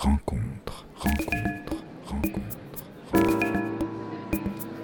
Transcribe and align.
rencontre, 0.00 0.86
rencontre, 0.96 1.84
rencontre. 2.06 2.40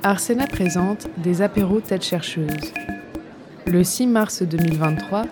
Arsena 0.02 0.46
présente 0.46 1.08
des 1.16 1.40
apéros 1.40 1.80
tête 1.80 2.04
chercheuse. 2.04 2.74
Le 3.66 3.82
6 3.82 4.08
mars 4.08 4.42
2023, 4.42 5.24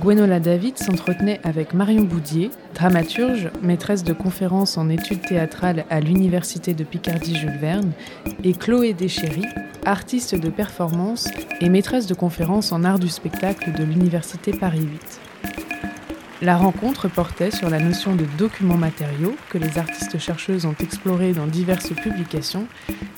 Gwenola 0.00 0.40
David 0.40 0.78
s'entretenait 0.78 1.40
avec 1.44 1.74
Marion 1.74 2.02
Boudier, 2.02 2.50
dramaturge, 2.74 3.50
maîtresse 3.62 4.02
de 4.02 4.12
conférences 4.12 4.76
en 4.76 4.88
études 4.88 5.22
théâtrales 5.22 5.84
à 5.90 6.00
l'Université 6.00 6.74
de 6.74 6.82
Picardie-Jules 6.82 7.58
Verne, 7.60 7.92
et 8.42 8.52
Chloé 8.52 8.94
Deschéry, 8.94 9.46
artiste 9.86 10.34
de 10.34 10.50
performance 10.50 11.28
et 11.60 11.68
maîtresse 11.68 12.08
de 12.08 12.14
conférences 12.14 12.72
en 12.72 12.82
art 12.82 12.98
du 12.98 13.08
spectacle 13.08 13.72
de 13.78 13.84
l'Université 13.84 14.50
Paris 14.50 14.82
8. 14.82 15.29
La 16.42 16.56
rencontre 16.56 17.06
portait 17.06 17.50
sur 17.50 17.68
la 17.68 17.78
notion 17.78 18.14
de 18.16 18.24
documents 18.38 18.78
matériaux 18.78 19.36
que 19.50 19.58
les 19.58 19.76
artistes 19.76 20.18
chercheuses 20.18 20.64
ont 20.64 20.74
exploré 20.80 21.34
dans 21.34 21.46
diverses 21.46 21.92
publications, 21.92 22.66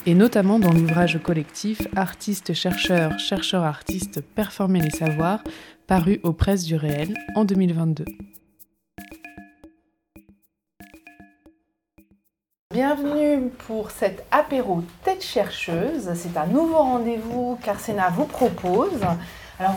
et 0.07 0.15
notamment 0.15 0.59
dans 0.59 0.73
l'ouvrage 0.73 1.21
collectif 1.23 1.87
Artistes-chercheurs, 1.95 3.17
chercheurs-artistes, 3.21 4.21
performer 4.35 4.81
les 4.81 4.91
savoirs, 4.91 5.45
paru 5.87 6.19
aux 6.25 6.33
presses 6.33 6.65
du 6.65 6.75
réel 6.75 7.15
en 7.37 7.45
2022. 7.45 8.05
Bienvenue 12.75 13.51
pour 13.69 13.93
cet 13.93 14.25
apéro 14.33 14.83
tête 15.05 15.23
chercheuse. 15.23 16.11
C'est 16.17 16.37
un 16.37 16.47
nouveau 16.47 16.79
rendez-vous 16.79 17.57
qu'Arsena 17.63 18.09
vous 18.09 18.25
propose. 18.25 18.99
Alors, 19.63 19.77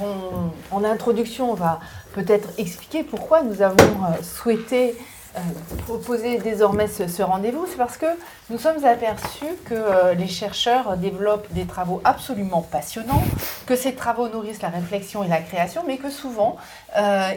en 0.71 0.83
introduction, 0.83 1.51
on 1.51 1.53
va 1.53 1.79
peut-être 2.15 2.49
expliquer 2.57 3.03
pourquoi 3.03 3.43
nous 3.43 3.61
avons 3.61 3.75
euh, 3.77 4.23
souhaité 4.23 4.95
euh, 5.35 5.39
proposer 5.85 6.39
désormais 6.39 6.87
ce, 6.87 7.21
rendez-vous, 7.21 7.67
c'est 7.69 7.77
parce 7.77 7.97
que 7.97 8.07
nous 8.49 8.57
sommes 8.57 8.83
aperçus 8.83 9.45
que 9.65 9.75
euh, 9.75 10.13
les 10.15 10.27
chercheurs 10.27 10.97
développent 10.97 11.51
des 11.51 11.65
travaux 11.65 12.01
absolument 12.03 12.63
passionnants, 12.63 13.21
que 13.67 13.75
ces 13.75 13.93
travaux 13.93 14.27
nourrissent 14.27 14.63
la 14.63 14.69
réflexion 14.69 15.23
et 15.23 15.27
la 15.27 15.41
création, 15.41 15.83
mais 15.85 15.97
que 15.97 16.09
souvent 16.09 16.57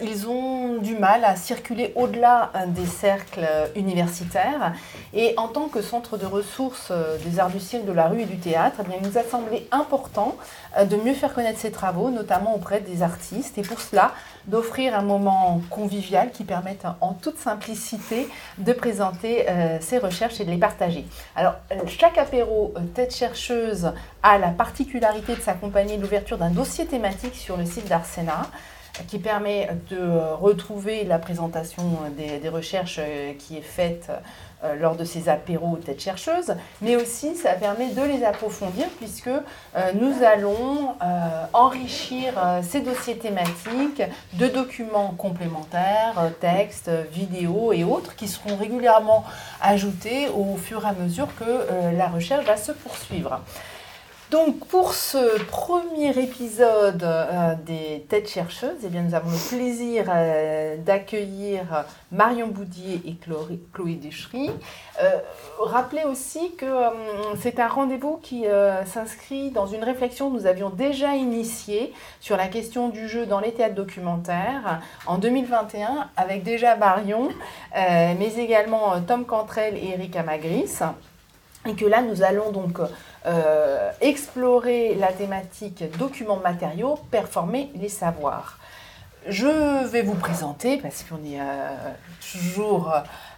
ils 0.03 0.29
ont 0.29 0.79
du 0.79 0.95
mal 0.95 1.25
à 1.25 1.35
circuler 1.35 1.93
au-delà 1.97 2.53
des 2.69 2.87
cercles 2.87 3.45
universitaires. 3.75 4.73
Et 5.13 5.35
en 5.37 5.49
tant 5.49 5.67
que 5.67 5.83
centre 5.83 6.17
de 6.17 6.27
ressources 6.27 6.93
des 7.25 7.41
arts 7.41 7.51
du 7.51 7.59
cirque, 7.59 7.85
de 7.85 7.91
la 7.91 8.07
rue 8.07 8.21
et 8.21 8.27
du 8.27 8.39
théâtre, 8.39 8.77
eh 8.81 8.99
il 9.03 9.09
nous 9.09 9.19
a 9.19 9.25
semblé 9.25 9.67
important 9.73 10.37
de 10.85 10.97
mieux 10.97 11.15
faire 11.15 11.35
connaître 11.35 11.59
ces 11.59 11.71
travaux, 11.71 12.11
notamment 12.11 12.55
auprès 12.55 12.81
des 12.81 13.03
artistes, 13.03 13.59
et 13.59 13.63
pour 13.63 13.81
cela 13.81 14.13
d'offrir 14.47 14.95
un 14.97 15.03
moment 15.03 15.61
convivial 15.71 16.31
qui 16.31 16.45
permette 16.45 16.85
en 17.01 17.13
toute 17.13 17.39
simplicité 17.39 18.29
de 18.59 18.73
présenter 18.73 19.49
euh, 19.49 19.79
ses 19.81 19.99
recherches 19.99 20.41
et 20.41 20.45
de 20.45 20.51
les 20.51 20.59
partager. 20.59 21.05
Alors, 21.37 21.55
euh, 21.73 21.77
chaque 21.87 22.19
apéro 22.19 22.73
euh, 22.77 22.81
tête 22.95 23.15
chercheuse 23.15 23.93
a 24.23 24.39
la 24.39 24.49
particularité 24.49 25.35
de 25.35 25.41
s'accompagner 25.41 25.97
de 25.97 26.03
l'ouverture 26.03 26.39
d'un 26.39 26.51
dossier 26.51 26.87
thématique 26.87 27.35
sur 27.35 27.57
le 27.57 27.65
site 27.65 27.89
d'Arsena 27.89 28.43
qui 29.07 29.19
permet 29.21 29.69
de 29.91 30.35
retrouver 30.41 31.05
la 31.05 31.21
présentation 31.21 31.85
des 32.17 32.49
recherches 32.49 32.99
qui 33.39 33.57
est 33.57 33.63
faite 33.63 34.11
euh, 34.65 34.75
lors 34.75 34.97
de 34.97 35.05
ces 35.05 35.29
apéros 35.29 35.77
tête 35.77 36.01
chercheuse, 36.01 36.55
mais 36.81 36.97
aussi 36.97 37.37
ça 37.37 37.53
permet 37.53 37.91
de 37.91 38.03
les 38.03 38.25
approfondir 38.25 38.87
puisque 38.99 39.29
euh, 39.29 39.93
nous 39.95 40.25
allons 40.25 40.97
euh, 41.01 41.45
enrichir 41.53 42.35
ces 42.63 42.81
dossiers 42.81 43.19
thématiques 43.19 44.03
de 44.33 44.49
documents 44.49 45.15
complémentaires, 45.17 46.33
textes, 46.41 46.91
vidéos 47.13 47.73
et 47.73 47.85
autres 47.85 48.17
qui 48.17 48.27
seront 48.27 48.57
régulièrement 48.57 49.25
ajoutés 49.61 50.29
au 50.29 50.57
fur 50.57 50.85
et 50.85 50.89
à 50.89 50.93
mesure 50.93 51.29
que 51.39 51.95
la 51.97 52.09
recherche 52.09 52.45
va 52.45 52.57
se 52.57 52.73
poursuivre. 52.73 53.41
Donc 54.31 54.67
pour 54.67 54.93
ce 54.93 55.43
premier 55.45 56.11
épisode 56.19 57.03
euh, 57.03 57.55
des 57.65 58.05
Têtes 58.11 58.29
chercheuses, 58.29 58.77
eh 58.85 58.89
bien, 58.89 59.01
nous 59.01 59.15
avons 59.15 59.31
le 59.31 59.49
plaisir 59.57 60.05
euh, 60.15 60.77
d'accueillir 60.77 61.87
Marion 62.13 62.49
Boudier 62.49 63.01
et 63.07 63.15
Chloé, 63.15 63.59
Chloé 63.73 63.95
Deschery. 63.95 64.51
Euh, 65.03 65.17
rappelez 65.59 66.05
aussi 66.05 66.55
que 66.57 66.67
c'est 67.41 67.59
un 67.59 67.69
rendez-vous 67.69 68.19
qui 68.23 68.45
s'inscrit 68.87 69.51
dans 69.51 69.67
une 69.67 69.83
réflexion 69.83 70.31
que 70.31 70.35
nous 70.35 70.47
avions 70.47 70.69
déjà 70.69 71.15
initiée 71.15 71.95
sur 72.21 72.37
la 72.37 72.49
question 72.49 72.91
du 72.91 73.09
jeu 73.09 73.25
dans 73.25 73.41
les 73.41 73.53
théâtres 73.53 73.75
documentaires 73.75 74.81
en 75.07 75.17
2021 75.17 76.11
avec 76.17 76.43
déjà 76.43 76.77
Marion, 76.77 77.29
mais 77.75 78.35
également 78.37 79.01
Tom 79.01 79.25
Cantrell 79.25 79.77
et 79.77 79.91
Erika 79.91 80.23
Magris. 80.23 80.81
Et 81.69 81.75
que 81.75 81.85
là, 81.85 82.01
nous 82.01 82.23
allons 82.23 82.51
donc 82.51 82.79
euh, 83.27 83.91
explorer 84.01 84.95
la 84.95 85.13
thématique 85.13 85.85
documents 85.99 86.39
matériaux, 86.39 86.99
performer 87.11 87.71
les 87.75 87.91
savoirs. 87.91 88.59
Je 89.27 89.85
vais 89.87 90.01
vous 90.01 90.15
présenter, 90.15 90.79
parce 90.79 91.03
qu'on 91.03 91.17
est 91.17 91.39
euh, 91.39 91.69
toujours 92.33 92.95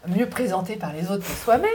mieux 0.07 0.29
présenté 0.29 0.77
par 0.77 0.93
les 0.93 1.11
autres 1.11 1.27
que 1.27 1.33
soi-même. 1.33 1.71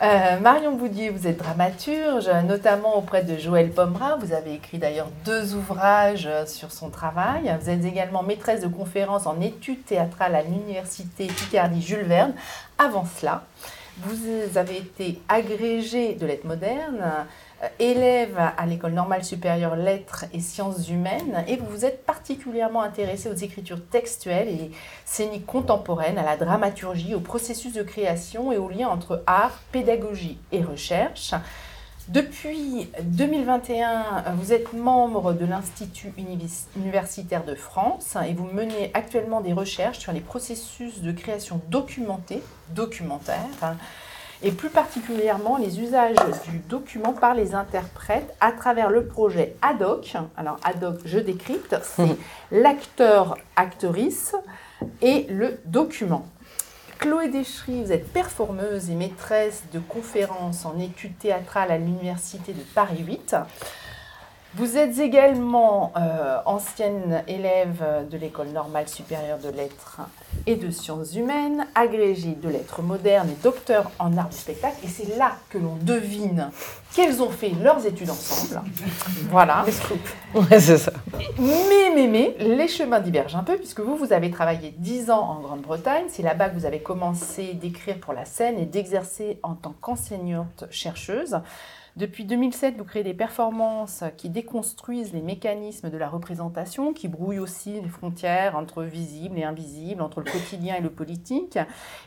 Euh, 0.00 0.38
Marion 0.38 0.76
Boudier, 0.76 1.10
vous 1.10 1.26
êtes 1.26 1.38
dramaturge, 1.38 2.30
notamment 2.46 2.96
auprès 2.96 3.24
de 3.24 3.36
Joël 3.36 3.70
Pomera. 3.70 4.16
Vous 4.16 4.32
avez 4.32 4.54
écrit 4.54 4.78
d'ailleurs 4.78 5.08
deux 5.24 5.56
ouvrages 5.56 6.28
sur 6.46 6.70
son 6.70 6.90
travail. 6.90 7.52
Vous 7.60 7.70
êtes 7.70 7.84
également 7.84 8.22
maîtresse 8.22 8.60
de 8.60 8.68
conférences 8.68 9.26
en 9.26 9.40
études 9.40 9.84
théâtrales 9.84 10.36
à 10.36 10.42
l'Université 10.42 11.26
Picardie-Jules 11.26 12.04
Verne. 12.04 12.34
Avant 12.78 13.04
cela, 13.04 13.42
vous 14.02 14.58
avez 14.58 14.78
été 14.78 15.20
agrégé 15.28 16.14
de 16.14 16.26
lettres 16.26 16.46
modernes, 16.46 17.02
euh, 17.62 17.68
élève 17.78 18.38
à 18.38 18.66
l'école 18.66 18.92
normale 18.92 19.24
supérieure 19.24 19.76
lettres 19.76 20.24
et 20.32 20.40
sciences 20.40 20.88
humaines 20.88 21.44
et 21.46 21.56
vous 21.56 21.66
vous 21.66 21.84
êtes 21.84 22.04
particulièrement 22.06 22.82
intéressé 22.82 23.28
aux 23.28 23.34
écritures 23.34 23.84
textuelles 23.90 24.48
et 24.48 24.70
scéniques 25.04 25.46
contemporaines, 25.46 26.18
à 26.18 26.22
la 26.22 26.36
dramaturgie, 26.36 27.14
au 27.14 27.20
processus 27.20 27.74
de 27.74 27.82
création 27.82 28.52
et 28.52 28.58
au 28.58 28.68
lien 28.68 28.88
entre 28.88 29.22
art, 29.26 29.60
pédagogie 29.72 30.38
et 30.52 30.62
recherche. 30.62 31.34
Depuis 32.10 32.90
2021, 33.02 34.34
vous 34.34 34.52
êtes 34.52 34.72
membre 34.72 35.32
de 35.32 35.46
l'Institut 35.46 36.12
universitaire 36.76 37.44
de 37.44 37.54
France 37.54 38.16
et 38.28 38.34
vous 38.34 38.48
menez 38.52 38.90
actuellement 38.94 39.40
des 39.40 39.52
recherches 39.52 40.00
sur 40.00 40.10
les 40.10 40.18
processus 40.18 41.02
de 41.02 41.12
création 41.12 41.60
documentée, 41.68 42.42
documentaire, 42.70 43.76
et 44.42 44.50
plus 44.50 44.70
particulièrement 44.70 45.56
les 45.56 45.78
usages 45.78 46.16
du 46.48 46.58
document 46.58 47.12
par 47.12 47.34
les 47.34 47.54
interprètes 47.54 48.34
à 48.40 48.50
travers 48.50 48.90
le 48.90 49.06
projet 49.06 49.54
ADOC. 49.62 50.16
Alors 50.36 50.58
ADOC, 50.64 51.02
je 51.04 51.20
décrypte, 51.20 51.76
c'est 51.84 52.16
l'acteur-actrice 52.50 54.34
et 55.00 55.26
le 55.28 55.60
document. 55.64 56.26
Chloé 57.00 57.28
Deschery, 57.28 57.82
vous 57.82 57.92
êtes 57.92 58.12
performeuse 58.12 58.90
et 58.90 58.94
maîtresse 58.94 59.62
de 59.72 59.78
conférences 59.78 60.66
en 60.66 60.78
études 60.78 61.16
théâtrales 61.16 61.70
à 61.70 61.78
l'Université 61.78 62.52
de 62.52 62.60
Paris 62.60 63.02
8. 63.02 63.36
Vous 64.56 64.76
êtes 64.76 64.98
également 64.98 65.92
euh, 65.96 66.38
ancienne 66.44 67.22
élève 67.28 68.08
de 68.10 68.16
l'École 68.18 68.48
normale 68.48 68.88
supérieure 68.88 69.38
de 69.38 69.48
lettres 69.48 70.00
et 70.46 70.56
de 70.56 70.70
sciences 70.70 71.14
humaines, 71.14 71.68
agrégée 71.76 72.34
de 72.34 72.48
lettres 72.48 72.82
modernes 72.82 73.28
et 73.30 73.42
docteur 73.44 73.92
en 74.00 74.16
art 74.16 74.28
du 74.28 74.36
spectacle. 74.36 74.76
Et 74.82 74.88
c'est 74.88 75.16
là 75.16 75.36
que 75.50 75.58
l'on 75.58 75.76
devine 75.82 76.50
qu'elles 76.94 77.22
ont 77.22 77.30
fait 77.30 77.52
leurs 77.62 77.86
études 77.86 78.10
ensemble. 78.10 78.62
Voilà. 79.30 79.64
Ouais, 80.34 80.58
c'est 80.58 80.78
ça. 80.78 80.92
Mais, 81.38 81.90
mais, 81.94 82.06
mais, 82.08 82.36
les 82.40 82.68
chemins 82.68 83.00
divergent 83.00 83.36
un 83.36 83.44
peu 83.44 83.56
puisque 83.56 83.80
vous, 83.80 83.96
vous 83.96 84.12
avez 84.12 84.30
travaillé 84.30 84.74
10 84.78 85.10
ans 85.10 85.28
en 85.28 85.40
Grande-Bretagne. 85.40 86.04
C'est 86.08 86.22
là-bas 86.22 86.48
que 86.48 86.56
vous 86.56 86.66
avez 86.66 86.80
commencé 86.80 87.54
d'écrire 87.54 87.98
pour 87.98 88.14
la 88.14 88.24
scène 88.24 88.58
et 88.58 88.66
d'exercer 88.66 89.38
en 89.44 89.54
tant 89.54 89.74
qu'enseignante 89.80 90.64
chercheuse. 90.70 91.38
Depuis 91.96 92.24
2007, 92.24 92.76
vous 92.76 92.84
créez 92.84 93.02
des 93.02 93.14
performances 93.14 94.04
qui 94.16 94.30
déconstruisent 94.30 95.12
les 95.12 95.22
mécanismes 95.22 95.90
de 95.90 95.98
la 95.98 96.08
représentation, 96.08 96.92
qui 96.92 97.08
brouillent 97.08 97.40
aussi 97.40 97.80
les 97.80 97.88
frontières 97.88 98.56
entre 98.56 98.84
visible 98.84 99.38
et 99.38 99.42
invisible, 99.42 100.00
entre 100.00 100.20
le 100.20 100.30
quotidien 100.30 100.76
et 100.76 100.80
le 100.80 100.90
politique. 100.90 101.58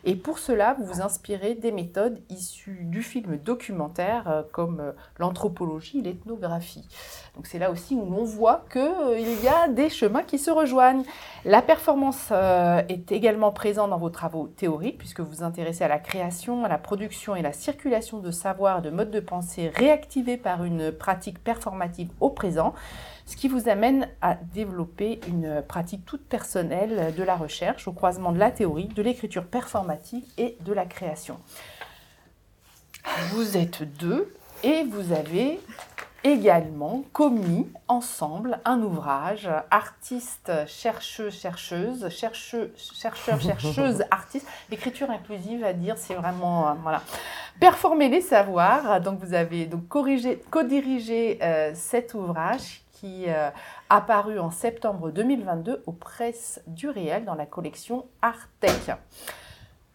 Et 0.05 0.15
pour 0.15 0.39
cela, 0.39 0.75
vous 0.79 0.85
vous 0.85 1.01
inspirez 1.01 1.55
des 1.55 1.73
méthodes 1.73 2.19
issues 2.29 2.79
du 2.83 3.03
film 3.03 3.37
documentaire 3.37 4.27
euh, 4.27 4.41
comme 4.51 4.79
euh, 4.79 4.91
l'anthropologie 5.19 5.99
et 5.99 6.01
l'ethnographie. 6.01 6.87
Donc 7.35 7.47
c'est 7.47 7.59
là 7.59 7.69
aussi 7.69 7.93
où 7.95 8.05
l'on 8.05 8.23
voit 8.23 8.63
qu'il 8.71 8.81
euh, 8.81 9.19
y 9.19 9.47
a 9.47 9.67
des 9.67 9.89
chemins 9.89 10.23
qui 10.23 10.39
se 10.39 10.51
rejoignent. 10.51 11.03
La 11.43 11.61
performance 11.61 12.31
est 12.31 13.11
également 13.11 13.51
présente 13.51 13.89
dans 13.89 13.97
vos 13.97 14.09
travaux 14.09 14.47
théoriques, 14.47 14.97
puisque 14.97 15.19
vous 15.19 15.29
vous 15.29 15.43
intéressez 15.43 15.83
à 15.83 15.89
la 15.89 15.99
création, 15.99 16.63
à 16.63 16.69
la 16.69 16.77
production 16.77 17.35
et 17.35 17.41
la 17.41 17.51
circulation 17.51 18.19
de 18.19 18.31
savoir, 18.31 18.81
de 18.81 18.89
modes 18.89 19.11
de 19.11 19.19
pensée 19.19 19.72
réactivé 19.75 20.37
par 20.37 20.63
une 20.63 20.91
pratique 20.91 21.43
performative 21.43 22.09
au 22.19 22.29
présent, 22.29 22.73
ce 23.25 23.35
qui 23.35 23.47
vous 23.47 23.69
amène 23.69 24.09
à 24.21 24.35
développer 24.35 25.19
une 25.27 25.61
pratique 25.61 26.05
toute 26.05 26.25
personnelle 26.25 27.13
de 27.15 27.23
la 27.23 27.35
recherche 27.35 27.87
au 27.87 27.93
croisement 27.93 28.31
de 28.31 28.39
la 28.39 28.51
théorie, 28.51 28.87
de 28.87 29.01
l'écriture 29.01 29.45
performative 29.45 30.23
et 30.37 30.57
de 30.61 30.73
la 30.73 30.85
création. 30.85 31.39
Vous 33.31 33.57
êtes 33.57 33.83
deux 33.97 34.33
et 34.63 34.83
vous 34.83 35.11
avez 35.11 35.59
également 36.23 37.03
commis 37.11 37.67
ensemble 37.87 38.59
un 38.65 38.81
ouvrage 38.81 39.49
artiste, 39.71 40.51
chercheuse, 40.67 41.33
chercheuse, 41.39 42.09
chercheur, 42.09 42.69
chercheur, 42.77 43.39
chercheuse, 43.41 44.03
artiste. 44.11 44.47
L'écriture 44.69 45.09
inclusive 45.09 45.63
à 45.63 45.73
dire, 45.73 45.97
c'est 45.97 46.15
vraiment 46.15 46.69
euh, 46.69 46.73
voilà. 46.81 47.01
Performer 47.59 48.09
les 48.09 48.21
savoirs. 48.21 49.01
Donc 49.01 49.19
vous 49.19 49.33
avez 49.33 49.65
donc 49.65 49.87
corrigé, 49.87 50.41
co-dirigé 50.49 51.39
euh, 51.41 51.71
cet 51.75 52.13
ouvrage 52.13 52.83
qui 52.93 53.25
euh, 53.27 53.49
a 53.89 54.01
paru 54.01 54.39
en 54.39 54.49
septembre 54.49 55.11
2022 55.11 55.83
aux 55.85 55.91
presses 55.91 56.61
du 56.67 56.87
réel 56.89 57.25
dans 57.25 57.35
la 57.35 57.45
collection 57.45 58.05
Artec. 58.21 58.91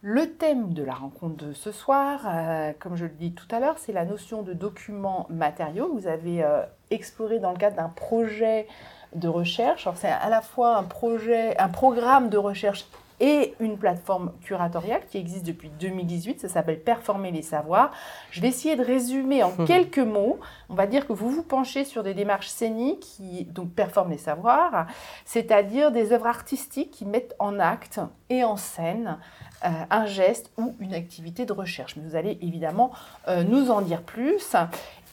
Le 0.01 0.31
thème 0.31 0.73
de 0.73 0.81
la 0.81 0.93
rencontre 0.93 1.35
de 1.45 1.51
ce 1.51 1.73
soir, 1.73 2.21
euh, 2.25 2.71
comme 2.79 2.95
je 2.95 3.03
le 3.03 3.11
dis 3.11 3.33
tout 3.33 3.53
à 3.53 3.59
l'heure, 3.59 3.75
c'est 3.79 3.91
la 3.91 4.05
notion 4.05 4.43
de 4.43 4.53
documents 4.53 5.27
matériaux. 5.29 5.91
Vous 5.93 6.07
avez 6.07 6.41
euh, 6.41 6.61
exploré 6.89 7.39
dans 7.39 7.51
le 7.51 7.57
cadre 7.57 7.75
d'un 7.75 7.89
projet 7.89 8.65
de 9.13 9.27
recherche. 9.27 9.89
C'est 9.95 10.07
à 10.07 10.29
la 10.29 10.41
fois 10.41 10.77
un 10.77 10.83
projet, 10.83 11.57
un 11.57 11.67
programme 11.67 12.29
de 12.29 12.37
recherche 12.37 12.85
et 13.19 13.53
une 13.59 13.77
plateforme 13.77 14.31
curatoriale 14.41 15.01
qui 15.09 15.17
existe 15.17 15.45
depuis 15.45 15.69
2018. 15.81 16.39
Ça 16.39 16.47
s'appelle 16.47 16.79
Performer 16.79 17.31
les 17.31 17.41
savoirs. 17.41 17.91
Je 18.31 18.39
vais 18.39 18.47
essayer 18.47 18.77
de 18.77 18.83
résumer 18.83 19.43
en 19.43 19.51
quelques 19.65 19.99
mots. 19.99 20.39
On 20.69 20.75
va 20.75 20.87
dire 20.87 21.07
que 21.07 21.11
vous 21.13 21.29
vous 21.29 21.43
penchez 21.43 21.83
sur 21.83 22.03
des 22.03 22.13
démarches 22.13 22.47
scéniques 22.47 23.01
qui 23.01 23.43
donc 23.43 23.71
performent 23.71 24.11
les 24.11 24.17
savoirs, 24.17 24.87
c'est-à-dire 25.25 25.91
des 25.91 26.13
œuvres 26.13 26.27
artistiques 26.27 26.91
qui 26.91 27.05
mettent 27.05 27.35
en 27.39 27.59
acte 27.59 27.99
et 28.29 28.45
en 28.45 28.55
scène 28.55 29.17
un 29.61 30.05
geste 30.05 30.51
ou 30.57 30.75
une 30.79 30.93
activité 30.93 31.45
de 31.45 31.53
recherche. 31.53 31.95
Mais 31.95 32.07
vous 32.07 32.15
allez 32.15 32.37
évidemment 32.41 32.91
euh, 33.27 33.43
nous 33.43 33.71
en 33.71 33.81
dire 33.81 34.01
plus. 34.01 34.55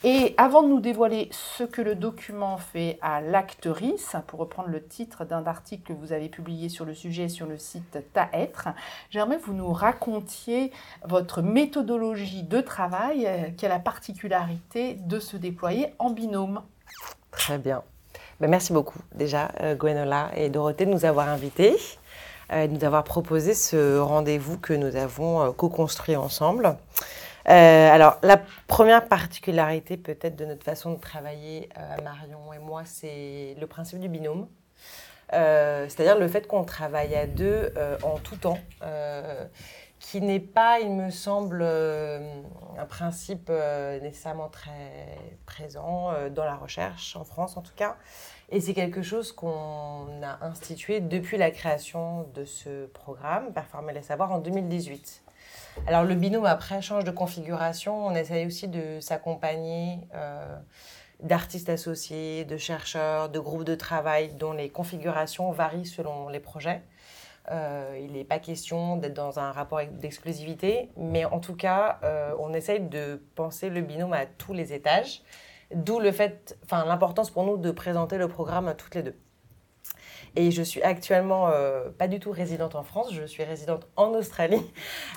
Et 0.03 0.35
avant 0.37 0.61
de 0.61 0.67
nous 0.67 0.79
dévoiler 0.79 1.27
ce 1.31 1.63
que 1.63 1.81
le 1.81 1.95
document 1.95 2.57
fait 2.57 2.99
à 3.01 3.19
l'actrice, 3.19 4.15
pour 4.27 4.39
reprendre 4.39 4.69
le 4.69 4.83
titre 4.83 5.25
d'un 5.25 5.45
article 5.47 5.91
que 5.91 5.93
vous 5.93 6.13
avez 6.13 6.29
publié 6.29 6.69
sur 6.69 6.85
le 6.85 6.93
sujet 6.93 7.29
sur 7.29 7.47
le 7.47 7.57
site 7.57 7.97
Taêtre, 8.13 8.69
j'aimerais 9.09 9.37
que 9.37 9.45
vous 9.45 9.53
nous 9.53 9.73
racontiez 9.73 10.71
votre 11.03 11.41
méthodologie 11.41 12.43
de 12.43 12.61
travail 12.61 13.25
euh, 13.25 13.49
qui 13.49 13.65
a 13.65 13.69
la 13.69 13.79
particularité 13.79 14.93
de 14.93 15.19
se 15.19 15.35
déployer 15.35 15.87
en 15.97 16.11
binôme. 16.11 16.61
Très 17.31 17.57
bien. 17.57 17.81
Ben, 18.39 18.49
merci 18.49 18.71
beaucoup 18.71 18.99
déjà, 19.15 19.51
Gwenola 19.73 20.29
et 20.35 20.49
Dorothée, 20.49 20.85
de 20.85 20.91
nous 20.91 21.05
avoir 21.05 21.27
invités. 21.27 21.75
Euh, 22.51 22.67
nous 22.67 22.83
avoir 22.85 23.03
proposé 23.03 23.53
ce 23.53 23.97
rendez-vous 23.97 24.57
que 24.57 24.73
nous 24.73 24.95
avons 24.95 25.41
euh, 25.41 25.51
co-construit 25.51 26.15
ensemble. 26.15 26.77
Euh, 27.49 27.91
alors, 27.91 28.19
la 28.23 28.41
première 28.67 29.07
particularité 29.07 29.97
peut-être 29.97 30.35
de 30.35 30.45
notre 30.45 30.63
façon 30.63 30.93
de 30.93 30.99
travailler, 30.99 31.69
Marion 32.03 32.53
et 32.53 32.59
moi, 32.59 32.83
c'est 32.85 33.55
le 33.59 33.67
principe 33.67 33.99
du 33.99 34.09
binôme. 34.09 34.47
C'est-à-dire 35.31 36.17
le 36.17 36.27
fait 36.27 36.45
qu'on 36.47 36.63
travaille 36.63 37.15
à 37.15 37.25
deux 37.25 37.73
en 38.03 38.17
tout 38.17 38.35
temps, 38.35 38.59
qui 39.99 40.21
n'est 40.21 40.39
pas, 40.39 40.79
il 40.79 40.91
me 40.91 41.09
semble, 41.09 41.63
un 41.63 42.85
principe 42.85 43.49
nécessairement 44.01 44.49
très 44.49 45.17
présent 45.45 46.11
dans 46.29 46.43
la 46.43 46.55
recherche, 46.55 47.15
en 47.15 47.23
France 47.23 47.57
en 47.57 47.61
tout 47.61 47.73
cas. 47.75 47.97
Et 48.49 48.61
c'est 48.61 48.73
quelque 48.73 49.01
chose 49.01 49.33
qu'on 49.33 50.21
a 50.23 50.45
institué 50.45 51.01
depuis 51.01 51.37
la 51.37 51.51
création 51.51 52.27
de 52.33 52.45
ce 52.45 52.85
programme, 52.85 53.51
Performer 53.53 53.93
les 53.93 54.03
savoirs, 54.03 54.31
en 54.31 54.39
2018. 54.39 55.23
Alors 55.85 56.03
le 56.03 56.15
binôme 56.15 56.45
après 56.45 56.81
change 56.81 57.03
de 57.03 57.11
configuration, 57.11 58.07
on 58.07 58.15
essaye 58.15 58.45
aussi 58.45 58.67
de 58.67 58.99
s'accompagner 59.01 59.99
euh, 60.15 60.57
d'artistes 61.21 61.69
associés, 61.69 62.45
de 62.45 62.57
chercheurs, 62.57 63.29
de 63.29 63.39
groupes 63.39 63.65
de 63.65 63.75
travail 63.75 64.33
dont 64.33 64.53
les 64.53 64.69
configurations 64.69 65.51
varient 65.51 65.85
selon 65.85 66.29
les 66.29 66.39
projets. 66.39 66.81
Euh, 67.49 67.97
il 68.01 68.11
n'est 68.11 68.25
pas 68.25 68.39
question 68.39 68.97
d'être 68.97 69.13
dans 69.13 69.39
un 69.39 69.51
rapport 69.51 69.79
d'exclusivité, 69.85 70.89
mais 70.97 71.23
en 71.23 71.39
tout 71.39 71.55
cas, 71.55 71.99
euh, 72.03 72.33
on 72.39 72.53
essaye 72.53 72.81
de 72.81 73.21
penser 73.35 73.69
le 73.69 73.81
binôme 73.81 74.13
à 74.13 74.25
tous 74.25 74.53
les 74.53 74.73
étages 74.73 75.21
D'où 75.75 75.99
le 75.99 76.13
fait, 76.13 76.57
enfin 76.63 76.85
l'importance 76.85 77.29
pour 77.29 77.43
nous 77.43 77.57
de 77.57 77.71
présenter 77.71 78.17
le 78.17 78.29
programme 78.29 78.69
à 78.69 78.73
toutes 78.73 78.95
les 78.95 79.03
deux. 79.03 79.15
Et 80.37 80.49
je 80.49 80.61
suis 80.61 80.81
actuellement 80.81 81.49
euh, 81.49 81.89
pas 81.89 82.07
du 82.07 82.21
tout 82.21 82.31
résidente 82.31 82.75
en 82.75 82.83
France, 82.83 83.09
je 83.11 83.25
suis 83.25 83.43
résidente 83.43 83.85
en 83.97 84.11
Australie. 84.11 84.65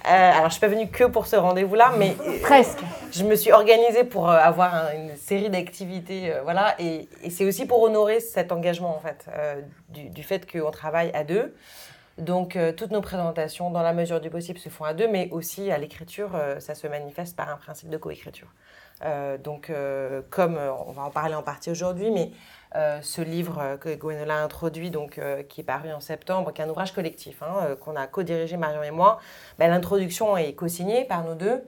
Alors 0.04 0.46
je 0.46 0.54
suis 0.54 0.60
pas 0.60 0.66
venue 0.66 0.88
que 0.88 1.04
pour 1.04 1.28
ce 1.28 1.36
rendez-vous-là, 1.36 1.92
mais 1.98 2.16
presque. 2.42 2.80
Je 3.12 3.22
me 3.22 3.36
suis 3.36 3.52
organisée 3.52 4.02
pour 4.02 4.28
avoir 4.28 4.90
une 4.92 5.14
série 5.16 5.50
d'activités, 5.50 6.32
voilà. 6.42 6.74
Et, 6.80 7.08
c'est 7.30 7.44
aussi 7.44 7.64
pour 7.64 7.80
honorer 7.80 8.18
cet 8.18 8.50
engagement 8.50 8.96
en 8.96 8.98
fait, 8.98 9.30
du, 9.88 10.08
du, 10.08 10.24
fait 10.24 10.50
qu'on 10.50 10.72
travaille 10.72 11.12
à 11.14 11.22
deux. 11.22 11.54
Donc 12.20 12.58
toutes 12.76 12.90
nos 12.90 13.00
présentations, 13.00 13.70
dans 13.70 13.82
la 13.82 13.92
mesure 13.92 14.20
du 14.20 14.30
possible, 14.30 14.58
se 14.58 14.68
font 14.68 14.84
à 14.84 14.94
deux, 14.94 15.08
mais 15.08 15.28
aussi 15.30 15.70
à 15.70 15.78
l'écriture, 15.78 16.30
ça 16.58 16.74
se 16.74 16.86
manifeste 16.86 17.36
par 17.36 17.48
un 17.48 17.56
principe 17.56 17.88
de 17.88 17.96
coécriture. 17.96 18.48
Euh, 19.04 19.38
donc, 19.38 19.70
euh, 19.70 20.20
comme 20.30 20.56
euh, 20.56 20.72
on 20.86 20.92
va 20.92 21.02
en 21.02 21.10
parler 21.10 21.34
en 21.34 21.42
partie 21.42 21.70
aujourd'hui, 21.70 22.10
mais 22.10 22.32
ce 23.02 23.20
livre 23.20 23.78
que 23.80 23.92
Gwenola 23.96 24.36
a 24.36 24.44
introduit, 24.44 24.92
donc, 24.92 25.20
qui 25.48 25.60
est 25.60 25.64
paru 25.64 25.92
en 25.92 25.98
septembre, 25.98 26.52
qui 26.52 26.62
est 26.62 26.64
un 26.64 26.68
ouvrage 26.68 26.92
collectif 26.92 27.42
hein, 27.42 27.74
qu'on 27.80 27.96
a 27.96 28.06
co-dirigé 28.06 28.56
Marion 28.56 28.84
et 28.84 28.92
moi, 28.92 29.18
ben, 29.58 29.68
l'introduction 29.68 30.36
est 30.36 30.52
co-signée 30.52 31.04
par 31.04 31.24
nous 31.24 31.34
deux. 31.34 31.64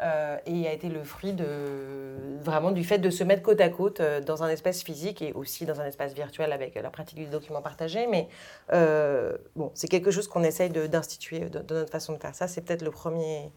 Et 0.00 0.68
a 0.68 0.72
été 0.72 0.88
le 0.88 1.04
fruit 1.04 1.32
de, 1.32 2.38
vraiment 2.40 2.70
du 2.70 2.84
fait 2.84 2.98
de 2.98 3.08
se 3.08 3.24
mettre 3.24 3.42
côte 3.42 3.60
à 3.60 3.68
côte 3.70 4.02
dans 4.26 4.42
un 4.42 4.48
espace 4.48 4.82
physique 4.82 5.22
et 5.22 5.32
aussi 5.32 5.64
dans 5.64 5.80
un 5.80 5.86
espace 5.86 6.12
virtuel 6.12 6.52
avec 6.52 6.74
la 6.74 6.90
pratique 6.90 7.18
du 7.18 7.26
document 7.26 7.62
partagé. 7.62 8.06
Mais 8.06 8.28
bon, 8.70 9.70
c'est 9.74 9.88
quelque 9.88 10.10
chose 10.10 10.28
qu'on 10.28 10.42
essaye 10.42 10.70
d'instituer 10.70 11.40
de, 11.40 11.60
de, 11.60 11.74
notre 11.74 11.90
façon 11.90 12.12
de 12.12 12.18
faire 12.18 12.34
ça. 12.34 12.46
C'est 12.46 12.60
peut-être 12.60 12.82
le 12.82 12.90
premier, 12.90 13.50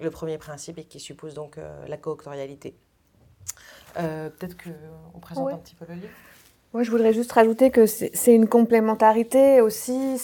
le 0.00 0.10
premier 0.10 0.38
principe 0.38 0.78
et 0.78 0.84
qui 0.84 0.98
suppose 0.98 1.34
donc 1.34 1.58
euh, 1.58 1.86
la 1.86 1.96
cooctorialité. 1.96 2.74
Euh, 3.98 4.30
peut-être 4.30 4.56
qu'on 4.56 5.20
présente 5.20 5.52
un 5.52 5.58
petit 5.58 5.74
peu 5.74 5.84
le 5.88 5.94
livre. 5.94 6.12
Moi, 6.72 6.84
je 6.84 6.90
voudrais 6.92 7.12
juste 7.12 7.32
rajouter 7.32 7.72
que 7.72 7.86
c'est 7.86 8.32
une 8.32 8.48
complémentarité 8.48 9.60
aussi. 9.60 10.20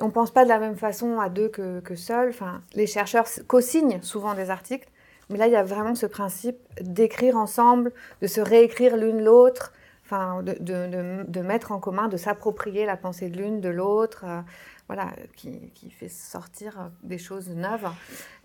on 0.00 0.06
ne 0.06 0.10
pense 0.10 0.30
pas 0.30 0.44
de 0.44 0.48
la 0.48 0.58
même 0.58 0.76
façon 0.76 1.20
à 1.20 1.28
deux 1.28 1.50
que, 1.50 1.80
que 1.80 1.96
seul. 1.96 2.30
Enfin, 2.30 2.62
les 2.72 2.86
chercheurs 2.86 3.26
co-signent 3.46 4.00
souvent 4.00 4.32
des 4.32 4.48
articles, 4.48 4.88
mais 5.28 5.36
là, 5.36 5.48
il 5.48 5.52
y 5.52 5.56
a 5.56 5.62
vraiment 5.62 5.94
ce 5.94 6.06
principe 6.06 6.56
d'écrire 6.80 7.36
ensemble, 7.36 7.92
de 8.22 8.26
se 8.26 8.40
réécrire 8.40 8.96
l'une 8.96 9.22
l'autre, 9.22 9.74
enfin, 10.06 10.42
de, 10.42 10.56
de, 10.60 11.24
de, 11.28 11.40
mettre 11.42 11.72
en 11.72 11.78
commun, 11.78 12.08
de 12.08 12.16
s'approprier 12.16 12.86
la 12.86 12.96
pensée 12.96 13.28
de 13.28 13.36
l'une, 13.36 13.60
de 13.60 13.68
l'autre. 13.68 14.24
Euh, 14.26 14.40
voilà, 14.88 15.10
qui, 15.36 15.70
qui, 15.74 15.90
fait 15.90 16.08
sortir 16.08 16.90
des 17.02 17.16
choses 17.16 17.48
neuves. 17.48 17.88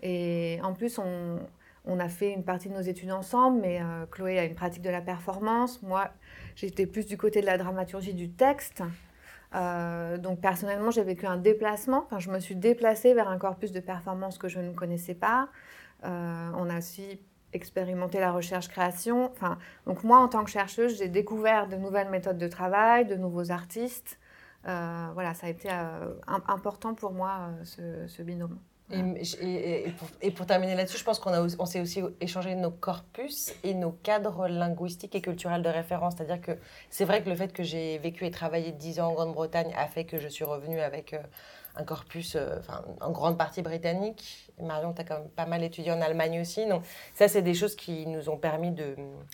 Et 0.02 0.58
en 0.62 0.72
plus, 0.72 0.98
on, 0.98 1.38
on, 1.84 1.98
a 1.98 2.08
fait 2.08 2.32
une 2.32 2.44
partie 2.44 2.68
de 2.68 2.74
nos 2.74 2.80
études 2.80 3.10
ensemble, 3.10 3.60
mais 3.60 3.80
euh, 3.82 4.06
Chloé 4.10 4.38
a 4.38 4.44
une 4.44 4.54
pratique 4.54 4.82
de 4.82 4.88
la 4.88 5.00
performance. 5.00 5.82
Moi, 5.82 6.08
j'étais 6.66 6.86
plus 6.86 7.06
du 7.06 7.16
côté 7.16 7.40
de 7.40 7.46
la 7.46 7.56
dramaturgie 7.56 8.14
du 8.14 8.30
texte. 8.30 8.82
Euh, 9.54 10.18
donc 10.18 10.40
personnellement, 10.40 10.90
j'ai 10.90 11.04
vécu 11.04 11.26
un 11.26 11.36
déplacement. 11.36 12.04
Enfin, 12.04 12.18
je 12.18 12.30
me 12.30 12.40
suis 12.40 12.56
déplacée 12.56 13.14
vers 13.14 13.28
un 13.28 13.38
corpus 13.38 13.72
de 13.72 13.80
performance 13.80 14.38
que 14.38 14.48
je 14.48 14.58
ne 14.58 14.72
connaissais 14.72 15.14
pas. 15.14 15.48
Euh, 16.04 16.50
on 16.56 16.68
a 16.68 16.78
aussi 16.78 17.20
expérimenté 17.52 18.18
la 18.18 18.32
recherche-création. 18.32 19.30
Enfin, 19.32 19.58
donc 19.86 20.04
moi, 20.04 20.18
en 20.18 20.28
tant 20.28 20.44
que 20.44 20.50
chercheuse, 20.50 20.98
j'ai 20.98 21.08
découvert 21.08 21.68
de 21.68 21.76
nouvelles 21.76 22.10
méthodes 22.10 22.38
de 22.38 22.48
travail, 22.48 23.06
de 23.06 23.14
nouveaux 23.14 23.50
artistes. 23.50 24.18
Euh, 24.66 25.08
voilà, 25.14 25.34
ça 25.34 25.46
a 25.46 25.50
été 25.50 25.70
important 26.26 26.94
pour 26.94 27.12
moi, 27.12 27.50
ce, 27.62 28.22
binôme. 28.22 28.58
Et, 28.90 30.30
pour, 30.30 30.46
terminer 30.46 30.74
là-dessus, 30.74 30.96
je 30.98 31.04
pense 31.04 31.18
qu'on 31.18 31.32
on 31.58 31.66
s'est 31.66 31.80
aussi 31.80 32.02
échangé 32.20 32.54
nos 32.54 32.70
corpus 32.70 33.52
et 33.62 33.74
nos 33.74 33.90
cadres 33.90 34.48
linguistiques 34.48 35.14
et 35.14 35.20
culturels 35.20 35.62
de 35.62 35.68
référence. 35.68 36.14
C'est-à-dire 36.16 36.40
que 36.40 36.52
c'est 36.88 37.04
vrai 37.04 37.22
que 37.22 37.28
le 37.28 37.36
fait 37.36 37.52
que 37.52 37.62
j'ai 37.62 37.98
vécu 37.98 38.24
et 38.24 38.30
travaillé 38.30 38.72
10 38.72 39.00
ans 39.00 39.08
en 39.08 39.12
Grande-Bretagne 39.14 39.72
a 39.76 39.86
fait 39.88 40.04
que 40.04 40.18
je 40.18 40.28
suis 40.28 40.44
revenue 40.44 40.80
avec 40.80 41.14
un 41.76 41.84
corpus 41.84 42.36
en 43.00 43.10
grande 43.10 43.36
partie 43.36 43.60
britannique. 43.60 44.50
Marion, 44.58 44.94
tu 44.94 45.02
as 45.02 45.04
quand 45.04 45.18
même 45.18 45.28
pas 45.28 45.46
mal 45.46 45.62
étudié 45.62 45.92
en 45.92 46.00
Allemagne 46.00 46.40
aussi. 46.40 46.66
Donc 46.66 46.82
ça, 47.14 47.28
c'est 47.28 47.42
des 47.42 47.54
choses 47.54 47.76
qui 47.76 48.06
nous 48.06 48.30
ont 48.30 48.38
permis 48.38 48.74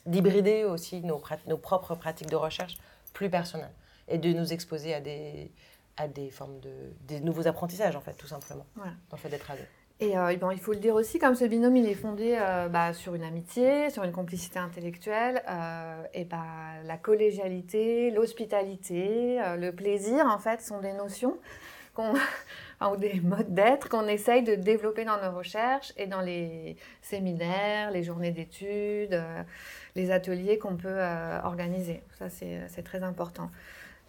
d'hybrider 0.04 0.64
aussi 0.64 1.00
nos 1.02 1.58
propres 1.58 1.94
pratiques 1.94 2.28
de 2.28 2.36
recherche 2.36 2.76
plus 3.12 3.30
personnelles 3.30 3.74
et 4.08 4.18
de 4.18 4.32
nous 4.32 4.52
exposer 4.52 4.94
à 4.94 5.00
des, 5.00 5.50
à 5.96 6.08
des 6.08 6.30
formes 6.30 6.58
de 6.60 6.72
des 7.02 7.20
nouveaux 7.20 7.46
apprentissages 7.46 7.96
en 7.96 8.00
fait 8.00 8.14
tout 8.14 8.26
simplement 8.26 8.66
dans 8.76 8.84
le 9.12 9.16
fait 9.16 9.28
d'être 9.28 9.50
à 9.50 9.56
deux. 9.56 9.66
Et 10.00 10.18
euh, 10.18 10.36
bon, 10.36 10.50
il 10.50 10.58
faut 10.58 10.72
le 10.72 10.80
dire 10.80 10.94
aussi, 10.94 11.18
comme 11.18 11.36
ce 11.36 11.44
binôme, 11.44 11.76
il 11.76 11.86
est 11.88 11.94
fondé 11.94 12.36
euh, 12.36 12.68
bah, 12.68 12.92
sur 12.92 13.14
une 13.14 13.22
amitié, 13.22 13.90
sur 13.90 14.02
une 14.02 14.10
complicité 14.10 14.58
intellectuelle, 14.58 15.42
euh, 15.48 16.02
et 16.12 16.24
bah, 16.24 16.42
la 16.84 16.96
collégialité, 16.96 18.10
l'hospitalité, 18.10 19.40
le 19.56 19.70
plaisir, 19.70 20.26
en 20.26 20.38
fait, 20.38 20.60
sont 20.60 20.80
des 20.80 20.92
notions 20.92 21.38
ou 21.96 22.96
des 22.96 23.20
modes 23.20 23.54
d'être 23.54 23.88
qu'on 23.88 24.08
essaye 24.08 24.42
de 24.42 24.56
développer 24.56 25.04
dans 25.04 25.22
nos 25.22 25.38
recherches 25.38 25.92
et 25.96 26.06
dans 26.06 26.20
les 26.20 26.76
séminaires, 27.00 27.92
les 27.92 28.02
journées 28.02 28.32
d'études, 28.32 29.22
les 29.94 30.10
ateliers 30.10 30.58
qu'on 30.58 30.76
peut 30.76 31.00
organiser. 31.44 32.02
Ça, 32.18 32.28
c'est 32.28 32.82
très 32.82 33.04
important. 33.04 33.48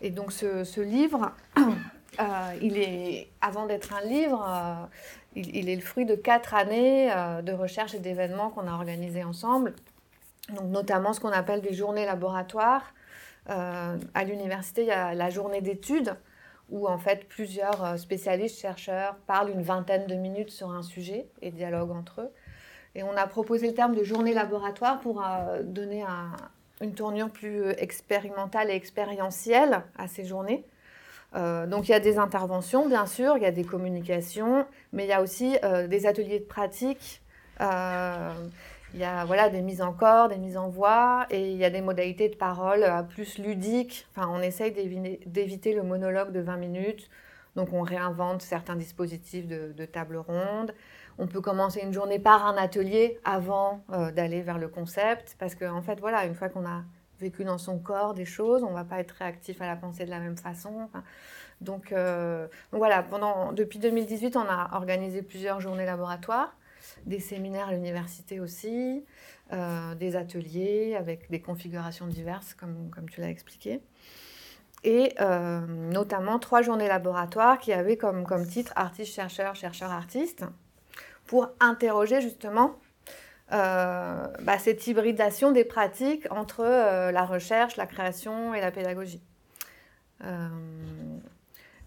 Et 0.06 0.12
donc, 0.12 0.32
ce, 0.32 0.82
livre, 0.82 1.32
euh, 1.58 2.24
il 2.62 2.78
est, 2.78 3.28
avant 3.42 3.66
d'être 3.66 3.92
un 3.92 4.02
livre, 4.02 4.46
euh, 4.48 4.86
il, 5.36 5.68
est 5.68 5.76
le 5.76 5.82
fruit 5.82 6.06
de 6.06 6.14
quatre 6.14 6.54
années 6.54 7.12
euh, 7.12 7.42
de 7.42 7.52
recherche 7.52 7.96
et 7.96 8.00
d'événements 8.00 8.52
qu'on 8.52 8.68
a 8.68 8.74
organisés 8.74 9.24
ensemble. 9.24 9.74
Donc, 10.54 10.66
notamment 10.66 11.12
ce 11.12 11.20
qu'on 11.20 11.32
appelle 11.32 11.62
des 11.62 11.74
journées 11.74 12.06
laboratoires. 12.06 12.94
À 13.48 14.24
l'université, 14.26 14.84
il 14.84 14.88
y 14.88 14.92
a 14.92 15.16
la 15.16 15.30
journée 15.32 15.62
d'études 15.62 16.16
où 16.70 16.88
en 16.88 16.98
fait 16.98 17.28
plusieurs 17.28 17.98
spécialistes, 18.00 18.60
chercheurs 18.60 19.16
parlent 19.28 19.52
une 19.52 19.62
vingtaine 19.62 20.08
de 20.08 20.16
minutes 20.16 20.50
sur 20.50 20.72
un 20.72 20.82
sujet 20.82 21.28
et 21.44 21.52
dialoguent 21.52 21.92
entre 21.92 22.22
eux. 22.22 22.32
Et 22.96 23.04
on 23.04 23.16
a 23.16 23.28
proposé 23.28 23.68
le 23.68 23.76
terme 23.76 23.96
de 23.96 24.04
journée 24.04 24.34
laboratoire 24.34 25.00
pour 25.00 25.24
donner 25.64 26.02
un- 26.02 26.32
une 26.82 26.94
tournure 26.94 27.30
plus 27.30 27.62
euh, 27.64 27.74
expérimentale 27.78 28.70
et 28.70 28.76
expérientielle 28.76 29.84
à 29.98 30.08
ces 30.08 30.26
journées. 30.26 30.66
Euh, 31.36 31.66
donc 31.68 31.88
il 31.88 31.92
y 31.92 31.96
a 31.96 32.00
des 32.00 32.18
interventions, 32.18 32.88
bien 32.88 33.06
sûr, 33.06 33.38
il 33.38 33.44
y 33.44 33.46
a 33.48 33.52
des 33.52 33.64
communications, 33.66 34.66
mais 34.94 35.06
il 35.06 35.10
y 35.10 35.14
a 35.14 35.22
aussi 35.22 35.58
euh, 35.64 35.88
des 35.88 36.06
ateliers 36.06 36.40
de 36.40 36.46
pratique. 36.46 37.22
il 37.60 39.00
y 39.00 39.04
a 39.04 39.26
voilà, 39.26 39.50
des 39.50 39.62
mises 39.62 39.82
en 39.82 39.92
corps, 39.94 40.30
des 40.30 40.38
mises 40.38 40.58
en 40.58 40.70
voix, 40.70 41.26
et 41.30 41.52
il 41.52 41.58
y 41.58 41.66
a 41.66 41.70
des 41.70 41.82
modalités 41.82 42.30
de 42.30 42.36
parole 42.36 42.86
plus 43.10 43.38
ludiques. 43.40 44.08
Enfin, 44.16 44.30
on 44.32 44.42
essaye 44.42 44.72
d'évi- 44.72 45.20
d'éviter 45.26 45.74
le 45.74 45.84
monologue 45.84 46.32
de 46.32 46.40
20 46.40 46.58
minutes. 46.58 47.10
Donc, 47.56 47.74
on 47.74 47.82
réinvente 47.82 48.42
certains 48.42 48.76
dispositifs 48.76 49.48
de, 49.48 49.74
de 49.74 49.86
table 49.86 50.18
ronde. 50.18 50.74
On 51.18 51.28
peut 51.28 51.42
commencer 51.42 51.80
une 51.82 51.94
journée 51.94 52.20
par 52.20 52.46
un 52.46 52.58
atelier 52.58 53.20
avant 53.24 53.84
euh, 53.92 54.12
d'aller 54.12 54.42
vers 54.42 54.58
le 54.58 54.68
concept. 54.68 55.36
Parce 55.40 55.56
qu'en 55.56 55.78
en 55.78 55.82
fait, 55.82 56.00
voilà, 56.00 56.26
une 56.26 56.36
fois 56.36 56.50
qu'on 56.50 56.66
a 56.66 56.84
vécu 57.20 57.46
dans 57.46 57.58
son 57.58 57.80
corps 57.80 58.14
des 58.14 58.26
choses, 58.26 58.64
on 58.64 58.72
ne 58.72 58.76
va 58.76 58.84
pas 58.84 59.00
être 59.00 59.12
réactif 59.12 59.62
à 59.62 59.68
la 59.68 59.78
pensée 59.78 60.04
de 60.06 60.10
la 60.10 60.20
même 60.20 60.38
façon. 60.38 60.90
Euh, 61.94 62.48
donc 62.72 62.78
voilà, 62.78 63.06
depuis 63.54 63.80
2018, 63.80 64.36
on 64.36 64.42
a 64.42 64.72
organisé 64.74 65.22
plusieurs 65.22 65.62
journées 65.62 65.86
laboratoires 65.86 66.56
des 67.06 67.20
séminaires 67.20 67.70
à 67.70 67.72
l'université 67.72 68.40
aussi, 68.40 69.04
euh, 69.54 69.96
des 69.96 70.16
ateliers 70.16 70.96
avec 70.96 71.32
des 71.32 71.42
configurations 71.42 72.06
diverses, 72.06 72.54
comme, 72.54 72.92
comme 72.92 73.10
tu 73.10 73.22
l'as 73.22 73.30
expliqué. 73.30 73.82
Et 74.84 75.16
notamment 75.68 76.38
trois 76.38 76.62
journées 76.62 76.88
laboratoires 76.88 77.58
qui 77.58 77.74
avaient 77.74 77.98
comme, 77.98 78.24
comme 78.24 78.46
titre 78.46 78.72
artiste-chercheur, 78.76 79.56
chercheur-artiste, 79.56 80.46
pour 81.26 81.50
interroger 81.60 82.22
justement 82.22 82.76
euh, 83.52 84.28
bah, 84.42 84.58
cette 84.58 84.88
hybridation 84.88 85.52
des 85.52 85.66
pratiques 85.66 86.28
entre 86.32 86.62
euh, 86.62 87.12
la 87.12 87.26
recherche, 87.26 87.78
la 87.78 87.86
création 87.86 88.54
et 88.54 88.62
la 88.62 88.72
pédagogie. 88.72 89.22
Euh, 90.24 90.48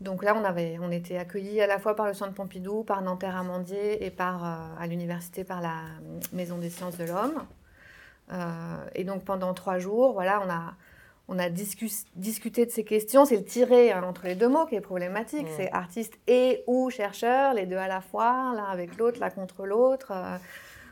donc 0.00 0.23
là, 0.23 0.37
on, 0.37 0.45
avait, 0.45 0.78
on 0.80 0.92
était 0.92 1.16
accueillis 1.16 1.61
à 1.61 1.66
la 1.66 1.80
fois 1.80 1.97
par 1.97 2.07
le 2.07 2.14
Centre 2.14 2.33
Pompidou, 2.33 2.85
par 2.85 3.02
Nanterre 3.02 3.37
Amandier 3.37 4.04
et 4.04 4.11
par, 4.11 4.45
à 4.78 4.87
l'université 4.87 5.42
par 5.42 5.61
la 5.61 5.75
Maison 6.33 6.59
des 6.59 6.71
sciences 6.71 6.97
de 6.97 7.04
l'homme. 7.04 7.45
Et 8.95 9.02
donc 9.02 9.25
pendant 9.25 9.54
trois 9.54 9.80
jours, 9.80 10.12
voilà, 10.12 10.40
on 10.47 10.49
a, 10.49 10.75
on 11.28 11.38
a 11.38 11.50
discuté 11.50 12.64
de 12.64 12.70
ces 12.70 12.85
questions. 12.85 13.26
C'est 13.26 13.37
le 13.37 13.44
tiré 13.44 13.92
hein, 13.92 14.02
entre 14.02 14.25
les 14.25 14.35
deux 14.35 14.49
mots 14.49 14.64
qui 14.64 14.75
est 14.75 14.80
problématique. 14.80 15.47
Mm. 15.47 15.52
C'est 15.56 15.70
artiste 15.73 16.18
et 16.26 16.64
ou 16.66 16.88
chercheur, 16.88 17.52
les 17.52 17.66
deux 17.66 17.76
à 17.76 17.87
la 17.87 18.00
fois, 18.00 18.54
l'un 18.56 18.64
avec 18.64 18.97
l'autre, 18.97 19.20
l'un 19.20 19.28
contre 19.28 19.66
l'autre. 19.66 20.11
Euh, 20.11 20.38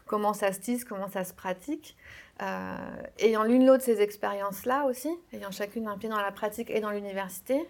comment 0.05 0.35
ça 0.35 0.53
se 0.53 0.61
tisse, 0.61 0.85
comment 0.85 1.09
ça 1.09 1.25
se 1.25 1.33
pratique. 1.33 1.97
Euh, 2.43 2.77
ayant 3.19 3.45
l'une 3.45 3.65
l'autre 3.67 3.83
ces 3.83 4.03
expériences-là 4.03 4.85
aussi, 4.85 5.09
ayant 5.33 5.51
chacune 5.51 5.89
un 5.89 5.97
pied 5.97 6.11
dans 6.11 6.21
la 6.21 6.33
pratique 6.33 6.71
et 6.71 6.81
dans 6.81 6.91
l'université, 6.91 7.67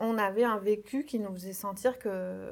on 0.00 0.18
avait 0.18 0.42
un 0.42 0.58
vécu 0.58 1.04
qui 1.04 1.20
nous 1.20 1.32
faisait 1.32 1.52
sentir 1.52 2.00
que, 2.00 2.50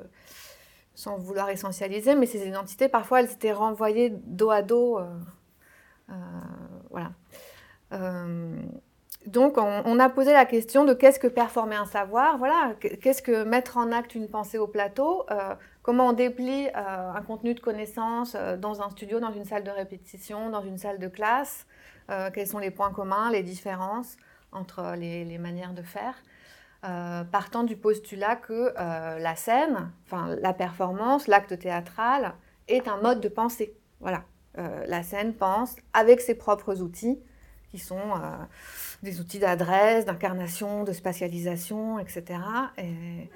sans 0.94 1.16
vouloir 1.16 1.50
essentialiser, 1.50 2.14
mais 2.14 2.26
ces 2.26 2.46
identités, 2.46 2.88
parfois, 2.88 3.20
elles 3.20 3.32
étaient 3.32 3.52
renvoyées 3.52 4.10
dos 4.10 4.50
à 4.50 4.62
dos. 4.62 5.00
euh, 6.10 6.14
voilà. 6.90 7.10
Donc, 9.26 9.58
on, 9.58 9.98
a 9.98 10.08
posé 10.08 10.32
la 10.32 10.44
question 10.44 10.84
de 10.84 10.94
qu'est-ce 10.94 11.18
que 11.18 11.26
performer 11.26 11.74
un 11.74 11.84
savoir, 11.84 12.38
voilà, 12.38 12.74
qu'est-ce 13.02 13.22
que 13.22 13.42
mettre 13.42 13.76
en 13.76 13.90
acte 13.90 14.14
une 14.14 14.28
pensée 14.28 14.56
au 14.56 14.68
plateau, 14.68 15.26
euh, 15.32 15.54
comment 15.86 16.08
on 16.08 16.12
déplie 16.12 16.66
euh, 16.66 17.12
un 17.12 17.22
contenu 17.22 17.54
de 17.54 17.60
connaissance 17.60 18.34
euh, 18.34 18.56
dans 18.56 18.82
un 18.82 18.90
studio, 18.90 19.20
dans 19.20 19.32
une 19.32 19.44
salle 19.44 19.62
de 19.62 19.70
répétition, 19.70 20.50
dans 20.50 20.62
une 20.62 20.78
salle 20.78 20.98
de 20.98 21.06
classe, 21.06 21.64
euh, 22.10 22.28
quels 22.34 22.48
sont 22.48 22.58
les 22.58 22.72
points 22.72 22.90
communs, 22.90 23.30
les 23.30 23.44
différences 23.44 24.16
entre 24.50 24.94
les, 24.96 25.38
manières 25.38 25.74
de 25.74 25.82
faire. 25.82 26.14
Partant 27.32 27.64
du 27.64 27.76
postulat 27.76 28.36
que 28.36 28.72
la 28.76 29.34
scène, 29.34 29.90
enfin 30.06 30.36
la 30.40 30.52
performance, 30.52 31.26
l'acte 31.26 31.58
théâtral 31.58 32.34
est 32.68 32.86
un 32.86 32.98
mode 32.98 33.20
de 33.20 33.28
pensée. 33.28 33.76
Voilà, 34.00 34.22
la 34.54 35.02
scène 35.02 35.34
pense 35.34 35.74
avec 35.92 36.20
ses 36.20 36.36
propres 36.36 36.80
outils, 36.80 37.18
qui 37.70 37.78
sont 37.78 37.98
des 39.02 39.20
outils 39.20 39.38
d'adresse, 39.38 40.04
d'incarnation, 40.04 40.84
de 40.84 40.92
spatialisation, 40.92 41.98
etc. 41.98 42.24
Et, 42.78 43.30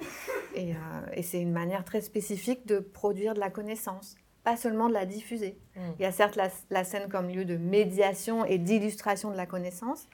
et, 0.55 0.73
euh, 0.73 0.75
et 1.13 1.23
c'est 1.23 1.41
une 1.41 1.51
manière 1.51 1.83
très 1.85 2.01
spécifique 2.01 2.65
de 2.65 2.79
produire 2.79 3.33
de 3.33 3.39
la 3.39 3.49
connaissance, 3.49 4.15
pas 4.43 4.57
seulement 4.57 4.89
de 4.89 4.93
la 4.93 5.05
diffuser. 5.05 5.57
Mm. 5.75 5.79
Il 5.99 6.01
y 6.03 6.05
a 6.05 6.11
certes 6.11 6.35
la, 6.35 6.49
la 6.69 6.83
scène 6.83 7.09
comme 7.09 7.29
lieu 7.29 7.45
de 7.45 7.57
médiation 7.57 8.45
et 8.45 8.57
d'illustration 8.57 9.31
de 9.31 9.37
la 9.37 9.45
connaissance 9.45 10.07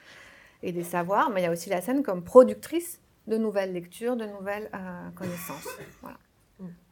et 0.62 0.72
des 0.72 0.84
savoirs, 0.84 1.30
mais 1.30 1.40
il 1.42 1.44
y 1.44 1.46
a 1.46 1.52
aussi 1.52 1.70
la 1.70 1.80
scène 1.80 2.02
comme 2.02 2.22
productrice 2.22 3.00
de 3.26 3.36
nouvelles 3.36 3.72
lectures, 3.72 4.16
de 4.16 4.26
nouvelles 4.26 4.70
euh, 4.74 5.10
connaissances. 5.14 5.68
Voilà. 6.02 6.16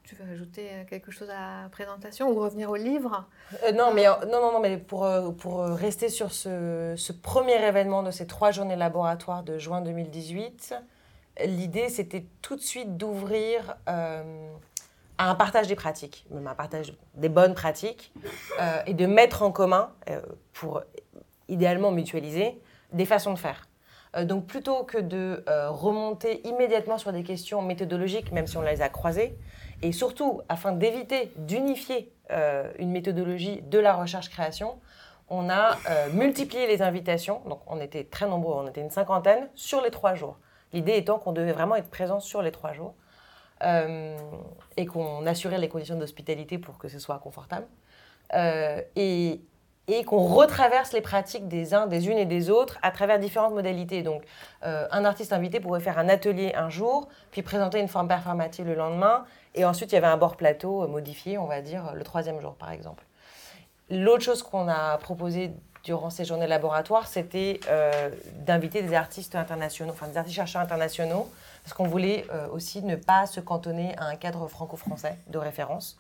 Tu 0.07 0.15
veux 0.15 0.33
ajouter 0.33 0.69
euh, 0.71 0.85
quelque 0.89 1.11
chose 1.11 1.29
à 1.31 1.63
la 1.65 1.69
présentation 1.69 2.31
ou 2.31 2.39
revenir 2.39 2.71
au 2.71 2.77
livre? 2.77 3.25
Euh, 3.65 3.73
non, 3.73 3.93
mais, 3.93 4.07
euh, 4.07 4.13
non, 4.27 4.41
non, 4.41 4.53
non, 4.53 4.61
mais 4.61 4.77
pour, 4.77 5.05
pour 5.37 5.65
rester 5.65 6.09
sur 6.09 6.31
ce, 6.31 6.95
ce 6.97 7.13
premier 7.13 7.61
événement 7.67 8.05
de 8.05 8.13
ces 8.13 8.25
trois 8.25 8.53
journées 8.53 8.77
laboratoires 8.77 9.43
de 9.43 9.59
juin 9.59 9.81
2018, 9.81 10.77
l'idée 11.47 11.89
c'était 11.89 12.25
tout 12.41 12.55
de 12.55 12.61
suite 12.61 12.97
d'ouvrir 12.97 13.77
à 13.87 14.23
un 15.19 15.35
partage 15.35 15.67
des 15.67 15.75
pratiques, 15.75 16.25
même 16.31 16.47
un 16.47 16.55
partage 16.55 16.95
des 17.15 17.29
bonnes 17.29 17.55
pratiques, 17.55 18.13
et 18.87 18.95
de 18.95 19.07
mettre 19.07 19.43
en 19.43 19.51
commun, 19.51 19.91
pour 20.53 20.83
idéalement 21.49 21.91
mutualiser, 21.91 22.61
des 22.93 23.05
façons 23.05 23.35
de 23.35 23.39
faire. 23.39 23.69
Donc 24.23 24.47
plutôt 24.47 24.85
que 24.85 24.99
de 24.99 25.45
remonter 25.69 26.47
immédiatement 26.47 26.97
sur 26.97 27.13
des 27.13 27.23
questions 27.23 27.61
méthodologiques, 27.61 28.33
même 28.33 28.47
si 28.47 28.57
on 28.57 28.63
les 28.63 28.81
a 28.81 28.89
croisées, 28.89 29.37
et 29.83 29.93
surtout 29.93 30.43
afin 30.49 30.73
d'éviter 30.73 31.33
d'unifier 31.37 32.13
euh, 32.31 32.71
une 32.79 32.91
méthodologie 32.91 33.63
de 33.63 33.79
la 33.79 33.95
recherche-création, 33.95 34.79
on 35.29 35.49
a 35.51 35.77
euh, 35.91 36.09
multiplié 36.11 36.67
les 36.67 36.83
invitations, 36.83 37.41
donc 37.49 37.61
on 37.67 37.81
était 37.81 38.05
très 38.05 38.27
nombreux, 38.27 38.55
on 38.55 38.69
était 38.69 38.81
une 38.81 38.91
cinquantaine, 38.91 39.49
sur 39.55 39.81
les 39.81 39.91
trois 39.91 40.15
jours. 40.15 40.39
L'idée 40.73 40.97
étant 40.97 41.19
qu'on 41.19 41.33
devait 41.33 41.53
vraiment 41.53 41.77
être 41.77 41.91
présent 41.91 42.21
sur 42.21 42.43
les 42.43 42.53
trois 42.53 42.73
jours 42.73 42.95
euh, 43.63 44.17
et 44.77 44.87
qu'on 44.87 45.27
assurait 45.27 45.59
les 45.59 45.69
conditions 45.69 45.97
d'hospitalité 45.97 46.59
pour 46.59 46.79
que 46.79 46.89
ce 46.89 46.99
soit 46.99 47.19
confortable. 47.19 47.67
Et, 48.97 49.41
et 49.89 50.05
qu'on 50.05 50.25
retraverse 50.25 50.93
les 50.93 51.01
pratiques 51.01 51.49
des 51.49 51.73
uns, 51.75 51.87
des 51.87 52.09
unes 52.09 52.19
et 52.19 52.27
des 52.27 52.51
autres 52.51 52.79
à 52.83 52.91
travers 52.91 53.19
différentes 53.19 53.55
modalités. 53.55 54.03
Donc, 54.03 54.23
euh, 54.65 54.87
un 54.91 55.05
artiste 55.05 55.33
invité 55.33 55.61
pourrait 55.61 55.81
faire 55.81 55.99
un 55.99 56.09
atelier 56.09 56.53
un 56.57 56.71
jour, 56.71 57.09
puis 57.31 57.43
présenter 57.43 57.79
une 57.79 57.89
forme 57.89 58.09
performative 58.09 58.67
le 58.67 58.75
lendemain, 58.75 59.25
et 59.55 59.65
ensuite 59.65 59.93
il 59.93 59.95
y 59.95 59.99
avait 59.99 60.07
un 60.07 60.17
bord 60.17 60.37
plateau 60.37 60.83
euh, 60.83 60.89
modifié, 60.89 61.39
on 61.39 61.47
va 61.47 61.61
dire, 61.61 61.93
le 61.95 62.03
troisième 62.03 62.41
jour 62.41 62.55
par 62.55 62.73
exemple. 62.73 63.05
L'autre 63.89 64.25
chose 64.25 64.43
qu'on 64.43 64.69
a 64.69 64.99
proposé 64.99 65.53
durant 65.85 66.11
ces 66.11 66.25
journées 66.25 66.49
laboratoires, 66.49 67.07
c'était 67.07 67.61
euh, 67.69 68.11
d'inviter 68.41 68.83
des 68.83 68.93
artistes 68.93 69.37
internationaux, 69.37 69.93
enfin 69.93 70.09
des 70.09 70.17
artistes-chercheurs 70.17 70.63
internationaux, 70.63 71.29
parce 71.63 71.75
qu'on 71.75 71.87
voulait 71.87 72.27
aussi 72.53 72.81
ne 72.83 72.95
pas 72.95 73.27
se 73.27 73.41
cantonner 73.41 73.97
à 73.99 74.05
un 74.05 74.15
cadre 74.15 74.47
franco-français 74.47 75.17
de 75.27 75.39
référence. 75.39 75.97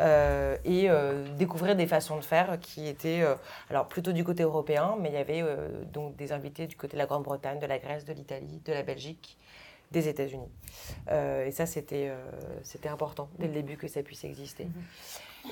Euh, 0.00 0.56
et 0.64 0.90
euh, 0.90 1.24
découvrir 1.36 1.76
des 1.76 1.86
façons 1.86 2.16
de 2.16 2.24
faire 2.24 2.58
qui 2.60 2.88
étaient 2.88 3.22
euh, 3.22 3.34
alors 3.70 3.86
plutôt 3.86 4.12
du 4.12 4.24
côté 4.24 4.42
européen, 4.42 4.96
mais 5.00 5.08
il 5.10 5.14
y 5.14 5.18
avait 5.18 5.44
donc 5.92 6.16
des 6.16 6.32
invités 6.32 6.66
du 6.66 6.76
côté 6.76 6.94
de 6.94 6.98
la 6.98 7.06
Grande-Bretagne, 7.06 7.58
de 7.60 7.66
la 7.66 7.78
Grèce, 7.78 8.04
de 8.04 8.12
l'Italie, 8.12 8.60
de 8.64 8.72
la 8.72 8.82
Belgique, 8.82 9.36
des 9.92 10.08
États-Unis. 10.08 10.48
Et 11.10 11.50
ça, 11.52 11.66
c'était 11.66 12.10
c'était 12.62 12.88
important 12.88 13.28
dès 13.38 13.46
le 13.46 13.52
début 13.52 13.76
que 13.76 13.86
ça 13.88 14.02
puisse 14.02 14.24
exister. 14.24 14.66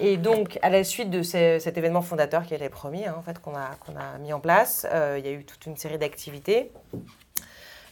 Et 0.01 0.17
donc, 0.17 0.59
à 0.63 0.71
la 0.71 0.85
suite 0.85 1.11
de 1.11 1.23
ce- 1.23 1.59
cet 1.59 1.77
événement 1.77 2.03
fondateur 2.03 2.45
qui 2.45 2.55
est 2.55 2.59
les 2.59 2.71
premiers, 2.71 3.07
hein, 3.07 3.15
en 3.19 3.23
fait, 3.23 3.39
qu'on 3.39 3.55
a, 3.55 3.75
qu'on 3.85 3.95
a 3.95 4.19
mis 4.19 4.33
en 4.33 4.41
place, 4.41 4.87
il 5.19 5.25
y 5.25 5.29
a 5.29 5.33
eu 5.33 5.45
toute 5.45 5.67
une 5.67 5.77
série 5.77 5.99
d'activités. 5.99 6.73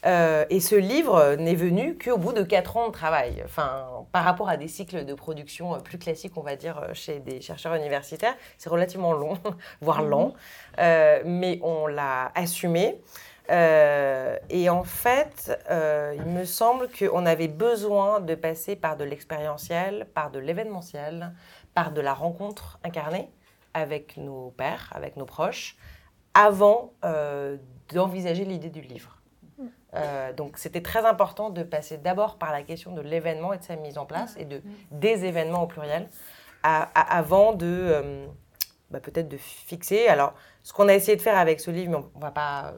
Euh, 0.06 0.44
et 0.48 0.60
ce 0.60 0.74
livre 0.74 1.34
n'est 1.36 1.54
venu 1.54 1.98
qu'au 1.98 2.16
bout 2.16 2.32
de 2.32 2.42
quatre 2.42 2.76
ans 2.76 2.88
de 2.88 2.92
travail. 2.92 3.42
Enfin, 3.44 3.86
par 4.12 4.24
rapport 4.24 4.48
à 4.48 4.56
des 4.56 4.68
cycles 4.68 5.04
de 5.04 5.14
production 5.14 5.74
euh, 5.74 5.78
plus 5.78 5.98
classiques, 5.98 6.36
on 6.36 6.42
va 6.42 6.56
dire, 6.56 6.78
euh, 6.78 6.94
chez 6.94 7.20
des 7.20 7.40
chercheurs 7.40 7.74
universitaires, 7.74 8.34
c'est 8.56 8.70
relativement 8.70 9.12
long, 9.12 9.38
voire 9.80 10.02
lent. 10.02 10.34
Euh, 10.78 11.22
mais 11.24 11.60
on 11.62 11.86
l'a 11.86 12.32
assumé. 12.34 13.00
Euh, 13.50 14.36
et 14.48 14.70
en 14.70 14.84
fait, 14.84 15.58
il 15.68 16.32
me 16.32 16.44
semble 16.44 16.88
qu'on 16.88 17.26
avait 17.26 17.48
besoin 17.48 18.20
de 18.20 18.36
passer 18.36 18.76
par 18.76 18.96
de 18.96 19.04
l'expérientiel, 19.04 20.06
par 20.14 20.30
de 20.30 20.38
l'événementiel, 20.38 21.32
par 21.74 21.90
de 21.90 22.00
la 22.00 22.14
rencontre 22.14 22.78
incarnée 22.84 23.28
avec 23.74 24.16
nos 24.16 24.50
pairs, 24.50 24.92
avec 24.94 25.16
nos 25.16 25.26
proches, 25.26 25.76
avant 26.32 26.92
d'envisager 27.92 28.44
l'idée 28.44 28.70
du 28.70 28.82
livre. 28.82 29.19
Euh, 29.94 30.32
donc 30.32 30.56
c'était 30.56 30.82
très 30.82 31.04
important 31.04 31.50
de 31.50 31.62
passer 31.64 31.98
d'abord 31.98 32.36
par 32.36 32.52
la 32.52 32.62
question 32.62 32.92
de 32.92 33.00
l'événement 33.00 33.52
et 33.52 33.58
de 33.58 33.64
sa 33.64 33.76
mise 33.76 33.98
en 33.98 34.06
place, 34.06 34.36
et 34.38 34.44
de 34.44 34.62
des 34.90 35.24
événements 35.24 35.64
au 35.64 35.66
pluriel, 35.66 36.08
à- 36.62 36.88
à- 36.94 37.18
avant 37.18 37.52
de 37.52 37.66
euh, 37.66 38.26
bah, 38.90 39.00
peut-être 39.00 39.28
de 39.28 39.36
fixer. 39.36 40.06
Alors 40.06 40.34
ce 40.62 40.72
qu'on 40.72 40.88
a 40.88 40.94
essayé 40.94 41.16
de 41.16 41.22
faire 41.22 41.36
avec 41.38 41.60
ce 41.60 41.70
livre, 41.70 41.90
mais 41.90 41.96
on 42.14 42.18
ne 42.18 42.22
va 42.22 42.30
pas 42.30 42.66
euh, 42.66 42.72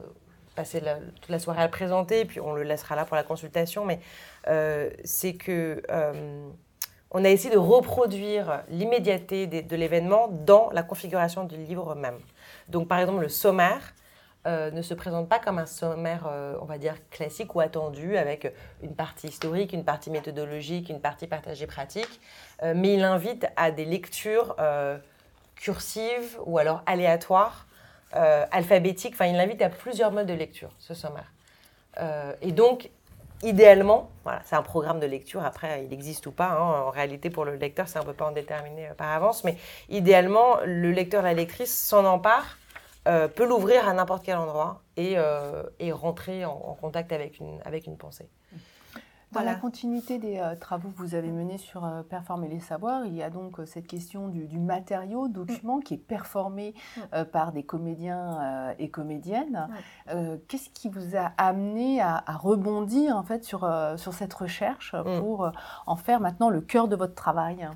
passer 0.55 0.79
la- 0.79 0.97
toute 1.21 1.29
la 1.29 1.39
soirée 1.39 1.61
à 1.61 1.65
le 1.65 1.71
présenter, 1.71 2.21
et 2.21 2.25
puis 2.25 2.39
on 2.39 2.53
le 2.53 2.63
laissera 2.63 2.95
là 2.95 3.05
pour 3.05 3.15
la 3.15 3.23
consultation, 3.23 3.85
mais 3.85 3.99
euh, 4.47 4.89
c'est 5.03 5.33
que 5.33 5.83
on 7.15 7.23
a 7.23 7.29
essayé 7.29 7.53
de 7.53 7.59
reproduire 7.59 8.63
l'immédiateté 8.69 9.45
de 9.45 9.75
l'événement 9.75 10.29
dans 10.31 10.71
la 10.71 10.81
configuration 10.81 11.43
du 11.43 11.57
livre 11.57 11.93
même. 11.93 12.17
Donc 12.69 12.87
par 12.87 12.97
exemple 12.97 13.21
le 13.21 13.29
sommaire 13.29 13.93
euh, 14.45 14.71
ne 14.71 14.81
se 14.81 14.93
présente 14.93 15.29
pas 15.29 15.39
comme 15.39 15.57
un 15.57 15.65
sommaire, 15.65 16.27
euh, 16.29 16.57
on 16.61 16.65
va 16.65 16.77
dire, 16.77 16.95
classique 17.11 17.55
ou 17.55 17.61
attendu, 17.61 18.17
avec 18.17 18.53
une 18.81 18.93
partie 18.93 19.27
historique, 19.27 19.71
une 19.71 19.85
partie 19.85 20.09
méthodologique, 20.09 20.89
une 20.89 20.99
partie 20.99 21.27
partagée 21.27 21.65
pratique, 21.65 22.19
euh, 22.61 22.73
mais 22.75 22.95
il 22.95 23.03
invite 23.05 23.47
à 23.55 23.71
des 23.71 23.85
lectures 23.85 24.55
cursives 25.55 26.37
ou 26.45 26.57
alors 26.57 26.83
aléatoires, 26.85 27.67
alphabétiques, 28.11 29.13
enfin 29.13 29.27
il 29.27 29.39
invite 29.39 29.61
à 29.61 29.69
plusieurs 29.69 30.11
modes 30.11 30.27
de 30.27 30.33
lecture, 30.33 30.71
ce 30.77 30.93
sommaire. 30.93 31.31
Et 32.41 32.51
donc, 32.51 32.89
idéalement, 33.43 34.09
voilà, 34.23 34.41
c'est 34.43 34.55
un 34.55 34.61
programme 34.61 34.99
de 34.99 35.05
lecture, 35.05 35.43
après 35.43 35.85
il 35.85 35.93
existe 35.93 36.27
ou 36.27 36.31
pas, 36.31 36.49
hein, 36.49 36.81
en 36.81 36.89
réalité 36.89 37.29
pour 37.29 37.45
le 37.45 37.55
lecteur 37.55 37.87
c'est 37.87 37.99
un 37.99 38.03
peu 38.03 38.13
pas 38.13 38.25
en 38.25 38.31
déterminer 38.31 38.89
par 38.97 39.09
avance, 39.09 39.43
mais 39.43 39.57
idéalement 39.89 40.57
le 40.65 40.91
lecteur, 40.91 41.23
la 41.23 41.33
lectrice 41.33 41.73
s'en 41.73 42.03
empare 42.05 42.57
euh, 43.07 43.27
peut 43.27 43.45
l'ouvrir 43.47 43.87
à 43.87 43.93
n'importe 43.93 44.23
quel 44.23 44.37
endroit 44.37 44.81
et, 44.97 45.13
euh, 45.17 45.63
et 45.79 45.91
rentrer 45.91 46.45
en, 46.45 46.51
en 46.53 46.73
contact 46.73 47.11
avec 47.11 47.39
une, 47.39 47.59
avec 47.65 47.85
une 47.87 47.97
pensée. 47.97 48.29
Dans 49.31 49.39
Voilà. 49.39 49.53
la 49.55 49.59
continuité 49.59 50.19
des 50.19 50.37
euh, 50.37 50.55
travaux 50.55 50.89
que 50.89 50.97
vous 50.99 51.15
avez 51.15 51.31
menés 51.31 51.57
sur 51.57 51.83
euh, 51.83 52.03
Performer 52.03 52.47
les 52.49 52.59
savoirs, 52.59 53.03
il 53.07 53.15
y 53.15 53.23
a 53.23 53.31
donc 53.31 53.59
euh, 53.59 53.65
cette 53.65 53.87
question 53.87 54.27
du, 54.27 54.45
du 54.45 54.59
matériau, 54.59 55.27
document 55.27 55.79
qui 55.79 55.95
est 55.95 55.97
performé 55.97 56.75
Mm. 56.95 56.99
euh, 57.15 57.25
par 57.25 57.51
des 57.51 57.63
comédiens 57.63 58.69
euh, 58.69 58.73
et 58.77 58.89
comédiennes. 58.91 59.67
Qu'est-ce 60.47 60.69
qui 60.69 60.87
vous 60.87 61.15
a 61.17 61.31
amené 61.37 61.99
à, 61.99 62.23
à 62.27 62.33
rebondir 62.37 63.17
en 63.17 63.23
fait 63.23 63.43
sur, 63.43 63.63
euh, 63.63 63.97
sur 63.97 64.13
cette 64.13 64.35
recherche 64.35 64.93
Mm. 64.93 65.19
pour 65.19 65.45
euh, 65.45 65.51
en 65.87 65.95
faire 65.95 66.19
maintenant 66.19 66.51
le 66.51 66.61
cœur 66.61 66.87
de 66.87 66.95
votre 66.95 67.15
travail? 67.15 67.67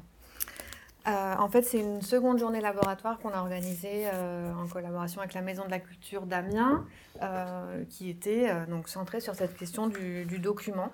Euh, 1.07 1.35
en 1.37 1.47
fait, 1.47 1.61
c'est 1.61 1.79
une 1.79 2.01
seconde 2.01 2.37
journée 2.37 2.59
laboratoire 2.59 3.17
qu'on 3.19 3.29
a 3.29 3.39
organisée 3.39 4.07
euh, 4.13 4.51
en 4.53 4.67
collaboration 4.67 5.21
avec 5.21 5.33
la 5.33 5.41
Maison 5.41 5.63
de 5.63 5.71
la 5.71 5.79
Culture 5.79 6.25
d'Amiens, 6.25 6.85
euh, 7.21 7.83
qui 7.89 8.09
était 8.09 8.51
donc 8.67 8.89
centrée 8.89 9.21
sur 9.21 9.33
cette 9.33 9.55
question 9.55 9.87
du, 9.87 10.25
du 10.25 10.39
document. 10.39 10.91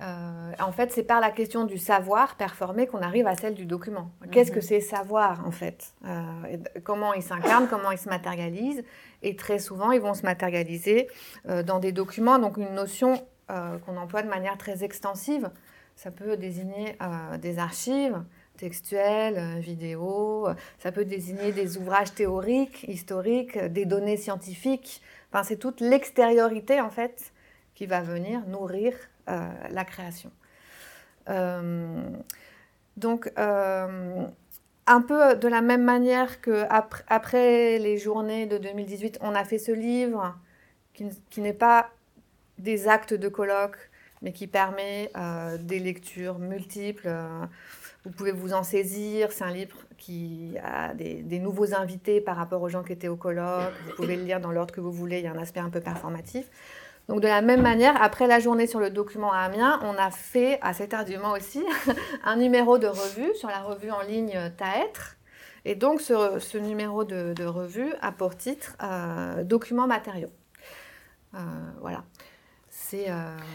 En 0.00 0.72
fait, 0.72 0.90
c'est 0.92 1.04
par 1.04 1.20
la 1.20 1.30
question 1.30 1.64
du 1.64 1.78
savoir 1.78 2.34
performé 2.34 2.88
qu'on 2.88 3.00
arrive 3.02 3.28
à 3.28 3.36
celle 3.36 3.54
du 3.54 3.64
document. 3.64 4.10
Qu'est-ce 4.32 4.50
que 4.50 4.60
c'est 4.60 4.80
savoir, 4.80 5.46
en 5.46 5.52
fait? 5.52 5.94
Comment 6.82 7.14
il 7.14 7.22
s'incarne, 7.22 7.68
comment 7.68 7.92
il 7.92 7.98
se 7.98 8.08
matérialise? 8.08 8.82
Et 9.22 9.36
très 9.36 9.58
souvent, 9.60 9.92
ils 9.92 10.00
vont 10.00 10.14
se 10.14 10.22
matérialiser 10.22 11.08
dans 11.64 11.78
des 11.78 11.92
documents, 11.92 12.38
donc 12.38 12.56
une 12.56 12.74
notion 12.74 13.24
qu'on 13.48 13.96
emploie 13.96 14.22
de 14.22 14.28
manière 14.28 14.58
très 14.58 14.82
extensive. 14.82 15.50
Ça 15.96 16.10
peut 16.10 16.36
désigner 16.36 16.96
euh, 17.00 17.38
des 17.38 17.58
archives 17.58 18.22
textuelles, 18.56 19.38
euh, 19.38 19.60
vidéos, 19.60 20.48
euh, 20.48 20.54
ça 20.78 20.92
peut 20.92 21.04
désigner 21.04 21.52
des 21.52 21.76
ouvrages 21.76 22.14
théoriques, 22.14 22.84
historiques, 22.88 23.58
des 23.58 23.84
données 23.84 24.16
scientifiques. 24.16 25.02
Enfin, 25.30 25.44
c'est 25.44 25.56
toute 25.56 25.80
l'extériorité, 25.80 26.80
en 26.80 26.90
fait, 26.90 27.32
qui 27.74 27.86
va 27.86 28.00
venir 28.00 28.46
nourrir 28.46 28.94
la 29.26 29.84
création. 29.86 30.30
Donc, 32.96 33.32
un 33.36 35.00
peu 35.00 35.34
de 35.34 35.48
la 35.48 35.62
même 35.62 35.82
manière 35.82 36.42
que 36.42 36.66
après, 36.68 37.78
les 37.78 37.96
journées 37.96 38.46
de 38.46 38.58
2018, 38.58 39.18
on 39.22 39.34
a 39.34 39.44
fait 39.44 39.58
ce 39.58 39.72
livre 39.72 40.38
qui 40.92 41.40
n'est 41.40 41.54
pas 41.54 41.90
des 42.58 42.86
actes 42.86 43.14
de 43.14 43.28
colloque, 43.28 43.90
mais 44.24 44.32
qui 44.32 44.46
permet 44.46 45.10
euh, 45.16 45.58
des 45.58 45.78
lectures 45.78 46.38
multiples. 46.38 47.06
euh, 47.06 47.44
vous 48.04 48.10
pouvez 48.10 48.32
vous 48.32 48.54
en 48.54 48.62
saisir. 48.62 49.32
C'est 49.32 49.44
un 49.44 49.52
livre 49.52 49.76
qui 49.98 50.56
a 50.62 50.92
des, 50.94 51.38
nouveaux 51.38 51.74
invités 51.74 52.20
par 52.20 52.36
rapport 52.36 52.60
aux 52.62 52.68
gens 52.68 52.82
qui 52.82 52.92
étaient 52.92 53.08
au 53.08 53.16
colloque. 53.16 53.72
Vous 53.86 53.96
pouvez 53.96 54.16
le 54.16 54.24
lire 54.24 54.40
dans 54.40 54.50
l'ordre 54.50 54.74
que 54.74 54.80
vous 54.80 54.92
voulez. 54.92 55.18
Il 55.18 55.24
y 55.24 55.26
a 55.26 55.32
un 55.32 55.38
aspect 55.38 55.60
un 55.60 55.70
peu 55.70 55.80
performatif. 55.80 56.46
Donc 57.08 57.20
de 57.20 57.28
la 57.28 57.42
même 57.42 57.60
manière, 57.60 58.02
après 58.02 58.26
la 58.26 58.40
journée 58.40 58.66
sur 58.66 58.80
le 58.80 58.90
document 58.90 59.32
à 59.32 59.40
Amiens, 59.40 59.78
on 59.82 59.94
a 59.98 60.10
fait, 60.10 60.58
à 60.62 60.72
cet 60.72 60.94
argument 60.94 61.32
aussi, 61.32 61.62
un 62.24 62.36
numéro 62.36 62.78
de 62.78 62.86
revue 62.86 63.34
sur 63.36 63.48
la 63.48 63.60
revue 63.60 63.90
en 63.90 64.00
ligne 64.02 64.38
Taêtre. 64.56 65.16
Et 65.66 65.74
donc 65.74 66.00
ce, 66.00 66.58
numéro 66.58 67.04
de, 67.04 67.34
de 67.34 67.44
revue 67.44 67.92
a 68.00 68.12
pour 68.12 68.36
titre 68.36 68.74
euh, 68.82 69.44
Documents 69.44 69.86
matériaux. 69.86 70.32
Euh, 71.34 71.38
voilà. 71.80 72.04
C'est 72.86 73.10
euh, 73.10 73.14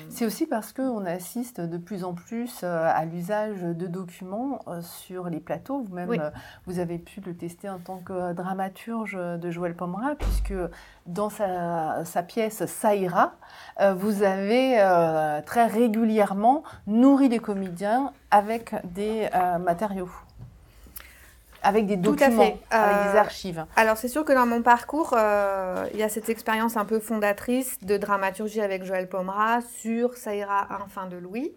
C'est 0.09 0.25
aussi 0.25 0.47
parce 0.47 0.73
qu'on 0.73 1.05
assiste 1.05 1.61
de 1.61 1.77
plus 1.77 2.03
en 2.03 2.13
plus 2.13 2.61
euh, 2.63 2.89
à 2.91 3.05
l'usage 3.05 3.61
de 3.61 3.85
documents 3.85 4.59
euh, 4.67 4.81
sur 4.81 5.29
les 5.29 5.39
plateaux. 5.39 5.81
Vous-même, 5.83 6.09
Oui. 6.09 6.17
vous 6.65 6.79
avez 6.79 6.97
pu 6.97 7.21
le 7.21 7.35
tester 7.35 7.69
en 7.69 7.77
tant 7.77 7.99
que 7.99 8.33
dramaturge 8.33 9.13
de 9.15 9.51
Joël 9.51 9.75
Pomera, 9.75 10.15
puisque 10.15 10.53
dans 11.05 11.29
sa, 11.29 12.05
sa 12.05 12.23
pièce 12.23 12.65
Ça 12.65 12.95
ira, 12.95 13.33
euh, 13.81 13.93
vous 13.93 14.23
avez 14.23 14.79
euh, 14.81 15.41
très 15.45 15.67
régulièrement 15.67 16.63
nourri 16.87 17.29
les 17.29 17.39
comédiens 17.39 18.11
avec 18.31 18.73
des 18.93 19.29
euh, 19.35 19.59
matériaux, 19.59 20.09
avec 21.63 21.85
des 21.85 21.97
documents, 21.97 22.41
avec 22.41 22.57
Euh, 22.73 23.11
des 23.11 23.17
archives. 23.17 23.65
Alors 23.75 23.97
c'est 23.97 24.07
sûr 24.07 24.23
que 24.25 24.33
dans 24.33 24.45
mon 24.45 24.61
parcours, 24.61 25.13
euh, 25.17 25.87
il 25.93 25.99
y 25.99 26.03
a 26.03 26.09
cette 26.09 26.29
expérience 26.29 26.77
un 26.77 26.85
peu 26.85 26.99
fondatrice 26.99 27.77
de 27.81 27.97
dramaturgie 27.97 28.61
avec 28.61 28.83
Joël 28.83 29.07
Pomera 29.07 29.59
sur 29.61 30.15
Ça 30.15 30.35
ira 30.35 30.67
un 30.73 30.87
fin 30.87 31.07
de 31.07 31.17
Louis. 31.17 31.53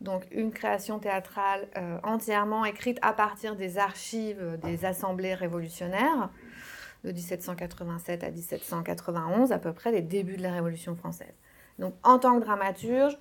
Donc 0.00 0.24
une 0.32 0.52
création 0.52 0.98
théâtrale 0.98 1.68
euh, 1.76 1.98
entièrement 2.02 2.64
écrite 2.64 2.98
à 3.02 3.12
partir 3.12 3.54
des 3.54 3.78
archives 3.78 4.58
des 4.62 4.84
assemblées 4.84 5.34
révolutionnaires 5.34 6.30
de 7.04 7.12
1787 7.12 8.24
à 8.24 8.30
1791, 8.30 9.52
à 9.52 9.58
peu 9.58 9.72
près 9.72 9.90
les 9.92 10.02
débuts 10.02 10.36
de 10.36 10.42
la 10.42 10.52
Révolution 10.52 10.94
française. 10.94 11.34
Donc 11.78 11.94
en 12.02 12.18
tant 12.18 12.38
que 12.38 12.44
dramaturge, 12.44 13.18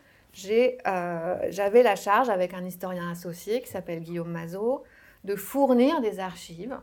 euh, 0.47 1.37
j'avais 1.49 1.83
la 1.83 1.95
charge 1.95 2.29
avec 2.29 2.53
un 2.53 2.65
historien 2.65 3.11
associé 3.11 3.61
qui 3.61 3.69
s'appelle 3.69 3.99
Guillaume 4.01 4.31
Mazot 4.31 4.83
de 5.23 5.35
fournir 5.35 6.01
des 6.01 6.19
archives 6.19 6.79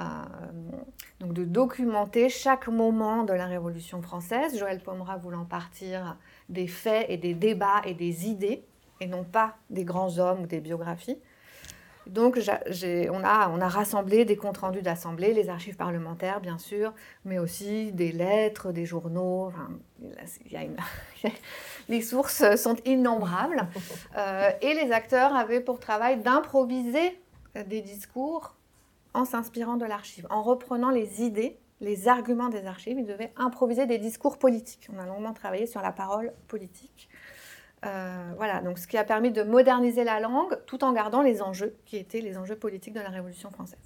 euh, 0.00 0.04
donc 1.18 1.32
de 1.32 1.44
documenter 1.44 2.28
chaque 2.28 2.68
moment 2.68 3.24
de 3.24 3.32
la 3.32 3.46
Révolution 3.46 4.00
française, 4.00 4.56
Joël 4.56 4.80
Pomera 4.80 5.16
voulant 5.16 5.44
partir 5.44 6.16
des 6.48 6.68
faits 6.68 7.06
et 7.08 7.16
des 7.16 7.34
débats 7.34 7.82
et 7.84 7.94
des 7.94 8.28
idées, 8.28 8.64
et 9.00 9.06
non 9.08 9.24
pas 9.24 9.56
des 9.70 9.84
grands 9.84 10.18
hommes 10.18 10.42
ou 10.42 10.46
des 10.46 10.60
biographies. 10.60 11.18
Donc 12.06 12.38
on, 12.38 13.24
a, 13.24 13.50
on 13.50 13.60
a 13.60 13.68
rassemblé 13.68 14.24
des 14.24 14.36
comptes 14.36 14.58
rendus 14.58 14.80
d'assemblée, 14.80 15.34
les 15.34 15.50
archives 15.50 15.76
parlementaires 15.76 16.40
bien 16.40 16.56
sûr, 16.56 16.94
mais 17.24 17.38
aussi 17.38 17.92
des 17.92 18.12
lettres, 18.12 18.72
des 18.72 18.86
journaux. 18.86 19.52
les 21.88 22.00
sources 22.00 22.56
sont 22.56 22.76
innombrables. 22.86 23.66
Euh, 24.16 24.50
et 24.62 24.74
les 24.74 24.92
acteurs 24.92 25.34
avaient 25.34 25.60
pour 25.60 25.80
travail 25.80 26.20
d'improviser 26.20 27.20
des 27.64 27.82
discours 27.82 28.54
en 29.14 29.24
s'inspirant 29.24 29.76
de 29.76 29.86
l'archive, 29.86 30.26
en 30.30 30.42
reprenant 30.42 30.90
les 30.90 31.22
idées 31.22 31.58
les 31.80 32.08
arguments 32.08 32.48
des 32.48 32.66
archives, 32.66 32.98
ils 32.98 33.06
devaient 33.06 33.32
improviser 33.36 33.86
des 33.86 33.98
discours 33.98 34.38
politiques. 34.38 34.88
On 34.92 34.98
a 34.98 35.06
longuement 35.06 35.32
travaillé 35.32 35.66
sur 35.66 35.80
la 35.80 35.92
parole 35.92 36.32
politique. 36.48 37.08
Euh, 37.86 38.32
voilà, 38.36 38.60
donc 38.60 38.78
ce 38.78 38.88
qui 38.88 38.96
a 38.96 39.04
permis 39.04 39.30
de 39.30 39.44
moderniser 39.44 40.02
la 40.02 40.18
langue 40.18 40.58
tout 40.66 40.82
en 40.82 40.92
gardant 40.92 41.22
les 41.22 41.40
enjeux 41.42 41.76
qui 41.86 41.96
étaient 41.96 42.20
les 42.20 42.36
enjeux 42.36 42.56
politiques 42.56 42.94
de 42.94 43.00
la 43.00 43.10
Révolution 43.10 43.50
française. 43.50 43.78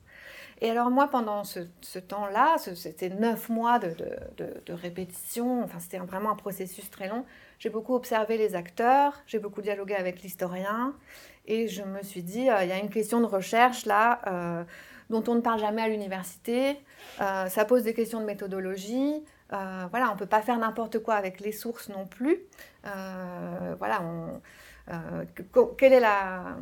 Et 0.62 0.70
alors 0.70 0.90
moi, 0.90 1.08
pendant 1.08 1.44
ce, 1.44 1.98
temps-là, 1.98 2.56
c'était 2.56 3.10
neuf 3.10 3.50
mois 3.50 3.78
de, 3.78 3.94
de 4.38 4.72
répétition, 4.72 5.62
enfin 5.62 5.78
c'était 5.78 5.98
vraiment 5.98 6.30
un 6.30 6.36
processus 6.36 6.88
très 6.88 7.08
long, 7.08 7.26
j'ai 7.62 7.70
beaucoup 7.70 7.94
observé 7.94 8.38
les 8.38 8.56
acteurs, 8.56 9.22
j'ai 9.24 9.38
beaucoup 9.38 9.62
dialogué 9.62 9.94
avec 9.94 10.20
l'historien, 10.22 10.96
et 11.46 11.68
je 11.68 11.84
me 11.84 12.02
suis 12.02 12.24
dit, 12.24 12.50
euh, 12.50 12.64
il 12.64 12.68
y 12.68 12.72
a 12.72 12.78
une 12.78 12.90
question 12.90 13.20
de 13.20 13.26
recherche 13.26 13.86
là 13.86 14.20
euh, 14.26 14.64
dont 15.10 15.22
on 15.28 15.36
ne 15.36 15.40
parle 15.40 15.60
jamais 15.60 15.80
à 15.80 15.86
l'université. 15.86 16.76
Euh, 17.20 17.46
ça 17.46 17.64
pose 17.64 17.84
des 17.84 17.94
questions 17.94 18.18
de 18.20 18.24
méthodologie. 18.24 19.22
voilà, 19.48 20.08
on 20.10 20.14
ne 20.14 20.18
peut 20.18 20.26
pas 20.26 20.42
faire 20.42 20.58
n'importe 20.58 20.98
quoi 20.98 21.14
avec 21.14 21.38
les 21.38 21.52
sources 21.52 21.88
non 21.88 22.04
plus. 22.04 22.40
voilà, 22.82 24.00
quelle 25.78 25.92
est 25.92 26.00
la, 26.00 26.56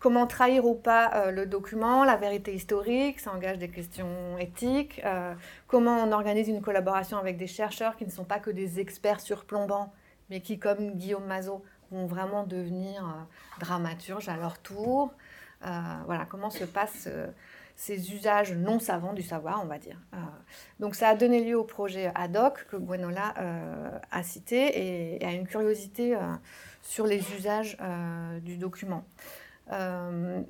comment 0.00 0.26
trahir 0.26 0.66
ou 0.66 0.74
pas 0.74 1.30
le 1.30 1.46
document, 1.46 2.04
la 2.04 2.16
vérité 2.16 2.52
historique, 2.52 3.20
ça 3.20 3.32
engage 3.32 3.56
des 3.56 3.70
questions 3.70 4.36
éthiques. 4.38 5.00
comment 5.66 5.96
on 6.04 6.12
organise 6.12 6.48
une 6.48 6.60
collaboration 6.60 7.16
avec 7.16 7.38
des 7.38 7.46
chercheurs 7.46 7.96
qui 7.96 8.04
ne 8.04 8.10
sont 8.10 8.24
pas 8.24 8.38
que 8.38 8.50
des 8.50 8.80
experts 8.80 9.20
surplombants, 9.20 9.90
mais 10.32 10.40
qui, 10.40 10.58
comme 10.58 10.92
Guillaume 10.92 11.26
Mazot, 11.26 11.62
vont 11.90 12.06
vraiment 12.06 12.44
devenir 12.44 13.04
euh, 13.04 13.60
dramaturges 13.60 14.30
à 14.30 14.36
leur 14.38 14.58
tour. 14.58 15.12
Euh, 15.66 15.68
voilà, 16.06 16.24
comment 16.24 16.48
se 16.48 16.64
passent 16.64 17.06
euh, 17.06 17.26
ces 17.76 18.14
usages 18.14 18.54
non 18.54 18.78
savants 18.78 19.12
du 19.12 19.20
savoir, 19.20 19.60
on 19.62 19.66
va 19.66 19.78
dire. 19.78 19.98
donc 20.80 20.94
ça 20.94 21.08
a 21.08 21.14
donné 21.14 21.42
lieu 21.42 21.58
au 21.58 21.64
projet 21.64 22.12
ad 22.14 22.36
hoc 22.36 22.66
que 22.70 22.76
Gwenola 22.76 23.34
a 24.10 24.22
cité 24.22 25.16
et, 25.16 25.24
à 25.24 25.32
une 25.32 25.46
curiosité 25.46 26.16
sur 26.82 27.06
les 27.06 27.32
usages 27.34 27.78
du 28.42 28.58
document. 28.58 29.04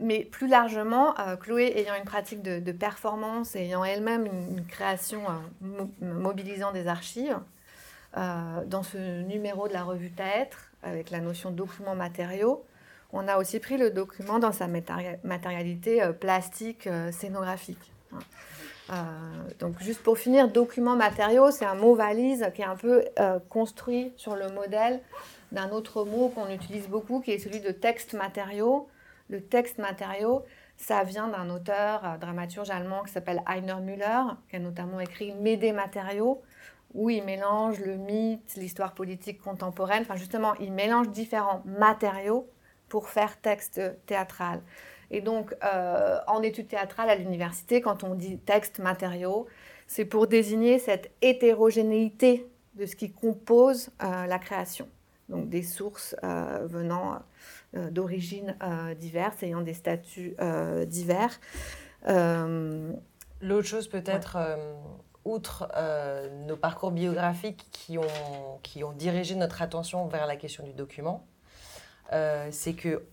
mais 0.01 0.25
plus 0.25 0.49
largement, 0.49 1.15
Chloé 1.41 1.73
ayant 1.77 1.95
une 1.95 2.05
pratique 2.05 2.43
de, 2.43 2.73
performance 2.73 3.55
et 3.55 3.61
ayant 3.61 3.85
elle-même 3.85 4.27
une, 4.27 4.67
création 4.67 5.23
mobilisant 6.01 6.73
des 6.73 6.89
archives, 6.89 7.39
dans 8.15 8.83
ce 8.83 9.23
numéro 9.23 9.69
de 9.69 9.73
la 9.73 9.85
revue 9.85 10.11
Taêtre, 10.11 10.73
avec 10.83 11.11
la 11.11 11.21
notion 11.21 11.51
de 11.51 11.57
document 11.57 11.95
matériaux. 11.95 12.65
On 13.13 13.29
a 13.29 13.37
aussi 13.37 13.61
pris 13.61 13.77
le 13.77 13.91
document 13.91 14.39
dans 14.39 14.53
sa 14.53 14.67
matérialité 14.69 16.03
euh, 16.03 16.13
plastique, 16.13 16.87
euh, 16.87 17.13
scénographique. 17.13 17.93
Hein. 18.13 18.19
Euh, 18.91 18.95
donc 19.59 19.81
juste 19.81 20.03
pour 20.03 20.17
finir, 20.17 20.49
document 20.49 20.97
matériaux, 20.97 21.51
c'est 21.51 21.67
un 21.67 21.75
mot 21.75 21.95
valise 21.95 22.51
qui 22.55 22.63
est 22.63 22.67
un 22.67 22.77
peu 22.77 23.05
construit 23.49 24.13
sur 24.17 24.35
le 24.35 24.49
modèle 24.49 25.01
d'un 25.53 25.71
autre 25.71 26.05
mot 26.05 26.29
qu'on 26.29 26.51
utilise 26.51 26.89
beaucoup, 26.89 27.21
qui 27.21 27.31
est 27.31 27.39
celui 27.39 27.61
de 27.61 27.71
texte 27.71 28.15
matériaux. 28.15 28.89
Le 29.31 29.41
texte 29.41 29.79
matériaux, 29.79 30.45
ça 30.77 31.05
vient 31.05 31.29
d'un 31.29 31.49
auteur, 31.49 32.19
dramaturge 32.21 32.71
allemand 32.71 33.03
qui 33.05 33.13
s'appelle 33.13 33.43
Heiner 33.49 33.77
Müller, 33.81 34.23
qui 34.51 34.57
a 34.57 34.59
notamment 34.59 34.99
écrit 35.01 35.33
Médé 35.33 35.73
matériaux, 35.73 36.43
où 36.95 37.11
il 37.11 37.25
mélange 37.25 37.81
le 37.81 37.97
mythe, 37.97 38.55
l'histoire 38.57 38.93
politique 38.95 39.41
contemporaine. 39.41 40.03
Enfin, 40.03 40.17
justement, 40.17 40.55
il 40.57 40.73
mélange 40.73 41.09
différents 41.09 41.63
matériaux 41.65 42.49
pour 42.89 43.09
faire 43.09 43.41
texte 43.41 43.81
théâtral. 44.07 44.61
Et 45.11 45.21
donc, 45.21 45.55
euh, 45.63 46.19
en 46.27 46.43
études 46.43 46.69
théâtrales 46.69 47.11
à 47.11 47.15
l'université, 47.15 47.81
quand 47.81 48.03
on 48.03 48.15
dit 48.15 48.39
texte 48.39 48.79
matériaux, 48.79 49.47
c'est 49.87 50.07
pour 50.07 50.27
désigner 50.27 50.79
cette 50.79 51.11
hétérogénéité 51.21 52.47
de 52.75 52.87
ce 52.87 52.97
qui 52.97 53.13
compose 53.13 53.91
euh, 54.03 54.27
la 54.27 54.39
création. 54.39 54.89
Donc, 55.29 55.49
des 55.49 55.63
sources 55.63 56.17
euh, 56.25 56.67
venant 56.67 57.21
d'origines 57.91 58.55
diverses, 58.99 59.43
ayant 59.43 59.63
des 59.63 59.73
statuts 59.73 60.37
divers. 60.87 61.41
L'autre 62.07 63.67
chose 63.67 63.89
peut-être 63.89 64.37
outre 65.25 65.69
euh, 65.77 66.29
nos 66.47 66.57
parcours 66.57 66.91
biographiques 66.91 67.67
qui 67.71 67.99
ont, 67.99 68.59
qui 68.63 68.85
ont 68.85 68.93
dirigé 68.93 69.35
notre 69.35 69.63
attention 69.63 70.07
vers 70.07 70.27
la 70.27 70.37
question 70.37 70.65
du 70.65 70.73
document, 70.73 71.25
euh, 72.13 72.49
c'est 72.51 72.75
que 72.75 73.05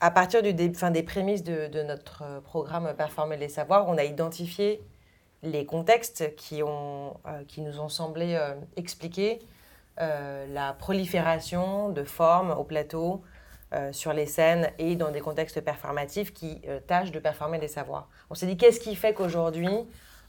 à 0.00 0.10
partir 0.10 0.42
du 0.42 0.74
fin, 0.74 0.90
des 0.90 1.04
prémices 1.04 1.44
de, 1.44 1.68
de, 1.68 1.82
notre 1.82 2.24
programme 2.42 2.92
Performer 2.96 3.36
les 3.36 3.48
savoirs, 3.48 3.88
on 3.88 3.96
a 3.96 4.02
identifié 4.02 4.82
les 5.44 5.64
contextes 5.64 6.34
qui, 6.34 6.60
ont, 6.64 7.16
euh, 7.26 7.44
qui 7.46 7.60
nous 7.60 7.78
ont 7.78 7.88
semblé 7.88 8.36
expliquer 8.76 9.38
la 9.98 10.72
prolifération 10.72 11.90
de 11.90 12.02
formes 12.02 12.50
au 12.50 12.64
plateau, 12.64 13.22
sur 13.92 14.12
les 14.12 14.26
scènes 14.26 14.70
et 14.78 14.96
dans 14.96 15.10
des 15.10 15.20
contextes 15.20 15.60
performatifs 15.60 16.34
qui 16.34 16.60
tâchent 16.86 17.12
de 17.12 17.18
performer 17.20 17.58
les 17.58 17.68
savoirs. 17.68 18.08
On 18.28 18.34
s'est 18.34 18.46
dit 18.46 18.56
qu'est-ce 18.56 18.80
qui 18.80 18.96
fait 18.96 19.14
qu'aujourd'hui 19.14 19.86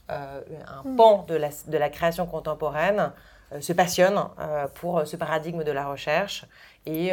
un 0.08 0.82
mm. 0.84 0.96
pan 0.96 1.24
de 1.28 1.34
la, 1.34 1.50
de 1.66 1.78
la 1.78 1.90
création 1.90 2.26
contemporaine 2.26 3.12
euh, 3.52 3.60
se 3.60 3.72
passionne 3.72 4.18
euh, 4.38 4.66
pour 4.74 5.06
ce 5.06 5.16
paradigme 5.16 5.64
de 5.64 5.72
la 5.72 5.86
recherche 5.86 6.46
et 6.86 7.12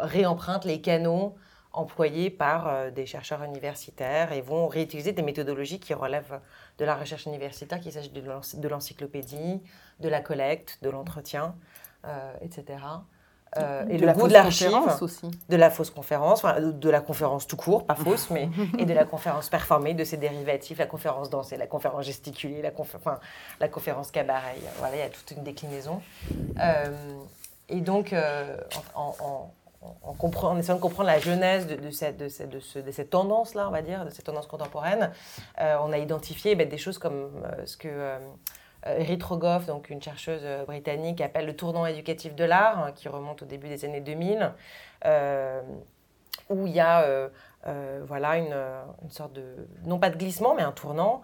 réemprunte 0.00 0.64
les 0.64 0.80
canaux 0.80 1.36
employés 1.72 2.30
par 2.30 2.90
des 2.92 3.04
chercheurs 3.04 3.42
universitaires 3.42 4.32
et 4.32 4.40
vont 4.40 4.66
réutiliser 4.66 5.12
des 5.12 5.22
méthodologies 5.22 5.78
qui 5.78 5.92
relèvent 5.92 6.40
de 6.78 6.84
la 6.86 6.94
recherche 6.94 7.26
universitaire, 7.26 7.80
qu'il 7.80 7.92
s'agisse 7.92 8.12
de 8.12 8.68
l'encyclopédie, 8.68 9.60
de 10.00 10.08
la 10.08 10.20
collecte, 10.20 10.78
de 10.80 10.88
l'entretien, 10.88 11.54
etc. 12.40 12.78
Euh, 13.58 13.84
et 13.88 13.98
de 13.98 14.06
le 14.06 14.12
goût 14.12 14.28
de 14.28 14.32
l'archive, 14.32 14.72
aussi. 15.00 15.30
de 15.48 15.56
la 15.56 15.70
fausse 15.70 15.90
conférence, 15.90 16.44
enfin, 16.44 16.60
de 16.60 16.90
la 16.90 17.00
conférence 17.00 17.46
tout 17.46 17.56
court, 17.56 17.86
pas 17.86 17.94
fausse, 17.94 18.30
mais 18.30 18.48
et 18.78 18.84
de 18.84 18.94
la 18.94 19.04
conférence 19.04 19.48
performée, 19.48 19.94
de 19.94 20.04
ses 20.04 20.16
dérivatifs, 20.16 20.78
la 20.78 20.86
conférence 20.86 21.30
dansée, 21.30 21.56
la 21.56 21.66
conférence 21.66 22.04
gesticulée, 22.04 22.62
la, 22.62 22.70
enfin, 22.78 23.18
la 23.60 23.68
conférence 23.68 24.10
cabaret. 24.10 24.56
Voilà, 24.78 24.96
il 24.96 24.98
y 25.00 25.02
a 25.02 25.08
toute 25.08 25.30
une 25.30 25.44
déclinaison. 25.44 26.00
Euh, 26.60 26.86
et 27.68 27.80
donc, 27.80 28.12
euh, 28.12 28.56
en, 28.94 29.14
en, 30.40 30.58
essayant 30.58 30.76
de 30.76 30.80
comprendre 30.80 31.08
la 31.08 31.18
genèse 31.18 31.66
de, 31.66 31.90
cette, 31.90 32.16
de, 32.16 32.28
cette, 32.28 32.50
de, 32.50 32.90
cette 32.90 33.10
tendance-là, 33.10 33.68
on 33.68 33.70
va 33.72 33.82
dire, 33.82 34.04
de 34.04 34.10
cette 34.10 34.24
tendance 34.24 34.46
contemporaine, 34.46 35.10
on 35.58 35.92
a 35.92 35.98
identifié 35.98 36.54
ben, 36.54 36.68
des 36.68 36.78
choses 36.78 36.98
comme 36.98 37.30
ce 37.66 37.76
que 37.76 38.18
Euh, 38.86 39.16
Rogoff, 39.22 39.66
donc 39.66 39.90
une 39.90 40.02
chercheuse 40.02 40.42
euh, 40.44 40.64
britannique, 40.64 41.20
appelle 41.20 41.46
le 41.46 41.56
tournant 41.56 41.86
éducatif 41.86 42.34
de 42.34 42.44
l'art, 42.44 42.78
hein, 42.78 42.92
qui 42.92 43.08
remonte 43.08 43.42
au 43.42 43.46
début 43.46 43.68
des 43.68 43.84
années 43.84 44.00
2000, 44.00 44.52
euh, 45.06 45.62
où 46.50 46.66
il 46.66 46.74
y 46.74 46.80
a 46.80 47.30
voilà 48.02 48.36
une, 48.36 48.54
sorte 49.08 49.32
de, 49.32 49.66
non 49.86 49.98
pas 49.98 50.10
de 50.10 50.18
glissement, 50.18 50.54
mais 50.54 50.62
un 50.62 50.72
tournant 50.72 51.22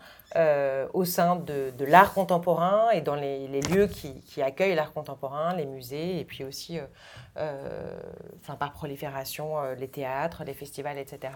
au 0.95 1.05
sein 1.05 1.37
de, 1.37 1.85
l'art 1.85 2.15
contemporain 2.15 2.89
et 2.91 3.03
dans 3.03 3.17
les, 3.17 3.61
lieux 3.61 3.87
qui, 3.87 4.41
accueillent 4.41 4.75
l'art 4.75 4.95
contemporain, 4.95 5.55
les 5.55 5.67
musées, 5.67 6.19
et 6.19 6.25
puis 6.25 6.43
aussi, 6.43 6.79
enfin, 7.37 8.55
par 8.59 8.73
prolifération, 8.73 9.61
les 9.79 9.89
théâtres, 9.89 10.43
les 10.45 10.55
festivals, 10.55 10.97
etc., 10.97 11.35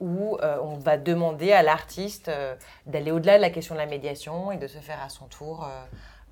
où 0.00 0.38
euh, 0.42 0.58
on 0.62 0.76
va 0.76 0.96
demander 0.96 1.52
à 1.52 1.62
l'artiste 1.62 2.28
euh, 2.28 2.54
d'aller 2.86 3.10
au-delà 3.10 3.36
de 3.36 3.42
la 3.42 3.50
question 3.50 3.74
de 3.74 3.80
la 3.80 3.86
médiation 3.86 4.50
et 4.50 4.56
de 4.56 4.66
se 4.66 4.78
faire 4.78 5.00
à 5.02 5.08
son 5.08 5.26
tour 5.26 5.68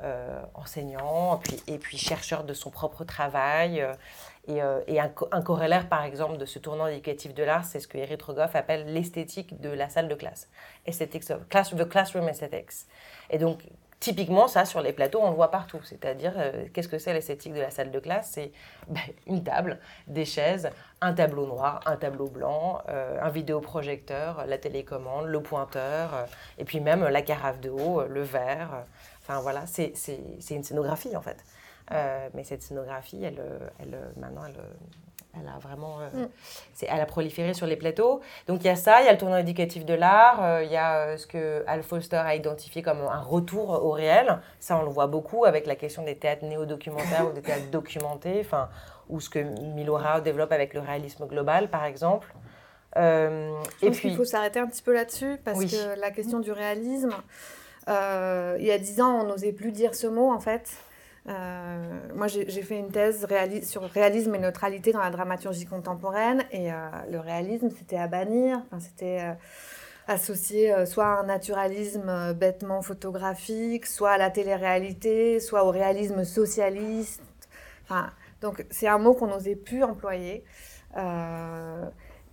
euh, 0.03 0.43
enseignant 0.55 1.41
puis, 1.43 1.63
et 1.67 1.79
puis 1.79 1.99
chercheur 1.99 2.45
de 2.45 2.55
son 2.55 2.71
propre 2.71 3.05
travail. 3.05 3.85
et, 4.47 4.61
et 4.87 5.01
un, 5.01 5.09
corollaire, 5.43 5.89
par 5.89 6.05
exemple, 6.05 6.39
de 6.39 6.47
ce 6.47 6.59
tournant 6.59 6.87
éducatif 6.87 7.35
de 7.35 7.43
l'art, 7.43 7.65
c'est 7.65 7.81
ce 7.81 7.89
que 7.89 7.99
Eric 7.99 8.23
Rogoff 8.23 8.57
appelle 8.57 8.93
l'esthétique 8.93 9.61
de 9.61 9.69
la 9.69 9.91
salle 9.91 10.09
de 10.09 10.15
classe. 10.15 10.49
Aesthetics 10.87 11.31
of 11.31 11.47
class, 11.49 11.71
the 11.71 11.87
classroom 11.87 12.29
aesthetics. 12.29 12.87
Et 13.29 13.37
donc, 13.37 13.61
Typiquement, 14.01 14.47
ça, 14.47 14.65
sur 14.65 14.81
les 14.81 14.93
plateaux, 14.93 15.19
on 15.21 15.31
le 15.31 15.35
voit 15.35 15.51
partout. 15.51 15.81
C'est-à-dire, 15.83 16.33
euh, 16.37 16.67
qu'est-ce 16.73 16.87
que 16.87 16.99
c'est 16.99 17.13
l'esthétique 17.13 17.53
de 17.53 17.61
la 17.61 17.71
salle 17.71 17.91
de 17.91 17.99
classe? 17.99 18.31
C'est 18.33 18.53
ben, 18.89 19.01
une 19.27 19.43
table, 19.43 19.81
des 20.07 20.25
chaises, 20.25 20.71
un 21.01 21.13
tableau 21.13 21.47
noir, 21.47 21.81
un 21.85 21.97
tableau 21.97 22.29
blanc, 22.29 22.81
euh, 22.89 23.19
un 23.21 23.29
vidéoprojecteur, 23.29 24.47
la 24.47 24.57
télécommande, 24.57 25.27
le 25.27 25.43
pointeur, 25.43 26.15
euh, 26.15 26.25
et 26.59 26.65
puis 26.65 26.79
même 26.79 27.05
la 27.09 27.23
carafe 27.23 27.61
de 27.61 27.71
eau, 27.71 28.05
le 28.09 28.23
verre. 28.23 28.85
Enfin 29.21 29.41
voilà, 29.41 29.67
c'est 29.67 29.93
une 30.51 30.63
scénographie 30.63 31.17
en 31.17 31.21
fait. 31.21 31.45
Mais 31.91 32.45
cette 32.45 32.63
scénographie, 32.63 33.23
elle, 33.25 33.43
elle, 33.81 33.99
maintenant, 34.17 34.43
elle, 34.47 34.63
elle 35.41 35.49
a 35.49 35.59
vraiment, 35.59 36.01
euh, 36.01 36.25
mm. 36.25 36.29
elle 36.89 37.01
a 37.01 37.07
proliféré 37.07 37.55
sur 37.55 37.67
les 37.67 37.77
plateaux. 37.77 38.21
Donc 38.47 38.61
il 38.63 38.67
y 38.67 38.71
a 38.71 38.77
ça, 38.77 39.01
il 39.01 39.07
y 39.07 39.09
a 39.09 39.13
le 39.13 39.19
tournoi 39.19 39.41
éducatif 39.41 39.85
de 39.85 39.95
l'art, 39.95 40.43
euh, 40.43 40.65
il 40.65 40.71
y 40.71 40.77
a 40.77 41.01
euh, 41.01 41.17
ce 41.17 41.27
que 41.27 41.65
Al 41.67 41.83
Foster 41.83 42.17
a 42.17 42.35
identifié 42.35 42.83
comme 42.83 43.01
un 43.01 43.21
retour 43.21 43.71
au 43.71 43.93
réel. 43.93 44.39
Ça, 44.61 44.79
on 44.79 44.83
le 44.83 44.91
voit 44.91 45.07
beaucoup 45.07 45.45
avec 45.45 45.67
la 45.67 45.77
question 45.77 46.03
des 46.03 46.17
théâtres 46.17 46.45
néo-documentaires 46.45 47.29
ou 47.29 47.33
des 47.33 47.43
théâtres 47.43 47.71
documentés, 47.71 48.41
enfin, 48.41 48.69
ou 49.09 49.21
ce 49.21 49.31
que 49.31 49.39
Milo 49.39 49.97
Rao 49.97 50.21
développe 50.21 50.53
avec 50.53 50.75
le 50.75 50.81
réalisme 50.81 51.27
global, 51.27 51.69
par 51.69 51.85
exemple. 51.85 52.35
Je 52.97 53.55
et 53.83 53.91
puis, 53.91 54.09
il 54.09 54.17
faut 54.17 54.25
s'arrêter 54.25 54.59
un 54.59 54.67
petit 54.67 54.83
peu 54.83 54.93
là-dessus 54.93 55.39
parce 55.45 55.61
que 55.65 56.01
la 56.01 56.11
question 56.11 56.41
du 56.41 56.51
réalisme. 56.51 57.15
Euh, 57.89 58.57
il 58.59 58.67
y 58.67 58.71
a 58.71 58.79
dix 58.79 59.01
ans, 59.01 59.21
on 59.23 59.25
n'osait 59.25 59.53
plus 59.53 59.73
dire 59.73 59.95
ce 59.95 60.07
mot, 60.07 60.31
en 60.31 60.41
fait. 60.41 60.77
Euh, 61.29 62.01
moi, 62.15 62.27
j'ai 62.27 62.63
fait 62.63 62.79
une 62.79 62.91
thèse 62.91 63.27
sur 63.63 63.83
réalisme 63.83 64.35
et 64.35 64.39
neutralité 64.39 64.93
dans 64.93 65.01
la 65.01 65.11
dramaturgie 65.11 65.67
contemporaine. 65.67 66.45
Et 66.51 66.73
euh, 66.73 66.77
le 67.11 67.21
réalisme, 67.21 67.71
c'était 67.77 67.99
à 67.99 68.09
bannir. 68.09 68.63
Enfin, 68.67 68.81
c'était 68.81 69.21
euh, 69.21 69.35
associé 70.07 70.87
soit 70.87 71.07
à 71.07 71.21
un 71.21 71.25
naturalisme 71.25 72.33
bêtement 72.35 72.81
photographique, 72.83 73.87
soit 73.87 74.13
à 74.13 74.19
la 74.19 74.31
télé-réalité, 74.31 75.39
soit 75.41 75.65
au 75.65 75.71
réalisme 75.71 76.25
socialiste. 76.25 77.23
Enfin, 77.85 78.11
donc, 78.41 78.65
c'est 78.71 78.89
un 78.89 78.99
mot 78.99 79.15
qu'on 79.15 79.27
n'osait 79.27 79.57
plus 79.57 79.83
employer. 79.83 80.45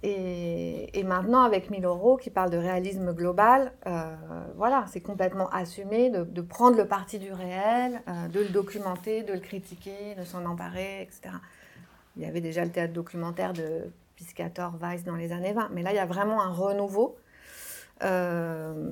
Et, 0.08 1.04
maintenant, 1.04 1.42
avec 1.42 1.72
1000 1.72 1.84
euros, 1.84 2.16
qui 2.16 2.30
parle 2.30 2.52
de 2.52 2.58
réalisme 2.58 3.12
global, 3.12 3.74
euh, 3.88 4.16
voilà, 4.56 4.86
c'est 4.92 5.02
complètement 5.02 5.50
assumé 5.50 6.12
de, 6.12 6.42
prendre 6.42 6.78
le 6.78 6.88
parti 6.88 7.18
du 7.18 7.34
réel, 7.34 8.02
euh, 8.08 8.28
de 8.28 8.42
le 8.42 8.50
documenter, 8.50 9.24
de 9.24 9.34
le 9.34 9.40
critiquer, 9.40 10.14
de 10.16 10.24
s'en 10.24 10.46
emparer, 10.46 11.02
etc. 11.02 11.34
Il 12.16 12.22
y 12.22 12.26
avait 12.26 12.42
déjà 12.42 12.64
le 12.64 12.70
théâtre 12.70 12.94
documentaire 12.94 13.54
de 13.54 13.90
Piscator, 14.16 14.76
Weiss 14.80 15.04
dans 15.04 15.16
les 15.16 15.32
années 15.32 15.54
20, 15.54 15.70
mais 15.74 15.82
là, 15.82 15.92
il 15.92 15.96
y 15.96 16.00
a 16.00 16.06
vraiment 16.06 16.40
un 16.40 16.52
renouveau. 16.52 17.18
Euh, 18.04 18.92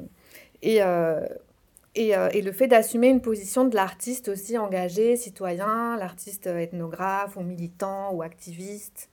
et, 0.63 0.81
le 0.81 2.51
fait 2.51 2.67
d'assumer 2.67 3.09
une 3.09 3.21
position 3.21 3.65
de 3.65 3.75
l'artiste 3.75 4.29
aussi 4.29 4.57
engagé, 4.57 5.15
citoyen, 5.15 5.95
l'artiste 5.95 6.47
ethnographe 6.47 7.37
ou 7.37 7.41
militant 7.41 8.11
ou 8.13 8.23
activiste, 8.23 9.09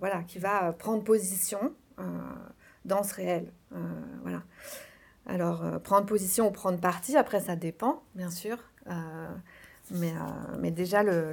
voilà, 0.00 0.22
qui 0.22 0.38
va 0.38 0.68
euh, 0.68 0.72
prendre 0.72 1.02
position 1.02 1.74
euh, 1.98 2.02
dans 2.84 3.02
ce 3.02 3.14
réel. 3.14 3.52
Euh, 3.74 3.78
voilà. 4.22 4.42
Alors, 5.26 5.64
euh, 5.64 5.78
prendre 5.78 6.06
position 6.06 6.48
ou 6.48 6.50
prendre 6.50 6.78
parti, 6.78 7.16
après, 7.16 7.40
ça 7.40 7.56
dépend, 7.56 8.02
bien 8.14 8.30
sûr. 8.30 8.58
Euh, 8.88 9.28
mais, 9.92 10.10
euh, 10.10 10.56
mais 10.58 10.70
déjà, 10.70 11.02
le, 11.02 11.32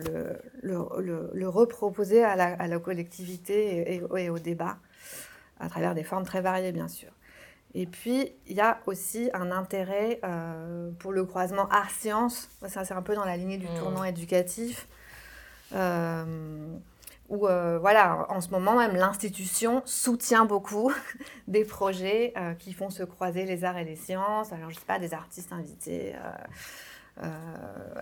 le, 0.61 1.29
le, 1.33 1.49
reproposer 1.49 2.23
à 2.23 2.35
la, 2.35 2.53
à 2.53 2.67
la 2.67 2.79
collectivité 2.79 3.95
et, 3.95 4.29
au 4.29 4.39
débat, 4.39 4.77
à 5.59 5.69
travers 5.69 5.95
des 5.95 6.03
formes 6.03 6.25
très 6.25 6.41
variées, 6.41 6.71
bien 6.71 6.87
sûr. 6.87 7.09
Et 7.73 7.85
puis, 7.85 8.31
il 8.47 8.55
y 8.55 8.61
a 8.61 8.79
aussi 8.87 9.29
un 9.33 9.51
intérêt 9.51 10.19
euh, 10.23 10.89
pour 10.99 11.11
le 11.11 11.25
croisement 11.25 11.67
art-science. 11.69 12.49
Ça, 12.67 12.83
c'est 12.85 12.93
un 12.93 13.01
peu 13.01 13.15
dans 13.15 13.25
la 13.25 13.37
lignée 13.37 13.57
du 13.57 13.67
Mm. 13.67 13.79
tournant 13.79 14.03
éducatif. 14.03 14.87
Euh, 15.73 16.77
où, 17.29 17.47
euh, 17.47 17.77
voilà, 17.79 18.25
en 18.29 18.41
ce 18.41 18.49
moment 18.49 18.75
même, 18.75 18.95
l'institution 18.95 19.81
soutient 19.85 20.45
beaucoup 20.45 20.93
des 21.47 21.65
projets 21.65 22.33
euh, 22.37 22.53
qui 22.53 22.73
font 22.73 22.89
se 22.89 23.03
croiser 23.03 23.45
les 23.45 23.63
arts 23.63 23.77
et 23.77 23.83
les 23.85 23.95
sciences. 23.95 24.53
Alors, 24.53 24.69
je 24.69 24.75
sais 24.75 24.85
pas, 24.85 24.99
des 24.99 25.13
artistes 25.13 25.51
invités 25.51 26.15
euh, 27.23 27.27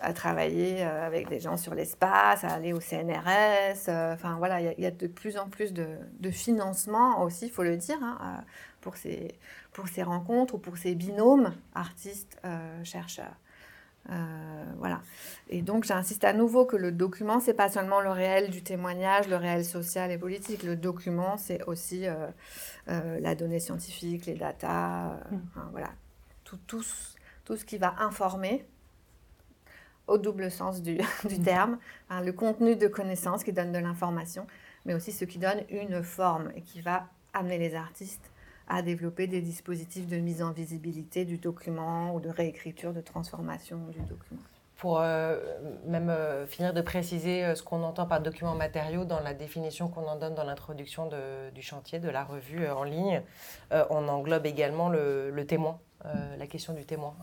à 0.01 0.13
travailler 0.13 0.83
avec 0.83 1.29
des 1.29 1.39
gens 1.39 1.57
sur 1.57 1.73
l'espace, 1.73 2.43
à 2.43 2.49
aller 2.49 2.73
au 2.73 2.79
CNRS. 2.79 3.89
Enfin, 4.13 4.35
voilà, 4.37 4.61
il 4.61 4.79
y 4.79 4.85
a- 4.85 4.91
de 4.91 5.07
plus 5.07 5.37
en 5.37 5.49
plus 5.49 5.73
de, 5.73 5.87
financement 6.31 7.21
aussi, 7.23 7.45
il 7.45 7.51
faut 7.51 7.63
le 7.63 7.77
dire, 7.77 7.97
hein, 8.01 8.43
pour, 8.81 8.97
ces, 8.97 9.37
pour 9.71 9.87
ces 9.87 10.03
rencontres 10.03 10.55
ou 10.55 10.57
pour 10.57 10.77
ces 10.77 10.95
binômes 10.95 11.53
artistes-chercheurs. 11.73 13.35
Euh, 14.11 14.63
voilà. 14.77 15.01
Et 15.49 15.61
donc, 15.61 15.83
j'insiste 15.85 16.23
à 16.23 16.33
nouveau 16.33 16.65
que 16.65 16.75
le 16.75 16.91
document, 16.91 17.39
c'est 17.39 17.53
pas 17.53 17.69
seulement 17.69 18.01
le 18.01 18.09
réel 18.11 18.49
du 18.51 18.61
témoignage, 18.63 19.27
le 19.27 19.35
réel 19.35 19.65
social 19.65 20.11
et 20.11 20.17
politique. 20.17 20.63
Le 20.63 20.75
document, 20.75 21.37
c'est 21.37 21.63
aussi 21.65 22.07
euh, 22.07 22.27
euh, 22.89 23.19
la 23.19 23.35
donnée 23.35 23.59
scientifique, 23.59 24.25
les 24.25 24.35
datas, 24.35 25.17
enfin, 25.55 25.67
voilà. 25.71 25.89
Tout, 26.43 26.57
tout, 26.67 26.83
ce- 26.83 27.15
tout 27.45 27.57
ce 27.57 27.65
qui 27.65 27.77
va 27.77 27.95
informer, 27.99 28.65
au 30.07 30.17
double 30.17 30.51
sens 30.51 30.81
du, 30.81 30.97
du 31.27 31.39
terme, 31.41 31.77
hein, 32.09 32.21
le 32.21 32.31
contenu 32.33 32.75
de 32.75 32.87
connaissances 32.87 33.43
qui 33.43 33.53
donne 33.53 33.71
de 33.71 33.79
l'information, 33.79 34.45
mais 34.85 34.93
aussi 34.93 35.11
ce 35.11 35.25
qui 35.25 35.39
donne 35.39 35.63
une 35.69 36.03
forme 36.03 36.51
et 36.55 36.61
qui 36.61 36.81
va 36.81 37.07
amener 37.33 37.57
les 37.57 37.73
artistes 37.75 38.31
à 38.67 38.81
développer 38.81 39.27
des 39.27 39.41
dispositifs 39.41 40.07
de 40.07 40.17
mise 40.17 40.41
en 40.41 40.51
visibilité 40.51 41.25
du 41.25 41.37
document 41.37 42.13
ou 42.13 42.19
de 42.19 42.29
réécriture, 42.29 42.93
de 42.93 43.01
transformation 43.01 43.77
du 43.91 43.99
document. 43.99 44.41
Pour 44.77 44.99
euh, 44.99 45.37
même 45.85 46.09
euh, 46.09 46.45
finir 46.45 46.73
de 46.73 46.81
préciser 46.81 47.45
euh, 47.45 47.55
ce 47.55 47.63
qu'on 47.63 47.81
entend 47.83 48.05
par 48.05 48.19
document 48.21 48.55
matériaux 48.55 49.05
dans 49.05 49.21
la 49.21 49.33
définition 49.33 49.87
qu'on 49.87 50.05
en 50.05 50.17
donne 50.17 50.35
dans 50.35 50.43
l'introduction 50.43 51.09
du 51.53 51.61
chantier, 51.61 51.99
de 51.99 52.09
la 52.09 52.23
revue 52.23 52.67
en 52.67 52.83
ligne, 52.83 53.21
on 53.71 54.07
englobe 54.09 54.45
également 54.45 54.89
le, 54.89 55.31
le 55.31 55.45
témoin, 55.47 55.79
la 56.37 56.47
question 56.47 56.73
du 56.73 56.85
témoin. 56.85 57.15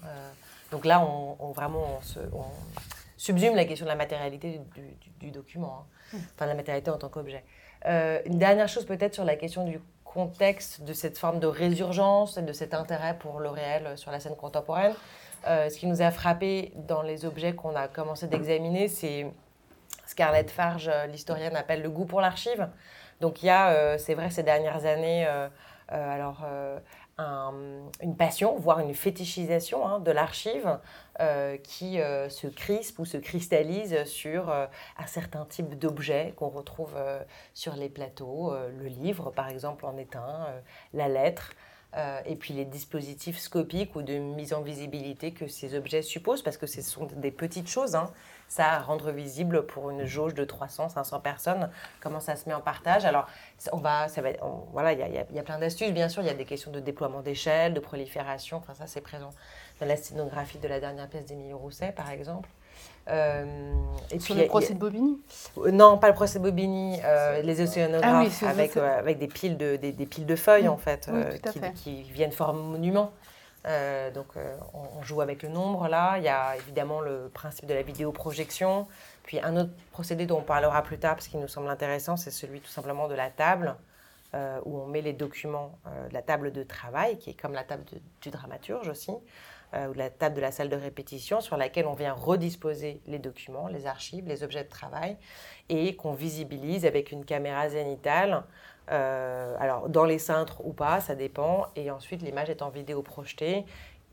Donc 0.70 0.86
là, 0.86 1.04
on, 1.04 1.36
on- 1.40 1.52
vraiment 1.52 1.98
on, 1.98 2.02
se- 2.02 2.18
on 2.32 2.44
subsume 3.18 3.54
la 3.54 3.66
question 3.66 3.84
de 3.84 3.90
la 3.90 3.96
matérialité 3.96 4.58
du, 4.74 4.80
du- 4.80 5.10
du 5.26 5.30
document, 5.30 5.84
hein. 6.14 6.18
enfin 6.34 6.46
la 6.46 6.54
matérialité 6.54 6.90
en 6.90 6.96
tant 6.98 7.10
qu'objet. 7.10 7.44
Euh, 7.84 8.20
une 8.24 8.38
dernière 8.38 8.68
chose 8.68 8.86
peut-être 8.86 9.12
sur 9.14 9.24
la 9.24 9.36
question 9.36 9.64
du 9.66 9.78
contexte 10.12 10.82
de 10.82 10.92
cette 10.92 11.18
forme 11.18 11.40
de 11.40 11.46
résurgence 11.46 12.36
et 12.36 12.42
de 12.42 12.52
cet 12.52 12.74
intérêt 12.74 13.16
pour 13.18 13.40
le 13.40 13.48
réel 13.48 13.86
euh, 13.86 13.96
sur 13.96 14.10
la 14.10 14.20
scène 14.20 14.36
contemporaine. 14.36 14.94
Euh, 15.46 15.68
ce 15.70 15.78
qui 15.78 15.86
nous 15.86 16.02
a 16.02 16.10
frappé 16.10 16.72
dans 16.76 17.02
les 17.02 17.24
objets 17.24 17.54
qu'on 17.54 17.74
a 17.74 17.88
commencé 17.88 18.26
d'examiner, 18.26 18.88
c'est 18.88 19.26
Scarlett 20.06 20.50
Farge, 20.50 20.88
euh, 20.92 21.06
l'historienne, 21.06 21.56
appelle 21.56 21.82
le 21.82 21.90
goût 21.90 22.04
pour 22.04 22.20
l'archive. 22.20 22.68
Donc 23.20 23.42
il 23.42 23.46
y 23.46 23.50
a, 23.50 23.98
c'est 23.98 24.14
vrai, 24.14 24.30
ces 24.30 24.42
dernières 24.42 24.84
années, 24.84 25.24
alors 25.86 26.44
un- 27.18 27.54
une 28.02 28.16
passion, 28.16 28.56
voire 28.56 28.80
une 28.80 28.94
fétichisation 28.94 29.86
hein, 29.86 30.00
de 30.00 30.10
l'archive 30.10 30.78
euh, 31.20 31.56
qui 31.58 32.00
euh, 32.00 32.28
se 32.28 32.46
crispe 32.46 32.98
ou 32.98 33.04
se 33.04 33.16
cristallise 33.16 34.04
sur 34.04 34.50
euh, 34.50 34.66
un 34.98 35.06
certain 35.06 35.44
type 35.44 35.78
d'objet 35.78 36.32
qu'on 36.36 36.48
retrouve 36.48 36.94
sur 37.54 37.74
les 37.76 37.88
plateaux. 37.88 38.54
Le 38.54 38.86
livre, 38.86 39.30
par 39.30 39.48
exemple, 39.48 39.84
en 39.86 39.96
est 39.96 40.16
la 40.92 41.08
lettre. 41.08 41.52
Euh, 41.94 42.20
et 42.24 42.36
puis 42.36 42.54
les 42.54 42.64
dispositifs 42.64 43.38
scopiques 43.38 43.94
ou 43.96 44.00
de 44.00 44.14
mise 44.14 44.54
en 44.54 44.62
visibilité 44.62 45.32
que 45.32 45.46
ces 45.46 45.74
objets 45.74 46.00
supposent, 46.00 46.42
parce 46.42 46.56
que 46.56 46.66
ce 46.66 46.80
sont 46.80 47.06
des 47.16 47.30
petites 47.30 47.68
choses, 47.68 47.94
hein. 47.94 48.10
ça 48.48 48.78
rendre 48.78 49.10
visible 49.10 49.66
pour 49.66 49.90
une 49.90 50.06
jauge 50.06 50.32
de 50.32 50.44
300, 50.44 50.88
500 50.88 51.20
personnes, 51.20 51.70
comment 52.00 52.20
ça 52.20 52.34
se 52.36 52.48
met 52.48 52.54
en 52.54 52.62
partage. 52.62 53.04
Alors, 53.04 53.26
on 53.72 53.76
va, 53.76 54.08
ça 54.08 54.22
va, 54.22 54.30
on- 54.40 54.64
voilà, 54.72 54.94
il 54.94 55.00
y 55.34 55.38
a, 55.38 55.42
plein 55.42 55.58
d'astuces, 55.58 55.92
bien 55.92 56.08
sûr, 56.08 56.22
il 56.22 56.26
y 56.28 56.30
a 56.30 56.34
des 56.34 56.46
questions 56.46 56.70
de 56.70 56.80
déploiement 56.80 57.20
d'échelle, 57.20 57.74
de 57.74 57.80
prolifération, 57.80 58.56
enfin 58.56 58.72
ça 58.74 58.86
c'est 58.86 59.02
présent 59.02 59.30
dans 59.80 59.86
la 59.86 59.96
scénographie 59.96 60.58
de 60.58 60.68
la 60.68 60.80
dernière 60.80 61.08
pièce 61.08 61.26
d'Émilie 61.26 61.52
Rousset, 61.52 61.92
par 61.92 62.10
exemple. 62.10 62.48
Euh, 63.08 63.44
et 64.12 64.20
Sur 64.20 64.36
y 64.36 64.40
le 64.42 64.46
procès 64.46 64.74
de 64.74 64.78
Bobigny. 64.78 65.18
non, 65.72 65.98
pas 65.98 66.08
le 66.08 66.14
procès 66.14 66.38
de 66.38 66.44
Bobigny, 66.44 67.00
euh, 67.04 67.42
les 67.42 67.60
océanographes 67.60 68.12
Ah 68.14 68.20
oui, 68.22 68.30
c'est- 68.30 68.46
avec, 68.46 68.72
c'est- 68.72 68.80
euh, 68.80 68.98
avec 68.98 69.18
des 69.18 69.26
piles 69.26 69.56
de, 69.56 69.76
des, 69.76 69.90
des 69.92 70.06
piles 70.06 70.26
de 70.26 70.36
feuilles, 70.36 70.68
en 70.68 70.76
fait, 70.76 71.08
Oui, 71.12 71.20
euh, 71.20 71.50
qui, 71.50 71.58
fait. 71.58 71.72
qui 71.72 72.02
viennent 72.04 72.30
former 72.32 72.62
monument. 72.62 73.12
Donc, 74.14 74.26
on, 74.74 74.98
on 74.98 75.02
joue 75.02 75.20
avec 75.20 75.42
le 75.42 75.48
nombre 75.48 75.86
là. 75.88 76.18
Il 76.18 76.24
y 76.24 76.28
a 76.28 76.56
évidemment 76.56 77.00
le 77.00 77.30
principe 77.32 77.66
de 77.66 77.74
la 77.74 77.82
vidéoprojection. 77.82 78.86
Puis, 79.24 79.40
un 79.40 79.56
autre 79.56 79.70
procédé 79.92 80.26
dont 80.26 80.38
on 80.38 80.42
parlera 80.42 80.82
plus 80.82 80.98
tard, 80.98 81.14
parce 81.14 81.28
qu'il 81.28 81.38
nous 81.40 81.48
semble 81.48 81.68
intéressant, 81.68 82.16
c'est 82.16 82.30
celui 82.32 82.60
tout 82.60 82.70
simplement 82.70 83.06
de 83.08 83.14
la 83.14 83.30
table, 83.30 83.76
euh, 84.34 84.58
où 84.64 84.78
on 84.80 84.86
met 84.86 85.00
les 85.02 85.12
documents 85.12 85.78
euh, 85.86 86.08
de 86.08 86.14
la 86.14 86.22
table 86.22 86.50
de 86.52 86.62
travail, 86.64 87.18
qui 87.18 87.30
est 87.30 87.34
comme 87.40 87.52
la 87.52 87.62
table 87.64 87.84
de- 87.92 88.00
du 88.20 88.30
dramaturge 88.30 88.88
aussi, 88.88 89.12
ou 89.74 89.92
de 89.92 89.98
la 89.98 90.10
table 90.10 90.34
de 90.34 90.40
la 90.40 90.52
salle 90.52 90.68
de 90.68 90.76
répétition, 90.76 91.40
sur 91.40 91.56
laquelle 91.56 91.86
on 91.86 91.94
vient 91.94 92.12
redisposer 92.12 93.00
les 93.06 93.18
documents, 93.18 93.68
les 93.68 93.86
archives, 93.86 94.26
les 94.26 94.42
objets 94.42 94.64
de 94.64 94.68
travail, 94.68 95.16
et 95.68 95.96
qu'on 95.96 96.12
visibilise 96.12 96.84
avec 96.84 97.12
une 97.12 97.24
caméra 97.24 97.68
zénitale. 97.68 98.44
euh, 98.90 99.56
alors, 99.58 99.88
dans 99.88 100.04
les 100.04 100.18
cintres 100.18 100.64
ou 100.66 100.72
pas, 100.72 101.00
ça 101.00 101.14
dépend. 101.14 101.66
Et 101.76 101.90
ensuite, 101.90 102.22
l'image 102.22 102.50
est 102.50 102.62
en 102.62 102.68
vidéo 102.68 103.02
projetée 103.02 103.64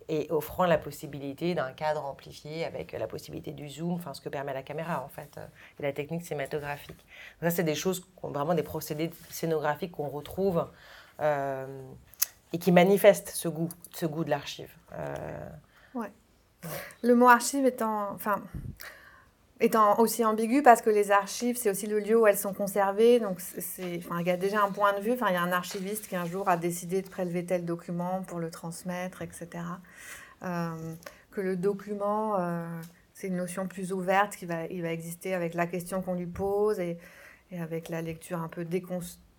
et 0.10 0.28
offrant 0.32 0.66
la 0.66 0.78
possibilité 0.78 1.54
d'un 1.54 1.72
cadre 1.72 2.04
amplifié 2.04 2.66
avec 2.66 2.94
la 2.94 3.08
possibilité 3.08 3.52
du 3.52 3.70
zoom, 3.70 3.94
enfin 3.94 4.14
ce 4.14 4.22
que 4.22 4.30
permet 4.30 4.54
la 4.54 4.64
caméra 4.64 5.04
en 5.04 5.08
fait, 5.08 5.38
euh, 5.38 5.46
et 5.80 5.84
la 5.84 5.94
technique 5.94 6.24
cinématographique. 6.24 7.06
Ça, 7.42 7.52
c'est 7.52 7.64
des 7.64 7.76
choses, 7.76 8.04
vraiment 8.24 8.56
des 8.56 8.64
procédés 8.64 9.12
scénographiques 9.30 9.92
qu'on 9.92 10.10
retrouve 10.10 10.68
euh, 11.22 11.68
et 12.54 12.58
qui 12.58 12.72
manifestent 12.72 13.30
ce 13.30 13.48
goût, 13.48 13.70
ce 13.94 14.06
goût 14.06 14.24
de 14.24 14.30
l'archive. 14.30 14.72
Euh, 14.94 15.16
Le 17.04 17.16
mot 17.16 17.30
archive 17.30 17.66
étant, 17.66 18.12
enfin, 18.12 18.42
étant 19.62 19.98
aussi 20.00 20.26
ambigu 20.26 20.62
parce 20.62 20.82
que 20.82 20.90
les 20.90 21.10
archives, 21.12 21.58
c'est 21.58 21.70
aussi 21.70 21.88
le 21.88 22.00
lieu 22.00 22.20
où 22.20 22.28
elles 22.28 22.38
sont 22.38 22.54
conservées. 22.54 23.20
Donc, 23.22 23.40
c'est- 23.40 23.98
enfin, 24.00 24.20
il 24.20 24.28
y 24.28 24.32
a 24.32 24.36
déjà 24.38 24.62
un 24.64 24.72
point 24.72 24.92
de 24.94 25.00
vue. 25.00 25.14
Enfin, 25.14 25.28
il 25.30 25.34
y 25.34 25.38
a 25.38 25.42
un 25.42 25.52
archiviste 25.54 26.08
qui 26.08 26.16
un 26.18 26.26
jour 26.26 26.50
a 26.50 26.58
décidé 26.58 27.02
de 27.02 27.08
prélever 27.10 27.46
tel 27.46 27.64
document 27.66 28.24
pour 28.24 28.40
le 28.40 28.50
transmettre, 28.52 29.22
etc. 29.22 29.48
Euh, 30.44 30.70
que 31.32 31.40
le 31.42 31.56
document, 31.56 32.38
euh, 32.40 32.66
c'est 33.14 33.28
une 33.28 33.38
notion 33.38 33.68
plus 33.68 33.94
ouverte 33.94 34.36
qui 34.36 34.46
va, 34.46 34.66
il 34.66 34.82
va 34.82 34.92
exister 34.92 35.34
avec 35.34 35.54
la 35.54 35.66
question 35.68 36.02
qu'on 36.02 36.16
lui 36.16 36.26
pose 36.28 36.80
et, 36.80 36.98
et 37.52 37.62
avec 37.62 37.88
la 37.90 38.02
lecture 38.02 38.42
un 38.42 38.48
peu 38.50 38.66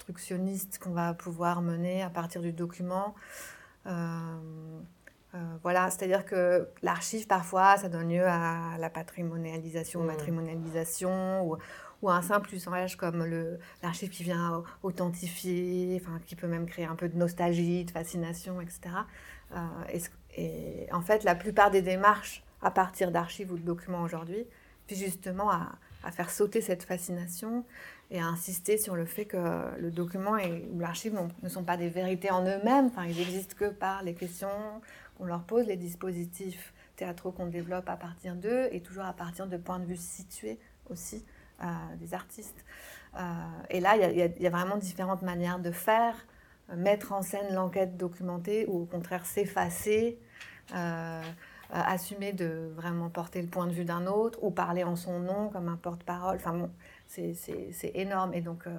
déconstructionniste 0.01 0.79
qu'on 0.79 0.93
va 0.93 1.15
pouvoir 1.15 1.63
mener 1.63 2.03
à 2.03 2.11
partir 2.11 2.43
du 2.43 2.53
document. 2.53 3.15
Euh, 3.87 4.81
Euh, 5.33 5.39
voilà, 5.63 5.89
c'est-à-dire 5.93 6.25
que 6.25 6.69
l'archive, 6.83 7.29
parfois, 7.29 7.77
ça 7.77 7.89
donne 7.89 8.09
lieu 8.09 8.27
à 8.27 8.77
la 8.81 8.91
patrimonialisation, 8.91 10.03
Mm. 10.03 10.07
matrimonialisation, 10.07 11.47
ou, 11.47 11.57
ou 12.03 12.11
à 12.11 12.17
un 12.17 12.23
simple 12.23 12.53
usage 12.53 12.97
comme 12.97 13.25
l'archive 13.81 14.11
qui 14.11 14.25
vient 14.25 14.65
authentifier, 14.83 16.03
enfin, 16.03 16.19
qui 16.27 16.35
peut 16.35 16.49
même 16.49 16.67
créer 16.67 16.87
un 16.87 16.97
peu 16.97 17.09
de 17.09 17.17
nostalgie, 17.17 17.85
de 17.85 17.93
fascination, 17.93 18.61
etc. 18.61 18.81
Euh, 19.55 19.99
et, 20.37 20.89
en 20.91 21.01
fait, 21.01 21.23
la 21.23 21.37
plupart 21.37 21.71
des 21.71 21.83
démarches 21.83 22.43
à 22.61 22.73
partir 22.73 23.13
d'archives 23.13 23.53
ou 23.53 23.57
de 23.57 23.63
documents 23.63 24.03
aujourd'hui 24.03 24.45
visent 24.89 25.05
justement 25.05 25.49
à, 25.49 25.77
à 26.03 26.11
faire 26.11 26.31
sauter 26.31 26.61
cette 26.61 26.83
fascination 26.83 27.65
et 28.11 28.21
à 28.21 28.27
insister 28.27 28.77
sur 28.77 28.97
le 28.97 29.05
fait 29.05 29.25
que 29.25 29.37
le 29.79 29.91
document 29.91 30.37
et, 30.37 30.69
ou 30.73 30.81
l'archive 30.81 31.17
ne 31.43 31.49
sont 31.49 31.63
pas 31.63 31.77
des 31.77 31.89
vérités 31.89 32.31
en 32.31 32.45
eux-mêmes, 32.45 32.87
enfin, 32.87 33.05
ils 33.05 33.17
n'existent 33.17 33.55
que 33.57 33.71
par 33.71 34.03
les 34.03 34.15
questions 34.15 34.49
qu'on 35.17 35.27
leur 35.27 35.43
pose, 35.43 35.67
les 35.67 35.77
dispositifs 35.77 36.73
théâtraux 36.97 37.31
qu'on 37.31 37.47
développe 37.47 37.89
à 37.89 37.97
partir 37.97 38.35
d'eux 38.35 38.69
et 38.73 38.81
toujours 38.81 39.05
à 39.05 39.13
partir 39.13 39.47
de 39.47 39.57
points 39.57 39.79
de 39.79 39.85
vue 39.85 39.97
situés 39.97 40.59
aussi 40.91 41.25
euh, 41.63 41.67
des 41.99 42.15
artistes. 42.15 42.65
Euh, 43.17 43.21
et 43.71 43.81
là, 43.81 43.97
il 43.97 44.17
y 44.43 44.47
a- 44.47 44.51
vraiment 44.51 44.77
différentes 44.77 45.23
manières 45.23 45.59
de 45.59 45.71
faire, 45.71 46.15
euh, 46.71 46.77
mettre 46.77 47.13
en 47.13 47.23
scène 47.23 47.55
l'enquête 47.55 47.97
documentée 47.97 48.67
ou 48.67 48.83
au 48.83 48.87
contraire 48.87 49.25
s'effacer. 49.25 50.19
assumer 51.73 52.33
de 52.33 52.73
vraiment 52.75 53.11
porter 53.11 53.41
le 53.41 53.47
point 53.47 53.67
de 53.69 53.73
vue 53.73 53.85
d'un 53.85 54.07
autre 54.07 54.39
ou 54.43 54.51
parler 54.51 54.83
en 54.83 54.97
son 54.97 55.21
nom 55.21 55.51
comme 55.51 55.69
un 55.69 55.77
porte-parole. 55.77 56.37
Enfin 56.37 56.53
bon, 56.53 56.71
c'est- 57.11 57.91
énorme. 57.95 58.33
Et 58.35 58.41
donc, 58.41 58.67
euh, 58.67 58.71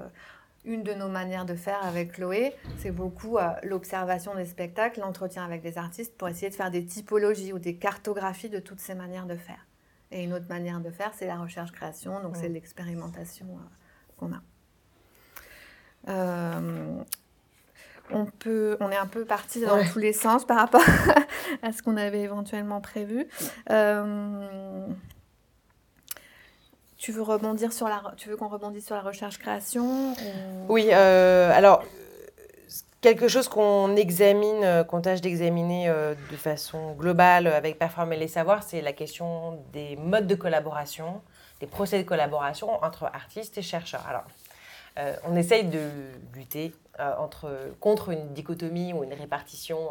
une 0.63 0.83
de 0.83 0.93
nos 0.93 1.09
manières 1.09 1.45
de 1.45 1.55
faire 1.55 1.83
avec 1.83 2.13
Chloé, 2.13 2.53
c'est 2.77 2.91
beaucoup 2.91 3.37
euh, 3.37 3.49
l'observation 3.63 4.35
des 4.35 4.45
spectacles, 4.45 4.99
l'entretien 4.99 5.43
avec 5.43 5.61
des 5.61 5.77
artistes 5.77 6.15
pour 6.17 6.27
essayer 6.29 6.49
de 6.49 6.55
faire 6.55 6.71
des 6.71 6.85
typologies 6.85 7.51
ou 7.53 7.59
des 7.59 7.75
cartographies 7.75 8.49
de 8.49 8.59
toutes 8.59 8.79
ces 8.79 8.93
manières 8.95 9.25
de 9.25 9.35
faire. 9.35 9.65
Et 10.11 10.23
une 10.23 10.33
autre 10.33 10.47
manière 10.49 10.79
de 10.81 10.89
faire, 10.91 11.11
c'est 11.15 11.25
la 11.27 11.37
recherche-création, 11.37 12.21
donc 12.21 12.35
c'est 12.35 12.49
l'expérimentation 12.49 13.47
euh, 13.47 13.59
qu'on 14.17 14.33
a. 14.33 14.41
Euh, 16.09 17.01
on, 18.11 18.25
peut, 18.25 18.75
on 18.81 18.91
est 18.91 18.97
un 18.97 19.05
peu 19.07 19.23
parti 19.25 19.61
dans 19.61 19.75
Ouais. 19.77 19.87
tous 19.89 19.99
les 19.99 20.13
sens 20.13 20.45
par 20.45 20.57
rapport 20.57 20.81
à 21.63 21.71
ce 21.71 21.81
qu'on 21.81 21.95
avait 21.97 22.21
éventuellement 22.21 22.81
prévu. 22.81 23.25
Tu 27.01 27.11
veux 27.11 27.23
rebondir 27.23 27.73
sur 27.73 27.87
la, 27.87 28.03
tu 28.15 28.29
veux 28.29 28.37
qu'on 28.37 28.47
rebondisse 28.47 28.85
sur 28.85 28.93
la 28.95 29.01
recherche-création 29.01 30.11
ou- 30.11 30.15
Oui, 30.69 30.89
euh, 30.91 31.51
alors, 31.51 31.83
quelque 33.01 33.27
chose 33.27 33.47
qu'on 33.47 33.95
examine, 33.95 34.63
euh, 34.63 34.83
qu'on 34.83 35.01
tâche 35.01 35.19
d'examiner 35.19 35.89
euh, 35.89 36.13
de 36.29 36.37
façon 36.37 36.91
globale 36.91 37.47
avec 37.47 37.79
Performer 37.79 38.17
les 38.17 38.27
Savoirs, 38.27 38.61
c'est 38.61 38.81
la 38.81 38.93
question 38.93 39.59
des 39.73 39.95
modes 39.95 40.27
de 40.27 40.35
collaboration, 40.35 41.23
des 41.59 41.65
procès 41.65 41.97
de 41.97 42.07
collaboration 42.07 42.71
entre 42.83 43.05
artistes 43.05 43.57
et 43.57 43.63
chercheurs. 43.63 44.05
Alors, 44.07 44.23
on 45.27 45.35
essaye 45.37 45.63
de 45.63 45.89
lutter 46.35 46.71
contre 47.79 48.09
une 48.09 48.33
dichotomie 48.33 48.93
ou 48.93 49.03
une 49.03 49.13
répartition 49.13 49.89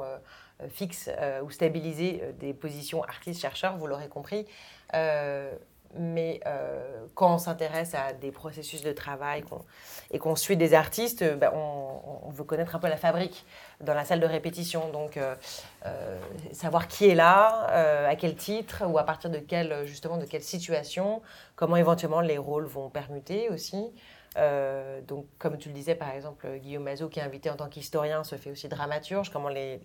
fixe 0.68 1.08
ou 1.42 1.50
stabilisée 1.50 2.22
des 2.38 2.52
positions 2.52 3.02
artistes-chercheurs, 3.02 3.76
vous 3.78 3.86
l'aurez 3.86 4.08
compris. 4.08 4.46
Mais 5.98 6.40
euh, 6.46 7.06
quand 7.14 7.34
on 7.34 7.38
s'intéresse 7.38 7.94
à 7.94 8.12
des 8.12 8.30
processus 8.30 8.82
de 8.82 8.92
travail 8.92 9.42
et 10.12 10.18
qu'on 10.18 10.36
suit 10.36 10.56
des 10.56 10.72
artistes, 10.74 11.22
euh, 11.22 11.34
ben, 11.34 11.50
on, 11.52 12.30
veut 12.30 12.44
connaître 12.44 12.76
un 12.76 12.78
peu 12.78 12.88
la 12.88 12.96
fabrique 12.96 13.44
dans 13.80 13.94
la 13.94 14.04
salle 14.04 14.20
de 14.20 14.26
répétition. 14.26 14.88
Donc, 14.90 15.16
euh, 15.16 15.34
savoir 16.52 16.86
qui 16.86 17.08
est 17.08 17.16
là, 17.16 17.66
à 18.08 18.14
quel 18.14 18.36
titre, 18.36 18.84
ou 18.86 18.98
à 18.98 19.02
partir 19.02 19.30
de 19.30 19.38
quelle, 19.38 19.84
justement, 19.84 20.16
de 20.16 20.26
quelle 20.26 20.44
situation, 20.44 21.22
comment 21.56 21.76
éventuellement 21.76 22.20
les 22.20 22.38
rôles 22.38 22.66
vont 22.66 22.88
permuter 22.88 23.48
aussi. 23.48 23.92
Donc, 25.08 25.26
comme 25.38 25.58
tu 25.58 25.70
le 25.70 25.74
disais, 25.74 25.96
par 25.96 26.10
exemple, 26.10 26.46
Guillaume 26.58 26.84
Mazot, 26.84 27.08
qui 27.08 27.18
est 27.18 27.22
invité 27.22 27.50
en 27.50 27.56
tant 27.56 27.68
qu'historien, 27.68 28.22
se 28.22 28.36
fait 28.36 28.52
aussi 28.52 28.68
dramaturge, 28.68 29.30
comment 29.30 29.48
les, 29.48 29.80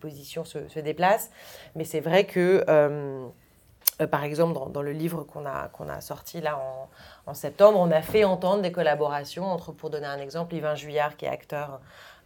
positions 0.00 0.44
se, 0.44 0.80
déplacent. 0.80 1.30
Mais 1.76 1.84
c'est 1.84 2.00
vrai 2.00 2.24
que, 2.26 2.64
euh, 4.00 4.06
par 4.06 4.24
exemple, 4.24 4.54
dans, 4.54 4.66
dans 4.66 4.82
le 4.82 4.92
livre 4.92 5.22
qu'on 5.24 5.46
a, 5.46 5.68
qu'on 5.68 5.88
a 5.88 6.00
sorti 6.00 6.40
là 6.40 6.58
en, 6.58 6.88
en 7.30 7.34
septembre, 7.34 7.78
on 7.78 7.90
a 7.90 8.02
fait 8.02 8.24
entendre 8.24 8.62
des 8.62 8.72
collaborations 8.72 9.44
entre, 9.46 9.72
pour 9.72 9.90
donner 9.90 10.06
un 10.06 10.18
exemple, 10.18 10.54
Yvain 10.54 10.74
Juillard, 10.74 11.16
qui 11.16 11.24
est 11.26 11.28
acteur 11.28 11.80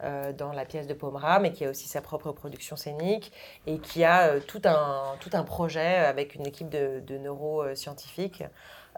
euh, 0.04 0.32
dans 0.32 0.52
la 0.52 0.64
pièce 0.64 0.86
de 0.86 0.94
Pomera, 0.94 1.40
mais 1.40 1.52
qui 1.52 1.64
a 1.64 1.70
aussi 1.70 1.88
sa 1.88 2.00
propre 2.00 2.32
production 2.32 2.76
scénique 2.76 3.32
et 3.66 3.78
qui 3.78 4.04
a 4.04 4.28
euh, 4.28 4.40
tout, 4.40 4.62
un, 4.64 5.14
tout 5.20 5.30
un 5.32 5.42
projet 5.42 5.96
avec 5.96 6.34
une 6.34 6.46
équipe 6.46 6.68
de, 6.70 7.00
de 7.00 7.18
neuroscientifiques, 7.18 8.44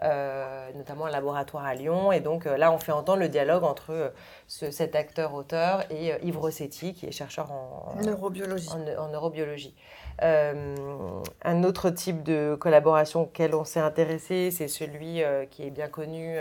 euh, 0.03 0.69
notamment 0.75 1.05
un 1.05 1.11
laboratoire 1.11 1.65
à 1.65 1.75
Lyon. 1.75 2.11
Et 2.11 2.19
donc 2.21 2.45
euh, 2.45 2.57
là, 2.57 2.71
on 2.71 2.79
fait 2.79 2.91
entendre 2.91 3.19
le 3.19 3.29
dialogue 3.29 3.63
entre 3.63 3.91
euh, 3.91 4.09
ce- 4.47 4.71
cet 4.71 4.95
acteur-auteur 4.95 5.83
et 5.91 6.13
Yves 6.23 6.37
Rossetti, 6.39 6.93
qui 6.93 7.05
est 7.05 7.11
chercheur 7.11 7.51
en, 7.51 7.93
en- 7.97 8.01
neurobiologie. 8.01 8.69
en, 8.69 9.03
en 9.03 9.07
neurobiologie. 9.09 9.75
Euh, 10.21 11.23
un 11.43 11.63
autre 11.63 11.89
type 11.89 12.23
de 12.23 12.55
collaboration 12.59 13.23
auquel 13.23 13.55
on 13.55 13.63
s'est 13.63 13.79
intéressé, 13.79 14.51
c'est 14.51 14.67
celui 14.67 15.23
euh, 15.23 15.45
qui 15.45 15.63
est 15.63 15.71
bien 15.71 15.87
connu 15.87 16.37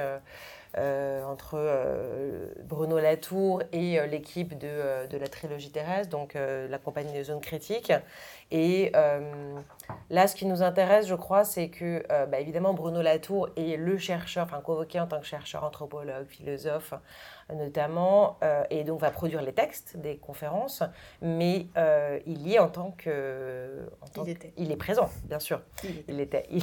euh, 0.76 1.24
entre 1.24 1.58
Bruno 2.64 3.00
Latour 3.00 3.62
et 3.72 3.98
l'équipe 4.06 4.56
de, 4.56 5.08
de 5.08 5.18
la 5.18 5.26
trilogie 5.26 5.70
terrestre, 5.70 6.10
donc 6.10 6.34
la 6.34 6.78
compagnie 6.78 7.12
de 7.12 7.24
zone 7.24 7.40
critique. 7.40 7.92
Et 8.52 8.92
là, 10.10 10.28
ce 10.28 10.36
qui 10.36 10.46
nous 10.46 10.62
intéresse, 10.62 11.08
je 11.08 11.16
crois, 11.16 11.44
c'est 11.44 11.70
que, 11.70 12.06
bah, 12.26 12.38
évidemment, 12.38 12.72
Bruno 12.72 13.02
Latour 13.02 13.48
est 13.56 13.76
le 13.76 13.98
chercheur, 13.98 14.44
enfin 14.44 14.60
convoqué 14.60 15.00
en 15.00 15.08
tant 15.08 15.18
que 15.18 15.26
chercheur, 15.26 15.64
anthropologue, 15.64 16.26
philosophe, 16.28 16.94
notamment, 17.54 18.38
euh, 18.42 18.64
et 18.70 18.84
donc 18.84 19.00
va 19.00 19.10
produire 19.10 19.42
les 19.42 19.52
textes 19.52 19.96
des 19.96 20.16
conférences, 20.16 20.82
mais 21.22 21.66
euh, 21.76 22.18
il 22.26 22.46
y 22.46 22.54
est 22.54 22.58
en 22.58 22.68
tant 22.68 22.92
que... 22.96 23.88
en 24.00 24.06
tant 24.08 24.24
Il 24.24 24.26
que- 24.26 24.30
était. 24.38 24.52
il 24.56 24.70
est 24.72 24.76
présent, 24.76 25.08
bien 25.24 25.38
sûr. 25.38 25.60
Il 25.84 25.90
était. 25.90 26.12
Il 26.12 26.20
était, 26.20 26.46
il, 26.50 26.62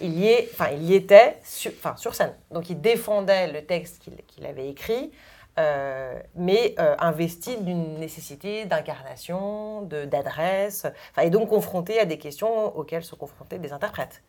il 0.00 0.18
y 0.18 0.26
est, 0.28 0.48
enfin, 0.52 0.68
il 0.72 0.84
y 0.84 0.94
était 0.94 1.38
sur, 1.44 1.70
enfin, 1.72 1.96
sur 1.96 2.14
scène. 2.14 2.34
Donc, 2.50 2.70
il 2.70 2.80
défendait 2.80 3.52
le 3.52 3.64
texte 3.64 4.02
qu'il 4.26 4.46
avait 4.46 4.68
écrit, 4.68 5.12
euh, 5.58 6.18
mais 6.34 6.74
investi 6.98 7.58
d'une 7.58 7.98
nécessité 7.98 8.64
d'incarnation, 8.64 9.82
de- 9.82 10.04
d'adresse, 10.06 10.86
enfin, 11.10 11.22
et 11.26 11.30
donc 11.30 11.50
confronté 11.50 11.98
à 12.00 12.04
des 12.06 12.16
questions 12.18 12.74
auxquelles 12.76 13.04
sont 13.04 13.16
confrontés 13.16 13.58
des 13.58 13.72
interprètes. 13.72 14.22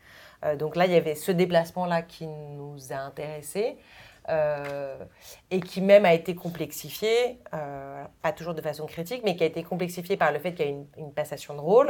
Donc 0.59 0.75
là, 0.75 0.85
il 0.85 0.91
y 0.91 0.97
avait 0.97 1.15
ce 1.15 1.31
déplacement-là 1.31 2.01
qui 2.01 2.27
nous 2.27 2.91
a 2.91 2.97
intéressés. 2.97 3.77
Euh, 4.29 4.97
et 5.51 5.59
qui 5.59 5.81
même 5.81 6.05
a 6.05 6.13
été 6.13 6.35
complexifié, 6.35 7.39
euh, 7.53 8.03
pas 8.21 8.31
toujours 8.31 8.53
de 8.53 8.61
façon 8.61 8.85
critique, 8.85 9.21
mais 9.23 9.35
qui 9.35 9.43
a 9.43 9.45
été 9.45 9.63
complexifié 9.63 10.17
par 10.17 10.31
le 10.31 10.39
fait 10.39 10.53
qu'il 10.53 10.65
y 10.65 10.69
a 10.69 10.71
une, 10.71 10.85
une 10.97 11.13
passation 11.13 11.53
de 11.53 11.59
rôle, 11.59 11.89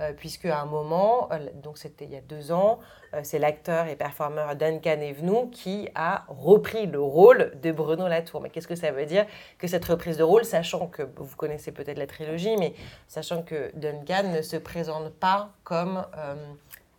euh, 0.00 0.12
puisque 0.16 0.46
à 0.46 0.60
un 0.60 0.64
moment, 0.64 1.28
euh, 1.32 1.38
donc 1.54 1.78
c'était 1.78 2.04
il 2.04 2.12
y 2.12 2.16
a 2.16 2.20
deux 2.20 2.52
ans, 2.52 2.78
euh, 3.14 3.20
c'est 3.24 3.38
l'acteur 3.38 3.88
et 3.88 3.96
performeur 3.96 4.56
Duncan 4.56 5.00
Evenou 5.00 5.48
qui 5.50 5.88
a 5.94 6.24
repris 6.28 6.86
le 6.86 7.00
rôle 7.00 7.52
de 7.60 7.72
Bruno 7.72 8.08
Latour. 8.08 8.40
Mais 8.40 8.50
qu'est-ce 8.50 8.68
que 8.68 8.74
ça 8.74 8.90
veut 8.90 9.06
dire 9.06 9.26
que 9.58 9.66
cette 9.66 9.84
reprise 9.84 10.16
de 10.16 10.22
rôle, 10.22 10.44
sachant 10.44 10.86
que 10.86 11.02
vous 11.16 11.36
connaissez 11.36 11.72
peut-être 11.72 11.98
la 11.98 12.06
trilogie, 12.06 12.56
mais 12.56 12.74
sachant 13.08 13.42
que 13.42 13.70
Duncan 13.74 14.24
ne 14.32 14.40
se 14.40 14.56
présente 14.56 15.12
pas 15.12 15.50
comme 15.64 16.04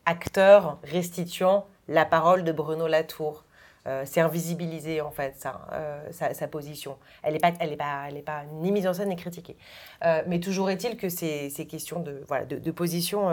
acteur 0.05 0.77
restituant 0.83 1.65
la 1.87 2.05
parole 2.05 2.43
de 2.43 2.51
Bruno 2.51 2.87
Latour. 2.87 3.43
Euh, 3.85 4.03
c'est 4.05 4.21
invisibilisé 4.21 5.01
en 5.01 5.11
fait 5.11 5.45
euh, 5.73 6.01
sa, 6.11 6.33
sa 6.33 6.47
position. 6.47 6.97
Elle 7.21 7.33
n'est 7.33 7.39
pas, 7.39 7.51
elle 7.59 7.73
est 7.73 7.77
pas, 7.77 8.05
elle 8.07 8.17
est 8.17 8.21
pas 8.21 8.43
ni 8.61 8.71
mise 8.71 8.87
en 8.87 8.93
scène 8.93 9.09
ni 9.09 9.17
critiquée. 9.17 9.57
Euh, 10.05 10.23
mais 10.25 10.39
toujours 10.39 10.69
est-il 10.69 10.95
que 10.95 11.09
ces, 11.09 11.49
ces 11.49 11.67
questions 11.67 11.99
de, 11.99 12.23
voilà, 12.27 12.45
de, 12.45 12.57
de 12.57 12.71
position 12.71 13.29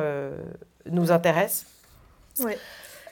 nous 0.87 1.13
intéressent. 1.13 1.67
Oui. 2.41 2.55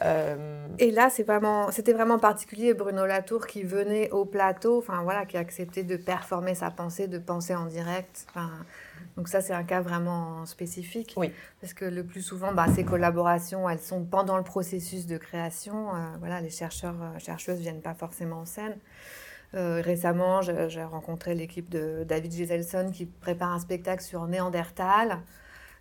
Euh, 0.02 0.66
Et 0.78 0.90
là, 0.90 1.10
c'est 1.10 1.24
vraiment, 1.24 1.70
c'était 1.72 1.92
vraiment 1.92 2.18
particulier 2.18 2.72
Bruno 2.72 3.04
Latour 3.04 3.46
qui 3.46 3.64
venait 3.64 4.10
au 4.10 4.24
plateau, 4.24 4.78
enfin 4.78 5.02
voilà, 5.02 5.26
qui 5.26 5.36
a 5.36 5.40
accepté 5.40 5.82
de 5.82 5.96
performer 5.96 6.54
sa 6.54 6.70
pensée, 6.70 7.08
de 7.08 7.18
penser 7.18 7.54
en 7.54 7.66
direct. 7.66 8.26
Enfin, 8.30 8.50
donc 9.16 9.28
ça, 9.28 9.40
c'est 9.40 9.52
un 9.52 9.64
cas 9.64 9.80
vraiment 9.80 10.46
spécifique. 10.46 11.14
Oui. 11.16 11.32
Parce 11.60 11.74
que 11.74 11.84
le 11.84 12.04
plus 12.04 12.22
souvent, 12.22 12.52
bah, 12.52 12.66
ces 12.74 12.84
collaborations, 12.84 13.68
elles 13.68 13.80
sont 13.80 14.04
pendant 14.04 14.36
le 14.36 14.44
processus 14.44 15.06
de 15.06 15.16
création. 15.16 15.88
Euh, 15.88 15.98
voilà, 16.20 16.40
les 16.40 16.50
chercheurs, 16.50 16.94
euh, 17.02 17.18
chercheuses 17.18 17.58
viennent 17.58 17.82
pas 17.82 17.94
forcément 17.94 18.40
en 18.40 18.44
scène. 18.44 18.76
Euh, 19.54 19.80
récemment, 19.82 20.42
j'ai 20.42 20.84
rencontré 20.84 21.34
l'équipe 21.34 21.70
de 21.70 22.04
David 22.04 22.32
Giselson 22.32 22.90
qui 22.92 23.06
prépare 23.06 23.50
un 23.50 23.58
spectacle 23.58 24.02
sur 24.02 24.26
Néandertal. 24.26 25.18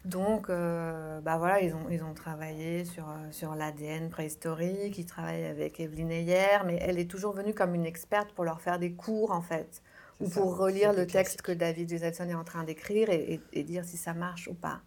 Donc, 0.08 0.50
euh, 0.50 1.20
bah 1.22 1.38
voilà, 1.38 1.60
ils 1.62 1.74
ont, 1.76 1.90
ils 1.90 2.02
ont 2.04 2.14
travaillé 2.14 2.86
sur, 2.86 3.10
euh, 3.10 3.14
sur 3.32 3.56
l'ADN 3.56 4.10
préhistorique, 4.10 4.98
ils 4.98 5.06
travaillent 5.06 5.46
avec 5.46 5.80
Evelyne 5.82 6.12
Heyer, 6.12 6.60
mais 6.66 6.78
elle 6.82 6.98
est 6.98 7.10
toujours 7.12 7.34
venue 7.34 7.54
comme 7.54 7.76
une 7.76 7.86
experte 7.86 8.32
pour 8.34 8.46
leur 8.46 8.62
faire 8.62 8.80
des 8.80 8.94
cours, 8.94 9.32
en 9.32 9.42
fait, 9.42 9.82
ou 10.22 10.28
ça, 10.30 10.40
pour 10.40 10.56
relire 10.58 10.92
le 10.94 11.06
texte 11.06 11.12
classique. 11.12 11.42
que 11.44 11.52
David 11.52 11.90
Giselson 11.90 12.30
est 12.30 12.36
en 12.36 12.46
train 12.46 12.64
d'écrire 12.64 13.10
et, 13.10 13.34
et- 13.34 13.60
et 13.60 13.64
dire 13.64 13.84
si 13.84 13.98
ça 13.98 14.14
marche 14.14 14.48
ou 14.48 14.54
pas. 14.54 14.80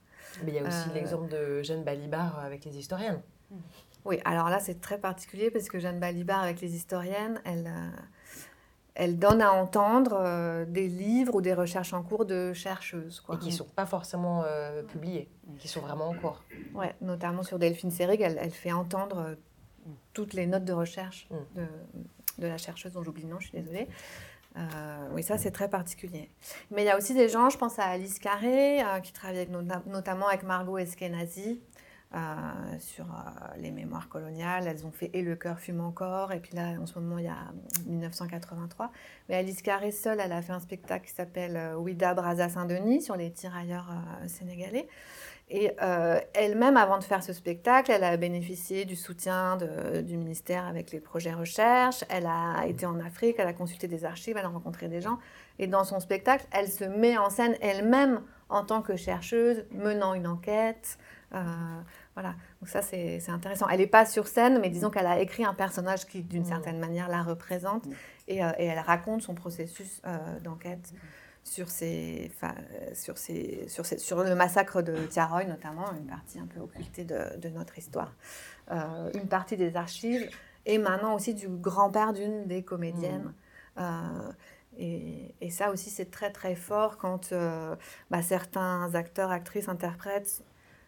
Mais 0.42 0.52
il 0.52 0.54
y 0.54 0.58
a 0.58 0.62
aussi 0.66 0.88
Euh, 0.88 0.94
l'exemple 0.94 1.28
de 1.28 1.62
Jeanne 1.62 1.84
Balibar 1.84 2.38
avec 2.38 2.64
les 2.64 2.78
historiennes. 2.78 3.20
Oui, 4.06 4.18
alors 4.24 4.48
là, 4.48 4.58
c'est 4.60 4.80
très 4.80 4.96
particulier 4.98 5.50
parce 5.50 5.68
que 5.68 5.78
Jeanne 5.78 6.00
Balibar, 6.00 6.40
avec 6.42 6.62
les 6.62 6.74
historiennes, 6.74 7.42
elle, 7.44 7.66
euh, 7.66 7.90
elle 9.02 9.18
donne 9.18 9.40
à 9.40 9.50
entendre 9.52 10.12
euh, 10.20 10.66
des 10.66 10.86
livres 10.86 11.34
ou 11.36 11.40
des 11.40 11.54
recherches 11.54 11.94
en 11.94 12.02
cours 12.02 12.26
de 12.26 12.52
chercheuses. 12.52 13.20
Quoi. 13.20 13.36
Et 13.36 13.38
qui 13.38 13.46
ne 13.48 13.54
sont 13.54 13.64
pas 13.64 13.86
forcément 13.86 14.44
euh, 14.46 14.82
publiées, 14.82 15.30
qui 15.58 15.68
sont 15.68 15.80
vraiment 15.80 16.08
en 16.08 16.14
cours. 16.14 16.42
Ouais, 16.74 16.94
notamment 17.00 17.42
sur 17.42 17.58
Delphine 17.58 17.90
Seyrig, 17.90 18.20
elle, 18.20 18.38
elle 18.38 18.50
fait 18.50 18.72
entendre 18.72 19.18
euh, 19.18 19.34
toutes 20.12 20.34
les 20.34 20.46
notes 20.46 20.66
de 20.66 20.74
recherche 20.74 21.28
Mm. 21.30 21.60
de, 21.60 21.66
de 22.42 22.46
la 22.46 22.58
chercheuse 22.58 22.92
dont 22.92 23.02
j'oublie 23.02 23.22
le 23.22 23.30
nom, 23.30 23.40
je 23.40 23.48
suis 23.48 23.58
désolée. 23.58 23.88
Euh, 24.56 25.08
oui, 25.14 25.22
ça 25.22 25.38
c'est 25.38 25.52
très 25.52 25.70
particulier. 25.70 26.28
Mais 26.70 26.82
il 26.82 26.86
y 26.86 26.90
a 26.90 26.96
aussi 26.98 27.14
des 27.14 27.28
gens, 27.30 27.48
je 27.50 27.56
pense 27.56 27.78
à 27.78 27.84
Alice 27.84 28.18
Carré, 28.18 28.82
euh, 28.82 29.00
qui 29.00 29.12
travaille 29.12 29.38
avec, 29.38 29.50
notamment 29.86 30.28
avec 30.28 30.42
Margot 30.42 30.76
Eskenazi 30.76 31.60
sur 32.80 33.04
euh, 33.04 33.56
les 33.58 33.70
mémoires 33.70 34.08
coloniales. 34.08 34.66
Elles 34.66 34.84
ont 34.84 34.90
fait 34.90 35.10
Et 35.12 35.22
le 35.22 35.36
cœur 35.36 35.60
fume 35.60 35.80
encore, 35.80 36.32
et 36.32 36.40
puis 36.40 36.56
là 36.56 36.74
en 36.80 36.86
ce 36.86 36.98
moment 36.98 37.18
il 37.18 37.26
y 37.26 37.28
a 37.28 37.52
1983. 37.86 38.90
Mais 39.28 39.36
Alice 39.36 39.62
Carré 39.62 39.92
seule, 39.92 40.20
elle 40.20 40.32
a 40.32 40.42
fait 40.42 40.52
un 40.52 40.60
spectacle 40.60 41.06
qui 41.06 41.14
s'appelle 41.14 41.56
euh, 41.56 41.76
Ouida 41.76 42.14
Braza 42.14 42.48
Saint-Denis 42.48 43.02
sur 43.02 43.16
les 43.16 43.30
tirailleurs 43.30 43.88
euh, 43.90 44.28
sénégalais. 44.28 44.88
Et 45.52 45.72
euh, 45.82 46.20
elle-même, 46.32 46.76
avant 46.76 46.98
de 46.98 47.02
faire 47.02 47.24
ce 47.24 47.32
spectacle, 47.32 47.90
elle 47.90 48.04
a 48.04 48.16
bénéficié 48.16 48.84
du 48.84 48.94
soutien 48.94 49.56
du 49.56 50.16
ministère 50.16 50.64
avec 50.64 50.92
les 50.92 51.00
projets 51.00 51.32
recherche. 51.32 52.04
Elle 52.08 52.26
a 52.26 52.66
été 52.68 52.86
en 52.86 53.00
Afrique, 53.00 53.34
elle 53.38 53.48
a 53.48 53.52
consulté 53.52 53.88
des 53.88 54.04
archives, 54.04 54.36
elle 54.36 54.44
a 54.44 54.48
rencontré 54.48 54.86
des 54.86 55.00
gens. 55.00 55.18
Et 55.58 55.66
dans 55.66 55.82
son 55.82 55.98
spectacle, 55.98 56.46
elle 56.52 56.68
se 56.68 56.84
met 56.84 57.18
en 57.18 57.30
scène 57.30 57.56
elle-même 57.60 58.22
en 58.48 58.64
tant 58.64 58.80
que 58.80 58.94
chercheuse, 58.96 59.64
menant 59.72 60.14
une 60.14 60.28
enquête. 60.28 60.98
Euh, 61.34 61.42
voilà, 62.14 62.34
donc 62.60 62.68
ça 62.68 62.82
c'est 62.82 63.22
intéressant. 63.28 63.68
Elle 63.68 63.78
n'est 63.78 63.86
pas 63.86 64.04
sur 64.04 64.26
scène, 64.26 64.58
mais 64.60 64.68
disons 64.68 64.90
qu'elle 64.90 65.06
a 65.06 65.20
écrit 65.20 65.44
un 65.44 65.54
personnage 65.54 66.06
qui, 66.06 66.22
d'une 66.22 66.42
Mm. 66.42 66.46
certaine 66.46 66.78
manière, 66.78 67.08
la 67.08 67.22
représente. 67.22 67.84
Et, 68.26 68.44
euh, 68.44 68.50
et 68.58 68.66
elle 68.66 68.80
raconte 68.80 69.22
son 69.22 69.34
processus 69.34 70.02
euh, 70.06 70.40
d'enquête 70.40 70.92
sur, 71.44 71.68
ces, 71.70 72.30
enfin, 72.34 72.54
euh, 72.72 72.94
sur, 72.94 73.16
sur, 73.16 73.86
sur 73.86 74.22
le 74.24 74.34
massacre 74.34 74.82
de 74.82 75.06
Tiaroy, 75.06 75.44
notamment, 75.44 75.90
une 75.92 76.06
partie 76.06 76.38
un 76.38 76.46
peu 76.46 76.60
occultée 76.60 77.04
de, 77.04 77.36
de 77.38 77.48
notre 77.48 77.78
histoire. 77.78 78.12
Euh, 78.70 79.10
une 79.14 79.26
partie 79.28 79.56
des 79.56 79.76
archives, 79.76 80.28
et 80.66 80.78
maintenant 80.78 81.14
aussi 81.14 81.34
du 81.34 81.48
grand-père 81.48 82.12
d'une 82.12 82.46
des 82.46 82.62
comédiennes. 82.62 83.32
Et, 84.78 85.34
et 85.40 85.50
ça 85.50 85.70
aussi, 85.70 85.90
c'est 85.90 86.10
très 86.10 86.30
très 86.30 86.54
fort 86.54 86.96
quand 86.98 87.32
bah, 88.10 88.22
certains 88.22 88.94
acteurs, 88.94 89.30
actrices, 89.30 89.68
interprètes 89.68 90.42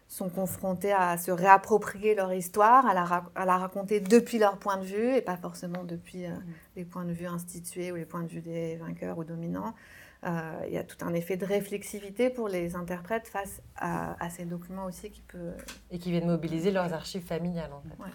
sont 0.07 0.29
confrontés 0.29 0.91
à 0.93 1.17
se 1.17 1.31
réapproprier 1.31 2.13
leur 2.15 2.31
histoire, 2.33 2.85
à 2.85 2.93
la, 2.93 3.03
ra- 3.03 3.31
à 3.35 3.45
la 3.45 3.57
raconter 3.57 3.99
depuis 3.99 4.37
leur 4.37 4.57
point 4.57 4.77
de 4.77 4.85
vue 4.85 5.15
et 5.15 5.21
pas 5.21 5.37
forcément 5.37 5.83
depuis 5.83 6.25
euh, 6.25 6.29
les 6.75 6.85
points 6.85 7.05
de 7.05 7.11
vue 7.13 7.25
institués 7.27 7.91
ou 7.91 7.95
les 7.95 8.05
points 8.05 8.23
de 8.23 8.27
vue 8.29 8.41
des 8.41 8.75
vainqueurs 8.77 9.17
ou 9.17 9.23
dominants. 9.23 9.73
Euh, 10.25 10.63
Il 10.67 10.73
y 10.73 10.77
a 10.77 10.83
tout 10.85 11.03
un 11.05 11.13
effet 11.13 11.35
de 11.35 11.45
réflexivité 11.45 12.29
pour 12.29 12.47
les 12.47 12.77
interprètes 12.77 13.27
face 13.27 13.61
à, 13.75 14.15
à 14.23 14.29
ces 14.29 14.45
documents 14.45 14.85
aussi 14.85 15.09
qui 15.09 15.21
peut... 15.21 15.51
Et 15.91 15.99
qui 15.99 16.11
viennent 16.11 16.27
mobiliser 16.27 16.71
leurs 16.71 16.93
archives 16.93 17.25
familiales, 17.25 17.71
en 17.73 17.81
fait, 17.81 18.01
Ouais. 18.01 18.09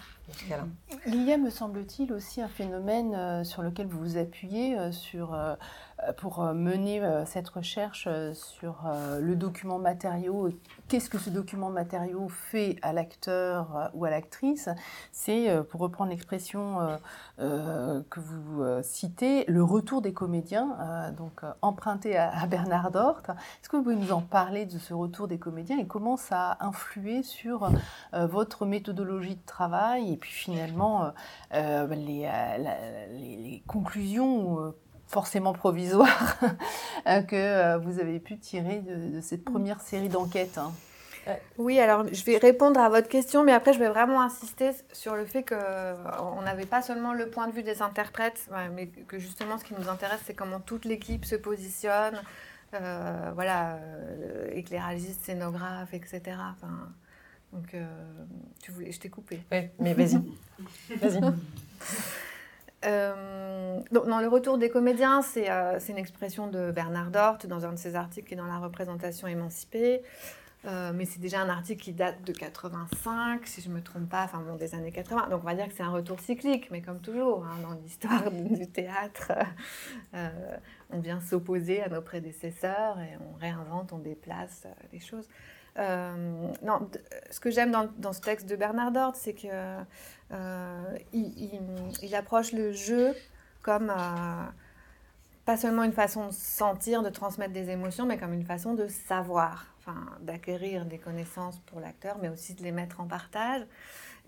Il 1.07 1.23
y 1.25 1.33
a, 1.33 1.37
me 1.37 1.51
semble-t-il, 1.51 2.13
aussi 2.15 2.41
un 2.41 2.49
phénomène 2.49 3.15
euh, 3.15 3.45
sur 3.45 3.63
lequel 3.63 3.89
vous 3.89 3.99
vous 3.99 4.17
appuyez 4.17 4.79
euh, 4.79 4.91
sur, 4.91 5.35
pour 6.17 6.43
euh, 6.43 6.55
mener 6.55 7.03
euh, 7.03 7.25
cette 7.27 7.49
recherche 7.49 8.07
euh, 8.07 8.33
sur 8.35 8.87
euh, 8.87 9.21
le 9.21 9.37
document 9.37 9.79
matériau. 9.79 10.51
Qu'est-ce 10.89 11.11
que 11.11 11.19
ce 11.19 11.31
document 11.31 11.71
matériau 11.71 12.29
fait 12.29 12.77
à 12.83 12.93
l'acteur 12.93 13.77
euh, 13.77 13.89
ou 13.95 14.05
à 14.05 14.11
l'actrice? 14.11 14.69
C'est, 15.13 15.51
euh, 15.51 15.63
pour 15.63 15.81
reprendre 15.81 16.11
l'expression 16.11 16.81
euh, 16.81 16.97
euh, 17.41 18.03
que 18.11 18.21
vous 18.21 18.63
euh, 18.63 18.83
citez, 18.83 19.45
le 19.49 19.63
retour 19.63 20.01
des 20.03 20.13
comédiens, 20.13 20.77
euh, 20.81 21.11
donc 21.13 21.43
euh, 21.45 21.53
emprunté 21.63 22.17
à, 22.17 22.47
Bernard 22.47 22.91
Dort. 22.91 23.23
Est-ce 23.29 23.69
que 23.69 23.77
vous 23.77 23.83
pouvez 23.83 23.97
nous 23.97 24.13
en 24.13 24.21
parler 24.23 24.67
de 24.67 24.79
ce 24.79 24.95
retour 24.95 25.29
des 25.29 25.39
comédiens 25.39 25.79
et 25.79 25.87
comment 25.87 26.17
ça 26.17 26.53
a 26.53 26.67
influé 26.67 27.23
sur 27.23 27.71
euh, 28.15 28.27
votre 28.27 28.65
méthodologie 28.67 29.37
de 29.37 29.47
travail 29.47 30.13
et 30.13 30.17
puis 30.17 30.33
finalement 30.33 31.05
euh, 31.05 31.11
euh, 31.55 31.87
les, 31.95 32.25
euh, 32.27 33.07
les- 33.13 33.63
conclusions 33.67 34.61
euh, 34.61 34.71
forcément 35.09 35.53
provisoires 35.53 36.37
euh, 37.09 37.23
que 37.23 37.35
euh, 37.35 37.79
vous 37.79 37.99
avez 37.99 38.21
pu 38.21 38.39
tirer 38.39 38.81
de, 38.81 39.17
de 39.17 39.21
cette 39.21 39.45
première 39.45 39.81
série 39.81 40.09
d'enquêtes. 40.09 40.59
hein. 40.59 40.73
Oui, 41.59 41.79
alors 41.79 42.07
je 42.11 42.25
vais 42.25 42.39
répondre 42.39 42.81
à 42.81 42.89
votre 42.89 43.09
question, 43.09 43.45
mais 43.45 43.53
après 43.53 43.75
je 43.75 43.79
vais 43.79 43.89
vraiment 43.89 44.23
insister 44.23 44.71
sur 44.93 45.15
le 45.15 45.27
fait 45.27 45.45
qu'on 45.45 46.43
n'avait 46.43 46.65
pas 46.65 46.81
seulement 46.81 47.13
le 47.13 47.29
point 47.29 47.49
de 47.49 47.53
vue 47.53 47.63
des 47.63 47.83
interprètes, 47.83 48.49
mais 48.75 48.87
que 48.87 49.19
justement 49.19 49.59
ce 49.59 49.65
qui 49.65 49.75
nous 49.75 49.91
intéresse, 49.91 50.21
c'est 50.25 50.33
comment 50.33 50.59
toute 50.61 50.87
l'équipe 50.87 51.27
se 51.27 51.35
positionne, 51.35 52.19
euh, 52.75 53.31
voilà, 53.35 53.75
euh, 53.75 54.51
éclairagiste, 54.53 55.25
scénographe, 55.25 55.93
etc. 55.93 56.21
Enfin, 56.53 56.89
donc, 57.53 57.73
euh, 57.75 57.87
tu 58.63 58.73
voulais, 58.73 58.93
je 58.93 59.01
t'ai 59.01 59.09
coupé. 59.09 59.41
Ouais, 59.51 59.73
mais 59.79 59.95
vas-y. 59.95 60.21
vas-y. 61.01 61.21
Euh, 62.85 63.81
donc, 63.91 64.07
dans 64.07 64.21
le 64.21 64.29
retour 64.29 64.59
des 64.59 64.71
comédiens, 64.71 65.23
c'est 65.23 65.51
euh, 65.51 65.79
c'est 65.81 65.93
une 65.93 65.99
expression 65.99 66.47
de 66.47 66.71
Bernard 66.71 67.11
Dort 67.11 67.39
dans 67.49 67.67
un 67.67 67.73
de 67.73 67.79
ses 67.79 67.97
articles 67.97 68.29
qui 68.29 68.35
est 68.35 68.37
dans 68.37 68.47
la 68.47 68.59
représentation 68.59 69.27
émancipée. 69.27 70.03
Euh, 70.65 70.93
mais 70.93 71.05
c'est 71.05 71.21
déjà 71.21 71.41
un 71.41 71.49
article 71.49 71.81
qui 71.81 71.93
date 71.93 72.25
de 72.25 72.33
85, 72.33 73.47
si 73.47 73.63
je 73.63 73.69
ne 73.69 73.75
me 73.75 73.81
trompe 73.81 74.09
pas, 74.09 74.25
enfin 74.25 74.41
bon, 74.41 74.57
des 74.57 74.75
années 74.75 74.91
80. 74.91 75.29
Donc 75.29 75.43
on 75.43 75.47
va 75.47 75.55
dire 75.55 75.69
que 75.69 75.75
c'est 75.75 75.85
un 75.85 75.93
retour 75.93 76.19
cyclique, 76.19 76.69
mais 76.73 76.83
comme 76.83 77.01
toujours, 77.01 77.45
hein, 77.45 77.59
dans 77.63 77.75
l'histoire 77.75 78.29
du 78.31 78.67
théâtre, 78.67 79.33
euh, 80.15 80.57
on 80.91 80.99
vient 80.99 81.21
s'opposer 81.21 81.83
à 81.83 81.89
nos 81.89 82.03
prédécesseurs 82.03 82.99
et 82.99 83.17
on 83.21 83.39
réinvente, 83.39 83.93
on 83.93 83.99
déplace 83.99 84.67
les 84.93 85.01
choses. 85.01 85.29
Euh, 85.79 86.53
non, 86.63 86.81
d- 86.81 87.01
ce 87.31 87.41
que 87.41 87.51
j'aime 87.51 87.71
dans, 87.71 88.13
ce 88.13 88.21
texte 88.21 88.47
de 88.49 88.57
Bernard 88.57 88.91
Dort, 88.93 89.17
c'est 89.17 89.33
que 89.35 89.47
euh, 90.33 90.99
approche 92.15 92.53
le 92.53 92.73
jeu 92.73 93.15
comme 93.63 93.91
euh, 93.91 94.45
pas 95.45 95.57
seulement 95.57 95.85
une 95.85 95.93
façon 95.93 96.27
de 96.27 96.33
sentir, 96.33 97.03
de 97.03 97.11
transmettre 97.11 97.53
des 97.53 97.71
émotions, 97.71 98.07
mais 98.07 98.19
comme 98.19 98.33
une 98.33 98.45
façon 98.45 98.75
de 98.75 98.89
savoir, 98.89 99.67
enfin, 99.79 100.05
d'acquérir 100.21 100.85
des 100.85 100.99
connaissances 100.99 101.59
pour 101.61 101.81
l'acteur, 101.81 102.19
mais 102.21 102.29
aussi 102.29 102.55
de 102.55 102.63
les 102.63 102.73
mettre 102.73 103.01
en 103.01 103.07
partage. 103.07 103.63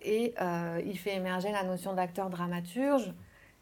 Et 0.02 0.34
euh, 0.40 0.80
il 0.86 0.98
fait 0.98 1.14
émerger 1.14 1.52
la 1.52 1.62
notion 1.62 1.92
d'acteur 1.92 2.30
dramaturge, 2.30 3.12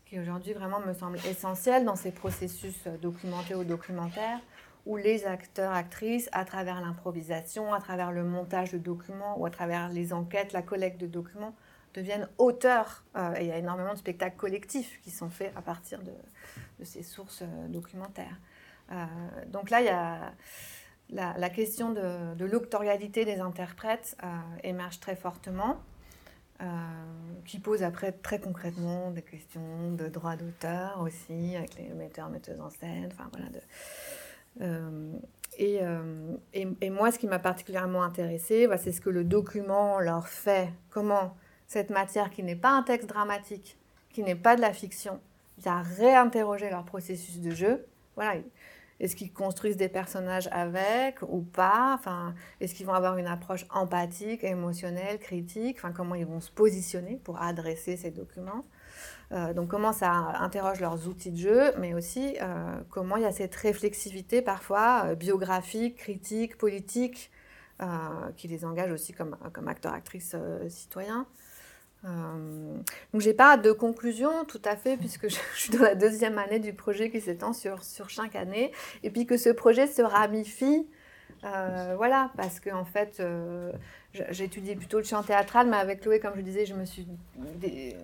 qui 0.06 0.20
aujourd'hui 0.20 0.52
vraiment 0.52 0.80
me 0.80 0.94
semble 0.94 1.18
essentielle 1.28 1.84
dans 1.84 1.96
ces 1.96 2.12
processus 2.12 2.76
euh, 2.86 2.96
documentés 2.98 3.54
ou 3.54 3.64
documentaires, 3.64 4.40
où 4.88 4.96
les 4.96 5.26
acteurs, 5.26 5.72
actrices, 5.72 6.30
à 6.32 6.46
travers 6.46 6.80
l'improvisation, 6.80 7.74
à 7.74 7.78
travers 7.78 8.10
le 8.10 8.24
montage 8.24 8.72
de 8.72 8.78
documents 8.78 9.38
ou 9.38 9.44
à 9.44 9.50
travers 9.50 9.90
les 9.90 10.14
enquêtes, 10.14 10.54
la 10.54 10.62
collecte 10.62 10.98
de 10.98 11.06
documents, 11.06 11.54
deviennent 11.92 12.26
auteurs. 12.38 13.04
Euh, 13.14 13.34
et 13.36 13.42
il 13.42 13.48
y 13.48 13.52
a 13.52 13.58
énormément 13.58 13.92
de 13.92 13.98
spectacles 13.98 14.38
collectifs 14.38 14.98
qui 15.02 15.10
sont 15.10 15.28
faits 15.28 15.52
à 15.56 15.60
partir 15.60 16.00
de, 16.02 16.12
ces 16.84 17.02
sources 17.02 17.42
euh, 17.42 17.68
documentaires. 17.68 18.40
Euh, 18.90 19.04
donc 19.48 19.68
là, 19.68 19.82
il 19.82 19.86
y 19.86 19.90
a 19.90 20.32
la, 21.10 21.50
question 21.50 21.92
de, 21.92 22.34
de 22.34 22.44
l'octorialité 22.46 23.26
des 23.26 23.40
interprètes 23.40 24.16
émerge 24.62 25.00
très 25.00 25.16
fortement, 25.16 25.78
qui 27.44 27.60
pose 27.60 27.82
après 27.82 28.12
très 28.12 28.40
concrètement 28.40 29.10
des 29.10 29.22
questions 29.22 29.92
de 29.92 30.08
droit 30.08 30.36
d'auteur 30.36 31.00
aussi, 31.00 31.54
avec 31.56 31.76
les 31.76 31.88
metteurs, 31.90 32.30
metteuses 32.30 32.60
en 32.60 32.70
scène, 32.70 33.10
enfin 33.12 33.30
voilà. 33.32 33.46
Et, 34.60 35.80
euh, 35.82 36.36
et, 36.54 36.68
et 36.80 36.90
moi, 36.90 37.10
ce 37.10 37.18
qui 37.18 37.26
m'a 37.26 37.38
particulièrement 37.38 38.02
intéressée, 38.02 38.66
bah, 38.66 38.78
c'est 38.78 38.92
ce 38.92 39.00
que 39.00 39.10
le 39.10 39.24
document 39.24 39.98
leur 39.98 40.28
fait, 40.28 40.70
comment 40.90 41.36
cette 41.66 41.90
matière 41.90 42.30
qui 42.30 42.42
n'est 42.42 42.56
pas 42.56 42.70
un 42.70 42.82
texte 42.82 43.08
dramatique, 43.08 43.76
qui 44.10 44.22
n'est 44.22 44.36
pas 44.36 44.56
de 44.56 44.60
la 44.60 44.72
fiction, 44.72 45.20
vient 45.58 45.82
réinterroger 45.82 46.70
leur 46.70 46.84
processus 46.84 47.40
de 47.40 47.50
jeu. 47.50 47.84
Voilà. 48.14 48.40
Est-ce 49.00 49.14
qu'ils 49.14 49.32
construisent 49.32 49.76
des 49.76 49.88
personnages 49.88 50.48
avec 50.50 51.22
ou 51.22 51.42
pas? 51.42 51.92
Enfin, 51.94 52.34
Est-ce 52.60 52.74
qu'ils 52.74 52.86
vont 52.86 52.94
avoir 52.94 53.16
une 53.16 53.26
approche 53.28 53.64
empathique, 53.70 54.42
émotionnelle, 54.42 55.18
critique? 55.18 55.76
Enfin, 55.78 55.92
Comment 55.92 56.14
ils 56.14 56.26
vont 56.26 56.40
se 56.40 56.50
positionner 56.50 57.20
pour 57.22 57.40
adresser 57.40 57.96
ces 57.96 58.10
documents? 58.10 58.64
Euh, 59.32 59.52
Donc 59.52 59.68
comment 59.68 59.92
ça 59.92 60.10
interroge 60.10 60.80
leurs 60.80 61.06
outils 61.08 61.30
de 61.30 61.36
jeu, 61.36 61.72
mais 61.78 61.94
aussi 61.94 62.36
euh, 62.40 62.80
comment 62.90 63.16
il 63.16 63.22
y 63.22 63.26
a 63.26 63.32
cette 63.32 63.54
réflexivité 63.54 64.42
parfois 64.42 65.04
euh, 65.06 65.14
biographique, 65.14 65.96
critique, 65.96 66.56
politique, 66.56 67.30
qui 68.36 68.48
les 68.48 68.64
engage 68.64 68.90
aussi 68.90 69.12
comme, 69.12 69.36
comme 69.52 69.68
acteurs, 69.68 69.92
actrices, 69.92 70.34
citoyens. 70.68 71.28
Donc 72.02 73.20
j'ai 73.20 73.34
pas 73.34 73.56
de 73.56 73.70
conclusion 73.70 74.44
tout 74.46 74.60
à 74.64 74.74
fait 74.74 74.96
puisque 74.96 75.28
je, 75.28 75.36
suis 75.54 75.72
dans 75.72 75.84
la 75.84 75.94
deuxième 75.94 76.38
année 76.38 76.58
du 76.58 76.72
projet 76.72 77.08
qui 77.08 77.20
s'étend 77.20 77.52
sur, 77.52 77.84
sur 77.84 78.10
chaque 78.10 78.34
année 78.34 78.72
et 79.04 79.10
puis 79.10 79.26
que 79.26 79.36
ce 79.36 79.50
projet 79.50 79.86
se 79.86 80.02
ramifie 80.02 80.88
Euh, 81.44 81.94
voilà, 81.96 82.30
parce 82.36 82.58
que 82.58 82.70
en 82.70 82.84
fait, 82.84 83.20
euh, 83.20 83.72
j'étudiais 84.30 84.74
plutôt 84.74 84.98
le 84.98 85.04
chant 85.04 85.22
théâtral, 85.22 85.68
mais 85.68 85.76
avec 85.76 86.00
Chloé, 86.00 86.18
comme 86.18 86.34
je 86.36 86.40
disais, 86.40 86.66
je 86.66 86.74
me 86.74 86.84
suis 86.84 87.06
dé- 87.36 87.96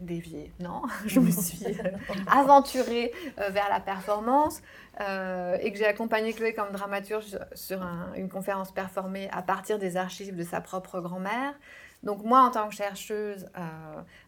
déviée, 0.00 0.52
non, 0.60 0.82
je 1.06 1.18
me 1.18 1.30
suis 1.30 1.66
aventurée 2.30 3.12
euh, 3.38 3.48
vers 3.50 3.68
la 3.68 3.80
performance 3.80 4.60
euh, 5.00 5.56
et 5.60 5.72
que 5.72 5.78
j'ai 5.78 5.86
accompagné 5.86 6.32
Chloé 6.32 6.52
comme 6.54 6.70
dramaturge 6.70 7.24
sur- 7.24 7.44
sur 7.54 7.82
un- 7.82 8.12
une 8.14 8.28
conférence 8.28 8.70
performée 8.72 9.28
à 9.32 9.42
partir 9.42 9.78
des 9.78 9.96
archives 9.96 10.36
de 10.36 10.44
sa 10.44 10.60
propre 10.60 11.00
grand-mère. 11.00 11.54
Donc 12.04 12.22
moi, 12.22 12.42
en 12.42 12.50
tant 12.52 12.68
que 12.68 12.74
chercheuse, 12.76 13.46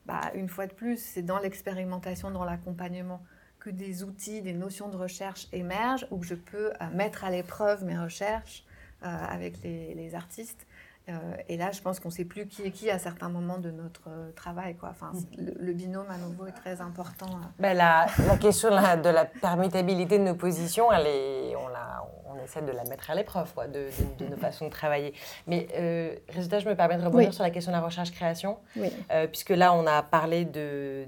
bah, 0.06 0.20
une 0.34 0.48
fois 0.48 0.66
de 0.66 0.72
plus, 0.72 0.96
c'est 1.00 1.22
dans 1.22 1.38
l'expérimentation, 1.38 2.32
dans 2.32 2.44
l'accompagnement 2.44 3.22
que 3.60 3.70
des 3.70 4.02
outils, 4.02 4.42
des 4.42 4.52
notions 4.54 4.88
de 4.88 4.96
recherche 4.96 5.46
émergent, 5.52 6.06
où 6.10 6.22
je 6.22 6.34
peux 6.34 6.70
euh, 6.70 6.72
mettre 6.94 7.24
à 7.24 7.30
l'épreuve 7.30 7.84
mes 7.84 7.98
recherches 7.98 8.64
euh, 9.04 9.06
avec 9.06 9.62
les, 9.62 9.94
les 9.94 10.14
artistes. 10.14 10.66
Euh, 11.08 11.12
et 11.48 11.56
là, 11.56 11.70
je 11.72 11.80
pense 11.80 11.98
qu'on 11.98 12.08
ne 12.08 12.12
sait 12.14 12.24
plus 12.24 12.46
qui 12.46 12.62
est 12.62 12.70
qui 12.70 12.90
à 12.90 12.98
certains 12.98 13.28
moments 13.30 13.58
de 13.58 13.70
notre 13.70 14.08
travail. 14.36 14.76
Quoi. 14.76 14.90
Enfin, 14.90 15.12
c'est- 15.14 15.40
le, 15.40 15.54
le 15.58 15.72
binôme, 15.72 16.06
à 16.10 16.16
nouveau, 16.18 16.46
est 16.46 16.52
très 16.52 16.80
important. 16.80 17.40
Ben, 17.58 17.76
la, 17.76 18.06
la 18.28 18.36
question 18.36 18.70
de 18.70 18.74
la, 18.76 18.96
de 18.96 19.08
la 19.08 19.24
permutabilité 19.24 20.18
de 20.18 20.24
nos 20.24 20.34
positions, 20.34 20.92
elle 20.92 21.06
est, 21.06 21.56
on, 21.56 21.68
la, 21.68 22.04
on 22.26 22.42
essaie 22.44 22.62
de 22.62 22.70
la 22.70 22.84
mettre 22.84 23.10
à 23.10 23.14
l'épreuve, 23.14 23.52
quoi, 23.54 23.66
de, 23.66 23.88
de- 24.18 24.24
de 24.24 24.30
nos 24.30 24.36
façons 24.46 24.66
de 24.66 24.70
travailler. 24.70 25.12
Mais 25.46 25.66
euh, 25.74 26.14
résultat, 26.28 26.60
je 26.60 26.68
me 26.68 26.76
permets 26.76 26.96
de 26.98 27.02
rebondir 27.04 27.28
Oui. 27.28 27.34
sur 27.34 27.42
la 27.44 27.50
question 27.50 27.72
de 27.72 27.76
la 27.76 27.82
recherche-création, 27.82 28.58
Oui. 28.76 28.90
euh, 29.10 29.26
puisque 29.26 29.50
là, 29.50 29.72
on 29.74 29.86
a 29.86 30.02
parlé 30.02 30.44
de 30.44 31.06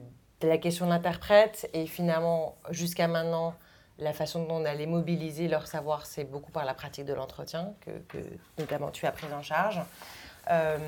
la 0.49 0.59
question 0.59 0.86
de 0.86 0.90
l'interprète, 0.90 1.68
et 1.72 1.86
finalement, 1.86 2.57
jusqu'à 2.70 3.09
maintenant, 3.09 3.55
la 3.99 4.12
façon 4.12 4.45
dont 4.45 4.57
on 4.57 4.64
allait 4.64 4.86
mobiliser 4.86 5.49
leur 5.49 5.66
savoir, 5.66 6.07
c'est 6.07 6.24
beaucoup 6.24 6.51
par 6.51 6.64
la 6.64 6.74
pratique 6.74 7.05
de 7.05 7.14
l'entretien, 7.14 7.74
que, 7.80 8.18
notamment 8.59 8.90
tu 8.90 9.07
as 9.07 9.12
prise 9.12 9.32
en 9.32 9.43
charge. 9.43 9.80
Euh, 10.51 10.78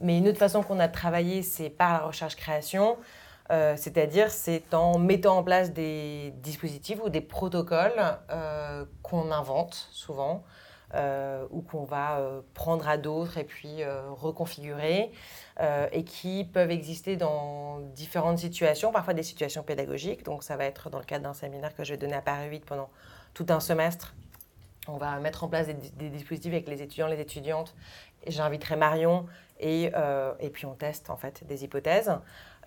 mais 0.00 0.18
une 0.18 0.28
autre 0.28 0.38
façon 0.38 0.62
qu'on 0.62 0.78
a 0.80 0.88
de 0.88 0.92
travailler, 0.92 1.42
c'est 1.42 1.70
par 1.70 1.92
la 1.92 2.06
recherche-création. 2.06 2.96
Euh, 3.52 3.76
c'est-à-dire 3.76 4.30
c'est 4.30 4.74
en 4.74 4.98
mettant 4.98 5.38
en 5.38 5.44
place 5.44 5.72
des 5.72 6.32
dispositifs 6.38 6.98
ou 7.04 7.10
des 7.10 7.20
protocoles 7.20 8.18
euh, 8.30 8.84
qu'on 9.02 9.30
invente 9.30 9.88
souvent 9.92 10.42
ou 11.50 11.62
qu'on 11.62 11.84
va 11.84 12.18
euh, 12.18 12.40
prendre 12.54 12.88
à 12.88 12.96
d'autres 12.96 13.38
et 13.38 13.44
puis 13.44 13.82
euh, 13.82 14.10
reconfigurer 14.10 15.10
euh, 15.60 15.88
et 15.92 16.04
qui 16.04 16.44
peuvent 16.44 16.70
exister 16.70 17.16
dans 17.16 17.80
différentes 17.94 18.38
situations, 18.38 18.92
parfois 18.92 19.14
des 19.14 19.22
situations 19.22 19.62
pédagogiques. 19.62 20.24
Donc 20.24 20.42
ça 20.42 20.56
va 20.56 20.64
être 20.64 20.90
dans 20.90 20.98
le 20.98 21.04
cadre 21.04 21.24
d'un 21.24 21.34
séminaire 21.34 21.74
que 21.74 21.84
je 21.84 21.92
vais 21.92 21.98
donner 21.98 22.14
à 22.14 22.22
Paris 22.22 22.48
8 22.48 22.64
pendant 22.64 22.90
tout 23.34 23.46
un 23.48 23.60
semestre. 23.60 24.14
On 24.88 24.98
va 24.98 25.18
mettre 25.18 25.44
en 25.44 25.48
place 25.48 25.66
des, 25.66 26.10
dispositifs 26.10 26.52
avec 26.52 26.68
les 26.68 26.82
étudiants, 26.82 27.08
les 27.08 27.20
étudiantes. 27.20 27.74
J'inviterai 28.26 28.76
Marion 28.76 29.26
et, 29.58 29.90
euh, 29.94 30.32
et 30.38 30.50
puis 30.50 30.66
on 30.66 30.74
teste 30.74 31.10
en 31.10 31.16
fait 31.16 31.44
des 31.46 31.64
hypothèses. 31.64 32.12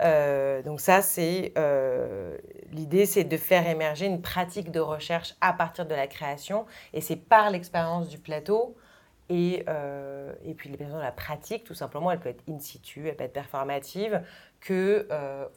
Euh, 0.02 0.62
donc 0.62 0.80
ça, 0.80 1.02
c'est 1.02 1.54
euh, 1.58 2.38
l'idée, 2.72 3.06
c'est 3.06 3.24
de 3.24 3.38
faire 3.38 3.68
émerger 3.68 4.06
une 4.06 4.22
pratique 4.22 4.72
de 4.72 4.80
recherche 4.80 5.36
à 5.42 5.54
partir 5.54 5.86
de 5.86 5.96
la 5.96 6.08
création, 6.08 6.66
et 6.94 7.02
c'est 7.02 7.16
par 7.16 7.50
l'expérience 7.50 8.08
du 8.08 8.18
plateau 8.18 8.76
et, 9.30 9.64
euh, 9.68 10.34
et 10.44 10.54
puis 10.54 10.70
l'expérience 10.70 11.00
de 11.00 11.04
la 11.04 11.12
pratique, 11.12 11.64
tout 11.64 11.74
simplement, 11.74 12.12
elle 12.12 12.20
peut 12.20 12.30
être 12.30 12.44
in 12.50 12.60
situ, 12.60 13.08
elle 13.08 13.16
peut 13.16 13.26
être 13.26 13.34
performative, 13.34 14.22
que 14.60 15.08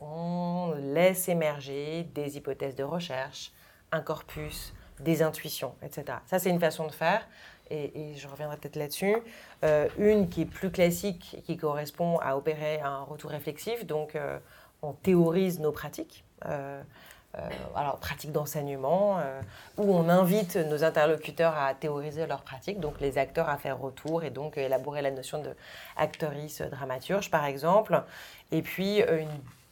on 0.00 0.74
laisse 0.78 1.28
émerger 1.28 2.04
des 2.14 2.36
hypothèses 2.36 2.76
de 2.76 2.84
recherche, 2.84 3.52
un 3.90 4.00
corpus, 4.00 4.74
des 5.00 5.22
intuitions, 5.22 5.74
etc. 5.82 6.18
Ça, 6.26 6.38
c'est 6.38 6.50
une 6.50 6.60
façon 6.60 6.86
de 6.86 6.92
faire. 6.92 7.26
Et, 7.72 8.14
je 8.16 8.28
reviendrai 8.28 8.58
peut-être 8.58 8.76
là-dessus. 8.76 9.16
Euh, 9.64 9.88
une 9.98 10.28
qui 10.28 10.42
est 10.42 10.46
plus 10.46 10.70
classique, 10.70 11.42
qui 11.46 11.56
correspond 11.56 12.18
à 12.18 12.36
opérer 12.36 12.80
un 12.80 13.02
retour 13.02 13.30
réflexif. 13.30 13.86
Donc, 13.86 14.14
euh, 14.14 14.38
on 14.82 14.92
théorise 14.92 15.58
nos 15.58 15.72
pratiques. 15.72 16.24
Euh, 16.46 16.82
alors, 17.74 17.96
pratiques 17.96 18.30
d'enseignement, 18.30 19.20
où 19.78 19.94
on 19.94 20.10
invite 20.10 20.56
nos 20.56 20.84
interlocuteurs 20.84 21.56
à 21.56 21.72
théoriser 21.72 22.26
leurs 22.26 22.42
pratiques, 22.42 22.78
donc 22.78 23.00
les 23.00 23.16
acteurs 23.16 23.48
à 23.48 23.56
faire 23.56 23.80
retour 23.80 24.22
et 24.22 24.28
donc 24.28 24.58
élaborer 24.58 25.00
la 25.00 25.10
notion 25.10 25.40
de 25.40 25.48
dramaturge, 26.70 27.30
par 27.30 27.46
exemple. 27.46 28.02
Et 28.50 28.60
puis, 28.60 28.98
une, 29.00 29.30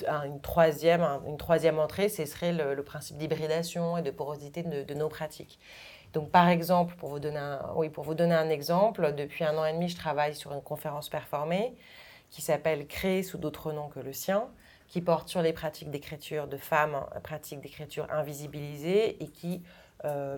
un- 0.09 0.23
une 0.23 0.41
troisième, 0.41 1.03
entrée, 1.79 2.09
ce 2.09 2.25
serait 2.25 2.55
le, 2.55 2.83
principe 2.83 3.19
d'hybridation 3.19 3.99
et 3.99 4.03
de 4.03 4.11
porosité 4.11 4.63
de 4.63 4.95
nos 4.95 5.11
pratiques. 5.11 5.59
Donc, 6.13 6.31
par 6.31 6.49
exemple, 6.49 6.95
pour 6.97 7.09
vous, 7.09 7.21
donner 7.21 7.39
un, 7.39 7.61
oui, 7.77 7.89
pour 7.89 8.05
vous 8.05 8.15
donner 8.15 8.35
un 8.35 8.49
exemple, 8.49 9.15
depuis 9.15 9.45
un 9.45 9.57
an 9.57 9.65
et 9.65 9.73
demi, 9.73 9.89
je 9.89 9.97
travaille 9.97 10.35
sur 10.35 10.53
une 10.53 10.63
conférence 10.63 11.09
performée 11.09 11.75
qui 12.31 12.43
s'appelle 12.43 12.87
Créer 12.87 13.23
sous 13.23 13.39
d'autres 13.39 13.73
noms 13.73 13.89
que 13.89 14.01
le 14.01 14.13
sien, 14.13 14.49
qui 14.89 15.01
porte 15.01 15.29
sur 15.29 15.43
les 15.43 15.53
pratiques 15.53 15.91
d'écriture 15.91 16.49
de 16.49 16.57
femmes, 16.57 16.97
euh, 17.15 17.21
pratiques 17.21 17.61
d'écriture 17.61 18.09
invisibilisées 18.11 19.23
et 19.23 19.29
qui 19.29 19.63
euh, 20.05 20.37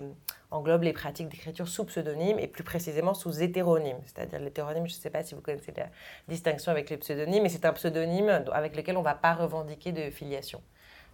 englobe 0.51 0.83
les 0.83 0.93
pratiques 0.93 1.29
d'écriture 1.29 1.69
sous 1.69 1.85
pseudonyme 1.85 2.39
et 2.39 2.49
plus 2.49 2.65
précisément 2.65 3.15
sous 3.15 3.43
hétéronyme. 3.43 3.99
C'est-à-dire 4.05 4.41
l'hétéronyme, 4.41 4.87
je 4.87 4.95
ne 4.95 5.01
sais 5.01 5.11
pas 5.11 5.23
si 5.23 5.35
vous 5.35 5.41
connaissez 5.41 5.73
la 5.77 5.89
distinction 6.29 6.73
avec 6.73 6.91
les 6.91 6.99
pseudonymes, 6.99 7.45
mais 7.45 7.49
c'est 7.49 7.65
un 7.65 7.73
pseudonyme 7.73 8.45
avec 8.53 8.77
lequel 8.77 8.97
on 8.97 9.01
ne 9.01 9.05
va 9.05 9.15
pas 9.15 9.35
revendiquer 9.35 9.93
de 9.93 10.11
filiation. 10.11 10.61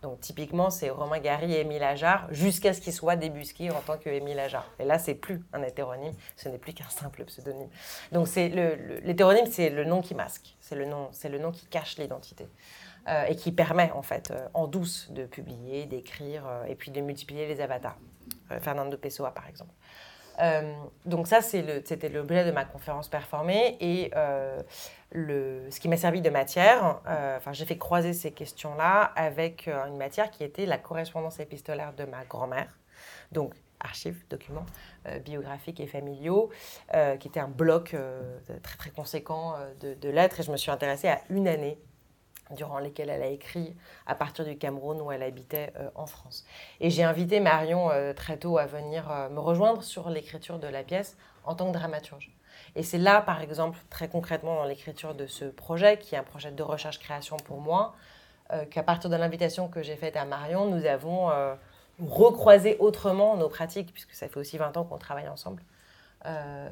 Donc 0.03 0.21
typiquement, 0.21 0.71
c'est 0.71 0.91
Romain 0.91 1.19
Gary 1.19 1.55
et 1.55 1.61
Émile 1.61 1.83
Ajar, 1.83 2.29
jusqu'à 2.31 2.73
ce 2.73 2.81
qu'il 2.81 2.93
soit 2.93 3.17
débusqué 3.17 3.71
en 3.71 3.81
tant 3.81 3.99
que 3.99 4.09
Émile 4.09 4.39
Ajar. 4.39 4.65
Et 4.79 4.85
là, 4.85 4.99
c'est 4.99 5.15
plus 5.15 5.43
un 5.53 5.63
hétéronyme, 5.63 6.13
ce 6.37 6.49
n'est 6.49 6.59
plus 6.59 6.73
qu'un 6.73 6.89
simple 6.89 7.25
pseudonyme. 7.25 7.69
Donc 8.13 8.29
c'est 8.29 8.49
l'hétéronyme, 9.03 9.47
c'est 9.51 9.71
le 9.71 9.85
nom 9.85 10.01
qui 10.01 10.15
masque, 10.15 10.57
c'est 10.61 10.77
le 10.77 10.85
nom, 10.85 11.09
c'est 11.13 11.29
le 11.29 11.39
nom 11.39 11.51
qui 11.51 11.67
cache 11.67 11.99
l'identité. 11.99 12.47
Euh, 13.09 13.25
et 13.25 13.37
qui 13.37 13.53
permet 13.53 13.91
en 13.93 14.03
fait 14.03 14.31
euh, 14.31 14.49
en 14.53 14.67
douce 14.67 15.11
de 15.11 15.25
publier, 15.25 15.87
d'écrire 15.87 16.47
euh, 16.47 16.65
et 16.65 16.75
puis 16.75 16.91
de 16.91 17.01
multiplier 17.01 17.47
les 17.47 17.61
avatars. 17.61 17.97
Fernando 18.61 18.97
Pessoa 18.97 19.33
par 19.33 19.47
exemple. 19.47 19.73
Donc 21.05 21.27
ça, 21.27 21.43
c'était 21.43 22.09
l'objet 22.09 22.47
de 22.47 22.51
ma 22.51 22.65
conférence 22.65 23.09
performée 23.09 23.77
et 23.81 24.11
ce 25.13 25.81
qui 25.81 25.89
m'a 25.89 25.97
servi 25.97 26.21
de 26.21 26.31
matière, 26.31 27.01
euh, 27.07 27.39
j'ai 27.53 27.65
fait 27.65 27.79
croiser 27.79 28.13
ces 28.13 28.33
questions-là 28.33 29.13
avec 29.17 29.69
euh, 29.69 29.87
une 29.87 29.97
matière 29.97 30.31
qui 30.31 30.45
était 30.45 30.67
la 30.67 30.79
correspondance 30.79 31.41
épistolaire 31.41 31.95
de 31.95 32.05
ma 32.05 32.25
grand-mère, 32.25 32.79
donc 33.33 33.55
archives, 33.81 34.23
documents 34.29 34.67
euh, 35.07 35.19
biographiques 35.21 35.81
et 35.81 35.87
familiaux, 35.87 36.51
qui 37.21 37.29
était 37.29 37.41
un 37.41 37.49
bloc 37.49 37.97
très 38.63 38.77
très 38.77 38.91
conséquent 38.91 39.55
de, 39.81 39.95
de 39.95 40.09
lettres 40.09 40.41
et 40.41 40.43
je 40.43 40.51
me 40.51 40.57
suis 40.57 40.71
intéressée 40.71 41.09
à 41.09 41.21
une 41.31 41.47
année 41.47 41.79
durant 42.51 42.79
lesquelles 42.79 43.11
elle 43.11 43.23
a 43.23 43.29
écrit 43.29 43.77
à 44.07 44.15
partir 44.15 44.45
du 44.45 44.57
Cameroun 44.57 45.01
où 45.01 45.13
elle 45.13 45.23
habitait 45.23 45.73
en 45.95 46.07
France. 46.07 46.47
Et 46.81 46.91
j'ai 46.91 47.05
invité 47.05 47.41
Marion 47.41 47.91
très 48.17 48.39
tôt 48.39 48.59
à 48.59 48.67
venir 48.67 49.09
me 49.31 49.39
rejoindre 49.39 49.83
sur 49.83 50.09
l'écriture 50.11 50.59
de 50.59 50.67
la 50.67 50.83
pièce 50.83 51.17
en 51.45 51.55
tant 51.55 51.71
que 51.71 51.79
dramaturge. 51.79 52.33
Et 52.77 52.83
c'est 52.83 52.99
là, 52.99 53.21
par 53.21 53.41
exemple, 53.41 53.79
très 53.91 54.09
concrètement 54.09 54.57
dans 54.57 54.65
l'écriture 54.65 55.15
de 55.15 55.27
ce 55.27 55.45
projet, 55.45 55.99
qui 55.99 56.15
est 56.15 56.19
un 56.19 56.23
projet 56.23 56.53
de 56.53 56.63
recherche-création 56.63 57.37
pour 57.39 57.61
moi, 57.61 57.95
euh, 58.53 58.65
qu'à 58.65 58.83
partir 58.83 59.11
de 59.11 59.17
l'invitation 59.17 59.69
que 59.69 59.83
j'ai 59.83 59.97
faite 59.97 60.17
à 60.17 60.25
Marion, 60.25 60.67
nous 60.67 60.87
avons 60.87 61.31
euh, 61.31 61.55
recroisé 62.01 62.77
autrement 62.79 63.37
nos 63.37 63.49
pratiques, 63.49 63.93
puisque 63.93 64.15
ça 64.15 64.29
fait 64.29 64.39
aussi 64.39 64.57
20 64.57 64.77
ans 64.79 64.85
qu'on 64.85 64.97
travaille 64.97 65.29
ensemble. 65.29 65.63
Euh, 66.25 66.69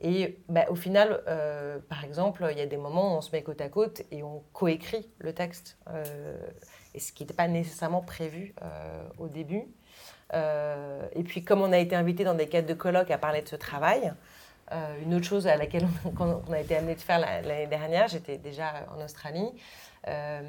et 0.00 0.38
bah, 0.48 0.66
au 0.68 0.74
final, 0.74 1.22
par 1.88 2.04
exemple, 2.04 2.46
il 2.50 2.58
y 2.58 2.60
a 2.60 2.66
des 2.66 2.76
moments 2.76 3.14
où 3.14 3.16
on 3.16 3.20
se 3.20 3.30
met 3.30 3.42
côte 3.42 3.60
à 3.62 3.68
côte 3.68 4.02
et 4.10 4.22
on 4.22 4.42
coécrit 4.52 5.08
le 5.18 5.32
texte, 5.32 5.78
et 6.94 7.00
ce 7.00 7.12
qui 7.12 7.22
n'était 7.22 7.32
pas 7.32 7.48
nécessairement 7.48 8.02
prévu 8.02 8.54
au 9.16 9.28
début. 9.28 9.64
Et 10.34 11.22
puis, 11.24 11.44
comme 11.44 11.62
on 11.62 11.72
a 11.72 11.78
été 11.78 11.96
invité 11.96 12.24
dans 12.24 12.34
des 12.34 12.46
cadres 12.46 12.68
de 12.68 12.74
colloques 12.74 13.10
à 13.10 13.16
parler 13.16 13.40
de 13.40 13.48
ce 13.48 13.56
travail, 13.56 14.12
euh, 14.72 15.02
une 15.02 15.14
autre 15.14 15.24
chose 15.24 15.46
à 15.46 15.56
laquelle 15.56 15.86
on, 16.18 16.52
a 16.52 16.60
été 16.60 16.76
amené 16.76 16.94
de 16.94 17.00
faire 17.00 17.18
la- 17.18 17.40
l'année 17.42 17.66
dernière, 17.66 18.08
j'étais 18.08 18.38
déjà 18.38 18.86
en 18.96 19.02
Australie, 19.04 19.52
euh, 20.08 20.42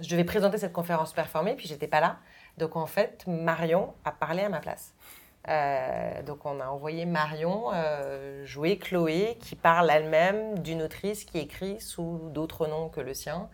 je 0.00 0.08
devais 0.08 0.24
présenter 0.24 0.58
cette 0.58 0.72
conférence 0.72 1.12
performée, 1.12 1.54
puis 1.54 1.68
j'étais 1.68 1.88
pas 1.88 2.00
là. 2.00 2.18
Donc 2.58 2.76
en 2.76 2.86
fait, 2.86 3.24
Marion 3.26 3.94
a 4.04 4.12
parlé 4.12 4.42
à 4.42 4.48
ma 4.48 4.60
place. 4.60 4.94
Euh, 5.48 6.22
donc 6.22 6.44
on 6.44 6.60
a 6.60 6.66
envoyé 6.66 7.06
Marion 7.06 7.72
euh, 7.72 8.44
jouer 8.44 8.76
Chloé 8.76 9.38
qui 9.40 9.56
parle 9.56 9.90
elle-même 9.90 10.58
d'une 10.58 10.82
autrice 10.82 11.24
qui 11.24 11.38
écrit 11.38 11.80
sous 11.80 12.20
d'autres 12.30 12.66
noms 12.66 12.90
que 12.90 13.00
le 13.00 13.14
sien. 13.14 13.48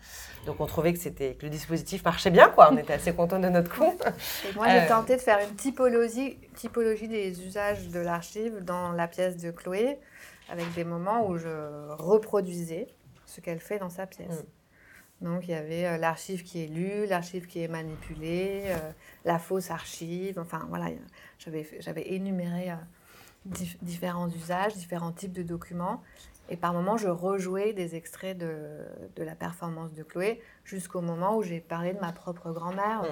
Donc 0.46 0.60
on 0.60 0.66
trouvait 0.66 0.92
que 0.92 0.98
c'était 0.98 1.34
que 1.34 1.44
le 1.44 1.50
dispositif 1.50 2.04
marchait 2.04 2.30
bien 2.30 2.48
quoi. 2.48 2.70
On 2.72 2.76
était 2.76 2.94
assez 2.94 3.14
contents 3.14 3.38
de 3.38 3.48
notre 3.48 3.72
coup. 3.72 3.94
Et 4.48 4.52
moi, 4.54 4.68
j'ai 4.68 4.80
Euh. 4.80 4.88
tenté 4.88 5.14
de 5.16 5.20
faire 5.20 5.38
une 5.48 5.54
typologie, 5.54 6.38
typologie 6.56 7.06
des 7.06 7.40
usages 7.46 7.86
de 7.88 8.00
l'archive 8.00 8.64
dans 8.64 8.90
la 8.90 9.06
pièce 9.06 9.36
de 9.36 9.52
Chloé, 9.52 10.00
avec 10.50 10.72
des 10.74 10.84
moments 10.84 11.26
où 11.28 11.38
je 11.38 11.48
reproduisais 11.92 12.88
ce 13.26 13.40
qu'elle 13.40 13.60
fait 13.60 13.78
dans 13.78 13.90
sa 13.90 14.06
pièce. 14.06 14.44
Donc, 15.22 15.48
il 15.48 15.52
y 15.52 15.54
avait 15.54 15.86
euh, 15.86 15.96
l'archive 15.96 16.42
qui 16.42 16.62
est 16.64 16.66
lue, 16.66 17.06
l'archive 17.06 17.46
qui 17.46 17.62
est 17.62 17.68
manipulée, 17.68 18.64
euh, 18.66 18.90
la 19.24 19.38
fausse 19.38 19.70
archive. 19.70 20.38
Enfin, 20.38 20.66
voilà, 20.68 20.90
j'avais 21.38 22.12
énuméré 22.12 22.70
euh, 22.70 22.74
dif- 23.48 23.78
différents 23.80 24.28
usages, 24.28 24.74
différents 24.74 25.12
types 25.12 25.32
de 25.32 25.42
documents. 25.42 26.02
Et 26.48 26.56
par 26.56 26.72
moments, 26.72 26.96
je 26.96 27.08
rejouais 27.08 27.72
des 27.72 27.96
extraits 27.96 28.36
de, 28.38 28.54
de 29.16 29.22
la 29.24 29.34
performance 29.34 29.92
de 29.94 30.02
Chloé 30.04 30.40
jusqu'au 30.64 31.00
moment 31.00 31.36
où 31.36 31.42
j'ai 31.42 31.60
parlé 31.60 31.92
de 31.92 31.98
ma 31.98 32.12
propre 32.12 32.52
grand-mère. 32.52 33.02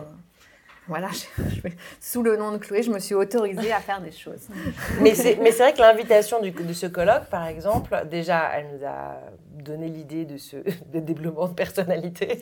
Voilà, 0.86 1.08
je- 1.38 1.68
je- 1.68 1.74
sous 2.00 2.22
le 2.22 2.36
nom 2.36 2.52
de 2.52 2.58
Chloé, 2.58 2.82
je 2.82 2.90
me 2.90 2.98
suis 2.98 3.14
autorisée 3.14 3.72
à 3.72 3.80
faire 3.80 4.00
des 4.02 4.12
choses. 4.12 4.48
Mais 5.00 5.14
c'est 5.14 5.36
mais 5.36 5.50
c'est 5.50 5.62
vrai 5.62 5.72
que 5.72 5.80
l'invitation 5.80 6.40
du- 6.40 6.50
de 6.50 6.72
ce 6.72 6.86
colloque, 6.86 7.24
par 7.30 7.46
exemple, 7.46 8.06
déjà, 8.10 8.50
elle 8.54 8.66
nous 8.76 8.84
a 8.86 9.18
donné 9.62 9.88
l'idée 9.88 10.24
de 10.26 10.36
ce 10.36 10.56
de 10.92 11.00
développement 11.00 11.48
de 11.48 11.54
personnalité, 11.54 12.38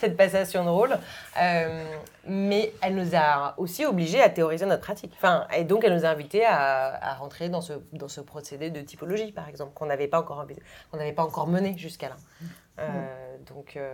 cette 0.00 0.16
passation 0.16 0.64
de 0.64 0.70
rôle. 0.70 0.96
Euh, 1.40 1.84
mais 2.30 2.72
elle 2.82 2.94
nous 2.94 3.14
a 3.14 3.54
aussi 3.58 3.84
obligés 3.86 4.20
à 4.22 4.28
théoriser 4.30 4.64
notre 4.66 4.82
pratique. 4.82 5.12
Enfin, 5.16 5.46
et 5.56 5.64
donc, 5.64 5.84
elle 5.84 5.94
nous 5.94 6.04
a 6.04 6.08
invités 6.08 6.44
à, 6.44 6.94
à 7.10 7.14
rentrer 7.14 7.48
dans 7.50 7.60
ce, 7.62 7.74
dans 7.92 8.08
ce 8.08 8.20
procédé 8.22 8.70
de 8.70 8.80
typologie, 8.80 9.32
par 9.32 9.48
exemple, 9.48 9.72
qu'on 9.74 9.86
n'avait 9.86 10.08
pas, 10.08 10.20
encore 10.20 10.46
pas 11.16 11.22
encore 11.22 11.46
mené 11.46 11.76
jusqu'à 11.76 12.08
là. 12.10 12.16
Euh, 12.80 12.84
Donc, 13.46 13.76
euh, 13.76 13.92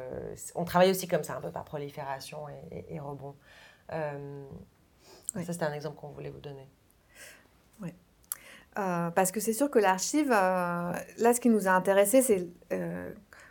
on 0.55 0.65
travaille 0.65 0.91
aussi 0.91 1.07
comme 1.09 1.23
ça, 1.25 1.37
un 1.37 1.41
peu 1.41 1.51
par 1.51 1.65
prolifération 1.65 2.39
et, 2.71 2.79
et- 2.79 2.95
et 2.97 3.01
rebond. 3.01 3.35
Euh, 3.93 4.45
Oui. 5.35 5.45
Ça, 5.45 5.53
c'était 5.53 5.65
un 5.65 5.73
exemple 5.73 5.97
qu'on 5.97 6.11
voulait 6.11 6.31
vous 6.31 6.41
donner. 6.41 6.69
Euh, 8.77 9.11
parce 9.11 9.31
que 9.31 9.39
c'est 9.39 9.53
sûr 9.53 9.71
que 9.71 9.79
l'archive, 9.79 10.33
euh, 10.33 10.93
là, 11.19 11.33
ce 11.33 11.39
qui 11.39 11.49
nous 11.49 11.69
a 11.69 11.71
intéressé, 11.71 12.23
c'est 12.23 12.49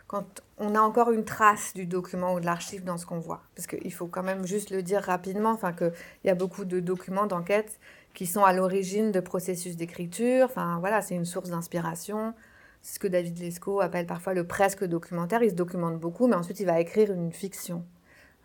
quand 0.06 0.42
on 0.58 0.74
a 0.74 0.80
encore 0.80 1.12
une 1.12 1.24
trace 1.24 1.72
du 1.72 1.86
document 1.86 2.34
ou 2.34 2.40
de 2.40 2.44
l'archive 2.44 2.84
dans 2.84 2.98
ce 2.98 3.06
qu'on 3.06 3.20
voit. 3.20 3.42
Parce 3.56 3.66
qu'il 3.66 3.92
faut 3.94 4.06
quand 4.06 4.22
même 4.22 4.46
juste 4.46 4.70
le 4.70 4.82
dire 4.82 5.00
rapidement, 5.02 5.50
enfin, 5.50 5.72
qu'il 5.72 5.92
y 6.24 6.28
a 6.28 6.34
beaucoup 6.34 6.66
de 6.66 6.78
documents 6.78 7.26
d'enquête 7.26 7.80
qui 8.14 8.26
sont 8.26 8.44
à 8.44 8.52
l'origine 8.52 9.12
de 9.12 9.20
processus 9.20 9.76
d'écriture. 9.76 10.46
Enfin, 10.46 10.78
voilà, 10.78 11.02
c'est 11.02 11.14
une 11.14 11.24
source 11.24 11.50
d'inspiration. 11.50 12.34
C'est 12.80 12.94
ce 12.94 12.98
que 13.00 13.08
David 13.08 13.38
Lescaut 13.38 13.80
appelle 13.80 14.06
parfois 14.06 14.34
le 14.34 14.46
presque 14.46 14.84
documentaire. 14.84 15.42
Il 15.42 15.50
se 15.50 15.54
documente 15.54 15.98
beaucoup, 15.98 16.28
mais 16.28 16.36
ensuite 16.36 16.60
il 16.60 16.66
va 16.66 16.80
écrire 16.80 17.12
une 17.12 17.32
fiction. 17.32 17.84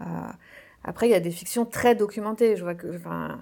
Euh, 0.01 0.05
après, 0.83 1.07
il 1.07 1.11
y 1.11 1.15
a 1.15 1.19
des 1.19 1.31
fictions 1.31 1.65
très 1.65 1.95
documentées. 1.95 2.55
Je 2.55 2.63
vois 2.63 2.75
que, 2.75 2.95
enfin, 2.95 3.41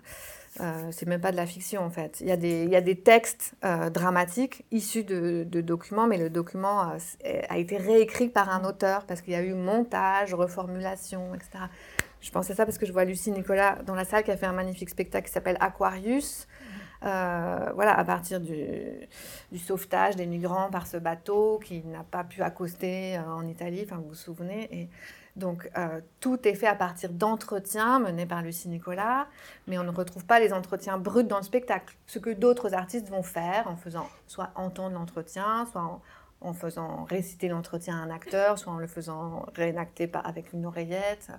euh, 0.60 0.88
c'est 0.92 1.08
même 1.08 1.22
pas 1.22 1.32
de 1.32 1.38
la 1.38 1.46
fiction 1.46 1.82
en 1.82 1.90
fait. 1.90 2.18
Il 2.22 2.28
y 2.28 2.32
a 2.32 2.38
des, 2.38 2.64
il 2.64 2.70
y 2.70 2.76
a 2.76 2.82
des 2.82 2.96
textes 2.96 3.54
euh, 3.64 3.90
dramatiques 3.90 4.66
issus 4.72 5.04
de, 5.04 5.44
documents, 5.62 6.08
mais 6.08 6.18
le 6.18 6.30
document 6.30 6.92
euh, 6.92 7.42
a 7.50 7.58
été 7.58 7.78
réécrit 7.78 8.30
par 8.30 8.50
un 8.50 8.68
auteur 8.68 9.06
parce 9.06 9.22
qu'il 9.22 9.34
y 9.34 9.36
a 9.36 9.44
eu 9.44 9.54
montage, 9.54 10.34
reformulation, 10.34 11.36
etc. 11.36 11.66
Je 12.22 12.32
pense 12.32 12.50
à 12.50 12.56
ça 12.56 12.66
parce 12.66 12.78
que 12.78 12.86
je 12.86 12.92
vois 12.94 13.06
Lucie 13.06 13.32
Nicolas 13.32 13.78
dans 13.86 13.94
la 13.94 14.06
salle 14.06 14.24
qui 14.24 14.32
a 14.32 14.38
fait 14.38 14.48
un 14.48 14.54
magnifique 14.54 14.90
spectacle 14.90 15.28
qui 15.28 15.34
s'appelle 15.34 15.58
Aquarius. 15.60 16.48
Euh, 17.06 17.72
voilà, 17.76 17.96
à 17.96 18.04
partir 18.04 18.40
du, 18.40 18.56
du 19.52 19.60
sauvetage 19.60 20.16
des 20.16 20.26
migrants 20.26 20.72
par 20.72 20.88
ce 20.88 20.98
bateau 20.98 21.60
qui 21.64 21.84
n'a 21.84 22.04
pas 22.04 22.24
pu 22.24 22.42
accoster 22.42 23.20
en 23.20 23.46
Italie, 23.46 23.82
enfin 23.86 23.98
vous 23.98 24.10
vous 24.10 24.16
souvenez. 24.16 24.68
Et 24.72 24.90
donc 25.38 25.70
euh, 25.78 26.02
tout 26.20 26.48
est 26.48 26.56
fait 26.56 26.68
à 26.68 26.76
partir 26.76 27.12
d'entretiens 27.12 28.00
menés 28.00 28.26
par 28.26 28.42
Lucie 28.42 28.70
Nicolas, 28.70 29.28
mais 29.68 29.78
on 29.78 29.84
ne 29.84 29.92
retrouve 29.92 30.26
pas 30.26 30.40
les 30.40 30.52
entretiens 30.52 30.98
bruts 30.98 31.24
dans 31.24 31.38
le 31.38 31.44
spectacle. 31.44 31.96
Ce 32.08 32.20
que 32.20 32.32
d'autres 32.32 32.74
artistes 32.74 33.10
vont 33.10 33.24
faire 33.24 33.68
en 33.68 33.76
faisant 33.76 34.08
soit 34.26 34.50
entendre 34.56 34.96
l'entretien, 34.96 35.66
soit 35.72 36.02
en, 36.42 36.54
faisant 36.54 37.06
réciter 37.06 37.48
l'entretien 37.48 37.98
à 37.98 38.04
un 38.04 38.10
acteur, 38.10 38.58
soit 38.58 38.74
en 38.74 38.78
le 38.78 38.88
faisant 38.88 39.46
réénacter 39.56 40.08
par- 40.08 40.26
avec 40.28 40.54
une 40.54 40.66
oreillette. 40.66 41.30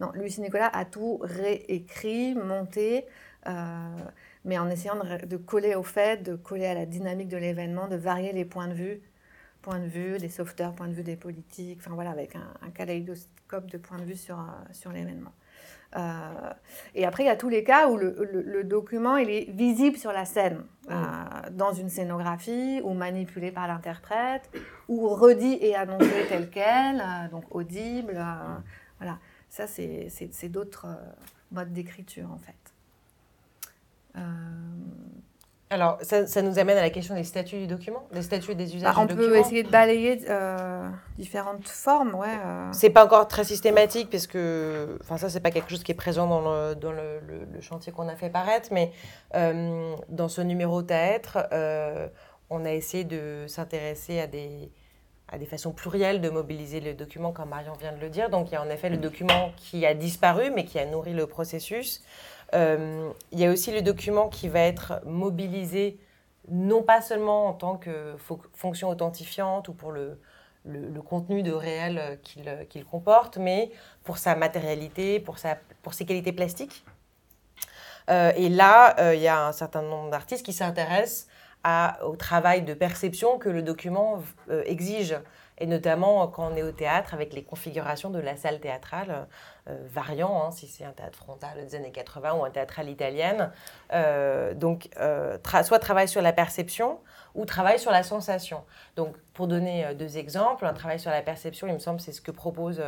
Non, 0.00 0.10
Lucie 0.14 0.40
Nicolas 0.40 0.70
a 0.72 0.84
tout 0.84 1.18
réécrit, 1.22 2.34
monté, 2.34 3.06
euh, 3.46 3.96
mais 4.44 4.58
en 4.58 4.68
essayant 4.68 4.96
de 4.96 5.36
coller 5.36 5.74
au 5.74 5.82
fait, 5.82 6.22
de 6.22 6.34
coller 6.36 6.66
à 6.66 6.74
la 6.74 6.86
dynamique 6.86 7.28
de 7.28 7.36
l'événement, 7.36 7.86
de 7.86 7.96
varier 7.96 8.32
les 8.32 8.44
points 8.44 8.68
de 8.68 8.74
vue, 8.74 9.00
points 9.62 9.78
de 9.80 9.86
vue 9.86 10.18
des 10.18 10.28
sauveteurs, 10.28 10.72
points 10.74 10.88
de 10.88 10.92
vue 10.94 11.02
des 11.04 11.16
politiques, 11.16 11.78
enfin 11.80 11.94
voilà, 11.94 12.10
avec 12.10 12.36
un, 12.36 12.48
un 12.62 12.70
kaléidoscope 12.70 13.70
de 13.70 13.78
points 13.78 13.98
de 13.98 14.04
vue 14.04 14.16
sur, 14.16 14.38
euh, 14.38 14.44
sur 14.72 14.92
l'événement. 14.92 15.32
Euh, 15.94 16.50
et 16.94 17.04
après, 17.04 17.22
il 17.22 17.26
y 17.26 17.30
a 17.30 17.36
tous 17.36 17.50
les 17.50 17.64
cas 17.64 17.88
où 17.88 17.96
le, 17.98 18.16
le- 18.32 18.40
le 18.42 18.64
document 18.64 19.16
il 19.18 19.28
est 19.28 19.50
visible 19.50 19.98
sur 19.98 20.10
la 20.12 20.24
scène, 20.24 20.64
euh, 20.90 20.94
dans 21.50 21.72
une 21.72 21.90
scénographie, 21.90 22.80
ou 22.82 22.94
manipulé 22.94 23.52
par 23.52 23.66
l'interprète, 23.68 24.50
ou 24.88 25.06
redit 25.08 25.58
et 25.60 25.74
annoncé 25.76 26.10
tel 26.28 26.48
quel, 26.50 27.00
euh, 27.00 27.28
donc 27.30 27.44
audible. 27.54 28.14
voilà, 28.98 29.18
ça, 29.50 29.66
c'est 29.66 30.48
d'autres 30.48 30.86
modes 31.50 31.72
d'écriture, 31.74 32.30
en 32.32 32.38
fait. 32.38 32.54
Alors, 35.72 35.96
ça, 36.02 36.26
ça 36.26 36.42
nous 36.42 36.58
amène 36.58 36.76
à 36.76 36.82
la 36.82 36.90
question 36.90 37.14
des 37.14 37.24
statuts 37.24 37.56
du 37.56 37.66
document, 37.66 38.06
des 38.12 38.20
statuts 38.22 38.54
des 38.54 38.76
usages 38.76 38.94
bah, 38.94 39.00
on 39.00 39.06
du 39.06 39.14
peut 39.14 39.22
document. 39.22 39.40
essayer 39.40 39.62
de 39.62 39.70
balayer 39.70 40.20
euh, 40.28 40.86
différentes 41.16 41.66
formes, 41.66 42.14
ouais. 42.14 42.26
euh. 42.28 42.68
C'est 42.72 42.90
pas 42.90 43.04
encore 43.06 43.26
très 43.26 43.44
systématique 43.44 44.10
parce 44.10 44.26
que, 44.26 44.98
enfin 45.02 45.16
ça 45.16 45.30
c'est 45.30 45.40
pas 45.40 45.50
quelque 45.50 45.70
chose 45.70 45.82
qui 45.82 45.92
est 45.92 45.94
présent 45.96 46.26
dans 46.26 46.40
le, 46.42 46.74
dans 46.74 46.92
le, 46.92 47.20
le- 47.26 47.46
le 47.50 47.60
chantier 47.62 47.90
qu'on 47.90 48.08
a 48.08 48.16
fait 48.16 48.28
paraître, 48.28 48.68
mais 48.70 48.92
euh, 49.34 49.94
dans 50.10 50.28
ce 50.28 50.42
numéro 50.42 50.82
Taêtre, 50.82 51.38
euh, 51.52 52.06
on 52.50 52.66
a 52.66 52.72
essayé 52.72 53.04
de 53.04 53.46
s'intéresser 53.46 54.20
à 54.20 54.26
des, 54.26 54.70
à 55.28 55.38
des 55.38 55.46
façons 55.46 55.72
plurielles 55.72 56.20
de 56.20 56.28
mobiliser 56.28 56.80
le 56.80 56.92
document, 56.92 57.32
comme 57.32 57.48
Marion 57.48 57.72
vient 57.80 57.92
de 57.92 58.00
le 58.00 58.10
dire. 58.10 58.28
Donc 58.28 58.50
il 58.50 58.52
y 58.52 58.56
a 58.56 58.62
en 58.62 58.68
effet 58.68 58.90
le 58.90 58.98
document 58.98 59.52
qui 59.56 59.86
a 59.86 59.94
disparu 59.94 60.50
mais 60.54 60.66
qui 60.66 60.78
a 60.78 60.84
nourri 60.84 61.14
le 61.14 61.26
processus. 61.26 62.02
Euh, 62.54 63.10
il 63.30 63.40
y 63.40 63.46
a 63.46 63.50
aussi 63.50 63.72
le 63.72 63.82
document 63.82 64.28
qui 64.28 64.48
va 64.48 64.60
être 64.60 65.00
mobilisé 65.06 65.98
non 66.48 66.82
pas 66.82 67.00
seulement 67.00 67.46
en 67.46 67.52
tant 67.54 67.76
que 67.76 68.16
fo- 68.16 68.40
fonction 68.52 68.88
authentifiante 68.88 69.68
ou 69.68 69.72
pour 69.72 69.92
le, 69.92 70.18
contenu 71.06 71.42
de 71.42 71.52
réel 71.52 71.98
euh, 71.98 72.16
qu'il 72.16 72.48
euh, 72.48 72.64
qu'il 72.64 72.84
comporte, 72.84 73.38
mais 73.38 73.70
pour 74.04 74.18
sa 74.18 74.34
matérialité, 74.34 75.20
pour, 75.20 75.38
ses 75.38 76.04
qualités 76.04 76.32
plastiques. 76.32 76.84
Et 78.08 78.48
là, 78.48 79.14
il 79.14 79.20
y 79.20 79.28
a 79.28 79.46
un 79.46 79.52
certain 79.52 79.80
nombre 79.80 80.10
d'artistes 80.10 80.44
qui 80.44 80.52
s'intéressent 80.52 81.28
au 82.04 82.16
travail 82.16 82.62
de 82.62 82.74
perception 82.74 83.38
que 83.38 83.48
le 83.48 83.62
document 83.62 84.20
exige, 84.64 85.16
et 85.58 85.66
notamment 85.66 86.26
quand 86.26 86.52
on 86.52 86.56
est 86.56 86.64
au 86.64 86.72
théâtre 86.72 87.14
avec 87.14 87.32
les 87.32 87.44
configurations 87.44 88.10
de 88.10 88.18
la 88.18 88.36
salle 88.36 88.58
théâtrale, 88.58 89.28
euh, 89.68 89.76
variant, 89.86 90.42
hein, 90.44 90.50
si 90.50 90.66
c'est 90.66 90.84
un 90.84 90.90
théâtre 90.90 91.16
frontal 91.16 91.64
des 91.64 91.76
années 91.76 91.92
80 91.92 92.32
ou 92.32 92.44
un 92.44 92.50
théâtre 92.50 92.80
à 92.80 92.82
l'italienne. 92.82 93.52
Euh, 93.92 94.54
donc, 94.54 94.88
euh, 94.98 95.38
soit 95.62 95.78
travail 95.78 96.08
sur 96.08 96.20
la 96.20 96.32
perception 96.32 96.98
ou 97.36 97.44
travail 97.44 97.78
sur 97.78 97.92
la 97.92 98.02
sensation. 98.02 98.64
Donc, 98.96 99.14
pour 99.34 99.46
donner 99.46 99.94
deux 99.94 100.18
exemples, 100.18 100.66
un 100.66 100.72
travail 100.72 100.98
sur 100.98 101.12
la 101.12 101.22
perception, 101.22 101.68
il 101.68 101.74
me 101.74 101.78
semble, 101.78 102.00
c'est 102.00 102.10
ce 102.10 102.20
que 102.20 102.32
propose 102.32 102.82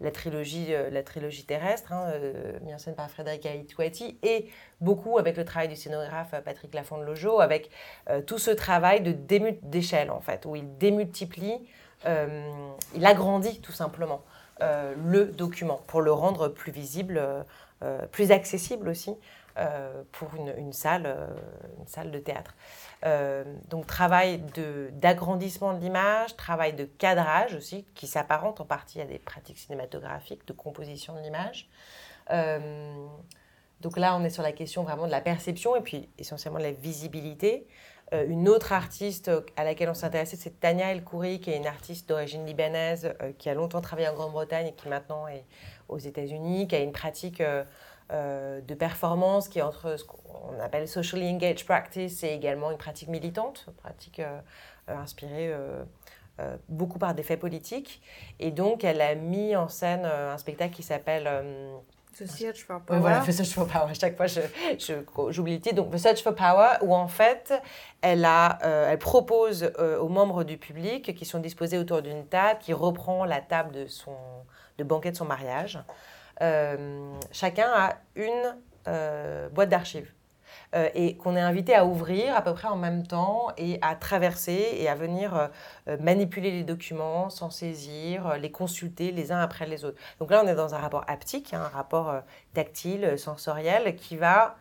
la, 0.00 0.10
trilogie, 0.10 0.72
la 0.92 1.02
trilogie 1.02 1.44
terrestre, 1.44 1.92
hein, 1.92 2.12
mise 2.60 2.74
en 2.74 2.78
scène 2.78 2.94
par 2.94 3.10
Frédéric 3.10 3.46
Aïtouati, 3.46 4.18
et 4.22 4.48
beaucoup 4.80 5.18
avec 5.18 5.36
le 5.36 5.44
travail 5.44 5.68
du 5.68 5.74
scénographe 5.74 6.34
Patrick 6.44 6.72
Lafont 6.74 6.98
de 6.98 7.04
Lojo, 7.04 7.40
avec 7.40 7.70
tout 8.26 8.38
ce 8.38 8.52
travail 8.52 9.00
de 9.00 9.10
d'échelle, 9.62 10.12
en 10.12 10.20
fait, 10.20 10.46
où 10.46 10.54
il 10.54 10.76
démultiplie, 10.78 11.66
il 12.06 13.06
agrandit 13.06 13.60
tout 13.60 13.72
simplement 13.72 14.22
euh, 14.62 14.94
le 14.96 15.26
document 15.26 15.80
pour 15.86 16.02
le 16.02 16.12
rendre 16.12 16.48
plus 16.48 16.72
visible, 16.72 17.18
euh, 17.18 17.42
euh, 17.82 18.06
plus 18.06 18.30
accessible 18.30 18.88
aussi 18.88 19.16
pour 20.12 20.30
une, 20.36 20.72
salle, 20.72 21.14
une 21.78 21.86
salle 21.86 22.10
de 22.10 22.18
théâtre. 22.18 22.54
Donc 23.68 23.86
travail 23.86 24.42
d'agrandissement 24.92 25.74
de, 25.74 25.80
l'image, 25.80 26.34
travail 26.36 26.72
de 26.72 26.84
cadrage 26.86 27.54
aussi, 27.54 27.84
qui 27.94 28.06
s'apparente 28.06 28.62
en 28.62 28.64
partie 28.64 29.02
à 29.02 29.04
des 29.04 29.18
pratiques 29.18 29.58
cinématographiques 29.58 30.46
de 30.46 30.54
composition 30.54 31.14
de 31.14 31.20
l'image. 31.20 31.68
Donc 33.82 33.98
là, 33.98 34.16
on 34.16 34.24
est 34.24 34.30
sur 34.30 34.42
la 34.42 34.52
question 34.52 34.82
vraiment 34.82 35.06
de 35.06 35.10
la 35.10 35.20
perception 35.20 35.76
et 35.76 35.82
puis 35.82 36.08
essentiellement 36.18 36.58
de 36.58 36.64
la 36.64 36.72
visibilité. 36.72 37.66
Euh, 38.12 38.26
une 38.28 38.48
autre 38.48 38.72
artiste 38.72 39.30
à 39.56 39.64
laquelle 39.64 39.88
on 39.88 39.94
s'intéressait, 39.94 40.36
c'est 40.36 40.58
Tania 40.58 40.90
El 40.90 41.04
Khoury, 41.04 41.40
qui 41.40 41.50
est 41.50 41.56
une 41.56 41.66
artiste 41.66 42.08
d'origine 42.08 42.44
libanaise, 42.44 43.14
euh, 43.22 43.32
qui 43.38 43.48
a 43.48 43.54
longtemps 43.54 43.80
travaillé 43.80 44.08
en 44.08 44.14
Grande-Bretagne 44.14 44.68
et 44.68 44.72
qui 44.72 44.88
maintenant 44.88 45.28
est 45.28 45.44
aux 45.88 45.98
États-Unis, 45.98 46.66
qui 46.68 46.76
a 46.76 46.80
une 46.80 46.92
pratique 46.92 47.40
euh, 47.40 47.64
euh, 48.12 48.60
de 48.60 48.74
performance 48.74 49.48
qui 49.48 49.60
est 49.60 49.62
entre 49.62 49.96
ce 49.96 50.04
qu'on 50.04 50.58
appelle 50.60 50.88
socially 50.88 51.28
engaged 51.30 51.64
practice 51.64 52.24
et 52.24 52.30
également 52.30 52.72
une 52.72 52.78
pratique 52.78 53.08
militante, 53.08 53.66
une 53.68 53.74
pratique 53.74 54.18
euh, 54.18 54.40
euh, 54.88 54.96
inspirée 54.96 55.52
euh, 55.52 55.84
euh, 56.40 56.56
beaucoup 56.68 56.98
par 56.98 57.14
des 57.14 57.22
faits 57.22 57.38
politiques. 57.38 58.02
Et 58.40 58.50
donc, 58.50 58.82
elle 58.82 59.00
a 59.00 59.14
mis 59.14 59.54
en 59.54 59.68
scène 59.68 60.02
euh, 60.04 60.34
un 60.34 60.38
spectacle 60.38 60.74
qui 60.74 60.82
s'appelle 60.82 61.28
euh, 62.20 62.24
The 62.24 62.28
Search 62.28 62.64
for 62.64 62.80
Power. 62.80 63.00
voilà, 63.00 63.20
The 63.20 63.32
Search 63.32 63.52
for 63.54 63.66
Power. 63.66 63.90
À 63.90 63.94
chaque 63.94 64.16
fois, 64.16 64.26
j'oublie 65.30 65.54
le 65.54 65.60
titre. 65.60 65.76
Donc, 65.76 65.90
The 65.90 65.98
Search 65.98 66.22
for 66.22 66.34
Power, 66.34 66.78
où 66.82 66.94
en 66.94 67.08
fait, 67.08 67.52
elle, 68.02 68.24
a, 68.24 68.58
euh, 68.64 68.90
elle 68.90 68.98
propose 68.98 69.70
euh, 69.78 69.98
aux 69.98 70.08
membres 70.08 70.44
du 70.44 70.56
public 70.58 71.14
qui 71.14 71.24
sont 71.24 71.40
disposés 71.40 71.78
autour 71.78 72.02
d'une 72.02 72.26
table, 72.26 72.60
qui 72.60 72.72
reprend 72.72 73.24
la 73.24 73.40
table 73.40 73.72
de, 73.72 73.86
son, 73.86 74.16
de 74.78 74.84
banquet 74.84 75.10
de 75.10 75.16
son 75.16 75.24
mariage. 75.24 75.78
Euh, 76.42 77.14
chacun 77.32 77.68
a 77.74 77.96
une 78.14 78.56
boîte 79.52 79.68
d'archives. 79.68 80.10
Euh, 80.76 80.88
et 80.94 81.16
qu'on 81.16 81.34
est 81.34 81.40
invité 81.40 81.74
à 81.74 81.84
ouvrir 81.84 82.36
à 82.36 82.42
peu 82.42 82.54
près 82.54 82.68
en 82.68 82.76
même 82.76 83.04
temps 83.04 83.48
et 83.58 83.80
à 83.82 83.96
traverser 83.96 84.76
et 84.78 84.88
à 84.88 84.94
venir 84.94 85.34
euh, 85.34 85.48
euh, 85.88 85.96
manipuler 85.98 86.52
les 86.52 86.62
documents, 86.62 87.28
s'en 87.28 87.50
saisir, 87.50 88.36
les 88.36 88.52
consulter 88.52 89.10
les 89.10 89.32
uns 89.32 89.40
après 89.40 89.66
les 89.66 89.84
autres. 89.84 89.98
Donc 90.20 90.30
là, 90.30 90.42
on 90.44 90.46
est 90.46 90.54
dans 90.54 90.76
un 90.76 90.78
rapport 90.78 91.04
haptique, 91.08 91.54
hein, 91.54 91.62
un 91.64 91.76
rapport 91.76 92.14
tactile, 92.54 93.18
sensoriel, 93.18 93.96
qui 93.96 94.16
va 94.16 94.56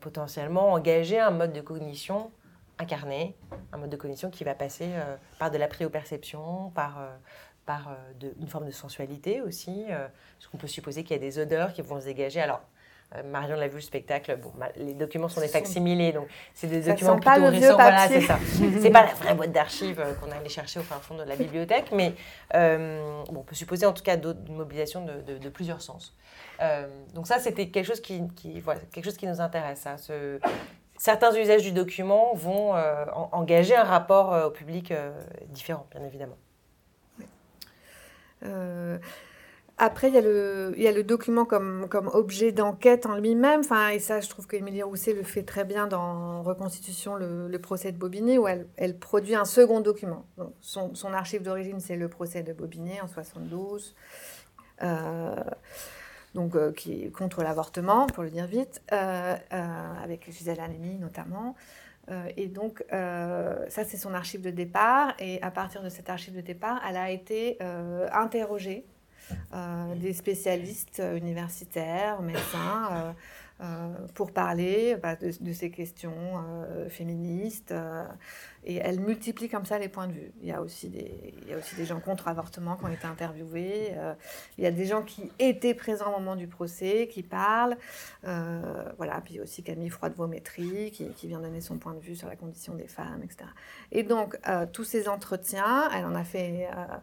potentiellement 0.00 0.72
engager 0.72 1.20
un 1.20 1.30
mode 1.30 1.52
de 1.52 1.60
cognition 1.60 2.32
incarné, 2.80 3.36
un 3.72 3.76
mode 3.76 3.90
de 3.90 3.96
cognition 3.96 4.28
qui 4.30 4.42
va 4.42 4.56
passer 4.56 4.88
par 5.38 5.52
de 5.52 5.58
la 5.58 5.68
prioperception, 5.68 6.70
par, 6.74 6.98
par 7.66 7.96
une 8.20 8.48
forme 8.48 8.66
de 8.66 8.72
sensualité 8.72 9.40
aussi, 9.42 9.84
parce 9.86 10.48
qu'on 10.50 10.58
peut 10.58 10.66
supposer 10.66 11.04
qu'il 11.04 11.12
y 11.12 11.20
a 11.20 11.22
des 11.22 11.38
odeurs 11.38 11.72
qui 11.72 11.82
vont 11.82 12.00
se 12.00 12.06
dégager. 12.06 12.40
Alors, 12.40 12.62
euh, 13.16 13.22
Marion 13.24 13.56
l'a 13.56 13.66
vu 13.68 13.76
le 13.76 13.80
spectacle, 13.80 14.36
bon, 14.36 14.52
les 14.76 14.94
documents 14.94 15.28
sont 15.28 15.40
des 15.40 15.46
facsimilés, 15.52 16.12
donc 16.12 16.28
c'est 16.54 16.68
des 16.68 16.82
Ça 16.82 16.90
documents 16.92 17.16
plutôt 17.34 17.46
récents. 17.60 17.76
Voilà, 17.90 18.08
c'est 18.08 18.20
ça. 18.26 18.38
c'est 18.82 18.90
pas 18.90 19.04
la 19.04 19.14
vraie 19.14 19.34
boîte 19.34 19.52
d'archives 19.52 20.00
euh, 20.00 20.14
qu'on 20.14 20.30
allait 20.30 20.48
chercher 20.48 20.78
au 20.80 20.82
fin 20.82 20.96
fond 21.00 21.16
de 21.16 21.24
la 21.24 21.34
bibliothèque, 21.36 21.90
mais 21.92 22.14
euh, 22.54 23.22
bon, 23.30 23.40
on 23.40 23.42
peut 23.42 23.54
supposer 23.56 23.86
en 23.86 23.92
tout 23.92 24.02
cas 24.04 24.16
d'autres- 24.16 24.40
une 24.48 24.56
mobilisation 24.56 25.04
de, 25.04 25.20
de- 25.22 25.38
de 25.38 25.48
plusieurs 25.48 25.82
sens. 25.82 26.14
Euh, 26.62 26.86
donc 27.14 27.26
ça, 27.26 27.38
c'était 27.38 27.68
quelque 27.68 27.86
chose 27.86 28.00
qui, 28.00 28.22
qui- 28.36 28.60
voilà, 28.60 28.80
quelque 28.92 29.04
chose 29.04 29.16
qui 29.16 29.26
nous 29.26 29.40
intéresse. 29.40 29.86
ce- 29.98 30.38
certains 30.96 31.34
usages 31.34 31.62
du 31.62 31.72
document 31.72 32.32
vont 32.34 32.74
en- 32.74 33.28
engager 33.32 33.74
un 33.74 33.84
rapport 33.84 34.46
au 34.46 34.50
public 34.50 34.92
différent, 35.48 35.86
bien 35.90 36.04
évidemment. 36.04 36.36
Après, 39.82 40.08
il 40.08 40.14
y, 40.14 40.18
a 40.18 40.20
le, 40.20 40.74
il 40.76 40.82
y 40.82 40.88
a 40.88 40.92
le 40.92 41.02
document 41.02 41.46
comme, 41.46 41.88
comme 41.88 42.08
objet 42.08 42.52
d'enquête 42.52 43.06
en 43.06 43.16
lui-même. 43.16 43.60
Enfin, 43.60 43.88
et 43.88 43.98
ça, 43.98 44.20
je 44.20 44.28
trouve 44.28 44.46
qu'Émilie 44.46 44.82
Rousset 44.82 45.14
le 45.14 45.22
fait 45.22 45.42
très 45.42 45.64
bien 45.64 45.86
dans 45.86 46.42
Reconstitution, 46.42 47.14
le, 47.14 47.58
procès 47.58 47.90
de 47.90 47.96
Bobigny, 47.96 48.36
où 48.36 48.46
elle, 48.46 48.98
produit 48.98 49.34
un 49.34 49.46
second 49.46 49.80
document. 49.80 50.26
Son, 50.60 50.94
son 50.94 51.14
archive 51.14 51.42
d'origine, 51.42 51.80
c'est 51.80 51.96
le 51.96 52.08
procès 52.08 52.42
de 52.42 52.52
Bobigny 52.52 53.00
en 53.00 53.08
72. 53.08 53.94
Euh, 54.82 55.34
donc, 56.34 56.54
euh, 56.56 56.72
qui 56.72 57.04
est 57.04 57.10
contre 57.10 57.42
l'avortement, 57.42 58.06
pour 58.06 58.22
le 58.22 58.30
dire 58.30 58.46
vite, 58.46 58.82
euh, 58.92 59.34
euh, 59.52 60.04
avec 60.04 60.30
Gisèle 60.30 60.60
Halimi 60.60 60.98
notamment. 60.98 61.56
Euh, 62.10 62.28
et 62.36 62.48
donc, 62.48 62.84
ça, 62.90 63.84
c'est 63.84 63.96
son 63.96 64.12
archive 64.12 64.42
de 64.42 64.50
départ. 64.50 65.14
Et 65.18 65.40
à 65.40 65.50
partir 65.50 65.82
de 65.82 65.88
cette 65.88 66.10
archive 66.10 66.36
de 66.36 66.42
départ, 66.42 66.82
elle 66.86 66.98
a 66.98 67.10
été 67.10 67.58
interrogée 68.12 68.84
des 69.96 70.12
spécialistes 70.12 71.00
euh, 71.00 71.16
universitaires, 71.16 72.22
médecins, 72.22 72.88
euh, 72.92 73.12
euh, 73.62 74.06
pour 74.14 74.32
parler 74.32 74.96
bah, 75.02 75.16
de, 75.16 75.52
ces 75.52 75.70
questions 75.70 76.14
euh, 76.36 76.88
féministes. 76.88 77.72
euh, 77.72 78.04
et 78.64 78.76
elle 78.76 79.00
multiplie 79.00 79.48
comme 79.48 79.64
ça 79.64 79.78
les 79.78 79.88
points 79.88 80.06
de 80.06 80.12
vue. 80.12 80.32
Il 80.42 80.48
y 80.48 80.52
a 80.52 80.60
aussi 80.60 80.88
des, 80.88 81.34
il 81.42 81.48
y 81.48 81.54
a 81.54 81.58
aussi 81.58 81.74
des 81.76 81.86
gens 81.86 82.00
contre 82.00 82.28
avortement 82.28 82.76
qui 82.76 82.84
ont 82.84 82.88
été 82.88 83.06
interviewés. 83.06 83.92
euh, 83.96 84.14
il 84.58 84.64
y 84.64 84.66
a 84.66 84.70
des 84.70 84.84
gens 84.84 85.02
qui 85.02 85.30
étaient 85.38 85.74
présents 85.74 86.14
au 86.14 86.18
moment 86.18 86.36
du 86.36 86.46
procès, 86.46 87.08
qui 87.10 87.22
parlent. 87.22 87.76
Euh, 88.24 88.84
voilà, 88.98 89.20
puis 89.22 89.40
aussi 89.40 89.62
Camille 89.62 89.88
Froide-Vaumétry 89.88 90.90
qui, 90.90 91.26
vient 91.26 91.40
donner 91.40 91.60
son 91.60 91.78
point 91.78 91.94
de 91.94 92.00
vue 92.00 92.16
sur 92.16 92.28
la 92.28 92.36
condition 92.36 92.74
des 92.74 92.86
femmes, 92.88 93.22
etc. 93.22 93.44
Et 93.92 94.02
donc, 94.02 94.38
euh, 94.48 94.66
tous 94.70 94.84
ces 94.84 95.08
entretiens, 95.08 95.88
elle 95.94 96.04
en 96.04 96.14
a 96.14 96.24
fait 96.24 96.68
euh, 96.70 96.96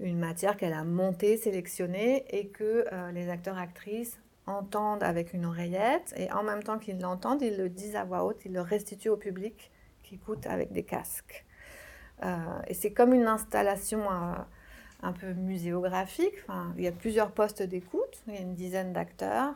une 0.00 0.18
matière 0.18 0.56
qu'elle 0.56 0.72
a 0.72 0.84
montée, 0.84 1.36
sélectionnée, 1.36 2.24
et 2.30 2.48
que 2.48 2.84
euh, 2.92 3.12
les 3.12 3.28
acteurs-actrices 3.28 4.18
entendent 4.46 5.02
avec 5.02 5.34
une 5.34 5.44
oreillette, 5.44 6.14
et 6.16 6.30
en 6.32 6.42
même 6.42 6.62
temps 6.62 6.78
qu'ils 6.78 7.00
l'entendent, 7.00 7.42
ils 7.42 7.56
le 7.56 7.68
disent 7.68 7.96
à 7.96 8.04
voix 8.04 8.24
haute, 8.24 8.44
ils 8.44 8.52
le 8.52 8.60
restituent 8.60 9.10
au 9.10 9.16
public 9.16 9.70
qui 10.02 10.14
écoute 10.14 10.46
avec 10.46 10.72
des 10.72 10.84
casques. 10.84 11.44
Euh, 12.24 12.36
et 12.66 12.74
c'est 12.74 12.92
comme 12.92 13.12
une 13.12 13.26
installation 13.26 14.00
euh, 14.10 14.34
un 15.02 15.12
peu 15.12 15.32
muséographique. 15.34 16.34
Enfin, 16.44 16.72
il 16.76 16.84
y 16.84 16.88
a 16.88 16.92
plusieurs 16.92 17.32
postes 17.32 17.62
d'écoute, 17.62 18.22
il 18.26 18.34
y 18.34 18.38
a 18.38 18.40
une 18.40 18.54
dizaine 18.54 18.92
d'acteurs. 18.92 19.54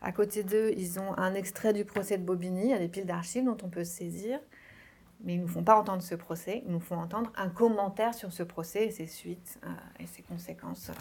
À 0.00 0.12
côté 0.12 0.44
d'eux, 0.44 0.72
ils 0.78 0.98
ont 0.98 1.18
un 1.18 1.34
extrait 1.34 1.74
du 1.74 1.84
procès 1.84 2.16
de 2.16 2.22
Bobigny, 2.22 2.62
il 2.62 2.70
y 2.70 2.72
a 2.72 2.78
des 2.78 2.88
piles 2.88 3.04
d'archives 3.04 3.44
dont 3.44 3.58
on 3.62 3.68
peut 3.68 3.84
se 3.84 3.92
saisir. 3.92 4.40
Mais 5.20 5.34
ils 5.34 5.38
ne 5.38 5.42
nous 5.42 5.48
font 5.48 5.64
pas 5.64 5.76
entendre 5.76 6.02
ce 6.02 6.14
procès, 6.14 6.62
ils 6.64 6.72
nous 6.72 6.80
font 6.80 6.96
entendre 6.96 7.32
un 7.36 7.48
commentaire 7.48 8.14
sur 8.14 8.32
ce 8.32 8.42
procès 8.42 8.86
et 8.86 8.90
ses 8.90 9.06
suites 9.06 9.58
euh, 9.64 9.68
et 9.98 10.06
ses 10.06 10.22
conséquences 10.22 10.90
euh, 10.90 10.94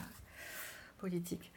politiques. 0.97 1.51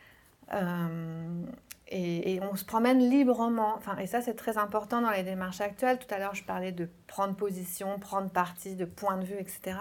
Euh, 0.53 1.45
et, 1.93 2.39
on 2.43 2.55
se 2.55 2.65
promène 2.65 2.99
librement. 2.99 3.75
Enfin, 3.77 3.97
et 3.97 4.07
ça, 4.07 4.21
c'est 4.21 4.35
très 4.35 4.59
important 4.59 5.01
dans 5.01 5.11
les 5.11 5.25
démarches 5.25 5.61
actuelles. 5.61 5.99
Tout 5.99 6.13
à 6.15 6.19
l'heure, 6.19 6.35
je 6.35 6.45
parlais 6.45 6.71
de 6.71 6.89
prendre 7.09 7.35
position, 7.35 7.99
prendre 7.99 8.31
parti, 8.31 8.77
de 8.77 8.85
point 8.85 9.17
de 9.17 9.25
vue, 9.25 9.39
etc. 9.39 9.77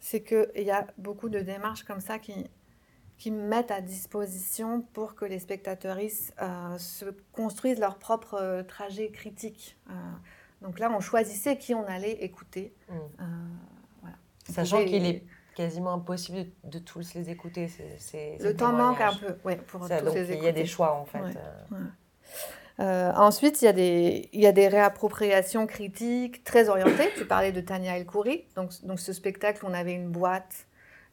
C'est 0.00 0.22
qu'il 0.22 0.64
y 0.64 0.72
a 0.72 0.86
beaucoup 0.98 1.28
de 1.28 1.38
démarches 1.38 1.84
comme 1.84 2.00
ça 2.00 2.18
qui, 2.18 2.48
qui 3.16 3.30
mettent 3.30 3.70
à 3.70 3.80
disposition 3.80 4.82
pour 4.92 5.14
que 5.14 5.24
les 5.24 5.38
spectateuristes 5.38 6.34
se 6.78 7.04
construisent 7.32 7.78
leur 7.78 7.98
propre 7.98 8.62
trajet 8.66 9.10
critique. 9.10 9.76
Donc 10.62 10.78
là, 10.78 10.90
on 10.90 11.00
choisissait 11.00 11.58
qui 11.58 11.74
on 11.74 11.86
allait 11.86 12.24
écouter. 12.24 12.74
Mm. 12.88 12.94
Euh, 12.94 13.24
voilà. 14.00 14.16
Sachant 14.48 14.84
qu'il 14.84 15.04
est 15.06 15.24
quasiment 15.54 15.94
impossible 15.94 16.46
de, 16.64 16.78
tous 16.78 17.14
les 17.14 17.30
écouter. 17.30 17.68
Le 18.40 18.52
temps 18.52 18.72
manque 18.72 19.00
un 19.00 19.14
peu 19.14 19.36
ouais, 19.44 19.56
pour 19.56 19.86
Ça, 19.86 19.98
tous 19.98 20.06
donc 20.06 20.14
les 20.14 20.20
il 20.20 20.30
écouter. 20.32 20.46
y 20.46 20.48
a 20.48 20.52
des 20.52 20.66
choix 20.66 20.94
en 20.94 21.04
fait. 21.06 21.20
Ouais. 21.20 21.32
euh. 21.72 21.84
Euh, 22.78 23.12
ensuite, 23.14 23.62
il 23.62 23.64
y, 23.64 23.68
a 23.68 23.72
des, 23.72 24.28
il 24.34 24.40
y 24.40 24.46
a 24.46 24.52
des 24.52 24.68
réappropriations 24.68 25.66
critiques 25.66 26.44
très 26.44 26.68
orientées. 26.68 27.08
Tu 27.16 27.24
parlais 27.24 27.52
de 27.52 27.62
Tania 27.62 27.96
El 27.96 28.04
Khoury. 28.04 28.44
Donc, 28.54 28.70
donc 28.84 29.00
ce 29.00 29.14
spectacle, 29.14 29.64
on 29.66 29.72
avait 29.72 29.94
une 29.94 30.10
boîte 30.10 30.66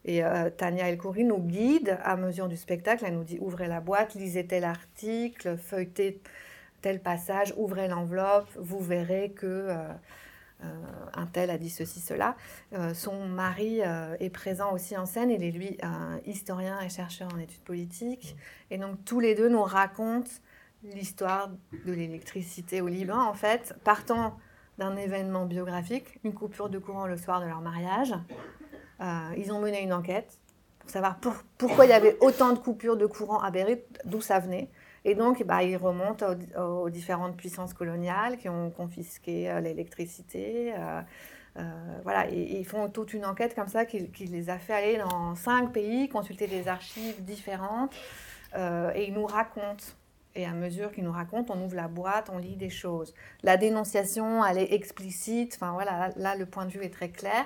et 0.05 0.25
euh, 0.25 0.49
Tania 0.49 0.89
El 0.89 0.97
Khoury 0.97 1.23
nous 1.23 1.39
guide 1.39 1.97
à 2.03 2.17
mesure 2.17 2.49
du 2.49 2.57
spectacle. 2.57 3.05
Elle 3.07 3.15
nous 3.15 3.23
dit 3.23 3.37
ouvrez 3.39 3.67
la 3.67 3.79
boîte, 3.79 4.15
lisez 4.15 4.45
tel 4.45 4.65
article, 4.65 5.55
feuilletez 5.57 6.21
tel 6.83 7.01
passage, 7.01 7.53
ouvrez 7.57 7.87
l'enveloppe, 7.87 8.49
vous 8.57 8.79
verrez 8.79 9.31
que 9.31 9.47
euh, 9.47 9.75
euh, 10.63 10.65
un 11.15 11.25
tel 11.25 11.49
a 11.49 11.57
dit 11.57 11.69
ceci, 11.69 12.01
cela. 12.01 12.35
Euh, 12.73 12.93
son 12.93 13.25
mari 13.25 13.79
est 14.19 14.29
présent 14.29 14.71
aussi 14.73 14.95
en 14.95 15.05
scène. 15.07 15.31
Il 15.31 15.43
est 15.43 15.51
lui 15.51 15.77
un 15.81 16.19
historien 16.27 16.79
et 16.81 16.89
chercheur 16.89 17.29
en 17.33 17.39
études 17.39 17.63
politiques. 17.63 18.35
Et 18.69 18.77
donc 18.77 19.03
tous 19.05 19.19
les 19.19 19.33
deux 19.33 19.49
nous 19.49 19.63
racontent 19.63 20.29
l'histoire 20.83 21.49
de 21.85 21.93
l'électricité 21.93 22.81
au 22.81 22.87
Liban, 22.87 23.17
en 23.17 23.33
fait, 23.33 23.73
partant 23.85 24.37
d'un 24.77 24.97
événement 24.97 25.45
biographique, 25.45 26.19
une 26.25 26.33
coupure 26.33 26.67
de 26.69 26.79
courant 26.79 27.07
le 27.07 27.15
soir 27.15 27.39
de 27.39 27.45
leur 27.45 27.61
mariage. 27.61 28.13
Ils 29.37 29.51
ont 29.53 29.59
mené 29.59 29.81
une 29.81 29.93
enquête 29.93 30.37
pour 30.79 30.89
savoir 30.89 31.17
pour- 31.19 31.41
pourquoi 31.57 31.85
il 31.85 31.89
y 31.89 31.93
avait 31.93 32.17
autant 32.19 32.51
de 32.51 32.59
coupures 32.59 32.97
de 32.97 33.05
courant 33.05 33.39
à 33.39 33.51
Beyrouth, 33.51 33.79
d'où 34.03 34.19
ça 34.19 34.39
venait. 34.39 34.69
Et 35.05 35.15
donc, 35.15 35.43
bah, 35.43 35.63
ils 35.63 35.75
remontent 35.77 36.25
aux, 36.57 36.89
différentes 36.89 37.35
puissances 37.35 37.73
coloniales 37.73 38.37
qui 38.37 38.49
ont 38.49 38.71
confisqué 38.71 39.49
euh, 39.49 39.59
l'électricité. 39.59 40.73
euh, 40.77 41.01
euh, 41.57 41.99
voilà, 42.03 42.29
et, 42.31 42.59
ils 42.59 42.65
font 42.65 42.89
toute 42.89 43.13
une 43.13 43.25
enquête 43.25 43.53
comme 43.53 43.67
ça 43.67 43.85
qui, 43.85 43.99
les 43.99 44.49
a 44.49 44.57
fait 44.57 44.73
aller 44.73 44.97
dans 44.97 45.35
cinq 45.35 45.71
pays, 45.73 46.09
consulter 46.09 46.47
des 46.47 46.67
archives 46.67 47.23
différentes, 47.23 47.93
et 48.55 49.07
ils 49.07 49.13
nous 49.13 49.25
racontent. 49.25 49.83
Et 50.35 50.45
à 50.45 50.53
mesure 50.53 50.91
qu'ils 50.91 51.03
nous 51.03 51.11
racontent, 51.11 51.53
on 51.55 51.63
ouvre 51.63 51.75
la 51.75 51.87
boîte, 51.87 52.31
on 52.31 52.39
lit 52.39 52.55
des 52.55 52.69
choses. 52.69 53.13
La 53.43 53.55
dénonciation, 53.57 54.43
elle 54.43 54.57
est 54.57 54.73
explicite. 54.73 55.53
Enfin 55.55 55.73
voilà, 55.73 56.09
là, 56.15 56.35
le 56.35 56.47
point 56.47 56.65
de 56.65 56.71
vue 56.71 56.83
est 56.83 56.93
très 56.93 57.09
clair. 57.09 57.45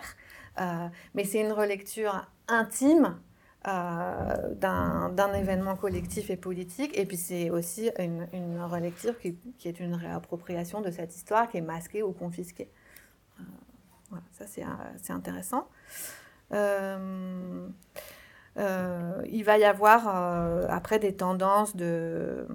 Mais 1.13 1.23
c'est 1.25 1.41
une 1.41 1.51
relecture 1.51 2.29
intime 2.47 3.17
euh, 3.67 4.53
d'un 4.55 5.33
événement 5.33 5.75
collectif 5.75 6.29
et 6.29 6.37
politique. 6.37 6.97
Et 6.97 7.05
puis 7.05 7.17
c'est 7.17 7.49
aussi 7.49 7.89
une, 7.99 8.27
une 8.33 8.61
relecture 8.61 9.17
qui, 9.19 9.37
qui 9.57 9.67
est 9.67 9.79
une 9.79 9.95
réappropriation 9.95 10.81
de 10.81 10.91
cette 10.91 11.15
histoire 11.15 11.49
qui 11.49 11.57
est 11.57 11.61
masquée 11.61 12.03
ou 12.03 12.11
confisquée. 12.13 12.69
Euh, 13.39 13.43
voilà, 14.09 14.23
ça 14.31 14.45
c'est 14.47 14.63
euh, 14.63 15.13
intéressant. 15.13 15.67
Euh, 16.53 17.67
il 19.29 19.43
va 19.43 19.57
y 19.57 19.65
avoir 19.65 20.07
après 20.71 20.99
des 20.99 21.15
tendances 21.15 21.75
de, 21.75 22.47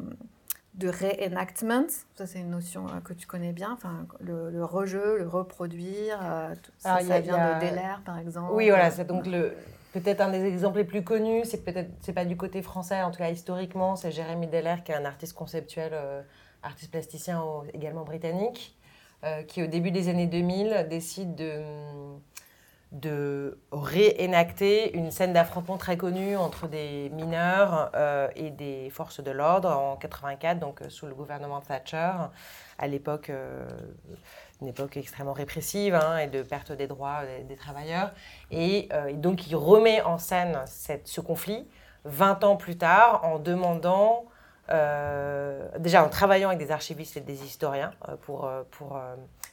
de 0.75 0.89
reenactment. 0.89 1.87
Ça, 2.17 2.27
c'est 2.27 2.41
une 2.41 2.51
notion 2.51 2.87
euh, 2.89 3.01
que 3.05 3.13
tu 3.13 3.27
connais 3.29 3.53
bien. 3.53 3.71
Enfin, 3.73 4.07
le, 4.21 4.51
le 4.51 4.65
rejeu, 4.65 5.19
le 5.19 5.29
reproduire. 5.29 6.19
euh, 6.23 6.55
tout- 6.61 6.73
ça, 6.79 6.99
ça 7.01 7.15
a- 7.15 7.21
vient 7.21 7.35
a- 7.37 7.61
de 7.61 7.67
Deller, 7.67 7.95
par 8.05 8.19
exemple. 8.19 8.53
Oui, 8.53 8.69
voilà, 8.71 8.91
c'est 8.91 9.05
donc 9.05 9.27
le 9.27 9.53
peut-être 9.93 10.21
un 10.21 10.31
des 10.31 10.45
exemples 10.45 10.79
les 10.79 10.85
plus 10.85 11.05
connus, 11.05 11.45
c'est 11.45 11.65
peut-être 11.65 11.91
c'est 12.01 12.13
pas 12.13 12.25
du 12.25 12.37
côté 12.37 12.63
français, 12.63 13.03
en 13.03 13.11
tout 13.11 13.19
cas 13.19 13.31
historiquement, 13.31 13.97
c'est 13.97 14.11
Jérémy 14.11 14.47
Deller 14.47 14.77
qui 14.85 14.93
est 14.93 14.95
un 14.95 15.05
artiste 15.05 15.35
conceptuel, 15.35 15.93
euh, 15.95 16.23
artiste 16.63 16.91
plasticien 16.91 17.43
également 17.75 18.05
britannique, 18.05 18.77
euh, 19.25 19.43
qui 19.43 19.63
au 19.63 19.67
début 19.67 19.91
des 19.91 20.09
années 20.09 20.27
2000 20.27 20.87
décide 20.89 21.35
de 21.35 21.61
de 22.93 23.59
réénacter 23.73 24.95
une 24.95 25.11
scène 25.11 25.33
d'affrontement 25.33 25.79
très 25.79 25.97
connue 25.97 26.37
entre 26.37 26.69
des 26.69 27.09
mineurs 27.15 27.91
euh, 27.95 28.29
et 28.37 28.51
des 28.51 28.91
forces 28.91 29.23
de 29.23 29.31
l'ordre 29.31 29.71
en 29.71 29.97
84, 29.97 30.59
donc 30.59 30.83
sous 30.91 31.07
le 31.07 31.15
gouvernement 31.15 31.63
Thatcher, 31.63 32.13
à 32.79 32.87
l'époque, 32.87 33.33
une 34.63 34.69
époque 34.69 34.97
extrêmement 34.97 35.33
répressive 35.33 35.95
hein, 35.95 36.19
et 36.19 36.29
de 36.29 36.43
perte 36.43 36.73
des 36.73 36.87
droits 36.87 37.23
des, 37.49 37.57
travailleurs. 37.57 38.13
Et, 38.51 38.89
euh, 38.93 39.07
et 39.09 39.15
donc 39.15 39.49
il 39.49 39.57
remet 39.57 40.01
en 40.03 40.19
scène 40.19 40.61
ce 40.67 41.21
conflit 41.21 41.69
20 42.05 42.45
ans 42.45 42.57
plus 42.57 42.79
tard 42.79 43.25
en 43.25 43.39
demandant, 43.39 44.25
euh, 44.71 45.69
déjà 45.79 46.05
en 46.05 46.09
travaillant 46.09 46.49
avec 46.49 46.61
des 46.61 46.71
archivistes 46.71 47.17
et 47.17 47.21
des 47.21 47.45
historiens 47.45 47.93
euh, 48.09 48.17
pour, 48.17 48.49
pour 48.71 49.01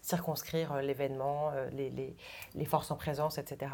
circonscrire 0.02 0.76
l'événement, 0.82 1.52
les, 1.74 1.90
les- 2.56 2.66
forces 2.66 2.90
en 2.92 2.96
présence, 2.96 3.38
etc. 3.38 3.72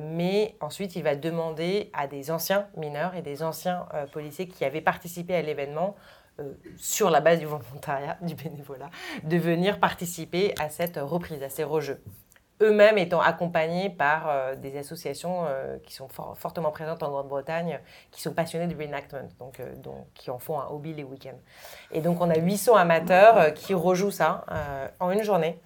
Mais 0.00 0.56
ensuite, 0.60 0.96
il 0.96 1.02
va 1.02 1.16
demander 1.16 1.90
à 1.92 2.06
des 2.06 2.30
anciens 2.30 2.66
mineurs 2.76 3.14
et 3.14 3.20
des 3.22 3.42
anciens 3.42 3.86
policiers 4.12 4.46
qui 4.46 4.64
avaient 4.64 4.80
participé 4.80 5.34
à 5.34 5.42
l'événement, 5.42 5.96
euh, 6.40 6.52
sur 6.76 7.10
la 7.10 7.20
base 7.20 7.38
du 7.38 7.46
volontariat, 7.46 8.16
du 8.22 8.34
bénévolat, 8.34 8.90
de 9.22 9.36
venir 9.36 9.80
participer 9.80 10.54
à 10.60 10.68
cette 10.68 10.96
reprise, 10.96 11.42
à 11.42 11.48
ces 11.48 11.64
rejeux. 11.64 12.02
Eux-mêmes 12.62 12.98
étant 12.98 13.20
accompagnés 13.20 13.90
par 13.90 14.28
euh, 14.28 14.54
des 14.54 14.78
associations 14.78 15.44
euh, 15.48 15.76
qui 15.84 15.92
sont 15.92 16.06
for- 16.08 16.38
fortement 16.38 16.70
présentes 16.70 17.02
en 17.02 17.10
Grande-Bretagne, 17.10 17.80
qui 18.12 18.22
sont 18.22 18.32
passionnées 18.32 18.68
du 18.68 18.76
reenactment, 18.76 19.28
donc, 19.40 19.60
donc 19.82 20.06
qui 20.14 20.30
en 20.30 20.38
font 20.38 20.60
un 20.60 20.66
hobby 20.68 20.94
les 20.94 21.02
week-ends. 21.02 21.38
Et 21.90 22.00
donc 22.00 22.20
on 22.20 22.30
a 22.30 22.36
800 22.38 22.76
amateurs 22.76 23.52
qui 23.54 23.74
rejouent 23.74 24.12
ça 24.12 24.44
en 25.00 25.10
une 25.10 25.24
journée. 25.24 25.58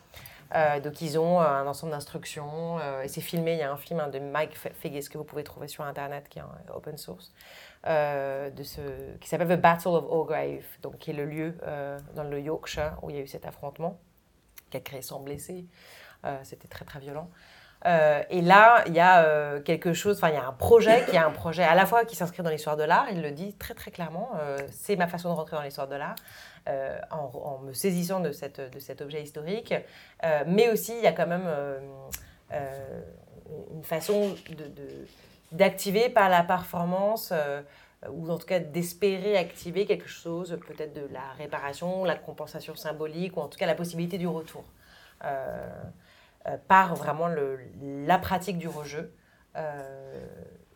Donc 0.83 1.03
ils 1.03 1.19
ont 1.19 1.41
un 1.41 1.67
ensemble 1.67 1.93
d'instructions 1.93 2.79
et 3.03 3.09
c'est 3.09 3.21
filmé. 3.21 3.53
Il 3.53 3.59
y 3.59 3.63
a 3.63 3.71
un 3.71 3.77
film 3.77 4.03
de 4.11 4.19
Mike 4.19 4.57
Fe- 4.57 4.73
Figgis 4.73 5.11
que 5.11 5.19
vous 5.19 5.25
pouvez 5.25 5.45
trouver 5.45 5.69
sur 5.69 5.85
internet 5.85 6.27
qui 6.31 6.39
est 6.39 6.43
en 6.43 6.75
open 6.75 6.97
source 6.97 7.35
euh, 7.89 8.51
de 8.51 8.63
ce, 8.63 8.81
qui 9.19 9.29
s'appelle 9.29 9.49
The 9.49 9.61
Battle 9.61 9.89
of 9.89 10.05
Orgrave, 10.11 10.65
donc 10.83 10.99
qui 10.99 11.11
est 11.11 11.15
le 11.15 11.25
lieu 11.25 11.57
euh, 11.63 11.99
dans 12.15 12.25
le 12.25 12.39
Yorkshire 12.39 12.99
où 13.03 13.09
il 13.09 13.17
y 13.17 13.19
a 13.19 13.23
eu 13.23 13.27
cet 13.27 13.47
affrontement 13.47 13.99
qui 14.69 14.77
a 14.77 14.81
créé 14.81 15.01
100 15.01 15.21
blessés. 15.21 15.65
Euh, 16.27 16.37
C'était 16.43 16.69
très 16.69 16.85
très 16.85 16.99
violent. 17.01 17.31
Et 17.85 18.43
là, 18.43 18.83
il 18.89 18.93
y 18.93 19.01
a 19.01 19.61
quelque 19.61 19.93
chose, 19.93 20.17
enfin, 20.17 20.31
il 20.31 20.35
y 20.35 20.37
a 20.37 20.47
un 20.47 20.53
projet 20.53 21.05
qui 21.09 21.15
est 21.15 21.21
un 21.21 21.31
projet 21.31 21.63
à 21.63 21.77
la 21.77 21.87
fois 21.87 22.05
qui 22.05 22.17
s'inscrit 22.17 22.43
dans 22.43 22.51
l'histoire 22.51 22.77
de 22.77 22.83
l'art, 22.83 23.07
il 23.13 23.23
le 23.23 23.31
dit 23.31 23.55
très 23.55 23.73
très 23.73 23.93
clairement, 23.93 24.33
c'est 24.73 24.97
ma 24.97 25.07
façon 25.07 25.29
de 25.29 25.35
rentrer 25.35 25.57
dans 25.57 25.63
l'histoire 25.63 25.87
de 25.87 25.95
l'art, 25.95 26.17
en, 27.13 27.61
me 27.63 27.73
saisissant 27.73 28.19
de, 28.19 28.33
cet 28.33 29.01
objet 29.01 29.23
historique, 29.23 29.73
mais 30.49 30.69
aussi 30.71 30.97
il 30.99 31.05
y 31.05 31.07
a 31.07 31.13
quand 31.13 31.29
même 31.29 31.49
une 33.71 33.85
façon 33.85 34.35
de- 34.51 35.07
d'activer 35.53 36.09
par 36.09 36.29
la 36.29 36.43
performance, 36.43 37.31
euh, 37.33 37.63
ou 38.11 38.31
en 38.31 38.39
tout 38.39 38.47
cas 38.47 38.61
d'espérer 38.61 39.37
activer 39.37 39.87
quelque 39.87 40.09
chose, 40.09 40.59
peut-être 40.67 40.93
de 40.95 41.09
la 41.13 41.33
réparation, 41.37 42.05
la 42.05 42.17
compensation 42.17 42.77
symbolique, 42.77 43.37
ou 43.37 43.41
en 43.41 43.49
tout 43.49 43.59
cas 43.59 43.67
la 43.67 43.75
possibilité 43.75 44.19
du 44.19 44.27
retour. 44.27 44.65
Euh, 45.25 45.69
euh, 46.47 46.57
par 46.69 46.95
vraiment 46.95 47.27
le- 47.27 47.59
la 48.07 48.19
pratique 48.19 48.59
du 48.59 48.69
rejeu, 48.69 49.13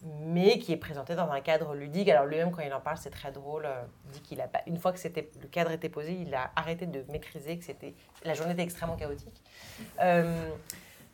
mais 0.05 0.59
qui 0.59 0.73
est 0.73 0.77
présenté 0.77 1.15
dans 1.15 1.31
un 1.31 1.41
cadre 1.41 1.77
ludique. 1.77 2.09
Alors 2.09 2.27
lui-même, 2.27 2.51
quand 2.51 2.63
il 2.63 2.73
en 2.75 2.81
parle, 2.81 2.97
c'est 2.97 3.11
très 3.11 3.31
drôle. 3.31 3.69
Il 4.07 4.11
dit 4.11 4.21
qu'il 4.23 4.41
a 4.41 4.49
pas, 4.49 4.63
une 4.67 4.77
fois 4.77 4.93
que 4.93 4.99
le 5.09 5.47
cadre 5.49 5.71
était 5.71 5.89
posé, 5.89 6.13
il 6.15 6.35
a 6.35 6.51
arrêté 6.57 6.87
de 6.87 7.05
maîtriser 7.09 7.57
que 7.57 7.65
c'était, 7.65 7.95
la 8.25 8.35
journée 8.35 8.55
était 8.55 8.63
extrêmement 8.63 8.97
chaotique. 8.97 9.41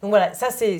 Donc 0.01 0.11
voilà, 0.11 0.33
ça 0.33 0.51
c'est, 0.51 0.79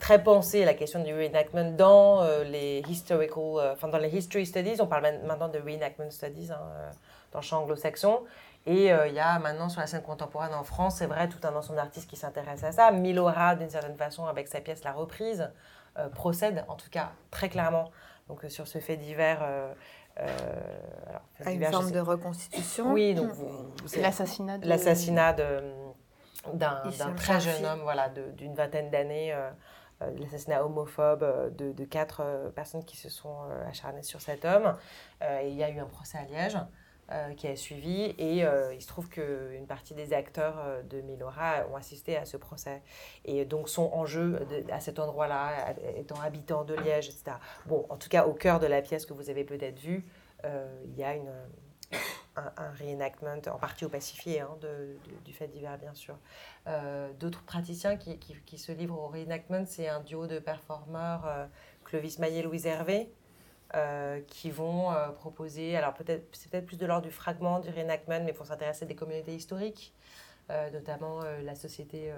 très 0.00 0.22
pensé 0.22 0.64
la 0.64 0.74
question 0.74 1.02
du 1.02 1.14
reenactment 1.14 1.76
dans 1.76 2.22
euh, 2.22 2.42
les 2.42 2.82
historical, 2.88 3.38
euh, 3.38 3.72
enfin 3.72 3.86
dans 3.88 3.98
les 3.98 4.08
history 4.16 4.46
studies. 4.46 4.80
On 4.80 4.86
parle 4.88 5.06
maintenant 5.24 5.48
de 5.48 5.60
reenactment 5.60 6.10
studies 6.10 6.50
hein, 6.50 6.58
euh, 6.74 6.90
dans 7.32 7.38
le 7.38 7.44
champ 7.44 7.62
anglo-saxon. 7.62 8.20
Et 8.66 8.92
euh, 8.92 9.06
il 9.08 9.14
y 9.14 9.20
a 9.20 9.38
maintenant 9.38 9.68
sur 9.68 9.80
la 9.80 9.86
scène 9.86 10.02
contemporaine 10.02 10.54
en 10.54 10.64
France, 10.64 10.96
c'est 10.98 11.06
vrai, 11.06 11.28
tout 11.28 11.38
un 11.46 11.54
ensemble 11.54 11.76
d'artistes 11.76 12.08
qui 12.10 12.16
s'intéressent 12.16 12.64
à 12.64 12.72
ça. 12.72 12.90
Milora, 12.90 13.54
d'une 13.54 13.70
certaine 13.70 13.96
façon, 13.96 14.26
avec 14.26 14.48
sa 14.48 14.60
pièce 14.60 14.82
La 14.84 14.92
Reprise, 14.92 15.50
procède 16.14 16.64
en 16.68 16.74
tout 16.74 16.88
cas 16.90 17.10
très 17.30 17.48
clairement 17.48 17.90
donc, 18.28 18.40
sur 18.48 18.66
ce 18.66 18.78
fait 18.78 18.96
divers. 18.96 19.40
euh, 19.42 19.72
alors, 21.08 21.22
À 21.44 21.50
une 21.50 21.58
divers, 21.58 21.70
forme 21.70 21.90
de 21.90 22.00
reconstitution. 22.00 22.92
Oui, 22.92 23.14
donc 23.14 23.30
L'assassinat 23.96 24.58
de... 24.58 24.68
l'assassinat 24.68 25.32
de- 25.32 25.62
d'un 26.54 26.82
très 27.14 27.40
jeune 27.40 27.64
homme 27.66 27.80
voilà, 27.82 28.08
d'une 28.08 28.54
vingtaine 28.54 28.90
d'années, 28.90 29.32
euh, 29.32 29.50
euh, 30.02 30.10
l'assassinat 30.18 30.64
homophobe 30.64 31.22
euh, 31.22 31.50
de, 31.50 31.72
de 31.72 31.84
quatre 31.84 32.20
euh, 32.24 32.50
personnes 32.50 32.84
qui 32.84 32.96
se 32.96 33.08
sont 33.08 33.36
euh, 33.50 33.68
acharnées 33.68 34.02
sur 34.02 34.20
cet 34.20 34.44
homme. 34.44 34.76
Et 35.42 35.48
il 35.48 35.54
y 35.54 35.62
a 35.62 35.70
eu 35.70 35.78
un 35.78 35.86
procès 35.86 36.18
à 36.18 36.24
Liège 36.24 36.58
qui 37.36 37.46
a 37.46 37.56
suivi 37.56 38.04
et 38.18 38.38
il 38.38 38.80
se 38.80 38.86
trouve 38.86 39.10
qu'une 39.10 39.66
partie 39.66 39.92
des 39.92 40.14
acteurs 40.14 40.54
de 40.88 41.02
Milora 41.02 41.66
ont 41.70 41.76
assisté 41.76 42.16
à 42.16 42.24
ce 42.24 42.38
procès 42.38 42.80
et 43.26 43.44
donc 43.44 43.68
sont 43.68 43.90
en 43.92 44.06
jeu 44.06 44.40
de- 44.48 44.72
à 44.72 44.80
cet 44.80 44.98
endroit-là, 44.98 45.74
étant 45.96 46.18
habitants 46.22 46.64
de 46.64 46.74
Liège, 46.74 47.08
etc. 47.08 47.32
Bon, 47.66 47.84
en 47.90 47.96
tout 47.98 48.08
cas, 48.08 48.24
au 48.24 48.32
cœur 48.32 48.60
de 48.60 48.66
la 48.66 48.80
pièce 48.80 49.04
que 49.04 49.12
vous 49.12 49.28
avez 49.28 49.44
peut-être 49.44 49.78
vue, 49.78 50.06
il 50.44 50.94
y 50.96 51.04
a 51.04 51.14
une, 51.14 51.30
un, 52.36 52.52
un 52.56 52.70
en 53.48 53.58
partie 53.58 53.84
opacifié, 53.84 54.40
hein, 54.40 54.56
de, 54.60 54.96
du 55.24 55.32
fait 55.32 55.48
divers, 55.48 55.78
bien 55.78 55.94
sûr. 55.94 56.16
Euh, 56.66 57.12
D'autres 57.20 57.42
praticiens 57.42 57.96
qui, 57.96 58.18
qui- 58.18 58.40
se 58.58 58.72
livrent 58.72 58.98
au 58.98 59.08
reenactment, 59.08 59.64
c'est 59.66 59.88
un 59.88 60.00
duo 60.00 60.26
de 60.26 60.38
performeurs, 60.38 61.26
euh, 61.26 61.46
Clovis 61.84 62.18
Maillet 62.18 62.40
et 62.40 62.42
Louise 62.42 62.66
Hervé, 62.66 63.12
euh, 63.74 64.20
qui 64.28 64.50
vont 64.50 64.92
euh, 64.92 65.08
proposer, 65.10 65.76
alors 65.76 65.94
peut-être 65.94 66.24
c'est 66.36 66.50
peut-être 66.50 66.66
plus 66.66 66.78
de 66.78 66.86
l'ordre 66.86 67.06
du 67.06 67.12
fragment 67.12 67.60
du 67.60 67.70
reenactment, 67.70 68.24
mais 68.24 68.32
pour 68.32 68.46
s'intéresser 68.46 68.84
à 68.84 68.88
des 68.88 68.94
communautés 68.96 69.34
historiques, 69.34 69.94
notamment 70.72 71.20
la 71.42 71.54
société, 71.54 72.12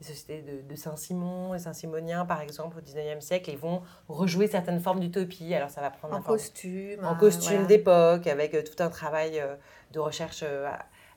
les 0.00 0.06
sociétés 0.06 0.42
de, 0.42 0.68
de 0.68 0.76
Saint-Simon 0.76 1.54
et 1.54 1.58
Saint-Simonien, 1.58 2.24
par 2.26 2.40
exemple, 2.40 2.78
au 2.78 2.80
19e 2.80 3.20
siècle, 3.20 3.50
ils 3.50 3.58
vont 3.58 3.82
rejouer 4.08 4.48
certaines 4.48 4.80
formes 4.80 5.00
d'utopie. 5.00 5.54
Alors 5.54 5.70
ça 5.70 5.80
va 5.80 5.90
prendre 5.90 6.14
En 6.14 6.22
forme 6.22 6.36
costume. 6.36 7.04
en 7.04 7.12
euh, 7.12 7.16
costume 7.16 7.66
d'époque, 7.66 8.26
avec 8.26 8.54
euh, 8.54 8.62
tout 8.62 8.82
un 8.82 8.88
travail 8.90 9.38
euh, 9.38 9.54
de 9.92 10.00
recherche 10.00 10.42
euh, 10.42 10.68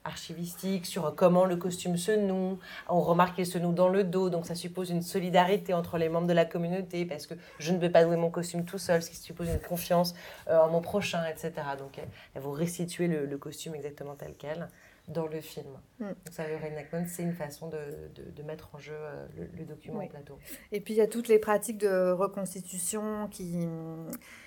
archivistique 0.03 0.85
sur 0.85 1.13
comment 1.15 1.43
le 1.45 1.57
costume 1.57 1.97
se 1.97 2.11
noue. 2.11 2.59
On 2.87 3.01
remarque 3.01 3.35
qu'il 3.35 3.45
se 3.47 3.57
noue 3.57 3.73
dans 3.73 3.89
le 3.89 4.03
dos, 4.05 4.29
donc 4.29 4.45
ça 4.45 4.55
suppose 4.55 4.89
une 4.89 5.01
solidarité 5.01 5.73
entre 5.73 5.97
les 5.97 6.07
membres 6.07 6.27
de 6.27 6.33
la 6.33 6.45
communauté, 6.45 7.03
parce 7.05 7.27
que 7.27 7.33
je 7.59 7.73
ne 7.73 7.79
peux 7.79 7.91
pas 7.91 8.05
nouer 8.05 8.15
mon 8.15 8.29
costume 8.29 8.63
tout 8.63 8.77
seul, 8.77 9.01
ce 9.03 9.09
qui 9.09 9.17
suppose 9.17 9.49
une 9.49 9.59
confiance 9.59 10.15
en 10.49 10.69
mon 10.69 10.79
prochain, 10.79 11.25
etc. 11.25 11.51
Donc 11.77 11.97
elles, 11.97 12.07
elles 12.35 12.41
vont 12.41 12.51
restituer 12.53 13.07
le, 13.07 13.25
le 13.25 13.37
costume 13.37 13.75
exactement 13.75 14.15
tel 14.15 14.33
quel 14.37 14.69
dans 15.07 15.27
le 15.27 15.39
film. 15.41 15.69
Mm. 15.99 16.05
Donc 16.07 16.15
ça, 16.31 16.47
le 16.47 16.55
reenactment, 16.57 17.05
c'est 17.07 17.23
une 17.23 17.33
façon 17.33 17.67
de, 17.69 17.77
de- 18.15 18.29
de 18.31 18.43
mettre 18.43 18.69
en 18.73 18.77
jeu 18.77 18.93
euh, 18.95 19.25
le, 19.37 19.47
le 19.59 19.65
document 19.65 19.99
Oui. 19.99 20.05
au 20.05 20.09
plateau. 20.09 20.37
Et 20.71 20.81
puis 20.81 20.93
il 20.93 20.97
y 20.97 21.01
a 21.01 21.07
toutes 21.07 21.27
les 21.29 21.39
pratiques 21.39 21.77
de 21.77 22.11
reconstitution 22.11 23.27
qui, 23.29 23.67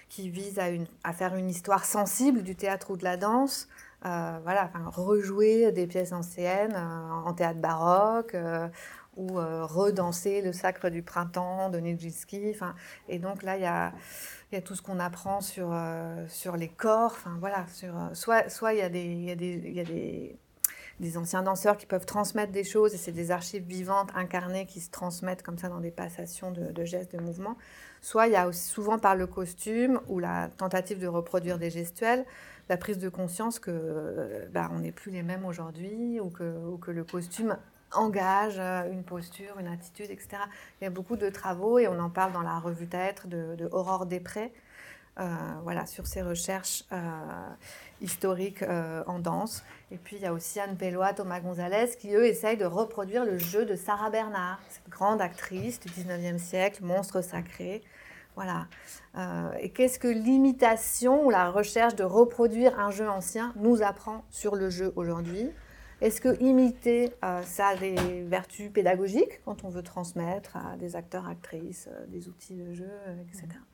qui 0.09 0.29
visent 0.31 0.59
à, 0.59 0.69
une, 0.69 0.87
à 1.05 1.13
faire 1.13 1.35
une 1.35 1.49
histoire 1.49 1.85
sensible 1.85 2.43
du 2.43 2.57
théâtre 2.57 2.91
ou 2.91 2.97
de 2.97 3.05
la 3.05 3.17
danse. 3.17 3.69
Euh, 4.07 4.39
voilà, 4.43 4.65
enfin, 4.65 4.85
rejouer 4.91 5.73
des 5.73 5.87
pièces 5.87 6.13
anciennes 6.13 6.75
euh, 6.75 7.11
en 7.29 7.33
théâtre 7.35 7.61
baroque 7.61 8.35
euh, 8.35 8.69
ou 9.17 9.35
redanser 9.35 10.41
le 10.41 10.53
sacre 10.53 10.89
du 10.89 11.03
printemps 11.03 11.69
de 11.69 11.79
Nijinsky. 11.79 12.55
Et 13.09 13.19
donc 13.19 13.43
là, 13.43 13.57
il 13.57 13.63
y 13.63 13.67
a, 13.67 13.93
y 14.53 14.57
a 14.57 14.63
tout 14.63 14.75
ce 14.75 14.81
qu'on 14.83 14.99
apprend 15.01 15.41
sur, 15.41 15.77
sur 16.29 16.57
les 16.57 16.69
corps. 16.69 17.11
Enfin, 17.17 17.37
voilà, 17.41 17.67
sur, 17.69 17.93
soit, 18.15 18.49
soit 18.49 18.73
il 18.73 18.79
y 18.79 18.83
a 18.83 18.89
des, 18.89 19.05
y 19.05 19.31
a 19.31 19.35
des, 19.35 19.61
il 19.65 19.75
y 19.75 19.81
a 19.81 19.85
des 19.85 20.39
des 21.01 21.17
anciens 21.17 21.43
danseurs 21.43 21.79
qui 21.79 21.87
peuvent 21.87 22.05
transmettre 22.05 22.53
des 22.53 22.63
choses, 22.63 22.95
et 22.95 22.99
c'est 22.99 23.11
des 23.11 23.31
archives 23.31 23.65
vivantes, 23.65 24.11
incarnées, 24.15 24.67
qui 24.67 24.81
se 24.81 24.91
transmettent 24.91 25.43
comme 25.43 25.59
ça 25.59 25.69
dans 25.69 25.81
des 25.81 25.91
passations 25.91 26.51
de, 26.53 26.85
gestes, 26.85 27.17
de 27.17 27.21
mouvements. 27.21 27.57
Soit 28.03 28.27
il 28.27 28.35
y 28.35 28.37
a 28.37 28.47
aussi 28.47 28.69
souvent 28.69 28.99
par 28.99 29.17
le 29.17 29.27
costume 29.27 30.01
ou 30.09 30.19
la 30.19 30.49
tentative 30.49 31.01
de 31.01 31.07
reproduire 31.07 31.59
des 31.59 31.71
gestuels, 31.71 32.25
la 32.69 32.77
prise 32.77 32.99
de 32.99 33.09
conscience 33.09 33.59
que 33.59 33.71
euh, 33.73 34.47
bah, 34.53 34.71
on 34.73 34.81
n'est 34.81 34.93
plus 34.93 35.11
les 35.11 35.23
mêmes 35.23 35.45
aujourd'hui, 35.47 36.21
ou 36.21 36.29
que, 36.29 36.67
ou 36.67 36.77
que 36.77 36.91
le 36.91 37.03
costume 37.03 37.57
engage 37.93 38.59
euh, 38.59 38.93
une 38.93 39.03
posture, 39.03 39.59
une 39.59 39.69
attitude, 39.69 40.11
etc. 40.11 40.43
Il 40.81 40.85
y 40.85 40.87
a 40.87 40.91
beaucoup 40.91 41.17
de 41.17 41.31
travaux, 41.31 41.79
et 41.79 41.89
on 41.89 41.99
en 41.99 42.11
parle 42.11 42.33
dans 42.33 42.43
la 42.43 42.59
revue 42.59 42.87
Têtre 42.87 43.27
de, 43.27 43.57
de 43.57 43.69
Aurore 43.73 44.05
Després, 44.05 44.53
voilà, 45.63 45.87
sur 45.87 46.07
ses 46.07 46.23
recherches 46.23 46.85
euh, 46.93 46.97
historiques 48.01 48.63
euh, 48.63 49.03
en 49.07 49.19
danse. 49.19 49.63
Et 49.91 49.97
puis 49.97 50.17
il 50.17 50.23
y 50.23 50.27
a 50.27 50.33
aussi 50.33 50.61
Anne 50.61 50.77
Pellois, 50.77 51.13
Thomas 51.13 51.41
Gonzalez, 51.41 51.91
qui 51.99 52.15
eux 52.15 52.27
essayent 52.27 52.57
de 52.57 52.65
reproduire 52.65 53.25
le 53.25 53.39
jeu 53.39 53.65
de 53.67 53.75
Sarah 53.75 54.11
Bernard, 54.11 54.61
cette 54.69 54.89
grande 54.89 55.21
actrice 55.21 55.81
du 55.81 55.89
19e 55.89 56.39
siècle, 56.39 56.83
monstre 56.85 57.21
sacré. 57.23 57.83
Voilà. 58.37 58.69
Euh, 59.17 59.53
et 59.61 59.71
qu'est-ce 59.71 59.99
que 59.99 60.09
l'imitation 60.09 61.27
ou 61.27 61.31
la 61.31 61.51
recherche 61.51 61.95
de 61.97 62.05
reproduire 62.05 62.79
un 62.79 62.91
jeu 62.91 63.09
ancien 63.09 63.53
nous 63.57 63.83
apprend 63.83 64.25
sur 64.31 64.55
le 64.57 64.71
jeu 64.71 64.93
aujourd'hui? 64.97 65.51
Est-ce 66.01 66.23
que 66.23 66.41
imiter, 66.43 67.13
euh, 67.23 67.43
ça 67.43 67.69
a 67.69 67.77
des 67.77 68.23
vertus 68.23 68.71
pédagogiques 68.73 69.43
quand 69.45 69.65
on 69.65 69.69
veut 69.69 69.83
transmettre 69.83 70.57
à 70.57 70.77
des 70.79 70.97
acteurs, 70.97 71.29
actrices, 71.29 71.91
euh, 71.93 72.07
des 72.07 72.29
outils 72.29 72.55
de 72.55 72.73
jeu, 72.73 72.89
euh, 72.89 73.23
etc. 73.29 73.49
Euh, 73.53 73.70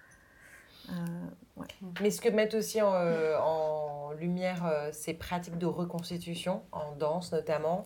ouais. 1.56 1.66
Mais 2.00 2.10
ce 2.10 2.20
que 2.20 2.28
mettent 2.28 2.54
aussi 2.54 2.80
en, 2.82 2.92
euh, 2.94 3.38
en 3.38 4.12
lumière 4.12 4.64
euh, 4.66 4.90
ces 4.92 5.14
pratiques 5.14 5.58
de 5.58 5.66
reconstitution, 5.66 6.62
en 6.72 6.92
danse 6.92 7.32
notamment, 7.32 7.84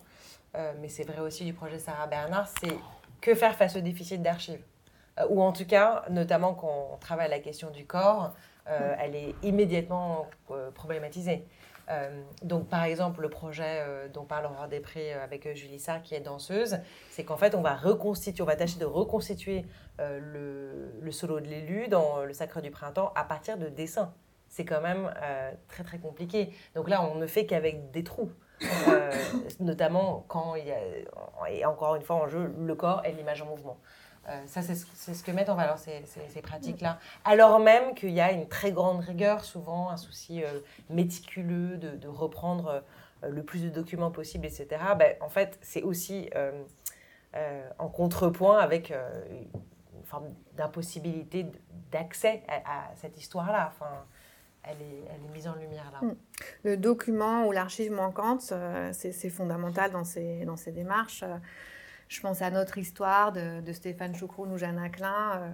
euh, 0.57 0.72
mais 0.80 0.88
c'est 0.88 1.05
vrai 1.05 1.20
aussi 1.20 1.44
du 1.44 1.53
projet 1.53 1.78
Sarah 1.78 2.07
Bernard, 2.07 2.48
c'est 2.61 2.76
que 3.20 3.34
faire 3.34 3.55
face 3.55 3.76
au 3.76 3.80
déficit 3.80 4.22
d'archives 4.22 4.62
Euh, 5.18 5.26
Ou 5.28 5.42
en 5.42 5.53
tout 5.53 5.66
cas, 5.66 6.05
notamment 6.11 6.55
quand 6.55 6.90
on 6.94 6.96
travaille 6.98 7.28
la 7.30 7.40
question 7.40 7.70
du 7.70 7.84
corps, 7.86 8.32
euh, 8.68 8.94
elle 8.98 9.16
est 9.16 9.34
immédiatement 9.42 10.26
euh, 10.51 10.70
problématisée. 10.70 11.44
Euh, 11.91 12.22
donc, 12.43 12.68
par 12.68 12.84
exemple, 12.84 13.20
le 13.20 13.28
projet 13.28 13.80
euh, 13.80 14.09
dont 14.09 14.24
parle 14.24 14.47
Aurore 14.47 14.68
Després 14.68 15.14
euh, 15.14 15.24
avec 15.24 15.55
Julie 15.55 15.78
Sarr, 15.78 16.03
qui 16.03 16.14
est 16.14 16.20
danseuse, 16.20 16.78
c'est 17.11 17.24
qu'en 17.24 17.36
fait, 17.36 17.55
on 17.55 17.62
va 17.62 17.74
reconstituer, 17.74 18.43
on 18.43 18.47
va 18.47 18.57
tâcher 18.57 18.78
de 18.78 18.84
reconstituer 18.84 19.64
le, 19.99 21.11
solo 21.11 21.41
de 21.41 21.47
l'élu 21.47 21.88
dans 21.88 22.24
le 22.24 22.32
Sacre 22.32 22.61
du 22.61 22.70
Printemps 22.70 23.12
à 23.14 23.24
partir 23.24 23.59
de 23.59 23.68
dessins. 23.68 24.14
C'est 24.49 24.64
quand 24.64 24.80
même 24.80 25.12
très 25.68 25.84
très 25.84 25.99
compliqué. 25.99 26.51
Donc 26.74 26.88
là, 26.88 27.03
on 27.03 27.16
ne 27.16 27.26
fait 27.26 27.47
qu'avec 27.47 27.91
des 27.91 28.03
trous. 28.03 28.30
Notamment 29.61 30.24
quand 30.28 30.55
il 30.55 30.66
y 30.66 30.72
a, 30.72 30.78
et 31.51 31.64
encore 31.64 31.97
une 31.97 32.03
fois 32.03 32.16
en 32.16 32.28
jeu, 32.28 32.53
le 32.59 32.74
corps 32.74 33.03
et 33.05 33.12
l'image 33.12 33.43
en 33.43 33.47
mouvement. 33.47 33.78
Euh, 34.31 34.43
ça, 34.47 34.62
c'est 34.62 34.74
ce, 34.76 35.22
que 35.24 35.33
mettent 35.33 35.49
en 35.49 35.57
valeur 35.57 35.76
ces, 35.78 36.03
ces- 36.07 36.28
ces 36.28 36.41
pratiques-là. 36.41 36.99
Alors 37.24 37.59
même 37.59 37.95
qu'il 37.95 38.11
y 38.12 38.20
a 38.20 38.31
une 38.33 38.49
très 38.49 38.70
grande 38.72 39.01
rigueur, 39.01 39.45
souvent 39.45 39.91
un 39.91 39.97
souci 39.97 40.45
euh, 40.45 40.61
méticuleux 40.89 41.76
de, 41.76 41.97
de 41.97 42.09
reprendre 42.09 42.83
euh, 43.24 43.28
le 43.28 43.43
plus 43.43 43.62
de 43.64 43.68
documents 43.70 44.11
possible, 44.11 44.47
etc. 44.47 44.68
Ben, 44.97 45.16
en 45.20 45.28
fait, 45.28 45.59
c'est 45.62 45.83
aussi 45.83 46.31
euh, 46.37 46.53
euh, 47.37 47.68
en 47.78 47.89
contrepoint 47.89 48.59
avec 48.59 48.91
euh, 48.93 49.24
une 49.95 50.05
forme 50.05 50.28
d'impossibilité 50.57 51.47
d'accès 51.91 52.43
à, 52.49 52.55
à 52.91 52.95
cette 52.97 53.18
histoire-là. 53.18 53.72
Enfin, 53.72 53.91
elle 54.62 54.81
est, 54.83 55.05
elle 55.11 55.24
est 55.28 55.33
mise 55.33 55.49
en 55.49 55.55
lumière 55.57 55.91
là. 55.93 56.07
Mm. 56.07 56.16
Le 56.64 56.76
document 56.76 57.47
ou 57.47 57.53
l'archive 57.53 57.93
manquante, 57.93 58.51
euh, 58.53 58.91
c'est 58.93 59.12
c'est 59.12 59.31
fondamental 59.31 59.91
dans 59.91 60.05
ces, 60.05 60.45
dans 60.45 60.57
ces 60.57 60.70
démarches. 60.72 61.24
Je 62.11 62.20
pense 62.20 62.42
à 62.42 62.50
notre 62.50 62.76
histoire 62.76 63.30
de, 63.30 63.72
Stéphane 63.72 64.16
Choucroune 64.16 64.52
ou 64.52 64.58
Jeanne 64.58 64.80
Aclin, 64.80 65.36
euh, 65.36 65.50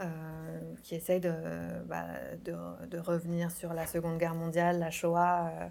euh, 0.00 0.74
qui 0.84 0.94
essayent 0.94 1.18
de, 1.18 1.34
bah, 1.86 2.04
de, 2.44 2.98
revenir 2.98 3.50
sur 3.50 3.74
la 3.74 3.84
Seconde 3.84 4.16
Guerre 4.16 4.36
mondiale, 4.36 4.78
la 4.78 4.92
Shoah, 4.92 5.50
euh, 5.50 5.66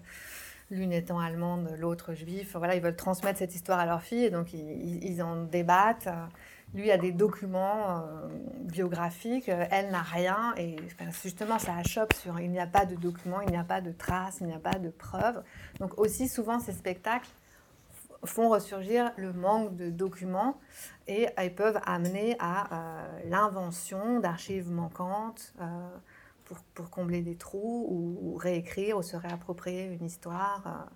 l'une 0.70 0.92
étant 0.92 1.18
allemande, 1.18 1.74
l'autre 1.78 2.12
juif. 2.12 2.56
Voilà, 2.56 2.74
ils 2.74 2.82
veulent 2.82 2.94
transmettre 2.94 3.38
cette 3.38 3.54
histoire 3.54 3.78
à 3.78 3.86
leur 3.86 4.02
fille 4.02 4.24
et 4.24 4.30
donc 4.30 4.52
ils, 4.52 5.22
en 5.22 5.44
débattent. 5.44 6.10
Lui 6.74 6.90
a 6.90 6.98
des 6.98 7.12
documents 7.12 8.04
biographiques, 8.60 9.48
elle 9.48 9.90
n'a 9.90 10.02
rien 10.02 10.52
et 10.58 10.76
justement 11.22 11.58
ça 11.58 11.74
achoppe 11.74 12.12
sur 12.12 12.38
il 12.38 12.50
n'y 12.50 12.60
a 12.60 12.66
pas 12.66 12.84
de 12.84 12.96
documents, 12.96 13.40
il 13.40 13.50
n'y 13.50 13.56
a 13.56 13.64
pas 13.64 13.80
de 13.80 13.92
traces, 13.92 14.40
il 14.42 14.48
n'y 14.48 14.52
a 14.52 14.58
pas 14.58 14.78
de 14.78 14.90
preuves. 14.90 15.42
Donc 15.80 15.98
aussi 15.98 16.28
souvent 16.28 16.60
ces 16.60 16.74
spectacles 16.74 17.30
font 18.24 18.48
ressurgir 18.48 19.12
le 19.16 19.32
manque 19.32 19.76
de 19.76 19.90
documents 19.90 20.58
et 21.06 21.28
ils 21.42 21.54
peuvent 21.54 21.80
amener 21.86 22.36
à 22.40 22.66
euh, 23.04 23.20
l'invention 23.26 24.20
d'archives 24.20 24.70
manquantes 24.70 25.54
euh, 25.60 25.64
pour, 26.44 26.58
pour 26.74 26.90
combler 26.90 27.22
des 27.22 27.36
trous 27.36 27.86
ou, 27.90 28.36
réécrire 28.36 28.96
ou 28.98 29.02
se 29.02 29.16
réapproprier 29.16 29.84
une 29.86 30.04
histoire. 30.04 30.62
euh. 30.66 30.94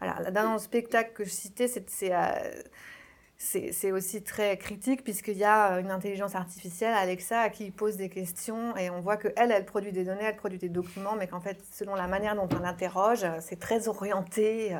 Voilà. 0.00 0.30
Dans 0.30 0.54
le 0.54 0.58
spectacle 0.58 1.12
que 1.12 1.24
je 1.24 1.30
citais, 1.30 1.68
c'est- 1.68 2.12
euh, 2.12 3.92
aussi 3.94 4.22
très 4.22 4.56
critique 4.58 5.02
puisqu'il 5.04 5.36
y 5.38 5.44
a 5.44 5.78
une 5.80 5.90
intelligence 5.90 6.34
artificielle, 6.34 6.94
Alexa, 6.94 7.40
à 7.40 7.50
qui 7.50 7.70
pose 7.70 7.96
des 7.96 8.08
questions 8.08 8.76
et 8.76 8.90
on 8.90 9.00
voit 9.00 9.16
qu'elle, 9.16 9.50
elle 9.50 9.64
produit 9.66 9.92
des 9.92 10.04
données, 10.04 10.24
elle 10.24 10.36
produit 10.36 10.58
des 10.58 10.68
documents, 10.68 11.16
mais 11.16 11.26
qu'en 11.26 11.40
fait, 11.40 11.58
selon 11.72 11.94
la 11.94 12.06
manière 12.06 12.34
dont 12.34 12.48
on 12.54 12.60
l'interroge, 12.60 13.24
euh, 13.24 13.38
c'est 13.40 13.58
très 13.58 13.88
orienté. 13.88 14.74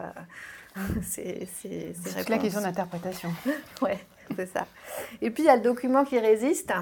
c'est 1.03 1.47
c'est- 1.55 1.95
ces 1.95 2.11
C'est 2.11 2.29
la 2.29 2.39
question 2.39 2.61
d'interprétation. 2.61 3.31
Ouais, 3.83 3.99
c'est 4.37 4.47
ça. 4.47 4.67
Et 5.21 5.31
puis, 5.31 5.43
il 5.43 5.47
y 5.47 5.51
a 5.51 5.57
le 5.57 5.63
document 5.63 6.05
qui 6.05 6.19
résiste. 6.19 6.73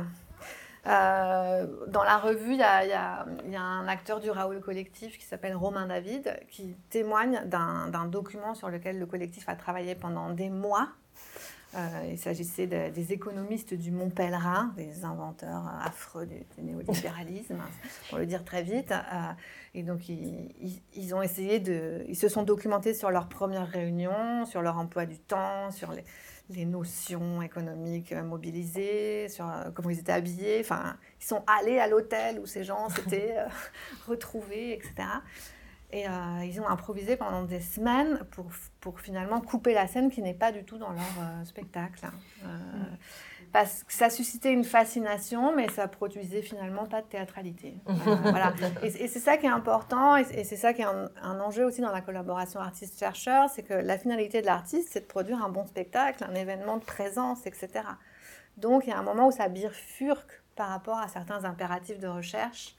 Euh, 0.87 1.67
dans 1.89 2.03
la 2.05 2.17
revue, 2.19 2.53
il 2.55 2.55
y, 2.55 3.49
y 3.49 3.51
y 3.53 3.57
a 3.57 3.63
un 3.63 3.89
acteur 3.89 4.21
du 4.21 4.31
Raoul 4.31 4.61
Collectif 4.61 5.19
qui 5.19 5.25
s'appelle 5.27 5.55
Romain 5.57 5.87
David 5.87 6.39
qui 6.51 6.77
témoigne 6.89 7.43
d'un 7.47 8.07
document 8.07 8.55
sur 8.55 8.71
lequel 8.71 8.99
le 8.99 9.05
collectif 9.07 9.49
a 9.49 9.55
travaillé 9.57 9.95
pendant 9.95 10.31
des 10.31 10.49
mois. 10.51 10.89
Euh, 11.75 12.09
il 12.11 12.19
s'agissait 12.19 12.67
de- 12.67 12.89
des 12.89 13.13
économistes 13.13 13.75
du 13.75 13.91
Mont 13.91 14.09
Pèlerin, 14.09 14.73
des 14.77 15.05
inventeurs 15.05 15.67
euh, 15.67 15.87
affreux 15.87 16.25
du, 16.25 16.37
du 16.57 16.63
néolibéralisme, 16.63 17.61
pour 18.09 18.17
le 18.19 18.25
dire 18.25 18.43
très 18.43 18.63
vite. 18.63 18.91
Euh, 18.91 19.33
et 19.75 19.83
donc, 19.83 20.09
ils, 20.09 20.51
ils- 20.61 20.83
ils 20.95 21.15
ont 21.15 21.21
essayé 21.21 21.61
de. 21.61 22.05
Ils 22.09 22.17
se 22.17 22.29
sont 22.31 22.43
documentés 22.43 22.95
sur 22.95 23.11
leur 23.11 23.29
première 23.29 23.69
réunion, 23.69 24.47
sur 24.47 24.63
leur 24.63 24.79
emploi 24.79 25.05
du 25.05 25.19
temps, 25.19 25.71
sur 25.71 25.93
les, 25.93 26.05
les 26.49 26.65
notions 26.65 27.43
économiques 27.43 28.13
mobilisées, 28.15 29.29
sur 29.29 29.47
comment 29.75 29.91
ils 29.91 29.99
étaient 29.99 30.13
habillés. 30.13 30.61
Enfin, 30.61 30.97
ils 31.21 31.27
sont 31.27 31.43
allés 31.61 31.79
à 31.79 31.87
l'hôtel 31.87 32.41
où 32.41 32.47
ces 32.47 32.65
gens 32.65 32.89
s'étaient 32.89 33.37
euh, 33.37 33.47
retrouvés, 34.09 34.73
etc. 34.73 34.95
Et 35.91 36.07
euh, 36.07 36.45
ils 36.45 36.61
ont 36.61 36.69
improvisé 36.69 37.17
pendant 37.17 37.45
des 37.45 37.63
semaines 37.63 38.21
pour, 38.33 38.47
pour 38.81 39.01
finalement 39.01 39.41
couper 39.41 39.73
la 39.73 39.87
scène 39.87 40.11
qui 40.11 40.21
n'est 40.21 40.35
pas 40.35 40.53
du 40.53 40.63
tout 40.65 40.77
dans 40.77 40.91
leur 40.91 41.01
euh, 41.01 41.45
spectacle. 41.45 42.07
Euh, 42.45 42.49
Parce 43.55 43.85
que 43.85 43.93
ça 43.95 44.11
suscitait 44.11 44.53
une 44.53 44.65
fascination, 44.65 45.57
mais 45.57 45.67
ça 45.71 45.89
produisait 45.89 46.43
finalement 46.43 46.85
pas 46.85 47.01
de 47.01 47.07
théâtralité. 47.07 47.75
Voilà. 48.05 48.53
Et, 48.83 48.89
et 48.89 49.09
c'est 49.09 49.19
ça 49.19 49.39
qui 49.39 49.47
est 49.47 49.51
important, 49.51 50.19
et, 50.19 50.27
et 50.33 50.45
c'est 50.45 50.57
ça 50.57 50.75
qui 50.75 50.83
est 50.83 50.87
un, 50.87 51.09
un 51.23 51.41
enjeu 51.41 51.65
aussi 51.65 51.81
dans 51.81 51.93
la 51.93 52.03
collaboration 52.03 52.61
artiste-chercheur, 52.61 53.49
c'est 53.49 53.63
que 53.63 53.73
la 53.73 53.97
finalité 53.97 54.43
de 54.43 54.47
l'artiste, 54.47 54.91
c'est 54.93 55.01
de 55.01 55.07
produire 55.07 55.43
un 55.43 55.49
bon 55.49 55.65
spectacle, 55.65 56.23
un 56.23 56.35
événement 56.35 56.77
de 56.77 56.85
présence, 56.85 57.47
etc. 57.47 57.71
Donc 58.59 58.87
il 58.87 58.91
y 58.91 58.93
a 58.93 58.99
un 58.99 59.03
moment 59.03 59.29
où 59.29 59.33
ça 59.33 59.49
bifurque 59.49 60.43
par 60.55 60.69
rapport 60.69 60.99
à 60.99 61.09
certains 61.09 61.45
impératifs 61.45 61.99
de 61.99 62.09
recherche, 62.09 62.75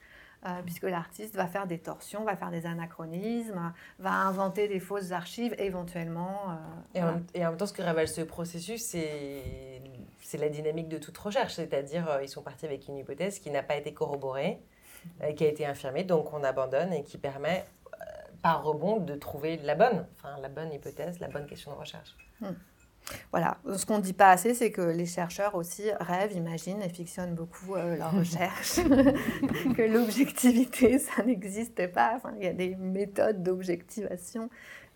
euh, 0.45 0.61
puisque 0.63 0.83
l'artiste 0.83 1.35
va 1.35 1.47
faire 1.47 1.67
des 1.67 1.79
torsions, 1.79 2.23
va 2.23 2.35
faire 2.35 2.49
des 2.51 2.65
anachronismes, 2.65 3.73
va 3.99 4.11
inventer 4.11 4.67
des 4.67 4.79
fausses 4.79 5.11
archives, 5.11 5.53
éventuellement. 5.57 6.51
euh, 6.51 6.53
Et, 6.95 6.99
en, 6.99 7.01
voilà. 7.03 7.11
même- 7.17 7.25
et 7.33 7.45
en 7.45 7.49
même 7.49 7.57
temps, 7.57 7.65
ce 7.65 7.73
que 7.73 7.81
révèle 7.81 8.07
ce 8.07 8.21
processus, 8.21 8.81
c'est 8.83 10.37
la 10.37 10.49
dynamique 10.49 10.87
de 10.89 10.97
toute 10.97 11.17
recherche. 11.17 11.55
C'est-à-dire, 11.55 12.09
euh, 12.09 12.23
ils 12.23 12.29
sont 12.29 12.41
partis 12.43 12.65
avec 12.65 12.87
une 12.87 12.97
hypothèse 12.97 13.39
qui 13.39 13.49
n'a 13.51 13.63
pas 13.63 13.75
été 13.75 13.93
corroborée, 13.93 14.59
qui 15.35 15.43
a 15.45 15.47
été 15.47 15.65
infirmée, 15.65 16.03
donc 16.03 16.33
on 16.33 16.43
abandonne 16.43 16.93
et 16.93 17.03
qui 17.03 17.17
permet, 17.17 17.65
par 18.41 18.63
rebond, 18.63 18.97
de 18.97 19.15
trouver 19.15 19.57
la 19.57 19.75
bonne, 19.75 20.05
enfin, 20.17 20.37
la 20.41 20.49
bonne 20.49 20.71
hypothèse, 20.73 21.19
la 21.19 21.27
bonne 21.27 21.45
question 21.47 21.71
de 21.71 21.77
recherche. 21.77 22.15
Voilà. 23.31 23.57
Ce 23.75 23.85
qu'on 23.85 23.97
ne 23.97 24.03
dit 24.03 24.13
pas 24.13 24.31
assez, 24.31 24.53
c'est 24.53 24.71
que 24.71 24.81
les 24.81 25.05
chercheurs 25.05 25.55
aussi 25.55 25.83
rêvent, 25.99 26.33
imaginent 26.35 26.81
et 26.81 26.89
fictionnent 26.89 27.35
beaucoup 27.35 27.75
euh, 27.75 27.97
leurs 27.97 28.11
recherches. 28.17 28.75
que 29.75 29.81
l'objectivité, 29.81 30.99
ça 30.99 31.23
n'existe 31.23 31.87
pas. 31.91 32.13
Enfin, 32.15 32.33
il 32.37 32.43
y 32.43 32.47
a 32.47 32.53
des 32.53 32.75
méthodes 32.75 33.43
d'objectivation. 33.43 34.49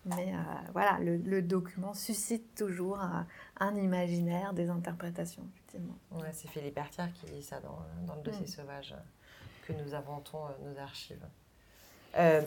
Mais 0.04 0.34
euh, 0.34 0.38
voilà, 0.72 0.98
le, 1.00 1.16
le 1.16 1.40
document 1.40 1.94
suscite 1.94 2.54
toujours 2.54 3.00
euh, 3.00 3.22
un 3.58 3.74
imaginaire, 3.76 4.52
des 4.52 4.68
interprétations, 4.68 5.44
effectivement. 5.54 5.96
Ouais, 6.12 6.30
c'est 6.32 6.48
Philippe 6.48 6.76
Hertière 6.76 7.10
qui 7.14 7.26
dit 7.32 7.42
ça 7.42 7.60
dans, 7.60 7.78
dans 8.06 8.14
le 8.16 8.22
dossier 8.22 8.46
sauvage, 8.46 8.92
euh, 8.92 9.66
que 9.66 9.72
nous 9.72 9.94
inventons 9.94 10.40
nos 10.62 10.78
archives. 10.78 11.24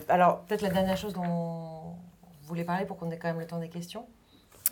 Alors, 0.08 0.44
peut-être 0.44 0.62
la 0.62 0.70
dernière 0.70 0.96
chose 0.96 1.12
dont 1.12 1.22
vous 1.22 2.46
voulez 2.46 2.64
parler 2.64 2.86
pour 2.86 2.96
qu'on 2.96 3.10
ait 3.10 3.18
quand 3.18 3.28
même 3.28 3.40
le 3.40 3.46
temps 3.46 3.58
des 3.58 3.68
questions 3.68 4.06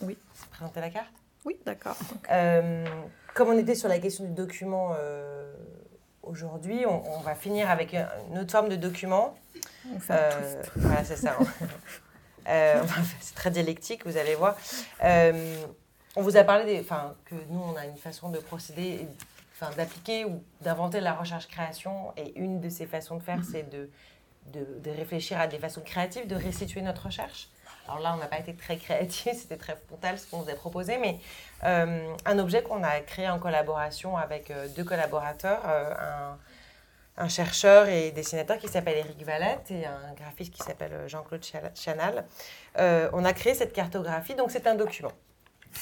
Oui. 0.02 0.16
C'est 0.34 0.48
présenter 0.50 0.80
la 0.80 0.90
carte 0.90 1.12
Oui, 1.44 1.56
d'accord. 1.64 1.96
Euh, 2.30 2.84
comme 3.34 3.48
on 3.48 3.58
était 3.58 3.74
sur 3.74 3.88
la 3.88 3.98
question 3.98 4.24
du 4.24 4.30
document 4.30 4.92
euh, 4.98 5.52
aujourd'hui, 6.22 6.84
on, 6.86 7.02
on 7.16 7.20
va 7.20 7.34
finir 7.34 7.70
avec 7.70 7.94
un- 7.94 8.08
une 8.30 8.38
autre 8.38 8.50
forme 8.52 8.68
de 8.68 8.76
document. 8.76 9.36
On 9.94 9.98
fait 10.00 10.12
un 10.12 10.16
Euh, 10.16 10.62
voilà, 10.76 11.04
c'est 11.04 11.16
ça. 11.16 11.36
C'est 13.20 13.34
très 13.34 13.50
dialectique, 13.50 14.06
vous 14.06 14.16
allez 14.16 14.36
voir. 14.36 14.56
On 16.18 16.22
vous 16.22 16.36
a 16.36 16.44
parlé 16.44 16.64
des, 16.64 16.82
que 17.24 17.34
nous, 17.50 17.60
on 17.60 17.76
a 17.76 17.84
une 17.86 17.96
façon 17.96 18.30
de 18.30 18.38
procéder, 18.38 19.06
d'appliquer 19.76 20.24
ou 20.24 20.42
d'inventer 20.60 21.00
la 21.00 21.12
recherche-création. 21.12 22.12
Et 22.16 22.38
une 22.38 22.60
de 22.60 22.68
ces 22.68 22.86
façons 22.86 23.16
de 23.16 23.22
faire, 23.22 23.40
c'est 23.50 23.68
de, 23.68 23.90
de, 24.52 24.64
de 24.78 24.90
réfléchir 24.90 25.38
à 25.40 25.46
des 25.48 25.58
façons 25.58 25.80
créatives 25.82 26.26
de 26.28 26.36
restituer 26.36 26.82
notre 26.82 27.06
recherche. 27.06 27.48
Alors 27.88 28.00
là, 28.00 28.14
on 28.14 28.18
n'a 28.18 28.26
pas 28.26 28.38
été 28.38 28.54
très 28.54 28.76
créatif, 28.76 29.32
c'était 29.40 29.56
très 29.56 29.76
frontal 29.86 30.18
ce 30.18 30.26
qu'on 30.26 30.40
vous 30.40 30.50
a 30.50 30.54
proposé, 30.54 30.98
mais 30.98 31.18
euh, 31.64 32.14
un 32.24 32.38
objet 32.38 32.62
qu'on 32.62 32.82
a 32.82 33.00
créé 33.00 33.28
en 33.28 33.38
collaboration 33.38 34.16
avec 34.16 34.50
euh, 34.50 34.66
deux 34.76 34.84
collaborateurs, 34.84 35.62
euh, 35.66 36.32
un, 37.16 37.28
chercheur 37.28 37.88
et 37.88 38.10
dessinateur 38.10 38.58
qui 38.58 38.68
s'appelle 38.68 38.98
Eric 38.98 39.22
Valette 39.24 39.70
et 39.70 39.86
un 39.86 40.12
graphiste 40.14 40.52
qui 40.52 40.62
s'appelle 40.62 40.92
Jean-Claude 41.06 41.40
Chana- 41.42 41.74
Chanal. 41.74 42.26
On 42.78 43.24
a 43.24 43.32
créé 43.32 43.54
cette 43.54 43.72
cartographie, 43.72 44.34
donc 44.34 44.50
c'est 44.50 44.66
un 44.66 44.74
document. 44.74 45.12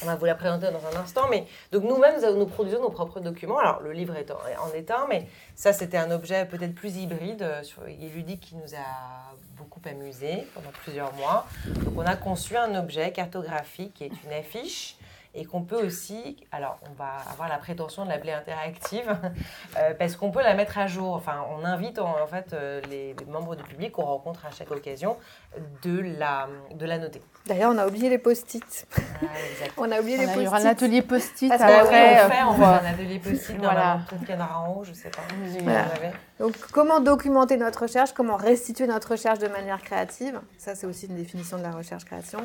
On 0.02 0.06
va 0.06 0.16
vous 0.16 0.24
la 0.24 0.34
présenter 0.34 0.66
dans 0.70 0.84
un 0.86 1.00
instant, 1.00 1.28
mais 1.30 1.46
donc 1.72 1.84
nous-mêmes, 1.84 2.20
nous, 2.36 2.46
produisons 2.46 2.80
nos 2.82 2.90
propres 2.90 3.20
documents. 3.20 3.58
Alors 3.58 3.80
le 3.80 3.92
livre 3.92 4.16
est 4.16 4.30
en, 4.30 4.36
en 4.36 4.72
est 4.74 4.90
un, 4.90 5.06
mais 5.08 5.26
ça 5.54 5.72
c'était 5.72 5.96
un 5.98 6.10
objet 6.10 6.44
peut-être 6.46 6.74
plus 6.74 6.96
hybride 6.96 7.42
euh, 7.42 7.62
sur- 7.62 7.86
et 7.86 7.94
ludique 8.08 8.40
qui 8.40 8.56
nous 8.56 8.74
a 8.74 9.34
beaucoup 9.56 9.80
amusé 9.88 10.46
pendant 10.54 10.70
plusieurs 10.82 11.12
mois. 11.14 11.46
Donc 11.66 11.94
on 11.96 12.04
a 12.06 12.16
conçu 12.16 12.56
un 12.56 12.74
objet 12.74 13.12
cartographique 13.12 13.94
qui 13.94 14.04
est 14.04 14.12
une 14.24 14.32
affiche 14.32 14.96
et 15.36 15.44
qu'on 15.44 15.62
peut 15.62 15.84
aussi, 15.84 16.36
alors 16.52 16.78
on 16.88 16.92
va 16.94 17.16
avoir 17.32 17.48
la 17.48 17.58
prétention 17.58 18.04
de 18.04 18.08
l'appeler 18.10 18.30
interactive, 18.30 19.16
euh, 19.78 19.92
parce 19.98 20.14
qu'on 20.14 20.30
peut 20.30 20.42
la 20.42 20.54
mettre 20.54 20.78
à 20.78 20.86
jour. 20.86 21.12
Enfin, 21.14 21.44
on 21.58 21.64
invite 21.64 21.98
en, 21.98 22.24
fait 22.28 22.52
euh, 22.52 22.80
les 22.88 23.16
membres 23.26 23.56
du 23.56 23.64
public 23.64 23.90
qu'on 23.92 24.04
rencontre 24.04 24.46
à 24.46 24.52
chaque 24.52 24.70
occasion 24.70 25.16
de 25.82 26.00
la, 26.18 26.48
de 26.74 26.86
la 26.86 26.98
noter. 26.98 27.20
D'ailleurs, 27.46 27.72
on 27.74 27.78
a 27.78 27.86
oublié 27.86 28.08
les 28.08 28.18
post-it. 28.18 28.86
Ah. 28.96 29.00
On 29.76 29.90
a 29.90 30.00
oublié 30.00 30.16
les 30.16 30.24
il 30.24 30.42
y 30.42 30.46
aura 30.46 30.56
un 30.56 30.60
post-it. 30.60 30.66
atelier 30.66 31.02
post-it 31.02 31.52
après. 31.52 31.64
on 31.64 31.86
euh, 31.86 32.28
fait, 32.28 32.42
on 32.46 32.54
fait 32.54 32.62
euh, 32.62 32.66
un 32.66 32.84
atelier. 32.84 33.20
Voilà. 33.58 33.58
Normalement, 33.58 34.04
peut-être 34.08 34.24
qu'il 34.24 34.34
y 34.34 34.38
en 34.38 34.44
aura 34.44 34.60
en 34.60 34.72
haut, 34.72 34.84
je 34.84 34.92
sais 34.94 35.10
pas. 35.10 35.22
Voilà. 35.62 35.84
Donc, 36.40 36.54
comment 36.72 37.00
documenter 37.00 37.56
notre 37.58 37.82
recherche 37.82 38.12
Comment 38.12 38.36
restituer 38.36 38.86
notre 38.86 39.10
recherche 39.10 39.40
de 39.40 39.48
manière 39.48 39.82
créative? 39.82 40.40
Ça, 40.56 40.74
c'est 40.74 40.86
aussi 40.86 41.06
une 41.06 41.16
définition 41.16 41.58
de 41.58 41.62
la 41.62 41.72
recherche-création. 41.72 42.40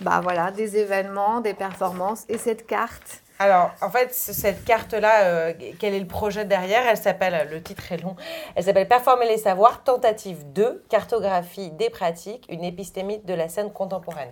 Bah 0.00 0.20
voilà, 0.20 0.50
des 0.50 0.76
événements, 0.76 1.40
des 1.40 1.54
performances 1.54 2.24
et 2.28 2.38
cette 2.38 2.66
carte. 2.66 3.22
Alors, 3.42 3.70
en 3.80 3.88
fait, 3.88 4.12
cette 4.12 4.66
carte-là, 4.66 5.24
euh, 5.24 5.54
quel 5.78 5.94
est 5.94 6.00
le 6.00 6.06
projet 6.06 6.44
derrière? 6.44 6.86
Elle 6.86 6.98
s'appelle, 6.98 7.48
le 7.50 7.62
titre 7.62 7.90
est 7.90 7.96
long, 7.96 8.14
elle 8.54 8.64
s'appelle 8.64 8.86
Performer 8.86 9.26
les 9.26 9.38
savoirs, 9.38 9.82
tentative 9.82 10.52
2, 10.52 10.84
cartographie 10.90 11.70
des 11.70 11.88
pratiques, 11.88 12.44
une 12.50 12.62
épistémie 12.62 13.18
de 13.20 13.32
la 13.32 13.48
scène 13.48 13.72
contemporaine. 13.72 14.30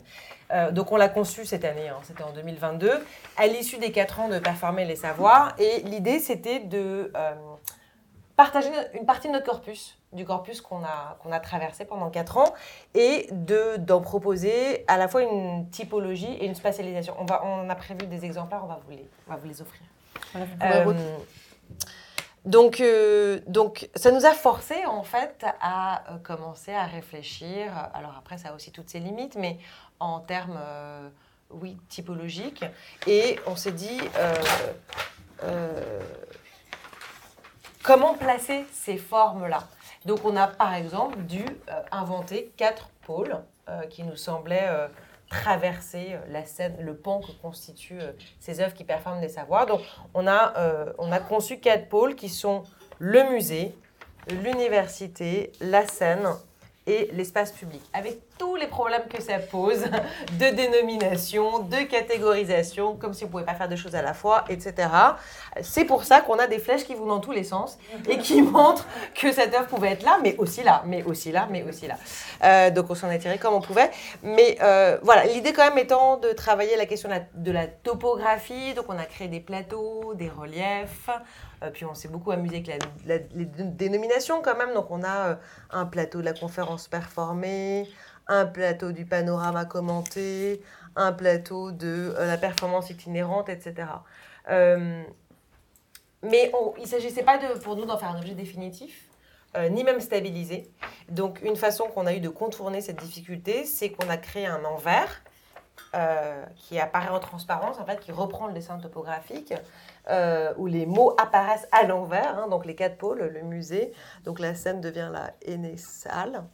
Euh, 0.52 0.72
donc, 0.72 0.92
on 0.92 0.96
l'a 0.96 1.08
conçue 1.08 1.46
cette 1.46 1.64
année, 1.64 1.88
hein, 1.88 1.96
c'était 2.02 2.22
en 2.22 2.32
2022, 2.32 3.02
à 3.38 3.46
l'issue 3.46 3.78
des 3.78 3.92
4 3.92 4.20
ans 4.20 4.28
de 4.28 4.38
Performer 4.38 4.84
les 4.84 4.96
savoirs. 4.96 5.54
Et 5.58 5.80
l'idée, 5.86 6.18
c'était 6.18 6.60
de 6.60 7.10
euh, 7.16 7.30
partager 8.36 8.68
une 8.92 9.06
partie 9.06 9.28
de 9.28 9.32
notre 9.32 9.46
corpus, 9.46 9.97
du 10.12 10.24
corpus 10.24 10.60
qu'on 10.60 10.82
a, 10.84 11.18
qu'on 11.22 11.32
a 11.32 11.40
traversé 11.40 11.84
pendant 11.84 12.10
4 12.10 12.38
ans, 12.38 12.54
et 12.94 13.28
de, 13.30 13.76
d'en 13.76 14.00
proposer 14.00 14.84
à 14.88 14.96
la 14.96 15.08
fois 15.08 15.22
une 15.22 15.68
typologie 15.70 16.32
et 16.32 16.46
une 16.46 16.54
spatialisation. 16.54 17.14
On, 17.18 17.24
va, 17.24 17.44
on 17.44 17.68
a 17.68 17.74
prévu 17.74 18.06
des 18.06 18.24
exemplaires, 18.24 18.60
on 18.64 18.68
va 18.68 18.80
vous 18.84 18.90
les, 18.90 19.08
on 19.26 19.32
va 19.32 19.36
vous 19.36 19.48
les 19.48 19.60
offrir. 19.60 19.82
voilà, 20.32 20.84
vous 20.84 20.92
Euh, 20.92 21.16
donc, 22.44 22.80
euh, 22.80 23.40
donc, 23.46 23.90
ça 23.94 24.10
nous 24.10 24.24
a 24.24 24.32
forcé 24.32 24.86
en 24.86 25.02
fait 25.02 25.44
à 25.60 26.10
euh, 26.10 26.18
commencer 26.18 26.72
à 26.72 26.84
réfléchir. 26.84 27.72
Alors 27.92 28.14
après, 28.18 28.38
ça 28.38 28.48
a 28.48 28.54
aussi 28.54 28.72
toutes 28.72 28.88
ses 28.88 29.00
limites, 29.00 29.36
mais 29.36 29.58
en 30.00 30.20
termes, 30.20 30.58
oui, 31.50 31.76
typologiques. 31.90 32.64
Et 33.06 33.38
on 33.46 33.56
s'est 33.56 33.72
dit, 33.72 34.00
comment 37.82 38.14
placer 38.14 38.64
ces 38.72 38.96
formes-là? 38.96 39.64
Donc, 40.08 40.20
on 40.24 40.36
a 40.36 40.46
par 40.46 40.72
exemple 40.72 41.18
dû 41.18 41.44
euh, 41.44 41.82
inventer 41.92 42.50
quatre 42.56 42.88
pôles 43.02 43.36
euh, 43.68 43.82
qui 43.90 44.04
nous 44.04 44.16
semblaient 44.16 44.68
euh, 44.70 44.88
traverser 45.28 46.16
la 46.30 46.46
scène, 46.46 46.76
le 46.80 46.96
pan 46.96 47.20
que 47.20 47.30
constituent 47.42 48.00
ces 48.40 48.60
œuvres 48.60 48.72
qui 48.72 48.84
performent 48.84 49.20
des 49.20 49.28
savoirs. 49.28 49.66
Donc, 49.66 49.82
on 50.14 50.26
a, 50.26 50.54
on 50.96 51.12
a 51.12 51.18
conçu 51.18 51.60
quatre 51.60 51.90
pôles 51.90 52.14
qui 52.14 52.30
sont 52.30 52.62
le 52.98 53.30
musée, 53.30 53.74
l'université, 54.30 55.52
la 55.60 55.86
scène 55.86 56.26
et 56.88 57.10
l'espace 57.12 57.52
public, 57.52 57.82
avec 57.92 58.18
tous 58.38 58.56
les 58.56 58.66
problèmes 58.66 59.06
que 59.08 59.20
ça 59.20 59.38
pose 59.38 59.84
de 60.38 60.54
dénomination, 60.54 61.60
de 61.60 61.82
catégorisation, 61.84 62.96
comme 62.96 63.12
si 63.12 63.24
on 63.24 63.26
ne 63.26 63.32
pouvait 63.32 63.44
pas 63.44 63.54
faire 63.54 63.68
deux 63.68 63.76
choses 63.76 63.94
à 63.94 64.02
la 64.02 64.14
fois, 64.14 64.44
etc. 64.48 64.88
C'est 65.60 65.84
pour 65.84 66.04
ça 66.04 66.22
qu'on 66.22 66.38
a 66.38 66.46
des 66.46 66.58
flèches 66.58 66.84
qui 66.84 66.94
vont 66.94 67.06
dans 67.06 67.20
tous 67.20 67.32
les 67.32 67.44
sens 67.44 67.78
et 68.08 68.18
qui 68.18 68.40
montrent 68.56 68.86
que 69.14 69.32
cette 69.32 69.54
œuvre 69.54 69.66
pouvait 69.66 69.90
être 69.90 70.02
là, 70.02 70.18
mais 70.22 70.36
aussi 70.38 70.62
là, 70.62 70.82
mais 70.86 71.02
aussi 71.02 71.30
là, 71.30 71.46
mais 71.50 71.62
aussi 71.62 71.86
là. 71.86 71.96
Euh, 72.44 72.70
donc 72.70 72.86
on 72.88 72.94
s'en 72.94 73.10
est 73.10 73.18
tiré 73.18 73.38
comme 73.38 73.54
on 73.54 73.60
pouvait. 73.60 73.90
Mais 74.22 74.56
euh, 74.62 74.98
voilà, 75.02 75.24
l'idée 75.26 75.52
quand 75.52 75.68
même 75.68 75.78
étant 75.78 76.16
de 76.16 76.30
travailler 76.32 76.76
la 76.76 76.86
question 76.86 77.10
de 77.34 77.52
la 77.52 77.66
topographie. 77.66 78.72
Donc 78.74 78.86
on 78.88 78.98
a 78.98 79.04
créé 79.04 79.28
des 79.28 79.40
plateaux, 79.40 80.14
des 80.14 80.28
reliefs. 80.30 81.10
Euh, 81.62 81.70
puis 81.70 81.84
on 81.84 81.94
s'est 81.94 82.08
beaucoup 82.08 82.30
amusé 82.30 82.56
avec 82.56 82.66
les 83.04 83.44
dé- 83.46 83.64
dénominations 83.64 84.42
quand 84.42 84.56
même. 84.56 84.74
Donc 84.74 84.90
on 84.90 85.02
a 85.02 85.28
euh, 85.30 85.34
un 85.70 85.86
plateau 85.86 86.20
de 86.20 86.24
la 86.24 86.32
conférence 86.32 86.88
performée, 86.88 87.88
un 88.26 88.46
plateau 88.46 88.92
du 88.92 89.04
panorama 89.04 89.64
commenté, 89.64 90.62
un 90.96 91.12
plateau 91.12 91.72
de 91.72 92.14
euh, 92.16 92.26
la 92.26 92.36
performance 92.38 92.90
itinérante, 92.90 93.48
etc. 93.48 93.88
Mais 96.22 96.50
on- 96.54 96.74
il 96.76 96.82
ne 96.82 96.88
s'agissait 96.88 97.22
pas 97.22 97.38
de, 97.38 97.58
pour 97.60 97.76
nous 97.76 97.84
d'en 97.84 97.96
faire 97.98 98.10
un 98.10 98.18
objet 98.18 98.34
définitif, 98.34 99.04
ni 99.70 99.82
même 99.82 100.00
stabilisé. 100.00 100.70
Donc 101.08 101.40
une 101.42 101.56
façon 101.56 101.84
qu'on 101.88 102.06
a 102.06 102.14
eu 102.14 102.20
de 102.20 102.28
contourner 102.28 102.80
cette 102.80 102.98
difficulté, 103.00 103.64
c'est 103.64 103.90
qu'on 103.90 104.08
a 104.08 104.16
créé 104.16 104.46
un 104.46 104.62
envers 104.64 105.22
euh, 105.94 106.44
qui 106.56 106.78
apparaît 106.78 107.08
en 107.08 107.20
transparence, 107.20 107.78
en 107.78 107.86
fait, 107.86 108.00
qui 108.00 108.12
reprend 108.12 108.46
le 108.46 108.52
dessin 108.52 108.78
topographique, 108.78 109.54
euh, 110.10 110.52
où 110.56 110.66
les 110.66 110.86
mots 110.86 111.14
apparaissent 111.18 111.68
à 111.72 111.84
l'envers, 111.84 112.38
hein, 112.38 112.48
donc 112.48 112.66
les 112.66 112.74
quatre 112.74 112.96
pôles, 112.98 113.20
le 113.20 113.42
musée, 113.42 113.92
donc 114.24 114.38
la 114.38 114.54
scène 114.54 114.80
devient 114.80 115.10
la 115.12 115.32
aînée-salle. 115.42 116.44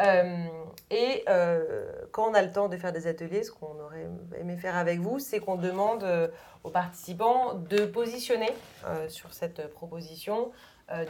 Euh, 0.00 0.46
et 0.90 1.24
euh, 1.28 1.84
quand 2.12 2.30
on 2.30 2.34
a 2.34 2.42
le 2.42 2.50
temps 2.50 2.68
de 2.68 2.76
faire 2.76 2.92
des 2.92 3.06
ateliers, 3.06 3.44
ce 3.44 3.52
qu'on 3.52 3.78
aurait 3.80 4.08
aimé 4.38 4.56
faire 4.56 4.76
avec 4.76 5.00
vous, 5.00 5.18
c'est 5.18 5.38
qu'on 5.40 5.56
demande 5.56 6.06
aux 6.64 6.70
participants 6.70 7.54
de 7.54 7.86
positionner 7.86 8.50
sur 9.08 9.32
cette 9.32 9.72
proposition 9.72 10.50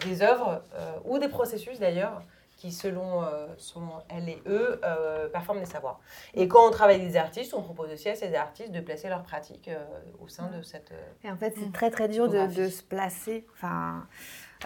des 0.05 0.23
œuvres 0.23 0.63
ou 1.05 1.19
des 1.19 1.29
processus 1.29 1.79
d'ailleurs 1.79 2.23
qui, 2.57 2.71
selon, 2.71 3.23
euh, 3.25 3.47
selon 3.59 3.91
elles 4.09 4.29
et 4.29 4.43
eux, 4.47 4.81
euh, 4.85 5.29
performent 5.29 5.59
des 5.61 5.67
savoirs. 5.67 5.99
Et 6.35 6.47
quand 6.47 6.67
on 6.67 6.71
travaille 6.71 6.97
avec 6.97 7.09
des 7.09 7.17
artistes, 7.17 7.55
on 7.55 7.63
propose 7.63 7.91
aussi 7.93 8.09
à 8.09 8.15
ces 8.15 8.35
artistes 8.35 8.71
de 8.71 8.81
placer 8.81 9.09
leurs 9.09 9.25
pratiques 9.25 9.69
euh, 9.69 9.85
au 10.21 10.29
sein 10.29 10.49
de 10.57 10.63
cette... 10.63 10.93
euh, 10.93 11.27
Et 11.29 11.31
en 11.31 11.37
fait, 11.37 11.55
c'est 11.59 11.73
très 11.73 11.91
très 11.91 12.09
dur 12.09 12.29
de, 12.29 12.47
de 12.47 12.69
se 12.69 12.83
placer. 12.83 13.45
Enfin, 13.55 14.07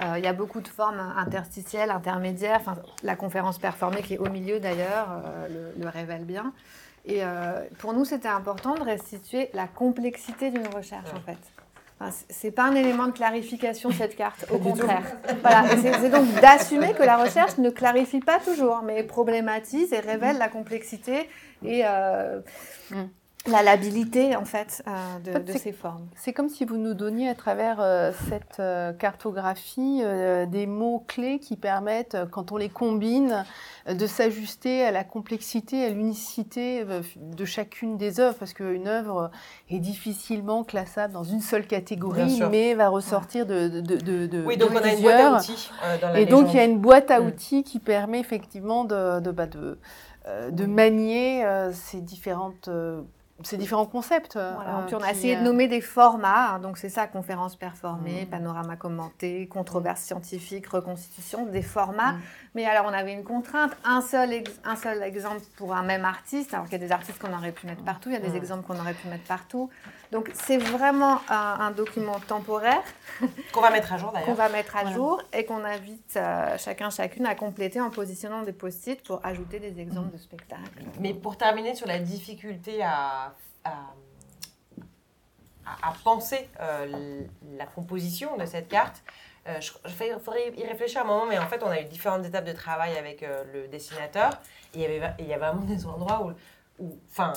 euh, 0.02 0.18
il 0.18 0.24
y 0.24 0.28
a 0.28 0.34
beaucoup 0.34 0.60
de 0.60 0.68
formes 0.68 1.00
interstitielles, 1.16 1.90
intermédiaires. 1.90 2.58
Enfin, 2.60 2.76
la 3.02 3.16
conférence 3.16 3.58
performée 3.58 4.02
qui 4.02 4.14
est 4.14 4.18
au 4.18 4.28
milieu 4.28 4.60
d'ailleurs 4.60 5.08
euh, 5.10 5.72
le, 5.76 5.82
le 5.82 5.88
révèle 5.88 6.24
bien. 6.24 6.52
Et 7.06 7.24
euh, 7.24 7.64
pour 7.78 7.94
nous, 7.94 8.04
c'était 8.04 8.28
important 8.28 8.74
de 8.74 8.82
restituer 8.82 9.48
la 9.54 9.68
complexité 9.68 10.50
d'une 10.50 10.66
recherche 10.66 11.10
en 11.14 11.20
fait. 11.20 11.38
Enfin, 11.98 12.14
c'est 12.28 12.50
pas 12.50 12.64
un 12.64 12.74
élément 12.74 13.06
de 13.06 13.12
clarification 13.12 13.90
cette 13.90 14.16
carte, 14.16 14.44
au 14.50 14.58
contraire. 14.58 15.16
Voilà, 15.40 15.64
c'est 15.76 16.10
donc 16.10 16.26
d'assumer 16.42 16.92
que 16.92 17.02
la 17.02 17.16
recherche 17.16 17.56
ne 17.56 17.70
clarifie 17.70 18.20
pas 18.20 18.38
toujours, 18.38 18.82
mais 18.84 19.02
problématise 19.02 19.94
et 19.94 20.00
révèle 20.00 20.36
la 20.36 20.48
complexité 20.48 21.30
et 21.64 21.82
euh, 21.86 22.40
Mm. 22.90 23.04
La 23.50 23.62
labilité 23.62 24.34
en 24.36 24.44
fait 24.44 24.82
euh, 24.86 25.18
de, 25.24 25.30
En 25.30 25.32
fait, 25.34 25.40
de 25.44 25.52
c'est- 25.52 25.58
ces 25.58 25.72
formes. 25.72 26.06
C'est 26.16 26.32
comme 26.32 26.48
si 26.48 26.64
vous 26.64 26.76
nous 26.76 26.94
donniez 26.94 27.28
à 27.28 27.34
travers 27.34 27.78
euh, 27.80 28.12
cette 28.28 28.60
euh, 28.60 28.92
cartographie 28.92 30.00
euh, 30.04 30.46
des 30.46 30.66
mots-clés 30.66 31.38
qui 31.38 31.56
permettent, 31.56 32.16
quand 32.30 32.52
on 32.52 32.56
les 32.56 32.68
combine, 32.68 33.44
euh, 33.88 33.94
de 33.94 34.06
s'ajuster 34.06 34.84
à 34.84 34.90
la 34.90 35.04
complexité, 35.04 35.84
à 35.84 35.90
l'unicité 35.90 36.84
euh, 36.88 37.02
de 37.16 37.44
chacune 37.44 37.96
des 37.96 38.20
œuvres, 38.20 38.36
parce 38.36 38.52
qu'une 38.52 38.88
œuvre 38.88 39.30
est 39.70 39.78
difficilement 39.78 40.64
classable 40.64 41.12
dans 41.12 41.24
une 41.24 41.40
seule 41.40 41.66
catégorie, 41.66 42.40
mais 42.50 42.74
va 42.74 42.88
ressortir 42.88 43.46
de, 43.46 43.68
de, 43.80 44.26
de, 44.26 44.44
Oui, 44.44 44.56
donc 44.56 44.72
de 44.72 44.78
on 44.78 44.82
a 44.82 44.92
une 44.92 45.00
boîte 45.02 45.14
plusieurs. 45.16 45.34
à 45.34 45.38
outils 45.38 45.70
euh, 45.84 45.98
dans 46.00 46.08
la 46.10 46.20
Et 46.20 46.26
donc, 46.26 46.48
il 46.52 46.56
y 46.56 46.60
a 46.60 46.64
une 46.64 46.78
boîte 46.78 47.10
à 47.10 47.20
Mm. 47.20 47.26
outils 47.26 47.62
qui 47.64 47.78
permet 47.78 48.20
effectivement 48.20 48.84
de, 48.84 49.20
de, 49.20 49.30
bah, 49.30 49.46
de, 49.46 49.78
de 50.50 50.66
manier 50.66 51.44
euh, 51.44 51.70
ces, 51.72 52.00
différentes, 52.00 52.68
euh, 52.68 53.00
ces 53.42 53.56
différents 53.58 53.84
concepts. 53.86 54.34
Voilà. 54.34 54.78
euh, 54.78 54.86
Puis 54.86 54.94
on 54.94 55.00
a 55.00 55.06
qui, 55.06 55.18
essayé 55.18 55.36
de 55.36 55.40
euh, 55.40 55.44
nommer 55.44 55.68
des 55.68 55.80
formats, 55.82 56.54
hein, 56.54 56.58
donc 56.58 56.78
c'est 56.78 56.88
ça, 56.88 57.06
conférence 57.06 57.54
performée, 57.56 58.24
Mm. 58.24 58.30
panorama 58.30 58.76
commenté, 58.76 59.46
controverse 59.46 60.00
scientifique, 60.00 60.66
reconstitution, 60.68 61.44
des 61.46 61.62
formats. 61.62 62.12
Mm. 62.12 62.20
Mais 62.54 62.64
alors 62.64 62.86
on 62.86 62.92
avait 62.94 63.12
une 63.12 63.24
contrainte, 63.24 63.72
un 63.84 64.00
seul, 64.00 64.32
ex- 64.32 64.58
un 64.64 64.76
seul 64.76 65.02
exemple 65.02 65.42
pour 65.58 65.74
un 65.74 65.82
même 65.82 66.04
artiste, 66.06 66.54
alors 66.54 66.64
qu'il 66.66 66.80
y 66.80 66.82
a 66.82 66.86
des 66.86 66.92
artistes 66.92 67.18
qu'on 67.20 67.32
aurait 67.36 67.52
pu 67.52 67.66
mettre 67.66 67.82
partout, 67.84 68.08
il 68.08 68.14
y 68.14 68.16
a 68.16 68.20
des 68.20 68.30
Mm. 68.30 68.36
exemples 68.36 68.66
qu'on 68.66 68.80
aurait 68.80 68.94
pu 68.94 69.08
mettre 69.08 69.24
partout. 69.24 69.68
Donc 70.12 70.30
c'est 70.34 70.56
vraiment 70.58 71.18
un, 71.28 71.56
un 71.60 71.70
document 71.72 72.18
temporaire 72.28 72.82
Qu'on 73.52 73.60
va 73.60 73.70
mettre 73.70 73.92
à 73.92 73.98
jour 73.98 74.12
qu'on 74.12 74.18
d'ailleurs. 74.20 74.36
va 74.36 74.48
mettre 74.48 74.76
à 74.76 74.80
Voilà. 74.82 74.96
jour 74.96 75.20
et 75.32 75.44
qu'on 75.44 75.64
invite 75.64 76.14
euh, 76.16 76.56
chacun, 76.58 76.90
chacune 76.90 77.26
à 77.26 77.34
compléter 77.34 77.80
en 77.80 77.90
positionnant 77.90 78.42
des 78.42 78.52
post-it 78.52 79.02
pour 79.02 79.20
ajouter 79.26 79.58
des 79.58 79.80
exemples 79.80 80.12
de 80.12 80.18
spectacles. 80.18 80.62
Mais 81.00 81.12
pour 81.12 81.36
terminer 81.36 81.74
sur 81.74 81.86
la 81.88 81.98
difficulté 81.98 82.82
à, 82.84 83.25
à, 85.66 85.92
penser 86.04 86.48
euh, 86.60 87.22
la 87.56 87.66
composition 87.66 88.36
de 88.36 88.46
cette 88.46 88.68
carte, 88.68 89.02
Euh, 89.48 89.60
fais- 89.86 90.18
faudrait 90.18 90.52
y 90.56 90.64
réfléchir 90.66 91.02
un 91.02 91.04
moment, 91.04 91.24
mais 91.24 91.38
en 91.38 91.46
fait, 91.46 91.62
on 91.62 91.68
a 91.70 91.80
eu 91.80 91.84
différentes 91.84 92.26
étapes 92.26 92.44
de 92.46 92.52
travail 92.52 92.98
avec 92.98 93.22
euh, 93.22 93.44
le 93.54 93.68
dessinateur. 93.68 94.30
Il 94.74 94.80
y 94.80 94.84
avait, 94.84 95.00
il 95.20 95.26
y 95.26 95.32
avait 95.32 95.46
vraiment 95.46 95.62
des 95.62 95.86
endroits 95.86 96.20
où, 96.26 96.32
où, 96.84 96.98
enfin, 97.12 97.32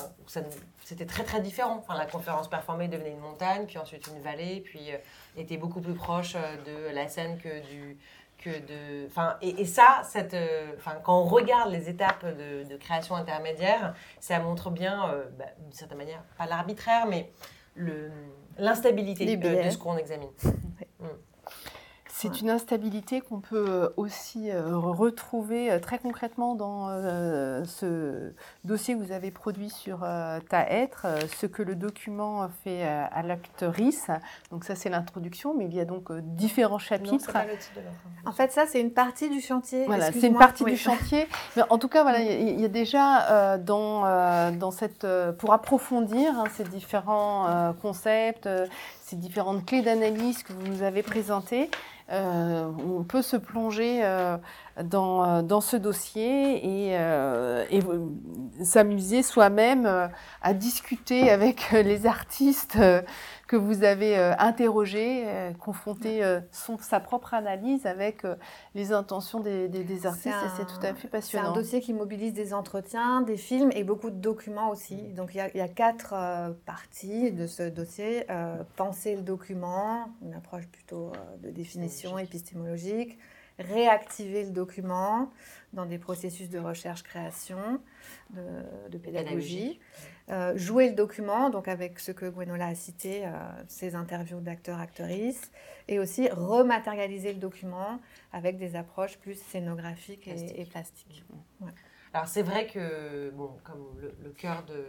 c'était 0.84 1.06
très 1.06 1.24
très 1.24 1.40
différent. 1.40 1.78
Enfin, 1.78 1.96
la 1.96 2.08
conférence 2.08 2.50
performée 2.50 2.88
devenait 2.88 3.12
une 3.12 3.20
montagne, 3.20 3.68
puis 3.68 3.78
ensuite 3.78 4.08
une 4.08 4.22
vallée, 4.24 4.62
puis 4.62 4.90
était 5.38 5.58
beaucoup 5.58 5.82
plus 5.82 5.94
proche 5.94 6.34
de 6.34 6.90
la 6.96 7.08
scène 7.08 7.38
que 7.38 7.60
du 7.70 7.96
que 8.40 8.50
de, 8.50 9.06
enfin, 9.08 9.38
et, 9.42 9.62
et 9.62 9.66
ça, 9.66 10.02
cette, 10.04 10.34
euh, 10.34 10.72
enfin, 10.78 10.96
quand 11.04 11.20
on 11.20 11.26
regarde 11.26 11.72
les 11.72 11.90
étapes 11.90 12.26
de, 12.26 12.68
de 12.68 12.78
création 12.78 13.16
intermédiaire, 13.16 13.94
ça 14.20 14.40
montre 14.40 14.72
bien, 14.72 15.10
euh, 15.10 15.26
bah, 15.38 15.46
d'une 15.60 15.74
certaine 15.74 15.98
manière, 15.98 16.24
pas 16.38 16.46
l'arbitraire, 16.46 17.06
mais 17.06 17.32
l'instabilité 18.58 19.26
de, 19.26 19.36
biais. 19.36 19.66
de 19.66 19.70
ce 19.70 19.78
qu'on 19.78 19.98
examine. 19.98 20.30
C'est 22.22 22.42
une 22.42 22.50
instabilité 22.50 23.22
qu'on 23.22 23.40
peut 23.40 23.66
euh, 23.70 23.90
aussi 23.96 24.52
euh, 24.52 24.76
retrouver 24.76 25.72
euh, 25.72 25.80
très 25.80 26.00
concrètement 26.00 26.54
dans 26.54 26.90
ce 27.66 28.34
dossier 28.66 28.94
que 28.96 29.00
vous 29.00 29.14
avez 29.14 29.32
produit 29.32 29.70
sur 29.70 30.00
Ta 30.50 30.70
être, 30.70 31.08
ce 31.40 31.46
que 31.46 31.64
le 31.64 31.76
document 31.76 32.50
fait 32.64 32.84
à 32.84 33.22
l'actrice. 33.24 34.08
Donc 34.52 34.66
ça 34.66 34.76
c'est 34.76 34.90
l'introduction, 34.90 35.54
mais 35.54 35.66
il 35.66 35.74
y 35.74 35.80
a 35.80 35.86
donc 35.86 36.12
différents 36.12 36.80
chapitres. 36.80 37.32
En 38.26 38.32
fait, 38.34 38.52
ça, 38.52 38.66
c'est 38.68 38.82
une 38.82 38.92
partie 38.92 39.30
du 39.30 39.40
chantier. 39.40 39.86
Voilà, 39.86 40.12
c'est 40.12 40.28
une 40.28 40.38
partie 40.38 40.64
Oui. 40.64 40.72
du 40.72 40.78
chantier. 40.78 41.28
Mais 41.56 41.64
en 41.70 41.78
tout 41.78 41.88
cas, 41.88 42.04
voilà, 42.04 42.20
il 42.20 42.60
y, 42.60 42.66
a 42.66 42.68
déjà 42.68 43.58
dans, 43.58 44.52
dans 44.52 44.72
cette, 44.72 45.08
pour 45.38 45.54
approfondir 45.54 46.38
hein, 46.38 46.44
ces 46.56 46.64
différents 46.66 47.74
concepts, 47.82 48.50
ces 49.10 49.16
différentes 49.16 49.66
clés 49.66 49.82
d'analyse 49.82 50.44
que 50.44 50.54
vous 50.54 50.68
nous 50.68 50.84
avez 50.84 51.02
présentées, 51.02 51.72
euh, 52.12 52.70
on 52.98 53.04
peut 53.04 53.24
se 53.24 53.38
plonger 53.38 54.02
euh, 54.04 54.38
dans, 54.84 55.24
euh, 55.24 55.42
dans 55.42 55.62
ce 55.62 55.78
dossier 55.78 56.92
et, 56.92 56.98
s'amuser 58.64 59.24
soi-même 59.24 60.10
à 60.42 60.54
discuter 60.54 61.32
avec 61.32 61.72
les 61.72 62.06
artistes 62.06 62.78
que 63.50 63.56
vous 63.56 63.84
avez 63.84 64.16
euh, 64.16 64.34
interrogés, 64.38 65.24
euh, 65.26 65.52
confronter 65.54 66.24
euh, 66.24 66.40
son, 66.52 66.78
sa 66.78 67.00
propre 67.00 67.34
analyse 67.34 67.88
avec 67.88 68.24
les 68.76 68.92
intentions 68.94 69.40
des, 69.40 69.68
des- 69.68 69.84
des 69.84 70.06
artistes 70.06 70.28
et 70.28 70.50
c'est 70.56 70.68
tout 70.68 70.80
à 70.86 70.94
fait 70.94 71.02
C'est 71.02 71.08
un 71.08 71.10
passionnant. 71.10 71.54
dossier 71.54 71.82
qui 71.82 71.94
mobilise 71.94 72.34
des 72.34 72.54
entretiens, 72.54 73.22
des 73.22 73.38
films 73.38 73.72
et 73.74 73.84
beaucoup 73.84 74.12
de 74.12 74.18
documents 74.20 74.70
aussi. 74.70 74.98
Donc 75.14 75.32
il 75.34 75.38
y 75.38 75.42
a, 75.42 75.50
il 75.50 75.58
y 75.58 75.62
a 75.62 75.68
quatre 75.68 76.14
euh, 76.14 76.52
parties 76.68 77.32
de 77.32 77.48
ce 77.48 77.64
dossier. 77.68 78.26
Euh, 78.30 78.58
penser 78.76 79.16
le 79.16 79.24
document, 79.24 80.10
une 80.22 80.36
approche 80.36 80.68
plutôt 80.68 81.08
euh, 81.16 81.38
de 81.48 81.50
définition 81.50 82.20
épistémologique. 82.20 83.18
Réactiver 83.60 84.46
le 84.46 84.52
document 84.52 85.32
dans 85.74 85.86
des 85.86 86.00
processus 86.00 86.50
de 86.50 86.58
recherche-création, 86.60 87.80
de, 88.32 88.42
de 88.90 88.98
pédagogie. 88.98 89.80
Euh, 90.30 90.56
jouer 90.58 90.90
le 90.90 90.96
document, 90.96 91.50
donc 91.50 91.68
avec 91.68 92.00
ce 92.00 92.12
que 92.12 92.26
Gwenola 92.30 92.68
a 92.68 92.76
cité, 92.76 93.26
euh, 93.26 93.32
ses 93.68 93.96
interviews 93.96 94.40
d'acteurs, 94.40 94.80
actrices, 94.80 95.52
et 95.88 96.00
aussi 96.00 96.30
rematérialiser 96.30 97.34
le 97.34 97.40
document 97.40 98.00
avec 98.32 98.58
des 98.58 98.76
approches 98.76 99.18
plus 99.18 99.36
scénographiques 99.40 100.28
et- 100.28 100.32
Plastique. 100.34 100.60
et, 100.60 100.66
plastiques. 100.66 101.24
Alors 102.14 102.28
c'est 102.28 102.42
vrai 102.44 102.66
que, 102.68 103.30
bon, 103.32 103.52
comme 103.64 103.86
le, 104.02 104.16
le 104.24 104.30
cœur 104.32 104.64
de, 104.66 104.84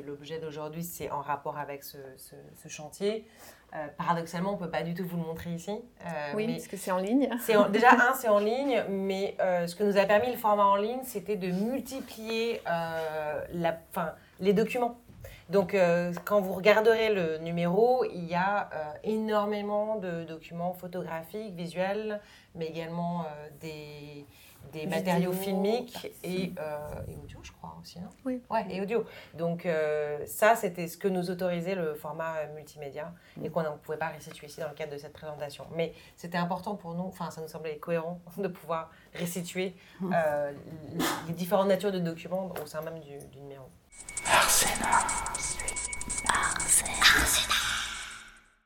de 0.00 0.04
l'objet 0.04 0.40
d'aujourd'hui, 0.40 0.82
c'est 0.82 1.10
en 1.10 1.20
rapport 1.20 1.58
avec 1.58 1.84
ce, 1.84 1.98
ce- 2.16 2.34
ce 2.56 2.68
chantier, 2.68 3.24
euh, 3.74 3.86
paradoxalement, 3.98 4.50
on 4.50 4.54
ne 4.54 4.58
peut 4.58 4.70
pas 4.70 4.82
du 4.82 4.94
tout 4.94 5.04
vous 5.04 5.16
le 5.16 5.22
montrer 5.24 5.50
ici. 5.50 5.70
euh, 5.70 6.08
oui, 6.34 6.46
mais 6.46 6.54
parce 6.54 6.68
que 6.68 6.76
c'est 6.76 6.90
en 6.92 6.98
ligne. 6.98 7.28
c'est 7.40 7.56
en- 7.56 7.68
déjà, 7.68 7.90
un, 7.92 8.14
c'est 8.14 8.28
en 8.28 8.38
ligne, 8.38 8.84
mais 8.88 9.36
euh, 9.40 9.66
ce 9.66 9.74
que 9.76 9.82
nous 9.84 9.98
a 9.98 10.04
permis 10.04 10.30
le 10.30 10.36
format 10.38 10.64
en 10.64 10.76
ligne, 10.76 11.00
c'était 11.04 11.36
de 11.36 11.48
multiplier 11.50 12.60
la, 12.66 13.78
enfin, 13.90 14.12
les 14.40 14.52
documents. 14.52 14.96
Donc, 15.48 15.76
quand 16.24 16.40
vous 16.40 16.52
regarderez 16.54 17.14
le 17.14 17.38
numéro, 17.38 18.04
il 18.04 18.24
y 18.24 18.34
a 18.34 18.68
énormément 19.04 19.94
de 19.96 20.24
documents 20.24 20.72
photographiques, 20.72 21.54
visuels, 21.54 22.20
mais 22.56 22.66
également 22.66 23.22
euh, 23.22 23.48
des, 24.72 24.80
Vidéo, 24.80 24.96
matériaux 24.96 25.32
filmiques 25.32 26.12
et, 26.22 26.52
euh, 26.58 26.78
et 27.08 27.16
audio, 27.16 27.38
je 27.42 27.52
crois 27.52 27.76
aussi. 27.80 27.98
Non 28.00 28.08
Oui. 28.24 28.42
Ouais, 28.50 28.66
et 28.70 28.80
audio. 28.80 29.04
Donc, 29.34 29.66
euh, 29.66 30.18
ça, 30.26 30.56
c'était 30.56 30.88
ce 30.88 30.96
que 30.96 31.08
nous 31.08 31.30
autorisait 31.30 31.74
le 31.74 31.94
format 31.94 32.36
euh, 32.38 32.54
multimédia 32.54 33.12
et 33.42 33.50
qu'on 33.50 33.62
ne 33.62 33.68
pouvait 33.70 33.98
pas 33.98 34.08
restituer 34.08 34.46
ici 34.46 34.60
dans 34.60 34.68
le 34.68 34.74
cadre 34.74 34.92
de 34.92 34.98
cette 34.98 35.12
présentation. 35.12 35.66
Mais 35.74 35.94
c'était 36.16 36.38
important 36.38 36.74
pour 36.74 36.94
nous, 36.94 37.04
enfin, 37.04 37.30
ça 37.30 37.40
nous 37.40 37.48
semblait 37.48 37.76
cohérent 37.78 38.20
de 38.36 38.48
pouvoir 38.48 38.90
restituer 39.14 39.74
euh, 40.12 40.52
les 41.28 41.34
différentes 41.34 41.68
natures 41.68 41.92
de 41.92 41.98
documents 41.98 42.52
au 42.62 42.66
sein 42.66 42.80
même 42.82 43.00
du, 43.00 43.18
du 43.32 43.40
numéro. 43.40 43.64
Arsena. 44.26 44.86
Arsena. 46.28 47.65